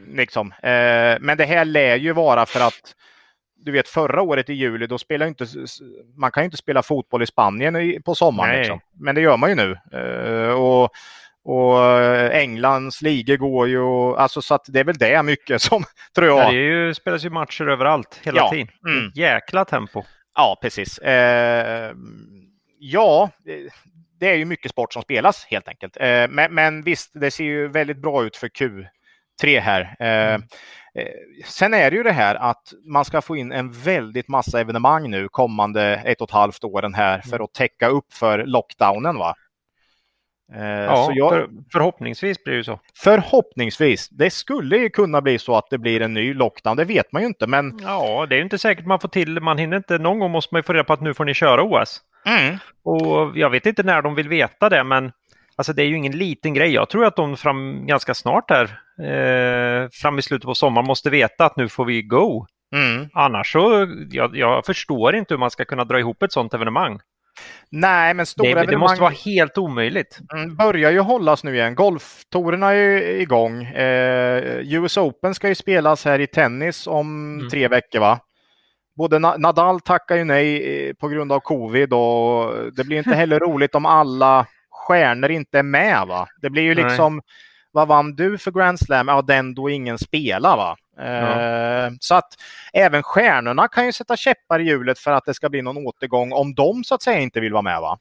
Liksom. 0.08 0.52
Eh, 0.52 1.16
men 1.20 1.36
det 1.38 1.44
här 1.44 1.64
lär 1.64 1.96
ju 1.96 2.12
vara 2.12 2.46
för 2.46 2.60
att 2.60 2.94
du 3.56 3.72
vet 3.72 3.88
förra 3.88 4.22
året 4.22 4.50
i 4.50 4.54
juli, 4.54 4.86
då 4.86 4.98
spelar 4.98 5.26
inte, 5.26 5.46
man 6.16 6.30
kan 6.30 6.42
ju 6.42 6.44
inte 6.44 6.56
spela 6.56 6.82
fotboll 6.82 7.22
i 7.22 7.26
Spanien 7.26 8.02
på 8.04 8.14
sommaren. 8.14 8.58
Liksom. 8.58 8.80
Men 9.00 9.14
det 9.14 9.20
gör 9.20 9.36
man 9.36 9.50
ju 9.50 9.56
nu. 9.56 9.76
Eh, 9.92 10.50
och, 10.50 10.90
och 11.44 12.02
Englands 12.32 13.02
ligor 13.02 13.36
går 13.36 13.68
ju, 13.68 14.16
alltså 14.16 14.42
så 14.42 14.54
att 14.54 14.64
det 14.68 14.80
är 14.80 14.84
väl 14.84 14.98
det 14.98 15.22
mycket 15.22 15.62
som 15.62 15.84
tror 16.14 16.28
jag. 16.28 16.38
Ja, 16.38 16.50
det 16.50 16.56
är 16.56 16.86
ju, 16.86 16.94
spelas 16.94 17.24
ju 17.24 17.30
matcher 17.30 17.68
överallt 17.68 18.20
hela 18.24 18.38
ja. 18.38 18.50
tiden. 18.50 18.68
Mm. 18.88 19.12
Jäkla 19.14 19.64
tempo. 19.64 20.02
Ja, 20.34 20.58
precis. 20.62 20.98
Eh, 20.98 21.92
ja, 22.78 23.30
det 24.18 24.30
är 24.30 24.34
ju 24.34 24.44
mycket 24.44 24.70
sport 24.70 24.92
som 24.92 25.02
spelas 25.02 25.44
helt 25.44 25.68
enkelt. 25.68 25.96
Eh, 26.00 26.28
men, 26.28 26.54
men, 26.54 26.82
visst, 26.82 27.10
det 27.14 27.30
ser 27.30 27.44
ju 27.44 27.68
väldigt 27.68 27.98
bra 27.98 28.24
ut 28.24 28.36
för 28.36 28.48
Q 28.48 28.86
tre 29.40 29.60
här. 29.60 29.96
Eh, 30.00 30.34
mm. 30.34 30.42
Eh, 30.94 31.06
sen 31.44 31.74
är 31.74 31.90
det 31.90 31.96
ju 31.96 32.02
det 32.02 32.12
här 32.12 32.34
att 32.34 32.72
man 32.84 33.04
ska 33.04 33.20
få 33.20 33.36
in 33.36 33.52
en 33.52 33.72
väldigt 33.72 34.28
massa 34.28 34.60
evenemang 34.60 35.10
nu 35.10 35.28
kommande 35.28 35.82
ett 35.82 36.20
och 36.20 36.28
ett 36.28 36.34
halvt 36.34 36.64
åren 36.64 36.94
här 36.94 37.20
för 37.20 37.36
mm. 37.36 37.44
att 37.44 37.54
täcka 37.54 37.88
upp 37.88 38.12
för 38.12 38.44
lockdownen. 38.46 39.18
Va? 39.18 39.34
Eh, 40.54 40.64
ja, 40.64 41.10
jag, 41.14 41.30
för, 41.30 41.48
förhoppningsvis 41.72 42.44
blir 42.44 42.56
det 42.56 42.64
så. 42.64 42.80
Förhoppningsvis. 43.02 44.08
Det 44.08 44.30
skulle 44.30 44.76
ju 44.76 44.90
kunna 44.90 45.22
bli 45.22 45.38
så 45.38 45.56
att 45.56 45.70
det 45.70 45.78
blir 45.78 46.02
en 46.02 46.14
ny 46.14 46.34
lockdown, 46.34 46.76
det 46.76 46.84
vet 46.84 47.12
man 47.12 47.22
ju 47.22 47.28
inte. 47.28 47.46
Men... 47.46 47.78
Ja, 47.82 48.26
det 48.28 48.36
är 48.36 48.40
inte 48.40 48.58
säkert 48.58 48.86
man 48.86 49.00
får 49.00 49.08
till, 49.08 49.40
man 49.40 49.58
hinner 49.58 49.76
inte, 49.76 49.98
någon 49.98 50.18
gång 50.18 50.30
måste 50.30 50.54
man 50.54 50.58
ju 50.58 50.62
få 50.62 50.72
reda 50.72 50.84
på 50.84 50.92
att 50.92 51.00
nu 51.00 51.14
får 51.14 51.24
ni 51.24 51.34
köra 51.34 51.62
OS. 51.62 52.00
Mm. 52.26 52.58
Och 52.84 53.38
jag 53.38 53.50
vet 53.50 53.66
inte 53.66 53.82
när 53.82 54.02
de 54.02 54.14
vill 54.14 54.28
veta 54.28 54.68
det, 54.68 54.84
men 54.84 55.12
Alltså 55.58 55.72
det 55.72 55.82
är 55.82 55.86
ju 55.86 55.96
ingen 55.96 56.18
liten 56.18 56.54
grej. 56.54 56.72
Jag 56.72 56.88
tror 56.88 57.04
att 57.04 57.16
de 57.16 57.36
fram 57.36 57.86
ganska 57.86 58.14
snart 58.14 58.50
här, 58.50 58.64
eh, 59.02 59.88
fram 59.92 60.18
i 60.18 60.22
slutet 60.22 60.46
på 60.46 60.54
sommaren, 60.54 60.86
måste 60.86 61.10
veta 61.10 61.46
att 61.46 61.56
nu 61.56 61.68
får 61.68 61.84
vi 61.84 62.02
go. 62.02 62.46
Mm. 62.74 63.08
Annars 63.12 63.52
så, 63.52 63.86
jag, 64.10 64.36
jag, 64.36 64.66
förstår 64.66 65.16
inte 65.16 65.34
hur 65.34 65.38
man 65.38 65.50
ska 65.50 65.64
kunna 65.64 65.84
dra 65.84 65.98
ihop 65.98 66.22
ett 66.22 66.32
sådant 66.32 66.54
evenemang. 66.54 66.98
Nej, 67.70 68.14
men 68.14 68.26
stora 68.26 68.60
det. 68.60 68.70
Det 68.70 68.76
måste 68.76 69.00
vara 69.00 69.14
helt 69.24 69.58
omöjligt. 69.58 70.18
Mm, 70.32 70.56
börjar 70.56 70.90
ju 70.90 71.00
hållas 71.00 71.44
nu 71.44 71.54
igen. 71.54 71.74
Golftorerna 71.74 72.72
är 72.74 73.20
igång. 73.20 73.64
Eh, 73.64 74.74
US 74.74 74.96
Open 74.96 75.34
ska 75.34 75.48
ju 75.48 75.54
spelas 75.54 76.04
här 76.04 76.18
i 76.18 76.26
tennis 76.26 76.86
om 76.86 77.34
mm. 77.38 77.48
tre 77.48 77.68
veckor, 77.68 78.00
va? 78.00 78.18
Både 78.96 79.18
Nadal 79.18 79.80
tackar 79.80 80.16
ju 80.16 80.24
nej 80.24 80.88
eh, 80.88 80.94
på 80.94 81.08
grund 81.08 81.32
av 81.32 81.40
covid 81.40 81.92
och 81.92 82.54
det 82.72 82.84
blir 82.84 82.98
inte 82.98 83.14
heller 83.14 83.40
roligt 83.40 83.74
om 83.74 83.86
alla 83.86 84.46
stjärnor 84.70 85.30
inte 85.30 85.58
är 85.58 85.62
med. 85.62 86.06
Va? 86.06 86.26
Det 86.42 86.50
blir 86.50 86.62
ju 86.62 86.74
liksom, 86.74 87.14
Nej. 87.14 87.22
vad 87.72 87.88
vann 87.88 88.16
du 88.16 88.38
för 88.38 88.50
Grand 88.50 88.80
Slam? 88.80 89.08
Ja, 89.08 89.22
den 89.22 89.54
då 89.54 89.70
ingen 89.70 89.98
spelar. 89.98 90.56
Va? 90.56 90.76
Ja. 90.96 91.40
Eh, 91.40 91.90
så 92.00 92.14
att 92.14 92.34
även 92.72 93.02
stjärnorna 93.02 93.68
kan 93.68 93.86
ju 93.86 93.92
sätta 93.92 94.16
käppar 94.16 94.60
i 94.60 94.64
hjulet 94.64 94.98
för 94.98 95.12
att 95.12 95.24
det 95.24 95.34
ska 95.34 95.48
bli 95.48 95.62
någon 95.62 95.86
återgång 95.86 96.32
om 96.32 96.54
de 96.54 96.84
så 96.84 96.94
att 96.94 97.02
säga 97.02 97.18
inte 97.18 97.40
vill 97.40 97.52
vara 97.52 97.62
med. 97.62 97.80
Va? 97.80 97.98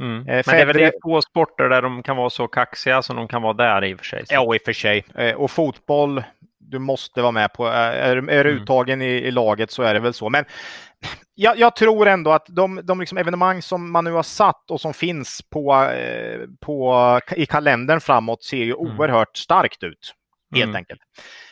Mm. 0.00 0.18
Eh, 0.18 0.42
Men 0.46 0.56
det 0.56 0.62
är 0.62 0.66
väl 0.66 0.76
det 0.76 0.92
få 1.02 1.22
sporter 1.22 1.68
där 1.68 1.82
de 1.82 2.02
kan 2.02 2.16
vara 2.16 2.30
så 2.30 2.48
kaxiga 2.48 3.02
som 3.02 3.16
de 3.16 3.28
kan 3.28 3.42
vara 3.42 3.52
där 3.52 3.84
i 3.84 3.94
och 3.94 3.98
för 3.98 4.04
sig. 4.04 4.26
Så. 4.26 4.34
Ja, 4.34 4.54
i 4.54 4.58
och 4.58 4.62
för 4.64 4.72
sig. 4.72 5.04
Eh, 5.14 5.34
och 5.34 5.50
fotboll, 5.50 6.22
du 6.58 6.78
måste 6.78 7.22
vara 7.22 7.32
med 7.32 7.52
på, 7.52 7.66
är, 7.66 7.92
är 7.92 8.44
du 8.44 8.50
mm. 8.50 8.62
uttagen 8.62 9.02
i, 9.02 9.10
i, 9.10 9.30
laget 9.30 9.70
så 9.70 9.82
är 9.82 9.94
det 9.94 10.00
väl 10.00 10.14
så. 10.14 10.28
Men 10.28 10.44
jag, 11.34 11.58
jag, 11.58 11.76
tror 11.76 12.08
ändå 12.08 12.32
att 12.32 12.46
de, 12.48 12.80
de 12.84 13.00
liksom 13.00 13.18
evenemang 13.18 13.62
som 13.62 13.90
man 13.92 14.04
nu 14.04 14.12
har 14.12 14.22
satt 14.22 14.70
och 14.70 14.80
som 14.80 14.94
finns 14.94 15.42
på, 15.50 15.84
eh, 15.84 16.40
på, 16.60 17.20
i 17.36 17.46
kalendern 17.46 18.00
framåt 18.00 18.44
ser 18.44 18.64
ju 18.64 18.74
mm. 18.74 18.98
oerhört 18.98 19.36
starkt 19.36 19.82
ut. 19.82 20.14
Helt 20.52 20.64
mm. 20.64 20.76
enkelt. 20.76 21.00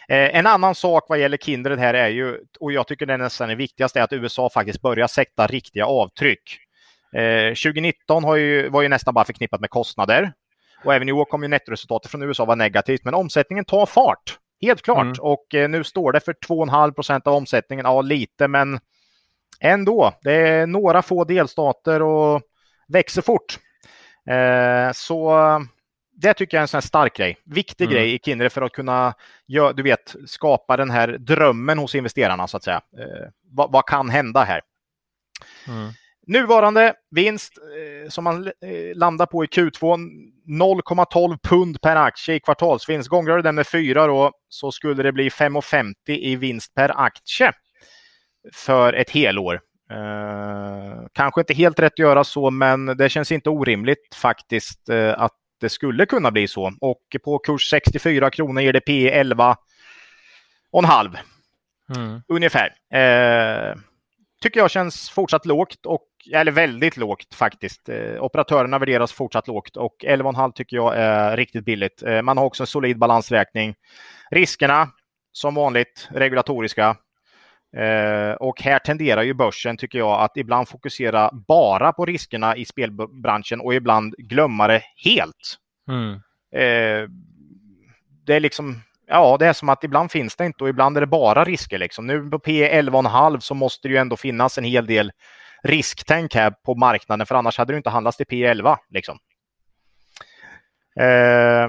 Eh, 0.08 0.36
en 0.36 0.46
annan 0.46 0.74
sak 0.74 1.04
vad 1.08 1.18
gäller 1.18 1.36
Kindred 1.36 1.78
här 1.78 1.94
är 1.94 2.08
ju, 2.08 2.38
och 2.60 2.72
jag 2.72 2.86
tycker 2.86 3.06
det 3.06 3.14
är 3.14 3.18
nästan 3.18 3.48
det 3.48 3.54
viktigaste, 3.54 4.00
är 4.00 4.04
att 4.04 4.12
USA 4.12 4.50
faktiskt 4.54 4.82
börjar 4.82 5.06
sätta 5.06 5.46
riktiga 5.46 5.86
avtryck. 5.86 6.58
Eh, 7.16 7.48
2019 7.48 8.24
har 8.24 8.36
ju, 8.36 8.68
var 8.68 8.82
ju 8.82 8.88
nästan 8.88 9.14
bara 9.14 9.24
förknippat 9.24 9.60
med 9.60 9.70
kostnader. 9.70 10.32
Och 10.84 10.94
även 10.94 11.08
i 11.08 11.12
år 11.12 11.24
kommer 11.24 11.44
ju 11.44 11.48
nettoresultatet 11.48 12.10
från 12.10 12.22
USA 12.22 12.44
vara 12.44 12.56
negativt, 12.56 13.04
men 13.04 13.14
omsättningen 13.14 13.64
tar 13.64 13.86
fart. 13.86 14.38
Helt 14.62 14.82
klart. 14.82 15.02
Mm. 15.02 15.16
Och 15.20 15.54
eh, 15.54 15.68
nu 15.68 15.84
står 15.84 16.12
det 16.12 16.20
för 16.20 16.32
2,5 16.32 16.92
procent 16.92 17.26
av 17.26 17.34
omsättningen. 17.34 17.86
Ja, 17.86 18.02
lite, 18.02 18.48
men 18.48 18.80
ändå. 19.60 20.12
Det 20.22 20.32
är 20.32 20.66
några 20.66 21.02
få 21.02 21.24
delstater 21.24 22.02
och 22.02 22.42
växer 22.88 23.22
fort. 23.22 23.58
Eh, 24.30 24.92
så 24.92 25.32
det 26.20 26.34
tycker 26.34 26.56
jag 26.56 26.60
är 26.60 26.62
en 26.62 26.68
sån 26.68 26.82
stark 26.82 27.16
grej. 27.16 27.36
Viktig 27.44 27.84
mm. 27.84 27.94
grej 27.94 28.14
i 28.14 28.18
Kindred 28.18 28.52
för 28.52 28.62
att 28.62 28.72
kunna 28.72 29.14
du 29.74 29.82
vet, 29.82 30.16
skapa 30.26 30.76
den 30.76 30.90
här 30.90 31.08
drömmen 31.08 31.78
hos 31.78 31.94
investerarna 31.94 32.48
så 32.48 32.56
att 32.56 32.64
säga. 32.64 32.80
Eh, 32.98 33.28
vad, 33.52 33.72
vad, 33.72 33.86
kan 33.86 34.10
hända 34.10 34.44
här? 34.44 34.60
Mm. 35.68 35.90
Nuvarande 36.26 36.94
vinst 37.10 37.52
eh, 37.58 38.08
som 38.08 38.24
man 38.24 38.46
eh, 38.46 38.96
landar 38.96 39.26
på 39.26 39.44
i 39.44 39.46
Q2 39.46 39.96
0,12 40.48 41.38
pund 41.42 41.80
per 41.80 41.96
aktie 41.96 42.34
i 42.34 42.40
kvartalsvinst. 42.40 43.08
Gångrar 43.08 43.36
du 43.36 43.42
den 43.42 43.54
med 43.54 43.66
fyra 43.66 44.06
då 44.06 44.32
så 44.48 44.72
skulle 44.72 45.02
det 45.02 45.12
bli 45.12 45.28
5,50 45.28 45.92
i 46.06 46.36
vinst 46.36 46.74
per 46.74 47.00
aktie 47.04 47.52
för 48.52 48.92
ett 48.92 49.10
helår. 49.10 49.60
Eh, 49.90 51.06
kanske 51.12 51.40
inte 51.40 51.54
helt 51.54 51.78
rätt 51.78 51.92
att 51.92 51.98
göra 51.98 52.24
så, 52.24 52.50
men 52.50 52.86
det 52.86 53.08
känns 53.08 53.32
inte 53.32 53.50
orimligt 53.50 54.14
faktiskt 54.14 54.88
eh, 54.88 55.20
att 55.20 55.39
det 55.60 55.68
skulle 55.68 56.06
kunna 56.06 56.30
bli 56.30 56.48
så. 56.48 56.72
Och 56.80 57.16
på 57.24 57.38
kurs 57.38 57.70
64 57.70 58.30
kronor 58.30 58.62
ger 58.62 58.72
det 58.72 58.80
P 58.80 59.10
11 59.10 59.56
och 60.72 60.82
en 60.82 60.90
halv. 60.90 61.10
Mm. 61.96 62.22
Ungefär. 62.28 62.74
Eh, 62.94 63.76
tycker 64.42 64.60
jag 64.60 64.70
känns 64.70 65.10
fortsatt 65.10 65.46
lågt, 65.46 65.86
och, 65.86 66.06
eller 66.32 66.52
väldigt 66.52 66.96
lågt 66.96 67.34
faktiskt. 67.34 67.88
Eh, 67.88 68.22
operatörerna 68.22 68.78
värderas 68.78 69.12
fortsatt 69.12 69.48
lågt 69.48 69.76
och 69.76 69.96
11,5 70.06 70.52
tycker 70.52 70.76
jag 70.76 70.96
är 70.96 71.36
riktigt 71.36 71.64
billigt. 71.64 72.02
Eh, 72.02 72.22
man 72.22 72.38
har 72.38 72.44
också 72.44 72.62
en 72.62 72.66
solid 72.66 72.98
balansräkning. 72.98 73.74
Riskerna, 74.30 74.88
som 75.32 75.54
vanligt, 75.54 76.08
regulatoriska. 76.10 76.96
Eh, 77.76 78.32
och 78.32 78.62
här 78.62 78.78
tenderar 78.78 79.22
ju 79.22 79.34
börsen, 79.34 79.76
tycker 79.76 79.98
jag, 79.98 80.20
att 80.20 80.36
ibland 80.36 80.68
fokusera 80.68 81.30
bara 81.48 81.92
på 81.92 82.06
riskerna 82.06 82.56
i 82.56 82.64
spelbranschen 82.64 83.60
och 83.60 83.74
ibland 83.74 84.14
glömma 84.18 84.66
det 84.66 84.82
helt. 85.04 85.58
Mm. 85.88 86.12
Eh, 86.54 87.08
det 88.26 88.34
är 88.34 88.40
liksom 88.40 88.82
ja, 89.10 89.36
det 89.38 89.46
är 89.46 89.52
som 89.52 89.68
att 89.68 89.84
ibland 89.84 90.10
finns 90.10 90.36
det 90.36 90.46
inte 90.46 90.64
och 90.64 90.70
ibland 90.70 90.96
är 90.96 91.00
det 91.00 91.06
bara 91.06 91.44
risker. 91.44 91.78
Liksom. 91.78 92.06
Nu 92.06 92.30
på 92.30 92.38
P 92.38 92.80
11,5 92.80 93.40
så 93.40 93.54
måste 93.54 93.88
det 93.88 93.92
ju 93.92 93.98
ändå 93.98 94.16
finnas 94.16 94.58
en 94.58 94.64
hel 94.64 94.86
del 94.86 95.12
risktänk 95.62 96.34
här 96.34 96.50
på 96.50 96.74
marknaden 96.74 97.26
för 97.26 97.34
annars 97.34 97.58
hade 97.58 97.72
det 97.72 97.76
inte 97.76 97.90
handlats 97.90 98.16
till 98.16 98.26
P 98.26 98.44
11. 98.44 98.78
Liksom. 98.88 99.18
Eh, 101.00 101.68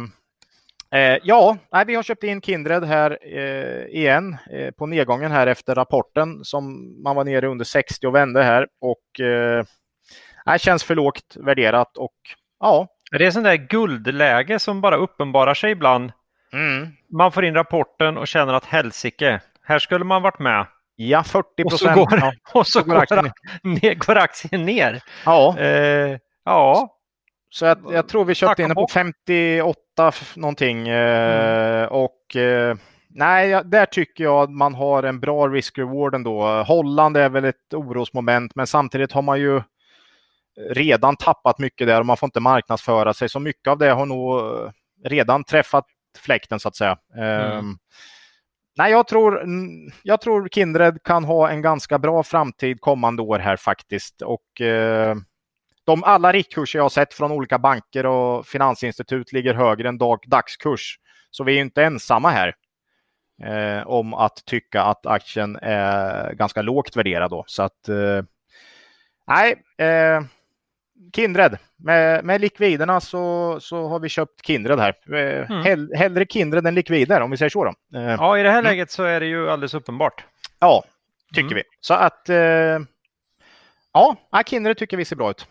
eh, 0.95 1.17
ja, 1.23 1.57
nej, 1.71 1.85
vi 1.85 1.95
har 1.95 2.03
köpt 2.03 2.23
in 2.23 2.41
Kindred 2.41 2.83
här 2.83 3.17
eh, 3.21 3.85
igen 3.85 4.37
eh, 4.51 4.71
på 4.71 4.85
nedgången 4.85 5.31
här 5.31 5.47
efter 5.47 5.75
rapporten 5.75 6.43
som 6.43 6.93
man 7.03 7.15
var 7.15 7.23
nere 7.23 7.47
under 7.47 7.65
60 7.65 8.07
och 8.07 8.15
vände 8.15 8.43
här 8.43 8.67
och 8.81 9.25
eh, 9.25 10.57
känns 10.57 10.83
för 10.83 10.95
lågt 10.95 11.35
värderat 11.35 11.97
och 11.97 12.15
ja. 12.59 12.87
Det 13.11 13.25
är 13.25 13.31
sånt 13.31 13.45
där 13.45 13.55
guldläge 13.55 14.59
som 14.59 14.81
bara 14.81 14.95
uppenbarar 14.95 15.53
sig 15.53 15.71
ibland. 15.71 16.11
Mm. 16.53 16.87
Man 17.09 17.31
får 17.31 17.45
in 17.45 17.53
rapporten 17.53 18.17
och 18.17 18.27
känner 18.27 18.53
att 18.53 18.65
helsike, 18.65 19.41
här 19.63 19.79
skulle 19.79 20.05
man 20.05 20.21
varit 20.21 20.39
med. 20.39 20.67
Ja, 20.95 21.23
40 21.23 21.63
procent. 21.63 21.71
Och 21.71 21.79
så 21.79 21.93
går, 21.93 22.19
ja. 22.19 22.33
och 22.59 22.67
så 22.67 22.83
går, 23.95 24.17
aktien, 24.17 24.65
ner. 24.65 25.03
Ja. 25.25 25.59
Eh, 25.59 26.17
ja. 26.45 26.97
Så 27.53 27.65
jag, 27.65 27.77
jag, 27.91 28.07
tror 28.07 28.25
vi 28.25 28.35
köpte 28.35 28.63
in 28.63 28.75
på 28.75 28.87
58 28.93 30.11
någonting. 30.35 30.87
Eh, 30.87 31.81
mm. 31.81 31.89
Och 31.89 32.35
eh, 32.35 32.75
nej, 33.09 33.61
där 33.65 33.85
tycker 33.85 34.23
jag 34.23 34.43
att 34.43 34.51
man 34.51 34.75
har 34.75 35.03
en 35.03 35.19
bra 35.19 35.47
risk-reward 35.47 36.15
ändå. 36.15 36.63
Holland 36.63 37.17
är 37.17 37.29
väl 37.29 37.45
ett 37.45 37.73
orosmoment, 37.73 38.55
men 38.55 38.67
samtidigt 38.67 39.11
har 39.11 39.21
man 39.21 39.39
ju 39.39 39.61
redan 40.69 41.15
tappat 41.15 41.59
mycket 41.59 41.87
där 41.87 41.99
och 41.99 42.05
man 42.05 42.17
får 42.17 42.27
inte 42.27 42.39
marknadsföra 42.39 43.13
sig. 43.13 43.29
Så 43.29 43.39
mycket 43.39 43.67
av 43.67 43.77
det 43.77 43.91
har 43.91 44.05
nog 44.05 44.41
redan 45.05 45.43
träffat 45.43 45.85
fläkten 46.17 46.59
så 46.59 46.67
att 46.67 46.75
säga. 46.75 46.97
Mm. 47.15 47.57
Um, 47.57 47.77
nej, 48.77 48.91
jag 48.91 49.07
tror, 49.07 49.45
jag 50.03 50.21
tror 50.21 50.49
Kindred 50.49 51.03
kan 51.03 51.23
ha 51.23 51.49
en 51.49 51.61
ganska 51.61 51.99
bra 51.99 52.23
framtid 52.23 52.81
kommande 52.81 53.21
år 53.21 53.39
här 53.39 53.55
faktiskt. 53.55 54.21
Och 54.21 54.61
uh, 54.61 55.15
de 55.91 56.03
alla 56.03 56.31
riktkurser 56.31 56.79
jag 56.79 56.83
har 56.83 56.89
sett 56.89 57.13
från 57.13 57.31
olika 57.31 57.59
banker 57.59 58.05
och 58.05 58.47
finansinstitut 58.47 59.31
ligger 59.31 59.53
högre 59.53 59.89
än 59.89 59.97
dag, 59.97 60.23
dagskurs. 60.27 60.99
Så 61.31 61.43
vi 61.43 61.57
är 61.57 61.61
inte 61.61 61.83
ensamma 61.83 62.29
här 62.29 62.55
eh, 63.43 63.87
om 63.87 64.13
att 64.13 64.45
tycka 64.45 64.81
att 64.81 65.05
aktien 65.05 65.59
är 65.61 66.33
ganska 66.33 66.61
lågt 66.61 66.95
värderad. 66.95 67.31
Då. 67.31 67.43
Så 67.47 67.63
att, 67.63 67.89
eh, 67.89 68.23
nej, 69.27 69.55
eh, 69.77 70.21
Kindred. 71.15 71.57
Med, 71.77 72.25
med 72.25 72.41
likviderna 72.41 73.01
så, 73.01 73.57
så 73.61 73.87
har 73.87 73.99
vi 73.99 74.09
köpt 74.09 74.45
Kindred 74.45 74.79
här. 74.79 74.95
Eh, 75.15 75.51
mm. 75.51 75.63
Hell, 75.63 75.93
hellre 75.95 76.25
Kindred 76.25 76.67
än 76.67 76.75
likvider 76.75 77.21
om 77.21 77.31
vi 77.31 77.37
säger 77.37 77.49
så. 77.49 77.63
Då. 77.63 77.99
Eh, 77.99 78.11
ja, 78.11 78.37
i 78.37 78.43
det 78.43 78.49
här 78.49 78.59
mm. 78.59 78.69
läget 78.69 78.91
så 78.91 79.03
är 79.03 79.19
det 79.19 79.25
ju 79.25 79.49
alldeles 79.49 79.73
uppenbart. 79.73 80.25
Ja, 80.59 80.83
tycker 81.33 81.51
mm. 81.51 81.55
vi. 81.55 81.63
Så 81.79 81.93
att 81.93 82.29
eh, 82.29 82.79
ja, 83.93 84.17
Kindred 84.45 84.77
tycker 84.77 84.97
vi 84.97 85.05
ser 85.05 85.15
bra 85.15 85.29
ut. 85.29 85.47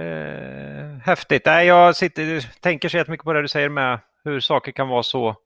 Mm. 0.00 0.96
Eh, 0.96 1.00
häftigt. 1.04 1.42
Nej, 1.46 1.66
jag 1.66 1.96
sitter, 1.96 2.60
tänker 2.60 2.88
så 2.88 3.04
mycket 3.10 3.24
på 3.24 3.32
det 3.32 3.42
du 3.42 3.48
säger 3.48 3.68
med 3.68 3.98
hur 4.24 4.40
saker 4.40 4.72
kan 4.72 4.88
vara 4.88 5.02
så. 5.02 5.36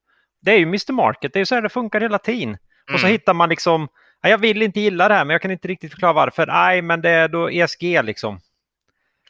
Det 0.43 0.51
är 0.51 0.59
ju 0.59 0.62
Mr 0.62 0.93
Market, 0.93 1.32
det 1.32 1.36
är 1.36 1.40
ju 1.40 1.47
så 1.47 1.55
här 1.55 1.62
det 1.62 1.68
funkar 1.68 2.01
hela 2.01 2.18
tiden. 2.18 2.56
Och 2.93 3.01
så 3.01 3.06
mm. 3.06 3.12
hittar 3.12 3.35
man 3.35 3.48
liksom 3.48 3.89
jag 4.28 4.39
vill 4.39 4.62
inte 4.62 4.81
gilla 4.81 5.09
det 5.09 5.14
här, 5.14 5.24
men 5.24 5.35
jag 5.35 5.43
kan 5.43 5.51
inte 5.51 5.68
riktigt 5.68 5.90
förklara 5.90 6.12
varför. 6.12 6.47
Nej, 6.47 6.82
men 6.82 7.01
det 7.01 7.10
är 7.10 7.28
då 7.28 7.48
ESG 7.51 8.02
liksom. 8.02 8.40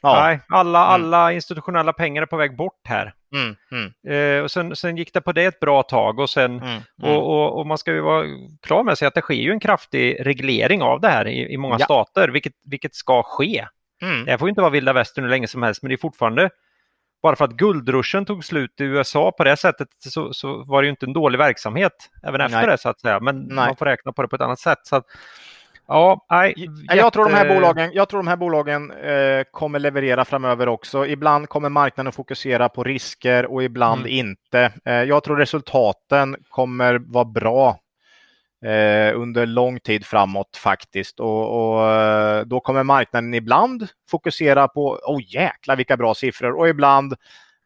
Ja. 0.01 0.23
Nej, 0.23 0.39
alla, 0.49 0.79
mm. 0.79 0.93
alla 0.93 1.31
institutionella 1.31 1.93
pengar 1.93 2.21
är 2.21 2.25
på 2.25 2.37
väg 2.37 2.55
bort 2.55 2.81
här. 2.83 3.13
Mm, 3.35 3.55
mm. 3.71 3.93
Eh, 4.07 4.43
och 4.43 4.51
sen, 4.51 4.75
sen, 4.75 4.97
gick 4.97 5.13
det 5.13 5.21
på 5.21 5.31
det 5.31 5.45
ett 5.45 5.59
bra 5.59 5.83
tag 5.83 6.19
och, 6.19 6.29
sen, 6.29 6.59
mm, 6.59 6.67
mm. 6.67 6.83
och, 6.97 7.29
och, 7.29 7.59
och, 7.59 7.67
man 7.67 7.77
ska 7.77 7.93
ju 7.93 8.01
vara 8.01 8.25
klar 8.61 8.83
med 8.83 8.97
sig 8.97 9.07
att 9.07 9.13
det 9.13 9.21
sker 9.21 9.33
ju 9.33 9.51
en 9.51 9.59
kraftig 9.59 10.17
reglering 10.25 10.81
av 10.81 11.01
det 11.01 11.07
här 11.07 11.27
i, 11.27 11.53
i 11.53 11.57
många 11.57 11.75
ja. 11.79 11.85
stater, 11.85 12.29
vilket, 12.29 12.53
vilket 12.65 12.95
ska 12.95 13.23
ske. 13.23 13.65
Mm. 14.01 14.25
Det 14.25 14.37
får 14.37 14.49
inte 14.49 14.61
vara 14.61 14.71
vilda 14.71 14.93
västern 14.93 15.23
hur 15.23 15.29
länge 15.29 15.47
som 15.47 15.63
helst, 15.63 15.83
men 15.83 15.89
det 15.89 15.95
är 15.95 15.97
fortfarande 15.97 16.49
bara 17.25 17.35
för 17.35 17.45
att 17.45 17.51
guldruschen 17.51 18.25
tog 18.25 18.45
slut 18.45 18.81
i 18.81 18.83
USA 18.83 19.31
på 19.31 19.43
det 19.43 19.57
sättet 19.57 19.87
så, 19.99 20.33
så 20.33 20.63
var 20.63 20.81
det 20.81 20.85
ju 20.85 20.89
inte 20.89 21.05
en 21.05 21.13
dålig 21.13 21.37
verksamhet 21.37 21.91
även 22.23 22.41
efter 22.41 22.57
nej. 22.57 22.67
det 22.67 22.77
så 22.77 22.89
att 22.89 23.01
säga. 23.01 23.19
Men 23.19 23.39
nej. 23.39 23.55
man 23.55 23.75
får 23.75 23.85
räkna 23.85 24.11
på 24.11 24.21
det 24.21 24.27
på 24.27 24.35
ett 24.35 24.41
annat 24.41 24.59
sätt. 24.59 24.79
Så 24.83 24.95
att, 24.95 25.05
ja, 25.87 26.25
nej, 26.29 26.53
jätte... 26.57 26.97
jag, 26.97 27.13
tror 27.13 27.25
de 27.25 27.33
här 27.33 27.55
bolagen, 27.55 27.91
jag 27.93 28.09
tror 28.09 28.19
de 28.19 28.27
här 28.27 28.35
bolagen 28.35 28.91
eh, 28.91 29.43
kommer 29.51 29.79
leverera 29.79 30.25
framöver 30.25 30.67
också. 30.67 31.05
Ibland 31.05 31.49
kommer 31.49 31.69
marknaden 31.69 32.11
fokusera 32.11 32.69
på 32.69 32.83
risker 32.83 33.45
och 33.45 33.63
ibland 33.63 34.01
mm. 34.01 34.11
inte. 34.11 34.71
Eh, 34.85 34.93
jag 34.93 35.23
tror 35.23 35.37
resultaten 35.37 36.35
kommer 36.49 36.99
vara 37.05 37.25
bra 37.25 37.79
under 39.15 39.45
lång 39.45 39.79
tid 39.79 40.05
framåt 40.05 40.57
faktiskt. 40.57 41.19
Och, 41.19 41.75
och, 41.75 41.91
eh, 41.91 42.45
då 42.45 42.59
kommer 42.59 42.83
marknaden 42.83 43.33
ibland 43.33 43.87
fokusera 44.09 44.67
på, 44.67 44.99
åh 45.03 45.17
oh, 45.17 45.21
jäklar 45.27 45.75
vilka 45.75 45.97
bra 45.97 46.15
siffror 46.15 46.51
och 46.51 46.69
ibland, 46.69 47.15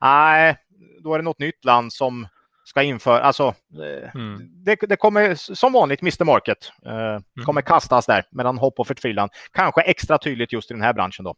nej, 0.01 0.57
då 1.03 1.13
är 1.13 1.17
det 1.17 1.23
något 1.23 1.39
nytt 1.39 1.65
land 1.65 1.93
som 1.93 2.27
ska 2.63 2.83
införa, 2.83 3.21
alltså 3.21 3.53
eh, 3.73 4.15
mm. 4.15 4.49
det, 4.65 4.79
det, 4.81 4.95
kommer 4.95 5.35
som 5.35 5.73
vanligt 5.73 6.01
Mr 6.01 6.25
Market 6.25 6.71
eh, 6.85 6.93
mm. 6.93 7.23
kommer 7.45 7.61
kastas 7.61 8.05
där 8.05 8.23
mellan 8.31 8.57
hopp 8.57 8.79
och 8.79 8.87
förtvivlan. 8.87 9.29
Kanske 9.51 9.81
extra 9.81 10.17
tydligt 10.17 10.53
just 10.53 10.71
i 10.71 10.73
den 10.73 10.83
här 10.83 10.93
branschen 10.93 11.25
då. 11.25 11.35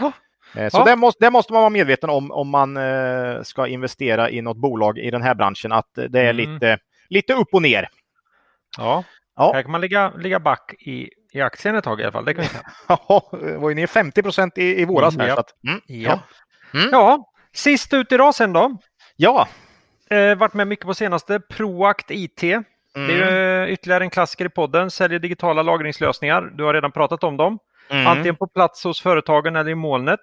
Oh. 0.00 0.10
Så 0.54 0.78
ja. 0.78 0.84
det, 0.84 0.96
måste, 0.96 1.24
det 1.24 1.30
måste 1.30 1.52
man 1.52 1.62
vara 1.62 1.70
medveten 1.70 2.10
om 2.10 2.30
om 2.30 2.48
man 2.48 2.76
eh, 2.76 3.42
ska 3.42 3.66
investera 3.66 4.30
i 4.30 4.42
något 4.42 4.56
bolag 4.56 4.98
i 4.98 5.10
den 5.10 5.22
här 5.22 5.34
branschen, 5.34 5.72
att 5.72 5.90
det 5.94 6.20
är 6.20 6.30
mm. 6.30 6.36
lite, 6.36 6.78
lite 7.08 7.34
upp 7.34 7.48
och 7.52 7.62
ner. 7.62 7.88
Ja, 8.78 9.04
ja. 9.36 9.52
här 9.54 9.62
kan 9.62 9.70
man 9.70 9.80
ligga, 9.80 10.12
ligga 10.16 10.40
back 10.40 10.74
i, 10.78 11.10
i 11.32 11.40
aktien 11.40 11.74
ett 11.74 11.84
tag 11.84 12.00
i 12.00 12.02
alla 12.02 12.12
fall. 12.12 12.24
Det 12.24 12.34
kan 12.34 12.44
ja, 12.88 13.30
det 13.32 13.58
var 13.58 13.68
ju 13.68 13.74
ner 13.74 13.86
50 13.86 14.22
procent 14.22 14.58
i, 14.58 14.80
i 14.80 14.84
våras. 14.84 15.14
Mm, 15.14 15.26
här, 15.26 15.28
ja. 15.28 15.40
Att, 15.40 15.54
mm, 15.68 15.80
ja. 15.86 16.20
Mm. 16.74 16.88
ja, 16.92 17.32
sist 17.52 17.94
ut 17.94 18.12
i 18.12 18.16
rasen 18.16 18.52
då. 18.52 18.78
Ja. 19.16 19.48
Eh, 20.10 20.34
varit 20.34 20.54
med 20.54 20.68
mycket 20.68 20.86
på 20.86 20.94
senaste. 20.94 21.40
Proact 21.40 22.10
IT. 22.10 22.42
Mm. 22.42 22.62
Det 22.94 23.14
är 23.14 23.66
ytterligare 23.66 24.04
en 24.04 24.10
klassiker 24.10 24.44
i 24.44 24.48
podden. 24.48 24.90
Säljer 24.90 25.18
digitala 25.18 25.62
lagringslösningar. 25.62 26.42
Du 26.42 26.64
har 26.64 26.74
redan 26.74 26.92
pratat 26.92 27.24
om 27.24 27.36
dem. 27.36 27.58
Mm. 27.90 28.06
Antingen 28.06 28.36
på 28.36 28.46
plats 28.46 28.84
hos 28.84 29.02
företagen 29.02 29.56
eller 29.56 29.70
i 29.70 29.74
molnet. 29.74 30.20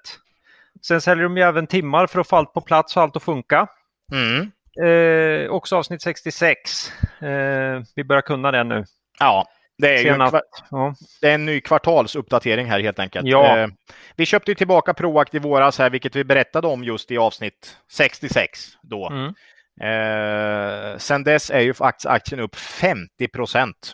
Sen 0.87 1.01
säljer 1.01 1.23
de 1.23 1.37
ju 1.37 1.43
även 1.43 1.67
timmar 1.67 2.07
för 2.07 2.19
att 2.19 2.27
få 2.27 2.35
allt 2.35 2.53
på 2.53 2.61
plats 2.61 2.97
och 2.97 3.03
allt 3.03 3.15
att 3.15 3.23
funka. 3.23 3.67
Mm. 4.11 4.51
Eh, 4.85 5.49
också 5.49 5.75
avsnitt 5.75 6.01
66. 6.01 6.91
Eh, 7.21 7.81
vi 7.95 8.03
börjar 8.03 8.21
kunna 8.21 8.51
det 8.51 8.63
nu. 8.63 8.85
Ja, 9.19 9.47
det 9.77 9.97
är, 9.97 10.03
ju 10.03 10.09
en, 10.09 10.41
ja. 10.71 10.95
det 11.21 11.29
är 11.29 11.33
en 11.33 11.45
ny 11.45 11.61
kvartalsuppdatering 11.61 12.67
här 12.67 12.79
helt 12.79 12.99
enkelt. 12.99 13.27
Ja. 13.27 13.57
Eh, 13.57 13.67
vi 14.15 14.25
köpte 14.25 14.51
ju 14.51 14.55
tillbaka 14.55 14.93
Proact 14.93 15.35
i 15.35 15.39
våras 15.39 15.79
här, 15.79 15.89
vilket 15.89 16.15
vi 16.15 16.23
berättade 16.23 16.67
om 16.67 16.83
just 16.83 17.11
i 17.11 17.17
avsnitt 17.17 17.77
66 17.91 18.59
då. 18.81 19.09
Mm. 19.09 19.33
Eh, 19.81 20.97
sen 20.97 21.23
dess 21.23 21.51
är 21.51 21.59
ju 21.59 21.73
aktien 22.03 22.39
upp 22.39 22.55
50 22.55 23.27
procent. 23.27 23.93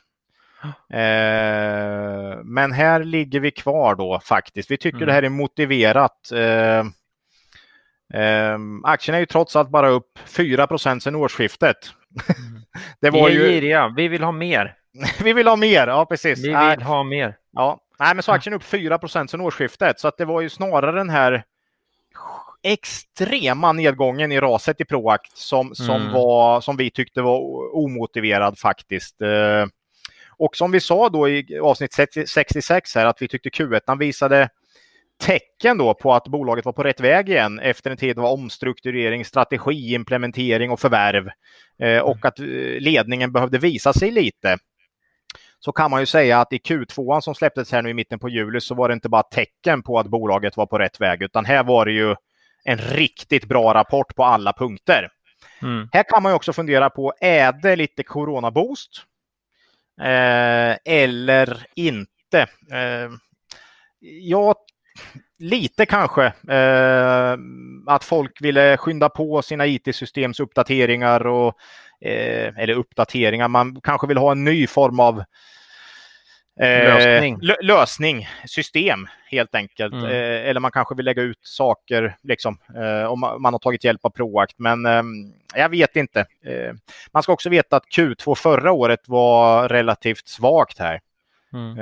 Eh, 0.93 2.39
men 2.43 2.72
här 2.72 3.03
ligger 3.03 3.39
vi 3.39 3.51
kvar 3.51 3.95
då 3.95 4.19
faktiskt. 4.19 4.72
Vi 4.72 4.77
tycker 4.77 4.97
mm. 4.97 5.07
det 5.07 5.14
här 5.14 5.23
är 5.23 5.30
motiverat. 5.30 6.31
Eh, 6.31 6.84
Eh, 8.14 8.57
aktien 8.84 9.15
är 9.15 9.19
ju 9.19 9.26
trots 9.26 9.56
allt 9.56 9.69
bara 9.69 9.90
upp 9.90 10.19
4 10.26 10.77
sedan 10.99 11.15
årsskiftet. 11.15 11.77
Mm. 12.27 12.61
det 13.02 13.10
var 13.10 13.30
vi 13.30 13.35
är 13.35 13.40
ju... 13.40 13.48
giriga, 13.48 13.94
vi 13.95 14.07
vill 14.07 14.23
ha 14.23 14.31
mer. 14.31 14.76
vi 15.23 15.34
vill 15.34 15.48
ha 15.48 15.56
mer, 15.56 15.88
ja 15.88 16.06
precis. 16.06 16.40
Vi 16.40 16.48
vill 16.48 16.57
Nej. 16.57 16.84
ha 16.84 17.03
mer. 17.03 17.38
Ja, 17.52 17.80
Nej, 17.99 18.15
men 18.15 18.23
så 18.23 18.31
aktien 18.31 18.53
är 18.53 18.57
upp 18.57 18.64
4% 18.64 19.27
sedan 19.27 19.41
årsskiftet, 19.41 19.99
så 19.99 20.07
att 20.07 20.18
det 20.18 20.26
var 20.26 20.41
ju 20.41 20.49
snarare 20.49 20.91
den 20.91 21.10
här 21.10 21.44
extrema 22.64 23.72
nedgången 23.72 24.31
i 24.31 24.40
raset 24.40 24.81
i 24.81 24.85
Proact 24.85 25.38
som, 25.38 25.76
som, 25.76 26.02
mm. 26.02 26.14
var, 26.14 26.61
som 26.61 26.77
vi 26.77 26.91
tyckte 26.91 27.22
var 27.22 27.40
omotiverad 27.76 28.60
faktiskt. 28.60 29.22
Eh, 29.22 29.65
och 30.38 30.56
som 30.56 30.72
vi 30.72 30.80
sa 30.80 31.10
då 31.10 31.30
i 31.30 31.60
avsnitt 31.60 31.94
66 32.27 32.95
här 32.95 33.06
att 33.06 33.22
vi 33.22 33.27
tyckte 33.27 33.49
Q1 33.49 33.99
visade 33.99 34.49
tecken 35.24 35.78
då 35.78 35.94
på 35.94 36.14
att 36.14 36.28
bolaget 36.28 36.66
var 36.66 36.74
på 36.74 36.84
rätt 36.84 37.00
väg 37.00 37.30
igen 37.30 37.60
efter 37.60 37.91
en 37.91 37.98
tid 37.98 38.20
av 38.20 38.26
omstrukturering, 38.26 39.26
strategi, 39.26 39.94
implementering 39.94 40.72
och 40.72 40.80
förvärv 40.80 41.30
eh, 41.80 42.00
och 42.00 42.16
mm. 42.16 42.28
att 42.28 42.40
eh, 42.40 42.45
ledningen 42.80 43.32
behövde 43.32 43.58
visa 43.58 43.94
sig 43.94 44.12
lite. 44.12 44.58
Så 45.60 45.72
kan 45.72 45.91
man 45.91 46.00
ju 46.00 46.06
säga 46.06 46.40
att 46.40 46.54
i 46.54 46.58
Q2 46.58 47.22
som 47.22 47.36
släpptes 47.36 47.72
här 47.72 47.82
nu 47.82 47.90
i 47.90 47.94
mitten 47.94 48.20
på 48.20 48.30
juli 48.30 48.62
så 48.62 48.76
var 48.76 48.88
det 48.88 48.94
inte 48.94 49.10
bara 49.10 49.24
tecken 49.24 49.84
på 49.84 50.00
att 50.00 50.08
bolaget 50.08 50.58
var 50.58 50.66
på 50.66 50.78
rätt 50.78 51.02
väg 51.02 51.22
utan 51.22 51.45
här 51.45 51.64
var 51.64 51.86
det 51.86 51.91
ju 51.91 52.16
en 52.64 52.78
riktigt 52.78 53.45
bra 53.45 53.74
rapport 53.74 54.16
på 54.16 54.24
alla 54.24 54.54
punkter. 54.54 55.10
Mm. 55.62 55.90
Här 55.91 56.04
kan 56.04 56.24
man 56.24 56.32
ju 56.32 56.36
också 56.36 56.54
fundera 56.54 56.90
på, 56.90 57.14
är 57.22 57.52
det 57.52 57.76
lite 57.76 58.04
coronaboost? 58.04 59.04
Eh, 60.02 60.78
eller 60.86 61.66
inte? 61.76 62.48
Eh, 62.72 63.12
jag 64.02 64.56
lite 65.40 65.86
kanske. 65.86 66.26
Eh, 66.49 67.38
att 67.88 68.03
folk 68.03 68.41
ville 68.41 68.78
skynda 68.78 69.10
på 69.10 69.41
sina 69.41 69.68
IT-systems 69.68 70.40
uppdateringar 70.40 71.28
och 71.28 71.57
eh, 72.02 72.57
eller 72.57 72.74
uppdateringar. 72.74 73.48
Man 73.48 73.82
kanske 73.82 74.07
vill 74.07 74.18
ha 74.18 74.32
en 74.32 74.44
ny 74.44 74.68
form 74.68 74.99
av 74.99 75.24
Lösning. 76.60 77.40
lö- 77.41 77.61
lösning, 77.61 78.28
system 78.45 79.07
helt 79.26 79.56
enkelt. 79.56 79.94
Mm. 79.94 80.06
Eh, 80.06 80.49
eller 80.49 80.60
man 80.60 80.72
kanske 80.72 80.95
vill 80.95 81.06
lägga 81.06 81.22
ut 81.22 81.40
saker 81.41 82.15
liksom, 82.24 82.57
eh, 82.76 83.06
om 83.06 83.20
man, 83.20 83.53
har 83.53 83.60
tagit 83.60 83.84
hjälp 83.84 84.06
av 84.06 84.10
Proact. 84.10 84.56
Men 84.57 84.86
eh, 84.86 85.03
jag 85.56 85.70
vet 85.70 85.95
inte. 85.95 86.20
Eh, 86.20 86.74
man 87.11 87.24
ska 87.24 87.34
också 87.34 87.49
veta 87.49 87.76
att 87.76 87.88
Q2 87.98 88.36
förra 88.36 88.72
året 88.72 88.99
var 89.07 89.70
relativt 89.70 90.28
svagt 90.28 90.80
här. 90.80 91.02
Mm. 91.53 91.78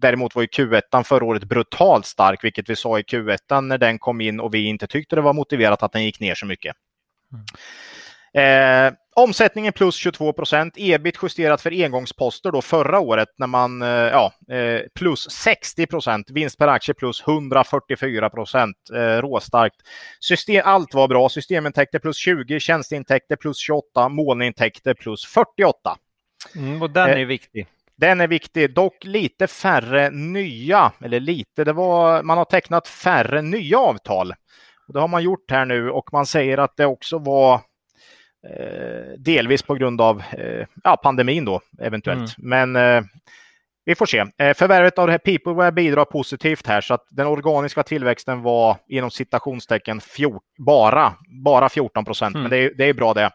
Eh, 0.00 0.02
däremot 0.02 0.34
var 0.34 0.42
ju 0.42 0.48
Q1 0.48 1.02
förra 1.02 1.24
året 1.24 1.44
brutalt 1.44 2.06
stark, 2.06 2.44
vilket 2.44 2.70
vi 2.70 2.76
sa 2.76 2.98
i 2.98 3.02
Q1 3.02 3.60
när 3.60 3.78
den 3.78 3.98
kom 3.98 4.20
in 4.20 4.40
och 4.40 4.54
vi 4.54 4.64
inte 4.64 4.86
tyckte 4.86 5.16
det 5.16 5.22
var 5.22 5.32
motiverat 5.32 5.82
att 5.82 5.92
den 5.92 6.04
gick 6.04 6.20
ner 6.20 6.34
så 6.34 6.46
mycket. 6.46 6.76
Eh, 8.32 8.92
omsättningen 9.16 9.72
plus 9.72 9.94
22 9.94 10.32
procent, 10.32 10.74
ebit 10.76 11.18
justerat 11.22 11.62
för 11.62 11.84
engångsposter 11.84 12.50
då 12.52 12.62
förra 12.62 13.00
året 13.00 13.28
när 13.38 13.46
man, 13.46 13.82
eh, 13.82 13.88
ja, 13.88 14.32
eh, 14.54 14.80
plus 14.94 15.30
60 15.30 15.86
procent, 15.86 16.30
vinst 16.30 16.58
per 16.58 16.68
aktie 16.68 16.94
plus 16.94 17.22
144 17.26 18.30
procent, 18.30 18.76
eh, 18.94 18.98
råstarkt. 18.98 19.76
System, 20.20 20.62
allt 20.64 20.94
var 20.94 21.08
bra, 21.08 21.28
systemintäkter 21.28 21.98
plus 21.98 22.16
20, 22.16 22.60
tjänsteintäkter 22.60 23.36
plus 23.36 23.58
28, 23.58 24.08
molnintäkter 24.08 24.94
plus 24.94 25.24
48. 25.26 25.96
Mm, 26.56 26.82
och 26.82 26.90
den 26.90 27.08
Eh, 27.08 27.14
är 27.14 27.18
ju 27.18 27.24
viktig. 27.24 27.66
Den 28.00 28.20
är 28.20 28.28
viktig, 28.28 28.74
dock 28.74 29.04
lite 29.04 29.46
färre 29.46 30.10
nya, 30.10 30.92
eller 31.04 31.20
lite, 31.20 31.64
det 31.64 31.72
var, 31.72 32.22
man 32.22 32.38
har 32.38 32.44
tecknat 32.44 32.88
färre 32.88 33.42
nya 33.42 33.78
avtal. 33.78 34.32
Och 34.88 34.94
det 34.94 35.00
har 35.00 35.08
man 35.08 35.22
gjort 35.22 35.50
här 35.50 35.64
nu 35.64 35.90
och 35.90 36.12
man 36.12 36.26
säger 36.26 36.58
att 36.58 36.76
det 36.76 36.86
också 36.86 37.18
var 37.18 37.54
eh, 38.48 39.18
delvis 39.18 39.62
på 39.62 39.74
grund 39.74 40.00
av 40.00 40.22
eh, 40.32 40.66
ja, 40.84 40.96
pandemin 40.96 41.44
då 41.44 41.60
eventuellt. 41.78 42.34
Men 42.38 42.76
eh, 42.76 43.02
vi 43.84 43.94
får 43.94 44.06
se. 44.06 44.24
Eh, 44.38 44.54
förvärvet 44.54 44.98
av 44.98 45.06
det 45.06 45.12
här 45.12 45.18
Peopleware 45.18 45.72
bidrar 45.72 46.04
positivt 46.04 46.66
här 46.66 46.80
så 46.80 46.94
att 46.94 47.06
den 47.10 47.26
organiska 47.26 47.82
tillväxten 47.82 48.42
var 48.42 48.76
inom 48.88 49.10
citationstecken 49.10 50.00
fjort, 50.00 50.42
bara, 50.58 51.12
bara 51.44 51.68
14 51.68 52.04
procent. 52.04 52.34
Mm. 52.34 52.42
Men 52.42 52.50
det 52.50 52.56
är, 52.56 52.72
det 52.76 52.84
är 52.84 52.94
bra 52.94 53.14
det. 53.14 53.30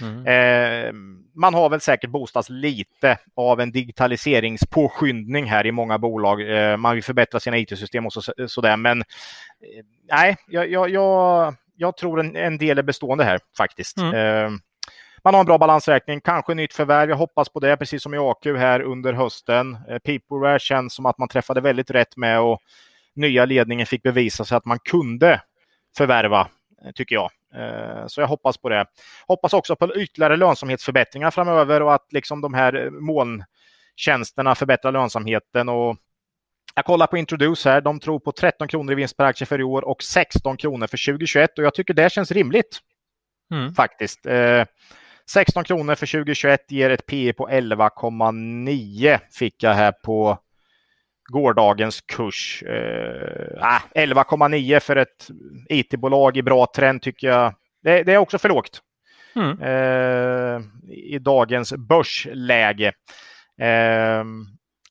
Mm. 0.00 0.26
Eh, 0.26 0.92
man 1.34 1.54
har 1.54 1.68
väl 1.68 1.80
säkert 1.80 2.10
boostats 2.10 2.50
lite 2.50 3.18
av 3.36 3.60
en 3.60 3.72
digitaliseringspåskyndning 3.72 5.44
här 5.44 5.66
i 5.66 5.72
många 5.72 5.98
bolag. 5.98 6.50
Eh, 6.56 6.76
man 6.76 6.94
vill 6.94 7.04
förbättra 7.04 7.40
sina 7.40 7.58
IT-system 7.58 8.06
och 8.06 8.12
så, 8.12 8.22
sådär. 8.46 8.76
Men 8.76 9.00
eh, 9.00 9.04
nej, 10.10 10.36
jag, 10.46 10.70
jag, 10.70 10.90
jag, 10.90 11.54
jag 11.76 11.96
tror 11.96 12.20
en, 12.20 12.36
en 12.36 12.58
del 12.58 12.78
är 12.78 12.82
bestående 12.82 13.24
här 13.24 13.40
faktiskt. 13.56 13.98
Mm. 13.98 14.14
Eh, 14.14 14.50
man 15.24 15.34
har 15.34 15.40
en 15.40 15.46
bra 15.46 15.58
balansräkning, 15.58 16.20
kanske 16.20 16.54
nytt 16.54 16.74
förvärv. 16.74 17.10
Jag 17.10 17.16
hoppas 17.16 17.48
på 17.48 17.60
det, 17.60 17.76
precis 17.76 18.02
som 18.02 18.14
i 18.14 18.18
AQ 18.18 18.46
här 18.46 18.80
under 18.80 19.12
hösten. 19.12 19.78
Eh, 19.88 19.98
Peopleware 19.98 20.58
känns 20.58 20.94
som 20.94 21.06
att 21.06 21.18
man 21.18 21.28
träffade 21.28 21.60
väldigt 21.60 21.90
rätt 21.90 22.16
med 22.16 22.40
och 22.40 22.60
nya 23.14 23.44
ledningen 23.44 23.86
fick 23.86 24.02
bevisa 24.02 24.44
sig 24.44 24.56
att 24.56 24.64
man 24.64 24.78
kunde 24.78 25.40
förvärva, 25.96 26.48
tycker 26.94 27.14
jag. 27.14 27.30
Eh, 27.56 28.06
Så 28.06 28.20
jag 28.20 28.28
hoppas 28.28 28.58
på 28.58 28.68
det. 28.68 28.86
Hoppas 29.26 29.52
också 29.52 29.76
på 29.76 29.96
ytterligare 29.96 30.36
lönsamhetsförbättringar 30.36 31.30
framöver 31.30 31.82
och 31.82 31.94
att 31.94 32.12
liksom 32.12 32.40
de 32.40 32.54
här 32.54 32.74
eh, 32.84 32.90
molntjänsterna 32.90 34.54
förbättrar 34.54 34.92
lönsamheten. 34.92 35.68
Och 35.68 35.96
jag 36.74 36.84
kollar 36.84 37.06
på 37.06 37.16
Introduce 37.16 37.64
här. 37.68 37.80
De 37.80 38.00
tror 38.00 38.18
på 38.18 38.32
13 38.32 38.68
kronor 38.68 38.92
i 38.92 38.94
vinst 38.94 39.16
per 39.16 39.24
aktie 39.24 39.46
för 39.46 39.60
i 39.60 39.64
år 39.64 39.84
och 39.84 40.02
16 40.02 40.56
kronor 40.56 40.86
för 40.86 41.12
2021 41.12 41.58
och 41.58 41.64
jag 41.64 41.74
tycker 41.74 41.94
det 41.94 42.12
känns 42.12 42.30
rimligt 42.30 42.78
Mm. 43.50 43.74
faktiskt. 43.74 44.26
Eh, 44.26 44.64
16 45.30 45.64
kronor 45.64 45.94
för 45.94 46.06
2021 46.06 46.70
ger 46.70 46.90
ett 46.90 47.06
P 47.06 47.32
på 47.32 47.48
11,9 47.48 49.18
fick 49.32 49.62
jag 49.62 49.74
här 49.74 49.92
på 49.92 50.38
gårdagens 51.28 52.00
kurs. 52.00 52.62
Eh, 52.62 53.58
ah, 53.60 53.80
11,9 53.94 54.80
för 54.80 54.96
ett 54.96 55.28
IT-bolag 55.68 56.36
i 56.36 56.42
bra 56.42 56.66
trend 56.76 57.02
tycker 57.02 57.26
jag. 57.28 57.54
Det, 57.82 58.02
det 58.02 58.12
är 58.12 58.18
också 58.18 58.38
för 58.38 58.48
lågt 58.48 58.82
Mm. 59.36 59.62
eh, 59.62 60.60
i 60.90 61.18
dagens 61.18 61.72
börsläge. 61.72 62.92
Eh, 63.60 64.24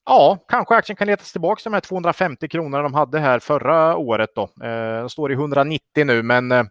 ja, 0.06 0.46
kanske 0.48 0.76
aktien 0.76 0.96
kan 0.96 1.08
letas 1.08 1.32
tillbaka 1.32 1.60
till 1.60 1.72
de 1.72 1.74
här 1.74 1.82
250 1.82 2.48
kronorna 2.48 2.84
de 2.84 2.94
hade 2.94 3.20
här 3.20 3.40
förra 3.40 3.96
året. 3.98 4.30
Då. 4.36 4.42
Eh, 4.42 5.00
de 5.00 5.10
står 5.10 5.32
i 5.32 5.36
190 5.36 6.06
nu, 6.06 6.24
men 6.24 6.52
eh, 6.52 6.64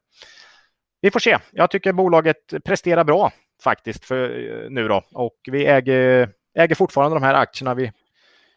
vi 1.01 1.11
får 1.11 1.21
se. 1.21 1.39
Jag 1.51 1.71
tycker 1.71 1.93
bolaget 1.93 2.37
presterar 2.65 3.05
bra 3.05 3.33
faktiskt 3.65 4.05
för, 4.05 4.31
eh, 4.31 4.71
nu 4.71 4.89
då 4.89 5.03
och 5.13 5.37
vi 5.51 5.67
äger, 5.67 6.29
äger 6.59 6.75
fortfarande 6.75 7.17
de 7.17 7.23
här 7.23 7.35
aktierna 7.35 7.75
vi, 7.75 7.93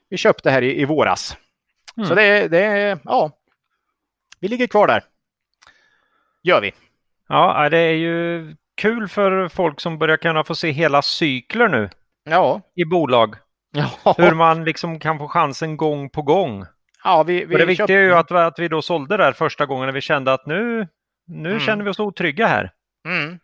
vi 0.10 0.18
köpte 0.18 0.52
här 0.52 0.62
i, 0.62 0.82
i 0.82 0.86
våras. 0.86 1.38
Mm. 1.98 2.10
Så 2.10 2.16
det, 2.16 2.48
det 2.48 2.60
är, 2.64 3.00
ja, 3.04 3.32
vi 4.40 4.48
ligger 4.48 4.68
kvar 4.68 4.88
där. 4.88 5.04
Gör 6.44 6.62
vi. 6.62 6.72
Ja, 7.30 7.70
det 7.70 7.78
är 7.78 7.94
ju 7.94 8.56
kul 8.76 9.08
för 9.08 9.48
folk 9.50 9.80
som 9.82 9.98
börjar 9.98 10.18
kunna 10.18 10.44
få 10.44 10.56
se 10.56 10.72
hela 10.72 11.02
cykler 11.02 11.68
nu 11.70 11.90
Ja. 12.24 12.62
i 12.76 12.86
bolag. 12.86 13.36
Ja, 13.72 14.16
Hur 14.18 14.32
man 14.32 14.64
liksom 14.64 15.00
kan 15.00 15.18
få 15.18 15.28
chansen 15.28 15.78
gång 15.78 16.10
på 16.10 16.22
gång. 16.22 16.66
ja 17.04 17.24
vi, 17.24 17.46
vi 17.46 17.56
och 17.56 17.60
det 17.60 17.66
viktiga 17.66 17.84
köpte- 17.88 17.94
är 17.94 18.00
ju 18.04 18.14
att, 18.14 18.32
att 18.32 18.60
vi 18.60 18.68
då 18.68 18.82
sålde 18.82 19.18
där 19.18 19.32
första 19.34 19.66
gången 19.66 19.86
när 19.86 19.94
vi 19.94 20.02
kände 20.02 20.34
att 20.34 20.46
nu, 20.46 20.88
nu 21.28 21.50
Mm. 21.50 21.60
känner 21.60 21.84
vi 21.84 21.90
oss 21.90 22.00
otrygga 22.00 22.48
här. 22.48 22.72
Mm. 23.08 23.40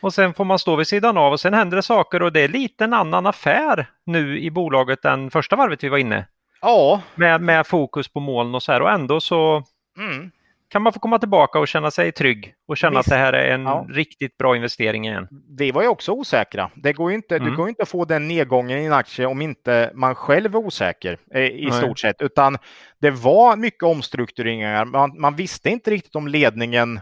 Och 0.00 0.14
sen 0.14 0.34
får 0.34 0.44
man 0.44 0.58
stå 0.58 0.76
vid 0.76 0.86
sidan 0.86 1.16
av 1.18 1.32
och 1.32 1.40
sen 1.40 1.54
händer 1.54 1.76
det 1.76 1.82
saker 1.82 2.22
och 2.22 2.32
det 2.32 2.40
är 2.40 2.48
lite 2.48 2.84
en 2.84 2.92
annan 2.92 3.26
affär 3.26 3.86
nu 4.06 4.38
i 4.40 4.50
bolaget 4.50 5.04
än 5.04 5.30
första 5.30 5.56
varvet 5.56 5.84
vi 5.84 5.88
var 5.88 5.98
inne. 5.98 6.26
Ja. 6.60 7.00
Med, 7.14 7.40
med 7.40 7.66
fokus 7.66 8.08
på 8.08 8.20
moln 8.20 8.54
och 8.54 8.62
så 8.62 8.72
här 8.72 8.82
och 8.82 8.90
ändå 8.90 9.20
så 9.20 9.62
Mm. 9.98 10.30
kan 10.68 10.82
man 10.82 10.92
få 10.92 10.98
komma 10.98 11.18
tillbaka 11.18 11.58
och 11.58 11.68
känna 11.68 11.90
sig 11.90 12.12
trygg 12.12 12.54
och 12.68 12.76
känna 12.76 12.98
Visst. 12.98 13.08
att 13.08 13.12
det 13.12 13.18
här 13.18 13.32
är 13.32 13.54
en 13.54 13.62
Ja. 13.62 13.86
riktigt 13.90 14.38
bra 14.38 14.56
investering 14.56 15.06
igen. 15.08 15.28
Vi 15.58 15.70
var 15.70 15.82
ju 15.82 15.88
också 15.88 16.12
osäkra. 16.12 16.70
Det 16.74 16.92
går 16.92 17.12
inte, 17.12 17.36
Mm. 17.36 17.50
Det 17.50 17.56
går 17.56 17.68
inte 17.68 17.82
att 17.82 17.88
få 17.88 18.04
den 18.04 18.28
nedgången 18.28 18.78
i 18.78 18.84
en 18.84 18.92
aktie 18.92 19.26
om 19.26 19.42
inte 19.42 19.90
man 19.94 20.14
själv 20.14 20.54
är 20.54 20.58
osäker 20.58 21.18
eh, 21.34 21.42
i 21.42 21.64
Nej. 21.70 21.72
stort 21.72 21.98
sett. 21.98 22.22
Utan 22.22 22.58
det 23.00 23.10
var 23.10 23.56
mycket 23.56 23.82
omstruktureringar. 23.82 24.84
Man, 24.84 25.20
man 25.20 25.36
visste 25.36 25.70
inte 25.70 25.90
riktigt 25.90 26.16
om 26.16 26.28
ledningen 26.28 27.00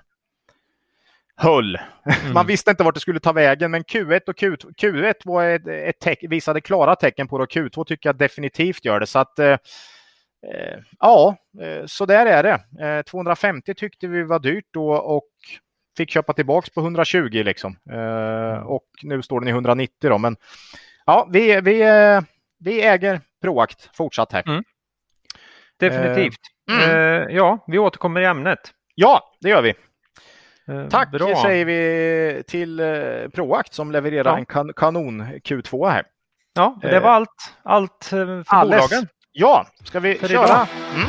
höll. 1.37 1.77
Mm. 1.77 2.33
Man 2.35 2.47
visste 2.47 2.71
inte 2.71 2.85
vart 2.85 2.95
det 2.95 3.01
skulle 3.01 3.21
ta 3.21 3.33
vägen, 3.33 3.71
men 3.71 3.83
Q1 3.83 4.21
och 4.27 4.35
Q2, 4.35 4.75
Q1 4.83 5.15
var 5.25 5.45
ett, 5.45 5.67
ett 5.67 6.01
teck, 6.01 6.19
visade 6.23 6.61
klara 6.61 6.97
tecken 6.97 7.29
på 7.29 7.39
det 7.39 7.45
och 7.45 7.51
Q2 7.51 7.85
tycker 7.85 8.09
jag 8.09 8.17
definitivt 8.17 8.85
gör 8.85 9.01
det. 9.01 9.07
Så 9.07 9.19
att 9.19 9.39
eh, 9.39 9.53
eh, 10.47 10.79
ja, 11.01 11.37
eh, 11.63 11.87
så 11.87 12.07
där 12.07 12.27
är 12.27 12.43
det. 12.43 12.87
Eh, 12.87 13.03
250 13.03 13.75
tyckte 13.75 14.07
vi 14.07 14.23
var 14.23 14.39
dyrt 14.39 14.67
då 14.71 14.93
och 14.93 15.29
fick 15.97 16.11
köpa 16.11 16.33
tillbaks 16.33 16.71
på 16.71 16.81
120 16.81 17.43
liksom. 17.45 17.77
Eh, 17.93 18.59
och 18.59 18.87
nu 19.03 19.23
står 19.23 19.41
den 19.41 19.49
i 19.49 19.53
190 19.53 20.11
då, 20.11 20.19
men 20.19 20.37
ja, 21.07 21.29
vi, 21.33 21.61
vi, 21.61 21.83
eh, 21.83 22.21
vi 22.59 22.83
äger 22.83 23.21
Proact 23.43 23.91
fortsatt 23.97 24.33
här. 24.33 24.43
Mm. 24.49 24.65
Definitivt. 25.79 26.41
Mm. 26.71 26.91
Eh, 26.91 27.37
ja, 27.37 27.65
vi 27.67 27.79
återkommer 27.79 28.21
i 28.21 28.25
ämnet. 28.25 28.59
Ja, 28.95 29.37
det 29.41 29.49
gör 29.49 29.63
vi. 29.63 29.75
Eh, 30.69 30.89
Tack 30.89 31.11
bra. 31.11 31.37
säger 31.43 31.65
vi 31.65 32.43
till 32.47 32.81
eh, 32.81 33.29
Proact 33.35 33.75
som 33.75 33.93
levererar 33.93 34.31
Ja. 34.31 34.39
en 34.39 34.47
kan 34.47 34.73
kanon 34.73 35.23
Q2 35.23 35.91
här. 35.91 36.03
Ja, 36.55 36.79
det 36.83 37.01
var 37.01 37.11
allt, 37.11 37.53
allt 37.63 38.13
eh, 38.13 38.19
för 38.19 38.45
Alles. 38.49 38.91
bolagen. 38.91 39.09
Ja, 39.33 39.67
ska 39.85 40.01
vi 40.01 40.15
För 40.15 40.29
köra? 40.29 40.67
Mm. 40.95 41.07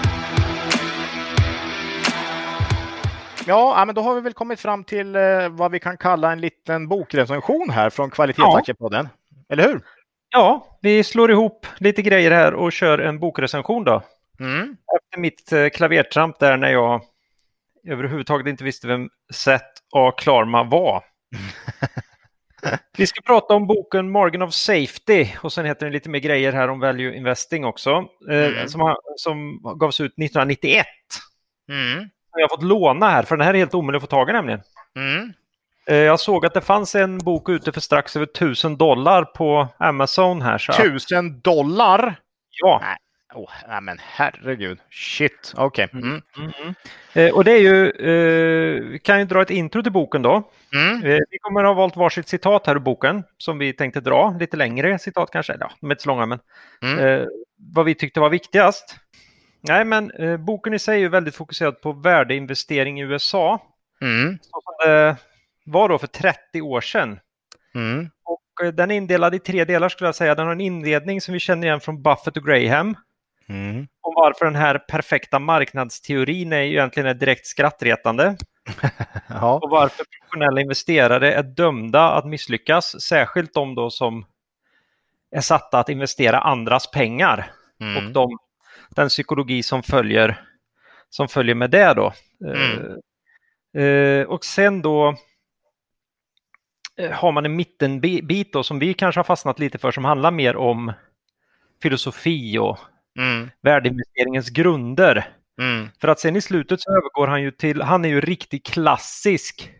Ja, 3.47 3.73
ja, 3.79 3.85
men 3.85 3.95
då 3.95 4.01
har 4.01 4.15
vi 4.15 4.21
väl 4.21 4.33
kommit 4.33 4.59
fram 4.59 4.83
till 4.83 5.15
eh, 5.15 5.49
vad 5.49 5.71
vi 5.71 5.79
kan 5.79 5.97
kalla 5.97 6.31
en 6.31 6.41
liten 6.41 6.87
bokrecension 6.87 7.69
här 7.69 7.89
från 7.89 8.09
Kvalitetsaktiepodden. 8.09 9.09
Eller 9.49 9.63
hur? 9.63 9.81
Ja, 10.29 10.77
vi 10.81 11.03
slår 11.03 11.31
ihop 11.31 11.65
lite 11.77 12.01
grejer 12.01 12.31
här 12.31 12.53
och 12.53 12.71
kör 12.71 12.99
en 12.99 13.19
bokrecension 13.19 13.83
då. 13.83 14.01
Mm. 14.39 14.75
Efter 14.97 15.19
mitt 15.21 15.51
eh, 15.51 15.69
klavertramp 15.69 16.39
där 16.39 16.57
när 16.57 16.69
jag 16.71 17.01
överhuvudtaget 17.87 18.47
inte 18.47 18.63
visste 18.63 18.87
vem 18.87 19.09
Seth 19.33 19.65
A. 19.95 20.11
Klarma 20.17 20.63
var. 20.63 21.03
Vi 22.97 23.07
ska 23.07 23.21
prata 23.21 23.53
om 23.53 23.67
boken 23.67 24.11
Margin 24.11 24.41
of 24.41 24.53
Safety 24.53 25.27
och 25.41 25.53
sen 25.53 25.65
heter 25.65 25.85
den 25.85 25.93
lite 25.93 26.09
mer 26.09 26.19
grejer 26.19 26.53
här 26.53 26.67
om 26.69 26.79
Value 26.79 27.15
Investing 27.15 27.65
också. 27.65 27.89
Eh, 28.31 28.37
Mm. 28.45 28.67
som, 28.67 28.81
har, 28.81 28.97
som 29.15 29.61
gavs 29.79 29.99
ut 30.01 30.11
1991. 30.11 30.85
Mm. 31.71 32.09
Jag 32.31 32.41
har 32.49 32.55
fått 32.57 32.63
låna 32.63 33.09
här 33.09 33.23
för 33.23 33.37
den 33.37 33.45
här 33.45 33.53
är 33.53 33.57
helt 33.57 33.73
omöjlig 33.73 33.97
att 33.97 34.03
få 34.03 34.07
tag 34.07 34.29
i 34.29 34.33
nämligen. 34.33 34.61
Mm. 34.95 35.33
Eh, 35.87 35.95
Jag 35.95 36.19
såg 36.19 36.45
att 36.45 36.53
det 36.53 36.61
fanns 36.61 36.95
en 36.95 37.17
bok 37.17 37.49
ute 37.49 37.71
för 37.71 37.81
strax 37.81 38.15
över 38.15 38.25
1000 38.25 38.77
dollar 38.77 39.23
på 39.25 39.67
Amazon 39.77 40.41
här. 40.41 40.57
Så 40.57 40.71
att, 40.71 40.77
Tusen 40.77 41.39
dollar? 41.41 42.15
ja, 42.49 42.79
Nej. 42.83 42.97
Oh, 43.37 43.49
nej 43.67 43.81
men 43.81 43.97
herregud. 44.01 44.79
Shit, 44.89 45.53
okej. 45.55 45.85
Okay. 45.85 46.01
Mm. 46.01 46.21
Mm, 46.37 46.51
mm. 46.61 46.73
eh, 47.13 47.33
och 47.33 47.43
det 47.43 47.51
är 47.51 47.59
ju, 47.59 47.89
eh, 47.89 48.83
vi 48.83 48.99
kan 48.99 49.19
ju 49.19 49.25
dra 49.25 49.41
ett 49.41 49.49
intro 49.49 49.83
till 49.83 49.91
boken 49.91 50.21
då. 50.21 50.51
Mm. 50.73 51.03
Eh, 51.03 51.19
vi 51.29 51.37
kommer 51.41 51.63
att 51.63 51.67
ha 51.67 51.73
valt 51.73 51.95
varsitt 51.95 52.27
citat 52.27 52.67
här 52.67 52.75
ur 52.75 52.79
boken 52.79 53.23
som 53.37 53.57
vi 53.57 53.73
tänkte 53.73 53.99
dra, 53.99 54.37
lite 54.39 54.57
längre 54.57 54.99
citat 54.99 55.31
kanske, 55.31 55.57
ja, 55.59 55.71
de 55.79 55.91
är 55.91 55.93
inte 55.93 56.03
så 56.03 56.09
långa 56.09 56.25
men 56.25 56.39
mm. 56.81 56.99
eh, 56.99 57.25
vad 57.73 57.85
vi 57.85 57.95
tyckte 57.95 58.19
var 58.19 58.29
viktigast. 58.29 58.95
Nej, 59.61 59.85
men 59.85 60.11
eh, 60.11 60.37
boken 60.37 60.73
i 60.73 60.79
sig 60.79 61.03
är 61.03 61.09
väldigt 61.09 61.35
fokuserad 61.35 61.81
på 61.81 61.91
värdeinvestering 61.91 62.99
i 62.99 63.03
USA. 63.03 63.61
Mm. 64.01 64.37
Som 64.41 64.61
det 64.85 65.15
var 65.65 65.89
då 65.89 65.97
för 65.97 66.07
30 66.07 66.61
år 66.61 66.81
sedan. 66.81 67.19
Mm. 67.75 68.09
Och 68.23 68.65
eh, 68.65 68.73
den 68.73 68.91
är 68.91 68.95
indelad 68.95 69.35
i 69.35 69.39
tre 69.39 69.65
delar 69.65 69.89
skulle 69.89 70.07
jag 70.07 70.15
säga. 70.15 70.35
Den 70.35 70.45
har 70.45 70.51
en 70.51 70.61
inledning 70.61 71.21
som 71.21 71.33
vi 71.33 71.39
känner 71.39 71.67
igen 71.67 71.79
från 71.79 72.01
Buffett 72.01 72.37
och 72.37 72.45
Graham. 72.45 72.95
Mm. 73.49 73.87
Om 74.01 74.13
varför 74.15 74.45
den 74.45 74.55
här 74.55 74.77
perfekta 74.77 75.39
marknadsteorin 75.39 76.53
är 76.53 76.61
egentligen 76.61 77.09
är 77.09 77.13
direkt 77.13 77.47
skrattretande. 77.47 78.37
ja. 79.27 79.59
Och 79.63 79.69
varför 79.69 80.05
professionella 80.05 80.61
investerare 80.61 81.33
är 81.33 81.43
dömda 81.43 82.11
att 82.11 82.25
misslyckas, 82.25 83.01
särskilt 83.01 83.53
de 83.53 83.75
då 83.75 83.89
som 83.89 84.25
är 85.31 85.41
satta 85.41 85.79
att 85.79 85.89
investera 85.89 86.39
andras 86.39 86.91
pengar. 86.91 87.51
Mm. 87.79 87.97
Och 87.97 88.13
de, 88.13 88.37
den 88.89 89.09
psykologi 89.09 89.63
som 89.63 89.83
följer, 89.83 90.41
som 91.09 91.27
följer 91.27 91.55
med 91.55 91.71
det 91.71 91.93
då. 91.93 92.13
Mm. 92.45 93.01
Eh, 93.77 94.27
och 94.27 94.45
sen 94.45 94.81
då 94.81 95.15
eh, 96.97 97.11
har 97.11 97.31
man 97.31 97.45
en 97.45 97.55
mittenbit 97.55 98.53
då 98.53 98.63
som 98.63 98.79
vi 98.79 98.93
kanske 98.93 99.19
har 99.19 99.23
fastnat 99.23 99.59
lite 99.59 99.77
för 99.77 99.91
som 99.91 100.05
handlar 100.05 100.31
mer 100.31 100.55
om 100.55 100.93
filosofi 101.81 102.57
och 102.57 102.79
mm. 103.17 103.49
värdeinvesteringens 103.61 104.49
grunder. 104.49 105.27
Mm. 105.61 105.89
För 106.01 106.07
att 106.07 106.19
sen 106.19 106.35
i 106.35 106.41
slutet 106.41 106.81
så 106.81 106.91
övergår 106.91 107.27
han 107.27 107.41
ju 107.41 107.51
till, 107.51 107.81
han 107.81 108.05
är 108.05 108.09
ju 108.09 108.21
riktigt 108.21 108.65
klassisk 108.65 109.71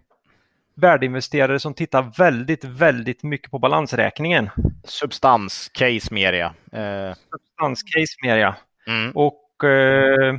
värdeinvesterare 0.76 1.60
som 1.60 1.74
tittar 1.74 2.12
väldigt, 2.18 2.64
väldigt 2.64 3.24
mycket 3.24 3.52
på 3.52 3.60
balansräkningen. 3.60 4.50
Substans, 4.84 5.70
case 5.74 6.14
mer 6.14 6.34
ja. 6.34 6.80
Eh. 6.80 7.16
Substanscase 7.32 8.18
mer 8.24 8.38
ja. 8.38 8.56
Mm. 8.88 9.12
Och 9.16 9.64
eh, 9.64 10.38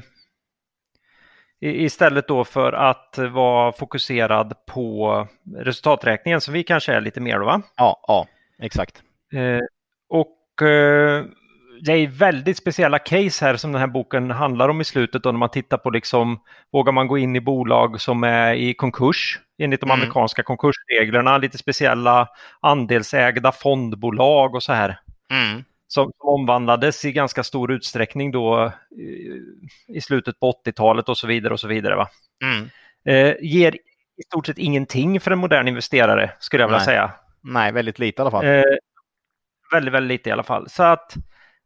istället 1.60 2.28
då 2.28 2.44
för 2.44 2.72
att 2.72 3.18
vara 3.18 3.72
fokuserad 3.72 4.54
på 4.66 5.26
resultaträkningen 5.56 6.40
som 6.40 6.54
vi 6.54 6.62
kanske 6.62 6.92
är 6.92 7.00
lite 7.00 7.20
mer 7.20 7.38
då 7.38 7.44
va? 7.44 7.62
Ja, 7.76 8.00
ja 8.06 8.26
exakt. 8.58 9.02
Eh, 9.32 9.60
och 10.08 10.62
eh, 10.68 11.24
det 11.82 11.92
är 11.92 12.06
väldigt 12.06 12.56
speciella 12.56 12.98
case 12.98 13.44
här 13.44 13.56
som 13.56 13.72
den 13.72 13.80
här 13.80 13.86
boken 13.88 14.30
handlar 14.30 14.68
om 14.68 14.80
i 14.80 14.84
slutet 14.84 15.22
då 15.22 15.32
när 15.32 15.38
man 15.38 15.50
tittar 15.50 15.78
på 15.78 15.90
liksom 15.90 16.40
vågar 16.72 16.92
man 16.92 17.08
gå 17.08 17.18
in 17.18 17.36
i 17.36 17.40
bolag 17.40 18.00
som 18.00 18.24
är 18.24 18.54
i 18.54 18.74
konkurs 18.74 19.38
enligt 19.58 19.80
de 19.80 19.86
Mm. 19.90 20.00
amerikanska 20.00 20.42
konkursreglerna, 20.42 21.38
lite 21.38 21.58
speciella 21.58 22.28
andelsägda 22.60 23.52
fondbolag 23.52 24.54
och 24.54 24.62
så 24.62 24.72
här 24.72 25.00
Mm. 25.30 25.64
som 25.86 26.12
omvandlades 26.18 27.04
i 27.04 27.12
ganska 27.12 27.42
stor 27.44 27.72
utsträckning 27.72 28.30
då 28.30 28.72
i, 28.90 29.96
i 29.96 30.00
slutet 30.00 30.40
på 30.40 30.52
80-talet 30.66 31.08
och 31.08 31.18
så 31.18 31.26
vidare 31.26 31.52
och 31.52 31.60
så 31.60 31.68
vidare. 31.68 31.96
Va? 31.96 32.08
Mm. 32.44 32.68
Eh, 33.06 33.34
ger 33.40 33.74
i 34.16 34.22
stort 34.26 34.46
sett 34.46 34.58
ingenting 34.58 35.20
för 35.20 35.30
en 35.30 35.38
modern 35.38 35.68
investerare 35.68 36.30
skulle 36.38 36.62
jag 36.62 36.68
vilja 36.68 36.78
Nej. 36.78 36.84
säga. 36.86 37.10
Nej, 37.42 37.72
väldigt 37.72 37.98
lite 37.98 38.20
i 38.20 38.22
alla 38.22 38.30
fall. 38.30 38.44
Eh, 38.46 38.62
väldigt, 39.72 39.94
väldigt 39.94 40.08
lite 40.08 40.28
i 40.28 40.32
alla 40.32 40.42
fall. 40.42 40.68
Så 40.68 40.82
att, 40.82 41.14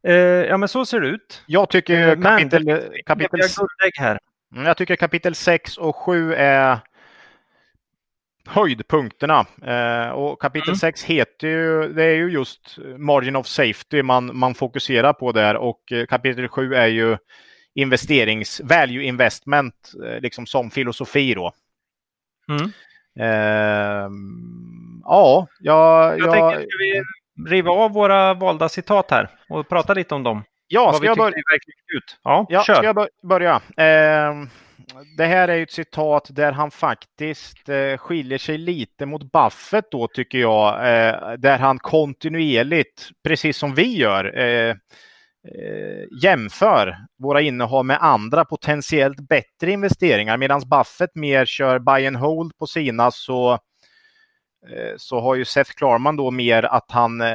eh, 0.07 0.13
ja 0.15 0.57
men 0.57 0.69
så 0.69 0.85
ser 0.85 0.99
det 0.99 1.07
ut. 1.07 1.43
Jag 1.45 1.69
tycker 1.69 2.07
Eh, 2.07 2.17
men 2.17 2.49
kapitel, 2.49 2.81
kapitel, 3.05 3.39
här. 3.99 4.19
Mm, 4.53 4.65
jag 4.65 4.77
tycker 4.77 4.95
kapitel 4.95 5.35
6 5.35 5.77
och 5.77 5.95
7 5.95 6.33
är 6.33 6.79
höjdpunkterna. 8.45 9.45
Eh, 9.65 10.09
och 10.09 10.41
kapitel 10.41 10.69
Mm. 10.69 10.77
6 10.77 11.03
heter 11.03 11.47
ju, 11.47 11.93
det 11.93 12.03
är 12.03 12.15
ju 12.15 12.31
just 12.31 12.77
margin 12.97 13.35
of 13.35 13.47
safety 13.47 14.03
man, 14.03 14.37
man 14.37 14.55
fokuserar 14.55 15.13
på 15.13 15.31
där 15.31 15.55
och 15.55 15.91
eh, 15.91 16.05
kapitel 16.05 16.47
7 16.47 16.73
är 16.75 16.87
ju 16.87 17.17
investerings, 17.75 18.61
value 18.63 19.03
investment, 19.03 19.91
eh, 20.05 20.19
liksom 20.19 20.45
som 20.45 20.71
filosofi 20.71 21.33
då. 21.33 21.53
Mm. 22.49 22.71
Ehm, 23.19 25.01
ja, 25.03 25.47
jag, 25.59 26.11
Jag 26.11 26.19
jag, 26.19 26.33
tänker, 26.33 26.69
ska 26.69 26.77
vi 26.79 27.03
riva 27.49 27.71
av 27.71 27.91
våra 27.91 28.33
valda 28.33 28.69
citat 28.69 29.11
här 29.11 29.29
och 29.49 29.69
prata 29.69 29.93
lite 29.93 30.15
om 30.15 30.23
dem? 30.23 30.43
ja, 30.67 30.93
ska 30.93 31.05
jag 31.05 31.17
ut. 31.95 32.17
Ja, 32.23 32.45
Ja, 32.49 32.61
ska 32.61 32.83
jag 32.83 32.95
bör- 32.95 33.09
börja? 33.27 33.55
Eh, 33.77 34.33
det 35.17 35.25
här 35.25 35.47
är 35.47 35.63
ett 35.63 35.71
citat 35.71 36.27
där 36.31 36.51
han 36.51 36.71
faktiskt 36.71 37.69
eh, 37.69 37.97
skiljer 37.97 38.37
sig 38.37 38.57
lite 38.57 39.05
mot 39.05 39.31
Buffett 39.31 39.91
då 39.91 40.07
tycker 40.07 40.37
jag. 40.37 40.73
Eh, 40.75 41.31
där 41.37 41.57
han 41.57 41.79
kontinuerligt, 41.79 43.09
precis 43.27 43.57
som 43.57 43.75
vi 43.75 43.97
gör, 43.97 44.37
eh, 44.39 44.69
eh, 44.69 46.03
jämför 46.23 46.95
våra 47.23 47.41
innehav 47.41 47.85
med 47.85 47.97
andra 48.01 48.45
potentiellt 48.45 49.27
bättre 49.29 49.71
investeringar. 49.71 50.37
Medan 50.37 50.61
Buffett 50.69 51.15
mer 51.15 51.45
kör 51.45 51.79
buy 51.79 52.07
and 52.07 52.17
hold 52.17 52.57
på 52.57 52.67
sina 52.67 53.11
så 53.11 53.59
så 54.97 55.19
har 55.19 55.35
ju 55.35 55.45
Seth 55.45 55.71
Klarman 55.71 56.15
då 56.15 56.31
mer 56.31 56.63
att 56.63 56.91
han 56.91 57.21
eh, 57.21 57.27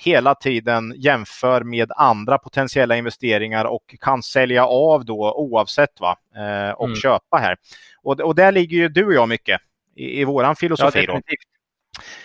hela 0.00 0.34
tiden 0.34 0.94
jämför 0.96 1.62
med 1.62 1.92
andra 1.96 2.38
potentiella 2.38 2.96
investeringar 2.96 3.64
och 3.64 3.94
kan 4.00 4.22
sälja 4.22 4.66
av 4.66 5.04
då 5.04 5.32
oavsett 5.36 6.00
va 6.00 6.18
eh, 6.36 6.70
och 6.70 6.84
Mm. 6.86 6.96
köpa 6.96 7.36
här. 7.36 7.56
Och, 8.02 8.20
och 8.20 8.34
där 8.34 8.52
ligger 8.52 8.76
ju 8.76 8.88
du 8.88 9.06
och 9.06 9.14
jag 9.14 9.28
mycket 9.28 9.60
i, 9.96 10.20
i 10.20 10.24
våran 10.24 10.50
Ja, 10.50 10.54
filosofi. 10.54 11.00
definitivt. 11.00 11.40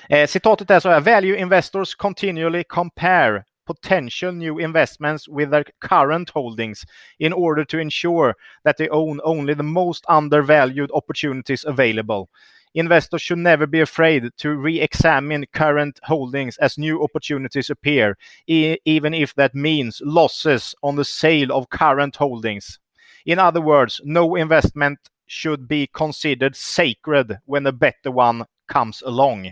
Eh, 0.10 0.28
citatet 0.28 0.70
är 0.72 0.80
så 0.80 0.90
här. 0.90 1.00
Value 1.00 1.38
investors 1.40 1.96
continually 1.96 2.64
compare 2.64 3.44
potential 3.68 4.34
new 4.34 4.60
investments 4.62 5.28
with 5.30 5.52
their 5.52 5.66
current 5.90 6.30
holdings 6.30 6.84
in 7.20 7.34
order 7.34 7.64
to 7.66 7.78
ensure 7.80 8.34
that 8.64 8.78
they 8.78 8.90
own 8.90 9.22
only 9.24 9.56
the 9.56 9.64
most 9.64 10.06
undervalued 10.10 10.92
opportunities 10.92 11.66
available. 11.66 12.26
Investors 12.74 13.22
should 13.22 13.40
never 13.44 13.68
be 13.68 13.82
afraid 13.82 14.30
to 14.38 14.56
re-examine 14.56 15.46
current 15.54 16.00
holdings 16.04 16.58
as 16.58 16.78
new 16.78 17.04
opportunities 17.04 17.70
appear, 17.70 18.16
e- 18.48 18.78
even 18.86 19.14
if 19.14 19.34
that 19.36 19.54
means 19.54 20.02
losses 20.06 20.76
on 20.82 20.96
the 20.96 21.06
sale 21.06 21.52
of 21.52 21.66
current 21.70 22.16
holdings. 22.16 22.80
In 23.26 23.40
other 23.40 23.62
words, 23.62 24.02
no 24.04 24.36
investment 24.36 25.00
should 25.28 25.68
be 25.68 25.88
considered 25.94 26.56
sacred 26.56 27.38
when 27.46 27.68
a 27.68 27.72
better 27.72 28.12
one 28.12 28.46
comes 28.74 29.04
along. 29.04 29.52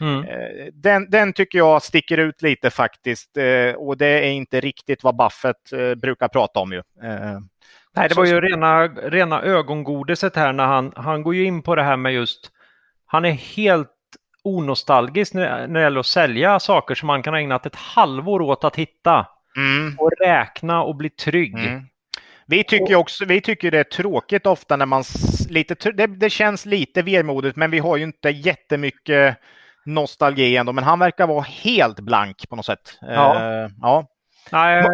Mm. 0.00 0.28
Eh, 0.28 0.66
Den, 0.72 1.10
den 1.10 1.32
tycker 1.32 1.58
jag 1.58 1.82
sticker 1.82 2.18
ut 2.18 2.42
lite 2.42 2.70
faktiskt 2.70 3.36
eh, 3.36 3.74
och 3.74 3.96
det 3.96 4.06
är 4.06 4.30
inte 4.32 4.60
riktigt 4.60 5.04
vad 5.04 5.16
Buffett 5.16 5.72
eh, 5.72 5.94
brukar 5.94 6.28
prata 6.28 6.60
om 6.60 6.72
ju. 6.72 6.82
Nej, 7.96 8.08
det 8.08 8.14
var 8.14 8.26
ju 8.26 8.40
rena, 8.40 8.86
rena 8.88 9.42
ögongodiset 9.42 10.36
här 10.36 10.52
när 10.52 10.66
han, 10.66 10.92
han 10.96 11.22
går 11.22 11.34
ju 11.34 11.44
in 11.44 11.62
på 11.62 11.74
det 11.74 11.82
här 11.82 11.96
med 11.96 12.12
just, 12.12 12.50
han 13.06 13.24
är 13.24 13.30
helt 13.30 13.90
onostalgisk 14.42 15.34
när, 15.34 15.66
när 15.66 15.74
det 15.74 15.84
gäller 15.84 16.00
att 16.00 16.06
sälja 16.06 16.60
saker 16.60 16.94
som 16.94 17.06
man 17.06 17.22
kan 17.22 17.34
ha 17.34 17.40
ägnat 17.40 17.66
ett 17.66 17.76
halvår 17.76 18.40
åt 18.42 18.64
att 18.64 18.76
hitta 18.76 19.26
Mm, 19.56 19.98
och 19.98 20.10
räkna 20.20 20.82
och 20.82 20.96
bli 20.96 21.10
trygg. 21.10 21.54
mm. 21.54 21.82
Vi 22.46 22.64
tycker 22.64 22.94
också, 22.94 23.24
vi 23.24 23.40
tycker 23.40 23.70
det 23.70 23.78
är 23.78 23.84
tråkigt 23.84 24.46
ofta 24.46 24.76
när 24.76 24.86
man 24.86 25.04
lite, 25.48 25.90
det, 25.90 26.06
det 26.06 26.30
känns 26.30 26.66
lite 26.66 27.02
vemodigt 27.02 27.56
men 27.56 27.70
vi 27.70 27.78
har 27.78 27.96
ju 27.96 28.04
inte 28.04 28.30
jättemycket 28.30 29.36
nostalgi 29.84 30.56
ändå 30.56 30.72
men 30.72 30.84
han 30.84 30.98
verkar 30.98 31.26
vara 31.26 31.40
helt 31.42 32.00
blank 32.00 32.48
på 32.48 32.56
något 32.56 32.66
sätt. 32.66 32.98
Ja. 33.00 33.34
Eh, 33.34 33.70
ja. 33.80 34.06
Nej, 34.52 34.84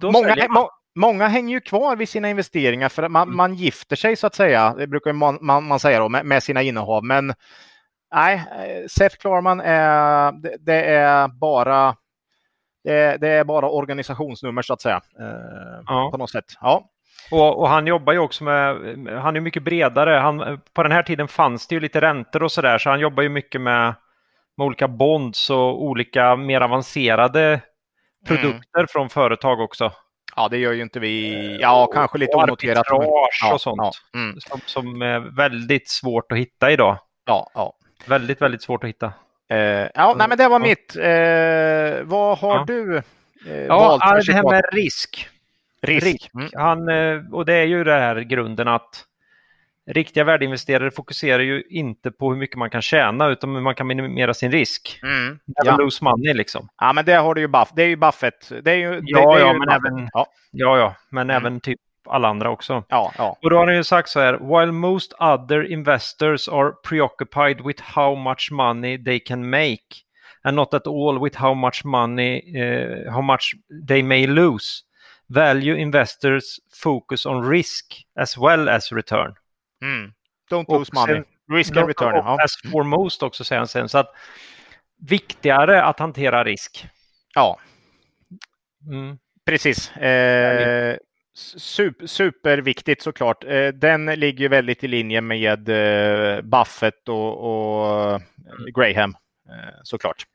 då 0.00 0.10
Många, 0.10 0.36
må, 0.48 0.70
många 0.94 1.28
hänger 1.28 1.54
ju 1.54 1.60
kvar 1.60 1.96
vid 1.96 2.08
sina 2.08 2.30
investeringar 2.30 2.88
för 2.88 3.02
att 3.02 3.10
man, 3.10 3.22
Mm. 3.28 3.36
man 3.36 3.54
gifter 3.54 3.96
sig 3.96 4.16
så 4.16 4.26
att 4.26 4.34
säga. 4.34 4.74
Det 4.78 4.86
brukar 4.86 5.12
man, 5.12 5.38
man, 5.40 5.64
man 5.64 5.80
säga 5.80 5.98
då 5.98 6.08
med, 6.08 6.26
med 6.26 6.42
sina 6.42 6.62
innehav. 6.62 7.04
Men 7.04 7.34
nej, 8.14 8.42
Seth 8.90 9.16
Klarman 9.16 9.60
är, 9.60 10.32
det, 10.32 10.56
det 10.60 10.84
är 10.84 11.28
bara 11.28 11.96
det, 12.84 13.16
det 13.20 13.28
är 13.28 13.44
bara 13.44 13.68
organisationsnummer 13.68 14.62
så 14.62 14.72
att 14.72 14.80
säga. 14.82 15.00
Eh, 15.20 15.80
Ja. 15.86 16.08
På 16.12 16.16
något 16.18 16.30
sätt. 16.30 16.44
Ja. 16.60 16.90
Och, 17.30 17.58
och 17.60 17.68
han 17.68 17.86
jobbar 17.86 18.12
ju 18.12 18.18
också 18.18 18.44
med, 18.44 18.76
han 19.22 19.36
är 19.36 19.40
mycket 19.40 19.62
bredare. 19.62 20.10
Han, 20.10 20.60
på 20.74 20.82
den 20.82 20.92
här 20.92 21.02
tiden 21.02 21.28
fanns 21.28 21.66
det 21.66 21.74
ju 21.74 21.80
lite 21.80 22.00
räntor 22.00 22.42
och 22.42 22.52
sådär 22.52 22.78
så 22.78 22.90
han 22.90 23.00
jobbar 23.00 23.22
ju 23.22 23.28
mycket 23.28 23.60
med, 23.60 23.94
med 24.56 24.64
olika 24.64 24.88
bonds 24.88 25.50
och 25.50 25.82
olika 25.84 26.36
mer 26.36 26.60
avancerade 26.60 27.60
produkter 28.26 28.86
från 28.88 29.08
företag 29.08 29.60
också. 29.60 29.92
Ja, 30.36 30.48
det 30.48 30.58
gör 30.58 30.72
ju 30.72 30.82
inte 30.82 31.00
vi. 31.00 31.56
Ja, 31.60 31.86
kanske 31.94 32.18
lite 32.18 32.36
och 32.36 32.42
onoterat. 32.42 32.86
men- 32.90 32.96
arbitrage 33.00 33.40
ja, 33.42 33.54
och 33.54 33.60
sånt. 33.60 33.78
Ja, 34.12 34.18
mm, 34.20 34.40
Som, 34.40 34.60
som 34.66 35.02
är 35.02 35.18
väldigt 35.36 35.88
svårt 35.88 36.32
att 36.32 36.38
hitta 36.38 36.70
idag. 36.70 36.98
ja, 37.26 37.50
ja. 37.54 37.72
Väldigt, 38.06 38.42
väldigt 38.42 38.62
svårt 38.62 38.84
att 38.84 38.88
hitta. 38.88 39.12
Eh, 39.48 39.58
ja, 39.94 40.14
nej, 40.18 40.28
men 40.28 40.38
det 40.38 40.48
var 40.48 40.58
mitt. 40.58 40.96
Eh, 40.96 42.04
vad 42.10 42.38
har 42.38 42.56
Ja. 42.58 42.64
du 42.66 42.96
eh, 42.96 43.02
Ja, 43.66 43.78
valt 43.78 44.26
det 44.26 44.32
här 44.32 44.50
med 44.50 44.64
risk. 44.72 45.28
Risk. 45.82 46.06
risk. 46.06 46.30
Mm. 46.34 46.48
Han, 46.54 46.88
eh, 46.88 47.20
och 47.32 47.46
det 47.46 47.54
är 47.54 47.64
ju 47.64 47.84
det 47.84 47.92
här 48.00 48.16
grunden 48.20 48.68
att 48.68 49.04
riktiga 49.90 50.24
värdeinvesterare 50.24 50.90
fokuserar 50.90 51.42
ju 51.42 51.62
inte 51.70 52.10
på 52.10 52.30
hur 52.30 52.38
mycket 52.38 52.56
man 52.56 52.70
kan 52.70 52.82
tjäna 52.82 53.28
utan 53.28 53.54
hur 53.54 53.60
man 53.62 53.74
kan 53.74 53.86
minimera 53.86 54.34
sin 54.34 54.52
risk. 54.52 55.00
Mm. 55.02 55.24
Never 55.28 55.38
Ja. 55.64 55.76
lose 55.76 56.04
money 56.04 56.34
liksom. 56.34 56.68
ja, 56.80 56.92
men 56.92 57.04
det 57.04 57.12
har 57.14 57.34
du 57.34 57.40
ju 57.40 57.48
Buff. 57.48 57.68
Det 57.76 57.82
är 57.82 57.86
ju 57.88 57.96
Buffett. 57.96 58.52
Det 58.64 58.70
är 58.70 58.76
ju, 58.76 58.90
det, 59.00 59.00
Ja, 59.04 59.18
det 59.34 59.36
är 59.36 59.40
ja, 59.40 59.52
ju 59.52 59.58
men 59.58 59.68
Buffett. 59.68 59.92
även- 59.92 60.08
Ja, 60.12 60.26
Ja, 60.50 60.78
ja, 60.78 60.94
men 61.10 61.30
Mm. 61.30 61.36
även 61.42 61.60
typ 61.60 61.80
alla 62.08 62.28
andra 62.28 62.50
också. 62.50 62.84
ja, 62.88 63.12
ja. 63.18 63.36
Och 63.42 63.50
då 63.50 63.56
har 63.56 63.66
han 63.66 63.76
ju 63.76 63.84
sagt 63.84 64.08
så 64.08 64.20
här, 64.20 64.32
while 64.60 64.72
most 64.72 65.12
other 65.12 65.72
investors 65.72 66.48
are 66.48 66.72
preoccupied 66.88 67.60
with 67.66 67.82
how 67.82 68.14
much 68.16 68.48
money 68.52 69.04
they 69.04 69.20
can 69.20 69.50
make 69.50 69.78
and 70.42 70.56
not 70.56 70.74
at 70.74 70.86
all 70.86 71.20
with 71.24 71.38
how 71.40 71.54
much 71.54 71.84
money, 71.84 72.56
eh, 72.60 73.12
how 73.12 73.22
much 73.22 73.54
they 73.88 74.02
may 74.02 74.26
lose. 74.26 74.66
Value 75.28 75.76
investors 75.76 76.44
focus 76.82 77.26
on 77.26 77.50
risk 77.50 77.84
as 78.20 78.38
well 78.38 78.68
as 78.68 78.92
return. 78.92 79.34
Mm. 79.84 80.12
Don't 80.50 80.64
Och 80.66 80.78
lose 80.78 80.90
money. 80.94 81.14
sen- 81.16 81.24
Risk 81.56 81.76
and 81.76 81.86
return. 81.88 82.12
Och 82.14 82.24
Ja. 82.24 82.44
As 82.44 82.52
foremost 82.72 83.22
också 83.22 83.44
säger 83.44 83.58
han 83.60 83.68
sen. 83.68 83.88
Så 83.88 83.98
att 83.98 84.10
viktigare 85.08 85.82
att 85.82 85.98
hantera 85.98 86.44
risk. 86.44 86.86
ja, 87.34 87.58
Mm. 88.90 89.18
precis. 89.46 89.96
Eh, 89.96 90.96
super, 91.56 92.06
superviktigt 92.06 93.02
såklart. 93.02 93.44
Eh, 93.44 93.68
den 93.68 94.06
ligger 94.06 94.40
ju 94.40 94.48
väldigt 94.48 94.84
i 94.84 94.88
linje 94.88 95.20
med 95.20 95.68
eh, 95.68 96.40
Buffett 96.42 97.08
och, 97.08 97.38
och 97.38 98.10
eh, 98.12 98.20
Graham 98.74 99.10
eh, 99.48 99.74
såklart. 99.82 100.26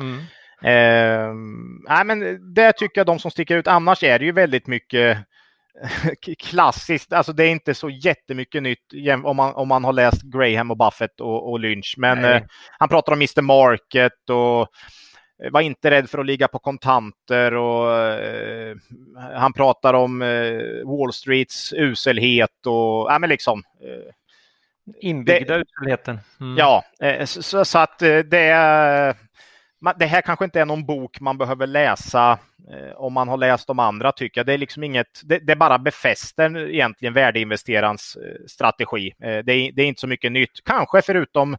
Mm. 0.00 0.18
Eh, 0.62 1.34
nej, 1.88 2.04
men 2.04 2.38
det 2.54 2.72
tycker 2.72 3.00
jag 3.00 3.06
de 3.06 3.18
som 3.18 3.30
sticker 3.30 3.56
ut. 3.56 3.66
Annars 3.66 4.02
är 4.02 4.18
det 4.18 4.24
ju 4.24 4.32
väldigt 4.32 4.66
mycket 4.66 5.18
klassiskt. 6.38 7.12
Alltså 7.12 7.32
det 7.32 7.44
är 7.44 7.50
inte 7.50 7.74
så 7.74 7.90
jättemycket 7.90 8.62
nytt 8.62 8.92
om 9.24 9.36
man, 9.36 9.54
om 9.54 9.68
man 9.68 9.84
har 9.84 9.92
läst 9.92 10.22
Graham 10.22 10.70
och 10.70 10.76
Buffett 10.76 11.20
och, 11.20 11.50
och 11.50 11.60
Lynch. 11.60 11.94
Men 11.98 12.24
eh, 12.24 12.42
han 12.78 12.88
pratar 12.88 13.12
om 13.12 13.18
Mr 13.18 13.42
Market 13.42 14.30
och 14.30 14.60
eh, 15.44 15.50
var 15.50 15.60
inte 15.60 15.90
rädd 15.90 16.10
för 16.10 16.18
att 16.18 16.26
ligga 16.26 16.48
på 16.48 16.58
kontanter 16.58 17.54
och 17.54 17.98
eh, 17.98 18.76
han 19.36 19.52
pratar 19.52 19.94
om 19.94 20.22
eh, 20.22 20.58
Wall 20.84 21.12
Streets 21.12 21.72
uselhet 21.72 22.66
och 22.66 23.06
ja, 23.12 23.18
men 23.18 23.30
liksom. 23.30 23.62
Eh, 23.82 24.12
Inbyggda 25.00 25.56
uselheten. 25.56 26.20
Mm. 26.40 26.56
Ja, 26.58 26.84
eh, 27.00 27.24
så, 27.24 27.64
så- 27.64 27.78
att 27.78 28.02
eh, 28.02 28.18
det 28.18 28.46
är 28.48 29.14
det 29.96 30.06
här 30.06 30.22
kanske 30.22 30.44
inte 30.44 30.60
är 30.60 30.64
någon 30.64 30.86
bok 30.86 31.20
man 31.20 31.38
behöver 31.38 31.66
läsa 31.66 32.38
eh, 32.70 32.96
om 32.96 33.12
man 33.12 33.28
har 33.28 33.36
läst 33.36 33.66
de 33.66 33.78
andra 33.78 34.12
tycker 34.12 34.38
jag. 34.38 34.46
Det 34.46 34.54
är 34.54 34.58
liksom 34.58 34.84
inget, 34.84 35.20
det, 35.24 35.38
det 35.38 35.56
bara 35.56 35.78
befäster 35.78 36.58
egentligen 36.58 37.14
värdeinvesterarens 37.14 38.16
eh, 38.16 38.46
strategi. 38.46 39.12
Eh, 39.22 39.38
det, 39.38 39.52
är, 39.52 39.72
det 39.72 39.82
är 39.82 39.86
inte 39.86 40.00
så 40.00 40.06
mycket 40.06 40.32
nytt, 40.32 40.64
kanske 40.64 41.02
förutom 41.02 41.56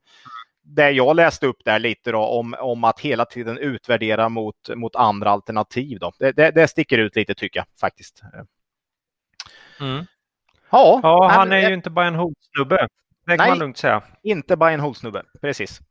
det 0.63 0.91
jag 0.91 1.15
läste 1.15 1.47
upp 1.47 1.65
där 1.65 1.79
lite 1.79 2.11
då 2.11 2.25
om, 2.25 2.55
om 2.59 2.83
att 2.83 2.99
hela 2.99 3.25
tiden 3.25 3.57
utvärdera 3.57 4.29
mot, 4.29 4.69
mot 4.75 4.95
andra 4.95 5.29
alternativ. 5.29 5.99
Då. 5.99 6.11
Det, 6.19 6.31
det, 6.31 6.51
det 6.51 6.67
sticker 6.67 6.97
ut 6.97 7.15
lite 7.15 7.35
tycker 7.35 7.59
jag 7.59 7.67
faktiskt. 7.79 8.21
Mm. 9.79 10.05
Ja, 10.69 10.99
Ja, 11.03 11.27
han 11.31 11.49
men, 11.49 11.63
är 11.63 11.69
ju 11.69 11.73
inte 11.73 11.89
bara 11.89 12.07
en 12.07 12.15
hotsnubbe. 12.15 12.87
Det 13.25 13.37
kan 13.37 13.37
Nej. 13.37 13.49
man 13.49 13.59
lugnt 13.59 13.77
säga. 13.77 14.01
inte 14.23 14.57
bara 14.57 14.71
en 14.71 14.79
hovsnubbe, 14.79 15.23
precis. 15.41 15.81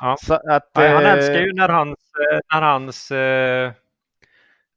Ja. 0.00 0.16
Att, 0.48 0.70
Nej, 0.74 0.92
han 0.94 1.04
eh, 1.04 1.12
älskar 1.12 1.40
ju 1.40 1.52
när 1.52 1.68
hans, 1.68 1.98
eh, 2.32 2.38
när 2.54 2.62
hans 2.62 3.10
eh, 3.10 3.72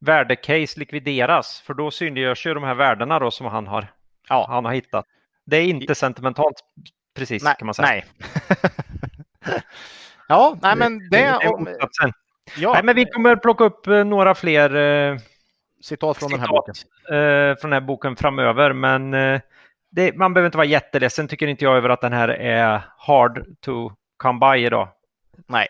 värdecase 0.01 0.79
likvideras. 0.79 1.61
För 1.65 1.73
då 1.73 1.91
synliggörs 1.91 2.45
ju 2.45 2.53
de 2.53 2.63
här 2.63 2.75
värdena 2.75 3.19
då 3.19 3.31
som 3.31 3.45
han 3.45 3.67
har, 3.67 3.87
Ja. 4.29 4.45
han 4.49 4.65
har 4.65 4.71
hittat. 4.73 5.05
Det 5.45 5.57
är 5.57 5.63
inte 5.63 5.95
sentimentalt 5.95 6.55
precis 7.15 7.43
Nej, 7.43 7.55
kan 7.59 7.65
man 7.65 7.73
säga. 7.75 7.87
nej. 7.87 8.05
ja, 10.27 10.57
nej 10.61 10.75
men 10.75 11.09
det... 11.09 11.39
motsatsen. 11.59 12.11
ja, 12.57 12.73
Nej, 12.73 12.83
men 12.83 12.95
vi 12.95 13.05
kommer 13.05 13.35
plocka 13.35 13.63
upp 13.63 13.87
eh, 13.87 14.03
några 14.05 14.35
fler 14.35 14.75
eh, 14.75 15.17
citat 15.81 16.17
från 16.17 16.31
den 16.31 16.39
här 16.39 16.47
citat 16.47 16.65
boken. 16.65 16.75
eh, 17.17 17.55
från 17.55 17.71
den 17.71 17.81
här 17.81 17.87
boken 17.87 18.15
framöver. 18.15 18.73
Men 18.73 19.11
det, 19.91 20.15
man 20.15 20.33
behöver 20.33 20.45
inte 20.47 20.57
vara 20.57 20.67
jätteledsen 20.67 21.27
tycker 21.27 21.47
inte 21.47 21.63
jag 21.65 21.77
över 21.77 21.89
att 21.89 22.01
den 22.01 22.13
här 22.13 22.27
är 22.29 22.81
hard 22.97 23.45
to 23.61 23.91
by 24.39 24.65
idag. 24.65 24.87
Nej. 25.47 25.67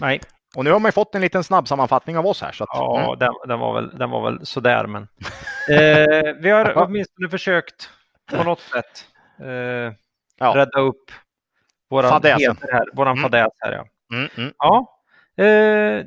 Nej, 0.00 0.20
Och 0.56 0.64
nu 0.64 0.70
har 0.70 0.80
man 0.80 0.88
ju 0.88 0.92
fått 0.92 1.14
en 1.14 1.20
liten 1.20 1.44
snabb 1.44 1.68
sammanfattning 1.68 2.18
av 2.18 2.26
oss 2.26 2.42
här. 2.42 2.52
Så 2.52 2.64
att, 2.64 2.70
ja, 2.72 3.00
mm. 3.04 3.18
den, 3.18 3.32
den, 3.48 3.58
var 3.58 3.74
väl, 3.74 3.98
den 3.98 4.10
var 4.10 4.30
väl 4.30 4.46
sådär. 4.46 4.86
Men, 4.86 5.02
eh, 5.70 6.34
vi 6.40 6.50
har 6.50 6.72
åtminstone 6.76 7.28
försökt 7.28 7.90
på 8.30 8.44
något 8.44 8.60
sätt 8.60 9.06
eh, 9.40 9.94
Ja. 10.38 10.52
rädda 10.56 10.80
upp 10.80 11.10
våran, 11.90 12.22
här, 12.22 12.36
Mm. 13.02 13.22
fadäs 13.22 13.52
här. 13.58 13.72
Ja. 13.72 13.84
Mm, 14.16 14.28
mm. 14.36 14.52
Ja, 14.58 14.98
eh, 15.44 16.04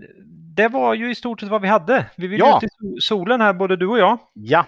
det 0.55 0.67
var 0.67 0.93
ju 0.93 1.11
i 1.11 1.15
stort 1.15 1.39
sett 1.39 1.49
vad 1.49 1.61
vi 1.61 1.67
hade. 1.67 2.05
Vi 2.17 2.27
vill 2.27 2.39
Ja. 2.39 2.57
ut 2.57 2.63
i 2.63 2.67
so- 2.67 2.99
solen 2.99 3.41
här, 3.41 3.53
både 3.53 3.75
du 3.75 3.87
och 3.87 3.99
jag. 3.99 4.17
Ja, 4.33 4.65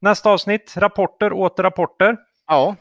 Nästa 0.00 0.30
avsnitt, 0.30 0.74
rapporter 0.76 1.32
åter 1.32 1.62
rapporter. 1.62 2.16
ja. 2.46 2.76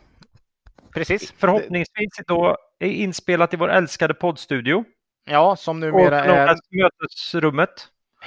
Precis. 0.93 1.33
Förhoppningsvis 1.37 2.09
då 2.27 2.57
inspelat 2.79 3.53
i 3.53 3.57
vår 3.57 3.69
älskade 3.71 4.13
poddstudio. 4.13 4.85
Ja, 5.25 5.55
som 5.55 5.75
Och 5.75 5.79
numera 5.81 6.23
är 6.25 6.55
mötesrummet. 6.81 7.69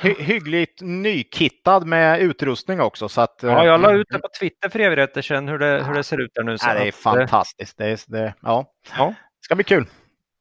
hy 0.02 0.14
hyggligt 0.18 0.80
nykittad 0.80 1.86
med 1.86 2.20
utrustning 2.20 2.80
också. 2.80 3.08
Så 3.08 3.20
att, 3.20 3.38
Ja, 3.42 3.64
jag 3.64 3.80
la 3.80 3.88
mm, 3.88 4.00
ut 4.00 4.06
det 4.10 4.18
på 4.18 4.28
Twitter 4.40 4.68
för 4.68 4.78
evigheter 4.78 5.22
sedan 5.22 5.48
hur 5.48 5.58
det, 5.58 5.84
hur 5.86 5.94
det 5.94 6.02
ser 6.02 6.20
ut 6.20 6.30
där 6.34 6.42
nu. 6.42 6.58
Så 6.58 6.68
Ja, 6.68 6.74
det 6.74 6.78
är 6.80 6.88
att, 6.88 6.94
eh, 6.94 6.98
fantastiskt. 7.00 7.78
Det, 7.78 7.86
är, 7.86 8.00
det, 8.06 8.34
ja. 8.42 8.72
Ja. 8.98 9.14
ska 9.40 9.54
bli 9.54 9.64
kul. 9.64 9.86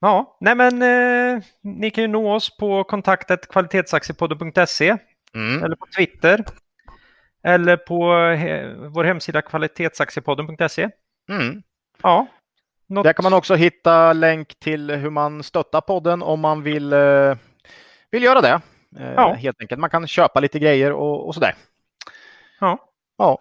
Ja, 0.02 0.38
nej 0.40 0.56
men 0.56 0.82
eh, 0.82 1.44
ni 1.64 1.92
kan 1.92 2.02
ju 2.04 2.08
nå 2.08 2.34
oss 2.36 2.58
på 2.58 2.84
kontaktet 2.84 3.48
kvalitetsaktiepodden.se 3.48 4.98
Mm. 5.36 5.64
eller 5.64 5.76
på 5.76 5.86
Twitter. 5.98 6.46
Eller 7.44 7.78
på 7.78 8.14
he, 8.14 8.74
vår 8.76 9.04
hemsida 9.04 9.42
kvalitetsaktiepodden.se. 9.42 10.90
Mm. 11.30 11.62
Ja. 12.04 12.28
Något... 12.88 13.04
Där 13.04 13.14
kan 13.14 13.24
man 13.24 13.34
också 13.34 13.56
hitta 13.56 14.14
länk 14.14 14.60
till 14.60 14.92
hur 14.92 15.10
man 15.10 15.44
stöttar 15.44 15.82
podden 15.82 16.22
om 16.22 16.40
man 16.40 16.64
vill, 16.64 16.94
eh, 16.94 17.36
vill 18.12 18.24
göra 18.24 18.42
det. 18.42 18.62
Eh, 19.00 19.14
Ja. 19.16 19.34
Helt 19.34 19.62
enkelt. 19.62 19.82
Man 19.82 19.90
kan 19.90 20.08
köpa 20.08 20.40
lite 20.40 20.60
grejer 20.60 20.92
och, 20.92 21.28
och 21.28 21.34
sådär. 21.34 21.56
Ja. 22.60 22.78
Ja. 23.18 23.40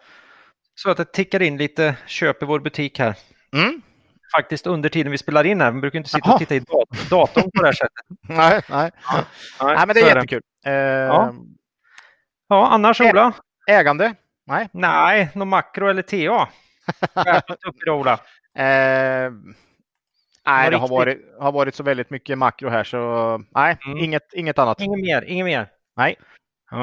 Så 0.74 0.90
att 0.90 0.96
det 0.96 1.12
tickar 1.12 1.42
in 1.42 1.56
lite 1.56 1.96
köp 2.06 2.42
i 2.42 2.46
vår 2.46 2.60
butik 2.60 2.98
här. 2.98 3.14
Mm. 3.56 3.82
Faktiskt 4.36 4.66
under 4.66 4.88
tiden 4.88 5.12
vi 5.12 5.18
spelar 5.18 5.44
in 5.44 5.60
här. 5.60 5.70
Vi 5.72 5.80
brukar 5.80 5.96
inte 5.98 6.10
sitta 6.10 6.20
Jaha. 6.28 6.34
och 6.34 6.38
titta 6.38 6.54
i 6.54 6.58
dat- 6.58 7.10
datorn 7.10 7.50
på 7.54 7.62
det 7.62 7.66
här 7.66 7.72
sättet. 7.72 8.06
Nej, 8.28 8.60
nej. 8.70 8.90
nej, 9.62 9.76
men 9.86 9.88
det 9.88 10.00
är 10.00 10.14
jättekul. 10.16 10.42
Eh, 10.66 10.72
Ja. 10.72 11.34
Ja, 12.48 12.68
annars 12.68 13.00
Ola? 13.00 13.32
Ägande? 13.70 14.14
Nej. 14.46 14.68
Nej, 14.72 15.28
någon 15.34 15.48
makro 15.48 15.88
eller 15.88 16.02
TA? 16.02 16.48
Upp 17.68 17.76
Ola. 17.88 18.20
Eh, 18.54 19.32
nej, 20.46 20.70
det 20.70 20.76
har 20.76 20.88
varit, 20.88 21.18
har 21.40 21.52
varit 21.52 21.74
så 21.74 21.82
väldigt 21.82 22.10
mycket 22.10 22.38
makro 22.38 22.68
här 22.68 22.84
så 22.84 23.42
nej, 23.54 23.76
Mm. 23.86 23.98
inget, 23.98 24.32
inget 24.32 24.58
annat. 24.58 24.80
Inget 24.80 25.00
mer, 25.00 25.22
inget 25.22 25.44
mer. 25.44 25.66
Nej. 25.96 26.16
Du 26.70 26.76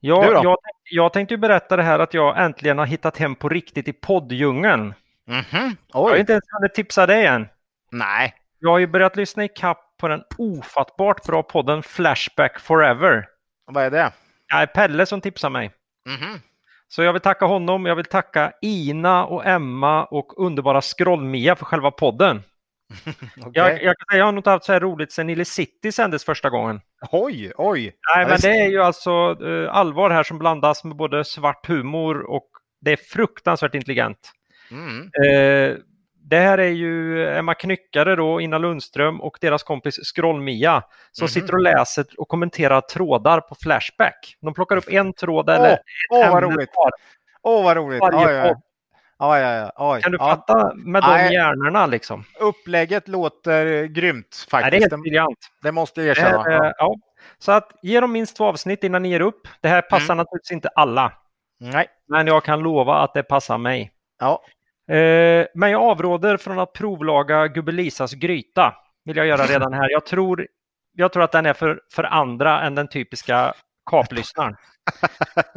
Jag, 0.00 0.24
jag, 0.24 0.42
tänkte- 0.42 0.70
jag 0.90 1.12
tänkte 1.12 1.34
ju 1.34 1.38
berätta 1.38 1.76
det 1.76 1.82
här 1.82 1.98
att 1.98 2.14
jag 2.14 2.44
äntligen 2.44 2.78
har 2.78 2.86
hittat 2.86 3.16
hem 3.16 3.34
på 3.34 3.48
riktigt 3.48 3.88
i 3.88 3.92
podddjungeln. 3.92 4.94
Mhm. 5.26 5.76
Jag 5.92 6.00
har 6.00 6.16
inte 6.16 6.32
ens 6.32 6.44
hunnit 6.58 6.74
tipsa 6.74 7.06
dig 7.06 7.26
än. 7.26 7.48
nej. 7.92 8.34
Jag 8.60 8.70
har 8.70 8.78
ju 8.78 8.86
börjat 8.86 9.16
lyssna 9.16 9.44
i 9.44 9.48
kapp 9.48 9.94
på 10.00 10.08
den 10.08 10.22
ofattbart 10.38 11.26
bra 11.26 11.42
podden 11.42 11.82
Flashback 11.82 12.60
Forever. 12.60 13.28
Vad 13.66 13.84
är 13.84 13.90
det? 13.90 14.12
Det 14.48 14.54
är 14.54 14.66
Pelle 14.66 15.06
som 15.06 15.20
tipsar 15.20 15.50
mig. 15.50 15.70
Mhm. 16.08 16.40
Så 16.88 17.02
jag 17.02 17.12
vill 17.12 17.22
tacka 17.22 17.44
honom, 17.44 17.86
jag 17.86 17.96
vill 17.96 18.04
tacka 18.04 18.52
Ina 18.62 19.26
och 19.26 19.46
Emma 19.46 20.04
och 20.04 20.44
underbara 20.44 20.80
Scroll-Mia 20.80 21.56
för 21.56 21.64
själva 21.64 21.90
podden. 21.90 22.42
Okej. 23.40 23.50
Jag, 23.52 23.82
jag 23.82 23.96
kan 23.98 24.06
säga 24.10 24.18
jag 24.18 24.24
har 24.24 24.32
nog 24.32 24.38
inte 24.40 24.50
haft 24.50 24.64
så 24.64 24.72
här 24.72 24.80
roligt 24.80 25.12
sedan 25.12 25.26
Nile 25.26 25.44
City 25.44 25.92
sändes 25.92 26.24
första 26.24 26.50
gången. 26.50 26.80
Oj, 27.10 27.52
oj. 27.56 27.92
Nej, 28.16 28.26
men 28.26 28.38
det 28.40 28.50
är 28.50 28.68
ju 28.68 28.82
alltså 28.82 29.10
eh, 29.46 29.74
allvar 29.74 30.10
här 30.10 30.22
som 30.22 30.38
blandas 30.38 30.84
med 30.84 30.96
både 30.96 31.24
svart 31.24 31.66
humor 31.66 32.30
och 32.30 32.48
det 32.80 32.92
är 32.92 32.96
fruktansvärt 32.96 33.74
intelligent. 33.74 34.32
Mm. 34.70 35.02
Eh, 35.02 35.76
det 36.28 36.36
här 36.38 36.58
är 36.58 36.68
ju 36.68 37.26
Emma 37.28 37.54
Knyckare 37.54 38.16
då, 38.16 38.40
Ina 38.40 38.58
Lundström 38.58 39.20
och 39.20 39.38
deras 39.40 39.62
kompis 39.62 39.94
Scroll-Mia 40.14 40.82
som 41.12 41.24
Mhm. 41.24 41.28
sitter 41.28 41.54
och 41.54 41.60
läser 41.60 42.06
och 42.18 42.28
kommenterar 42.28 42.80
trådar 42.80 43.40
på 43.40 43.54
Flashback. 43.54 44.36
De 44.40 44.54
plockar 44.54 44.76
upp 44.76 44.88
en 44.88 45.12
tråd 45.12 45.50
eller 45.50 45.72
ett 45.72 45.80
Åh, 46.10 46.30
vad 46.30 46.44
ämne 46.44 46.56
roligt. 46.56 46.70
var. 46.74 46.90
Åh, 47.42 47.64
vad 47.64 47.76
roligt. 47.76 48.00
Varje 48.00 48.54
oj, 49.18 49.42
oj. 49.44 49.70
oj. 49.76 50.02
Kan 50.02 50.12
du 50.12 50.18
Ja, 50.20 50.28
fatta 50.28 50.72
med 50.74 51.02
de 51.02 51.10
Nej. 51.10 51.32
hjärnorna 51.34 51.86
liksom? 51.86 52.24
upplägget 52.40 53.08
låter 53.08 53.84
grymt 53.84 54.46
Nej, 54.52 54.62
det 54.62 54.66
är 54.66 54.70
faktiskt. 54.70 54.92
helt 54.92 55.02
briljant. 55.02 55.38
det 55.62 55.72
måste 55.72 56.00
jag 56.02 56.08
erkänna. 56.18 56.42
här, 56.42 56.64
eh, 56.64 56.72
ja. 56.78 56.94
Så 57.38 57.52
att 57.52 57.72
ge 57.82 58.00
dem 58.00 58.12
minst 58.12 58.36
två 58.36 58.44
avsnitt 58.44 58.84
innan 58.84 59.02
ni 59.02 59.08
ger 59.08 59.20
upp. 59.20 59.48
Det 59.60 59.68
här 59.68 59.82
passar 59.82 60.04
Mm. 60.04 60.16
naturligtvis 60.16 60.52
inte 60.52 60.68
alla. 60.68 61.12
Nej. 61.60 61.86
Men 62.08 62.26
jag 62.26 62.44
kan 62.44 62.60
lova 62.60 62.94
att 62.94 63.14
det 63.14 63.22
passar 63.22 63.58
mig. 63.58 63.92
Ja. 64.20 64.42
Eh, 64.88 65.46
men 65.54 65.70
jag 65.70 65.82
avråder 65.82 66.36
från 66.36 66.58
att 66.58 66.72
provlaga 66.72 67.46
Gubbelisas 67.48 68.12
gryta. 68.14 68.74
Vill 69.04 69.16
jag 69.16 69.26
göra 69.26 69.42
redan 69.42 69.72
här. 69.72 69.90
Jag 69.90 70.06
tror, 70.06 70.46
jag 70.96 71.12
tror 71.12 71.22
att 71.22 71.32
den 71.32 71.46
är 71.46 71.52
för, 71.52 71.80
för 71.92 72.04
andra 72.04 72.60
än 72.62 72.74
den 72.74 72.88
typiska 72.88 73.52
kaplyssnaren. 73.90 74.56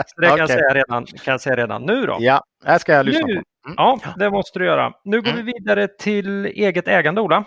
Så 0.07 0.21
det 0.21 0.27
kan, 0.27 0.33
Okej. 0.33 0.39
jag 0.39 0.49
säga 0.49 0.73
redan, 0.73 1.05
kan 1.05 1.31
jag 1.31 1.41
säga 1.41 1.55
redan 1.55 1.81
nu 1.85 2.05
då. 2.05 2.17
Ja, 2.19 2.41
det 2.65 2.79
ska 2.79 2.93
jag 2.93 3.05
lyssna 3.05 3.27
Nu, 3.27 3.33
på. 3.35 3.41
Mm. 3.69 3.75
ja, 3.77 3.99
det 4.17 4.29
måste 4.29 4.59
du 4.59 4.65
göra. 4.65 4.93
Nu 5.03 5.21
går 5.21 5.31
Mm. 5.31 5.45
vi 5.45 5.53
vidare 5.59 5.87
till 5.87 6.45
eget 6.45 6.87
ägande, 6.87 7.21
Ola. 7.21 7.43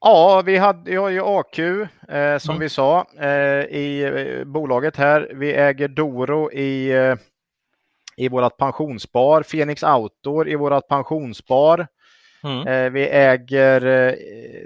Ja, 0.00 0.42
vi 0.44 0.56
hade, 0.56 0.90
jag 0.92 1.00
har 1.00 1.08
ju 1.08 1.22
AQ 1.24 1.58
eh, 1.58 2.38
som 2.38 2.50
Mm. 2.52 2.60
vi 2.60 2.68
sa 2.68 3.06
eh, 3.20 3.28
i 3.64 4.02
eh, 4.38 4.44
bolaget 4.44 4.96
här. 4.96 5.30
Vi 5.34 5.52
äger 5.54 5.88
Doro 5.88 6.52
i, 6.52 6.90
eh, 6.96 7.16
i 8.18 8.28
vårt 8.28 8.56
pensionsspar, 8.56 9.42
Phoenix 9.42 9.82
Outdoor 9.82 10.48
i 10.48 10.56
vårt 10.56 10.88
pensionsspar. 10.88 11.86
Mm. 12.44 12.66
Eh, 12.66 12.90
vi 12.90 13.08
äger, 13.08 13.86
eh, 13.86 14.14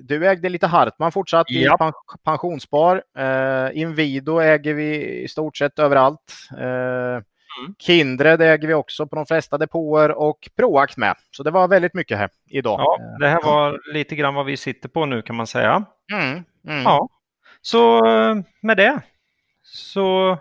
du 0.03 0.29
ägde 0.29 0.49
lite 0.49 0.67
Hartman 0.67 1.13
fortsatt 1.13 1.51
i 1.51 1.65
Ja. 1.65 1.77
pen, 1.77 1.93
pensionsspar. 2.25 3.03
Eh, 3.19 3.81
Inwido 3.81 4.39
äger 4.39 4.75
vi 4.75 5.23
i 5.23 5.29
stort 5.29 5.57
sett 5.57 5.79
överallt. 5.79 6.35
Mm. 6.59 7.75
Kindred 7.79 8.43
äger 8.43 8.69
vi 8.69 8.75
också 8.75 9.07
på 9.07 9.17
de 9.17 9.27
flesta 9.27 9.59
depåer 9.59 10.11
och 10.11 10.49
Proact 10.57 10.97
med. 10.97 11.17
Så 11.31 11.43
det 11.43 11.51
var 11.51 11.69
väldigt 11.69 11.95
mycket 11.95 12.19
här 12.19 12.31
idag. 12.51 12.81
Ja, 12.81 12.99
det 13.21 13.29
här 13.29 13.43
var 13.43 13.81
lite 13.93 14.15
grann 14.17 14.35
vad 14.35 14.47
vi 14.47 14.57
sitter 14.57 14.89
på 14.89 15.07
nu 15.07 15.23
kan 15.23 15.37
man 15.37 15.47
säga. 15.47 15.85
Mm, 16.13 16.45
mm. 16.69 16.83
Ja, 16.83 17.09
så 17.63 18.01
med 18.63 18.77
det 18.77 19.01
så 19.63 20.39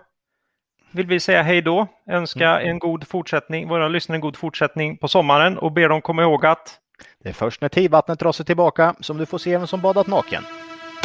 vill 0.91 1.07
vi 1.07 1.19
säga 1.19 1.41
hej 1.41 1.61
då, 1.61 1.87
önska 2.09 2.49
Mm. 2.59 2.69
en 2.69 2.79
god 2.79 3.07
fortsättning, 3.07 3.67
våra 3.67 3.87
lyssnare 3.87 4.17
en 4.17 4.21
god 4.21 4.37
fortsättning 4.37 4.97
på 4.97 5.07
sommaren 5.07 5.57
och 5.57 5.71
ber 5.71 5.89
dem 5.89 6.01
komma 6.01 6.21
ihåg 6.21 6.45
att 6.45 6.77
Det 7.23 7.29
är 7.29 7.33
först 7.33 7.61
när 7.61 7.69
tidvattnet 7.69 8.19
drar 8.19 8.31
sig 8.31 8.45
tillbaka 8.45 8.95
som 8.99 9.17
du 9.17 9.25
får 9.25 9.37
se 9.37 9.57
vem 9.57 9.67
som 9.67 9.81
badat 9.81 10.07
naken. 10.07 10.43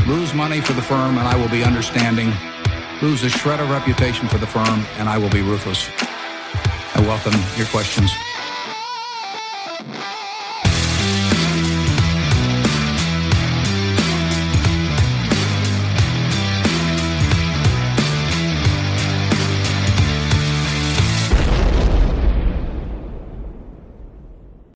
Lose 0.08 0.36
money 0.36 0.60
for 0.60 0.74
the 0.74 0.80
firm 0.82 1.18
and 1.18 1.36
I 1.36 1.40
will 1.40 1.60
be 1.60 1.68
understanding. 1.68 2.28
Lose 3.02 3.26
a 3.26 3.30
shred 3.30 3.60
of 3.60 3.70
reputation 3.70 4.28
for 4.28 4.38
the 4.38 4.46
firm 4.46 4.80
and 5.00 5.08
I 5.18 5.22
will 5.22 5.30
be 5.30 5.50
ruthless. 5.52 5.90
I 6.96 7.00
welcome 7.00 7.36
your 7.58 7.66
questions. 7.72 8.25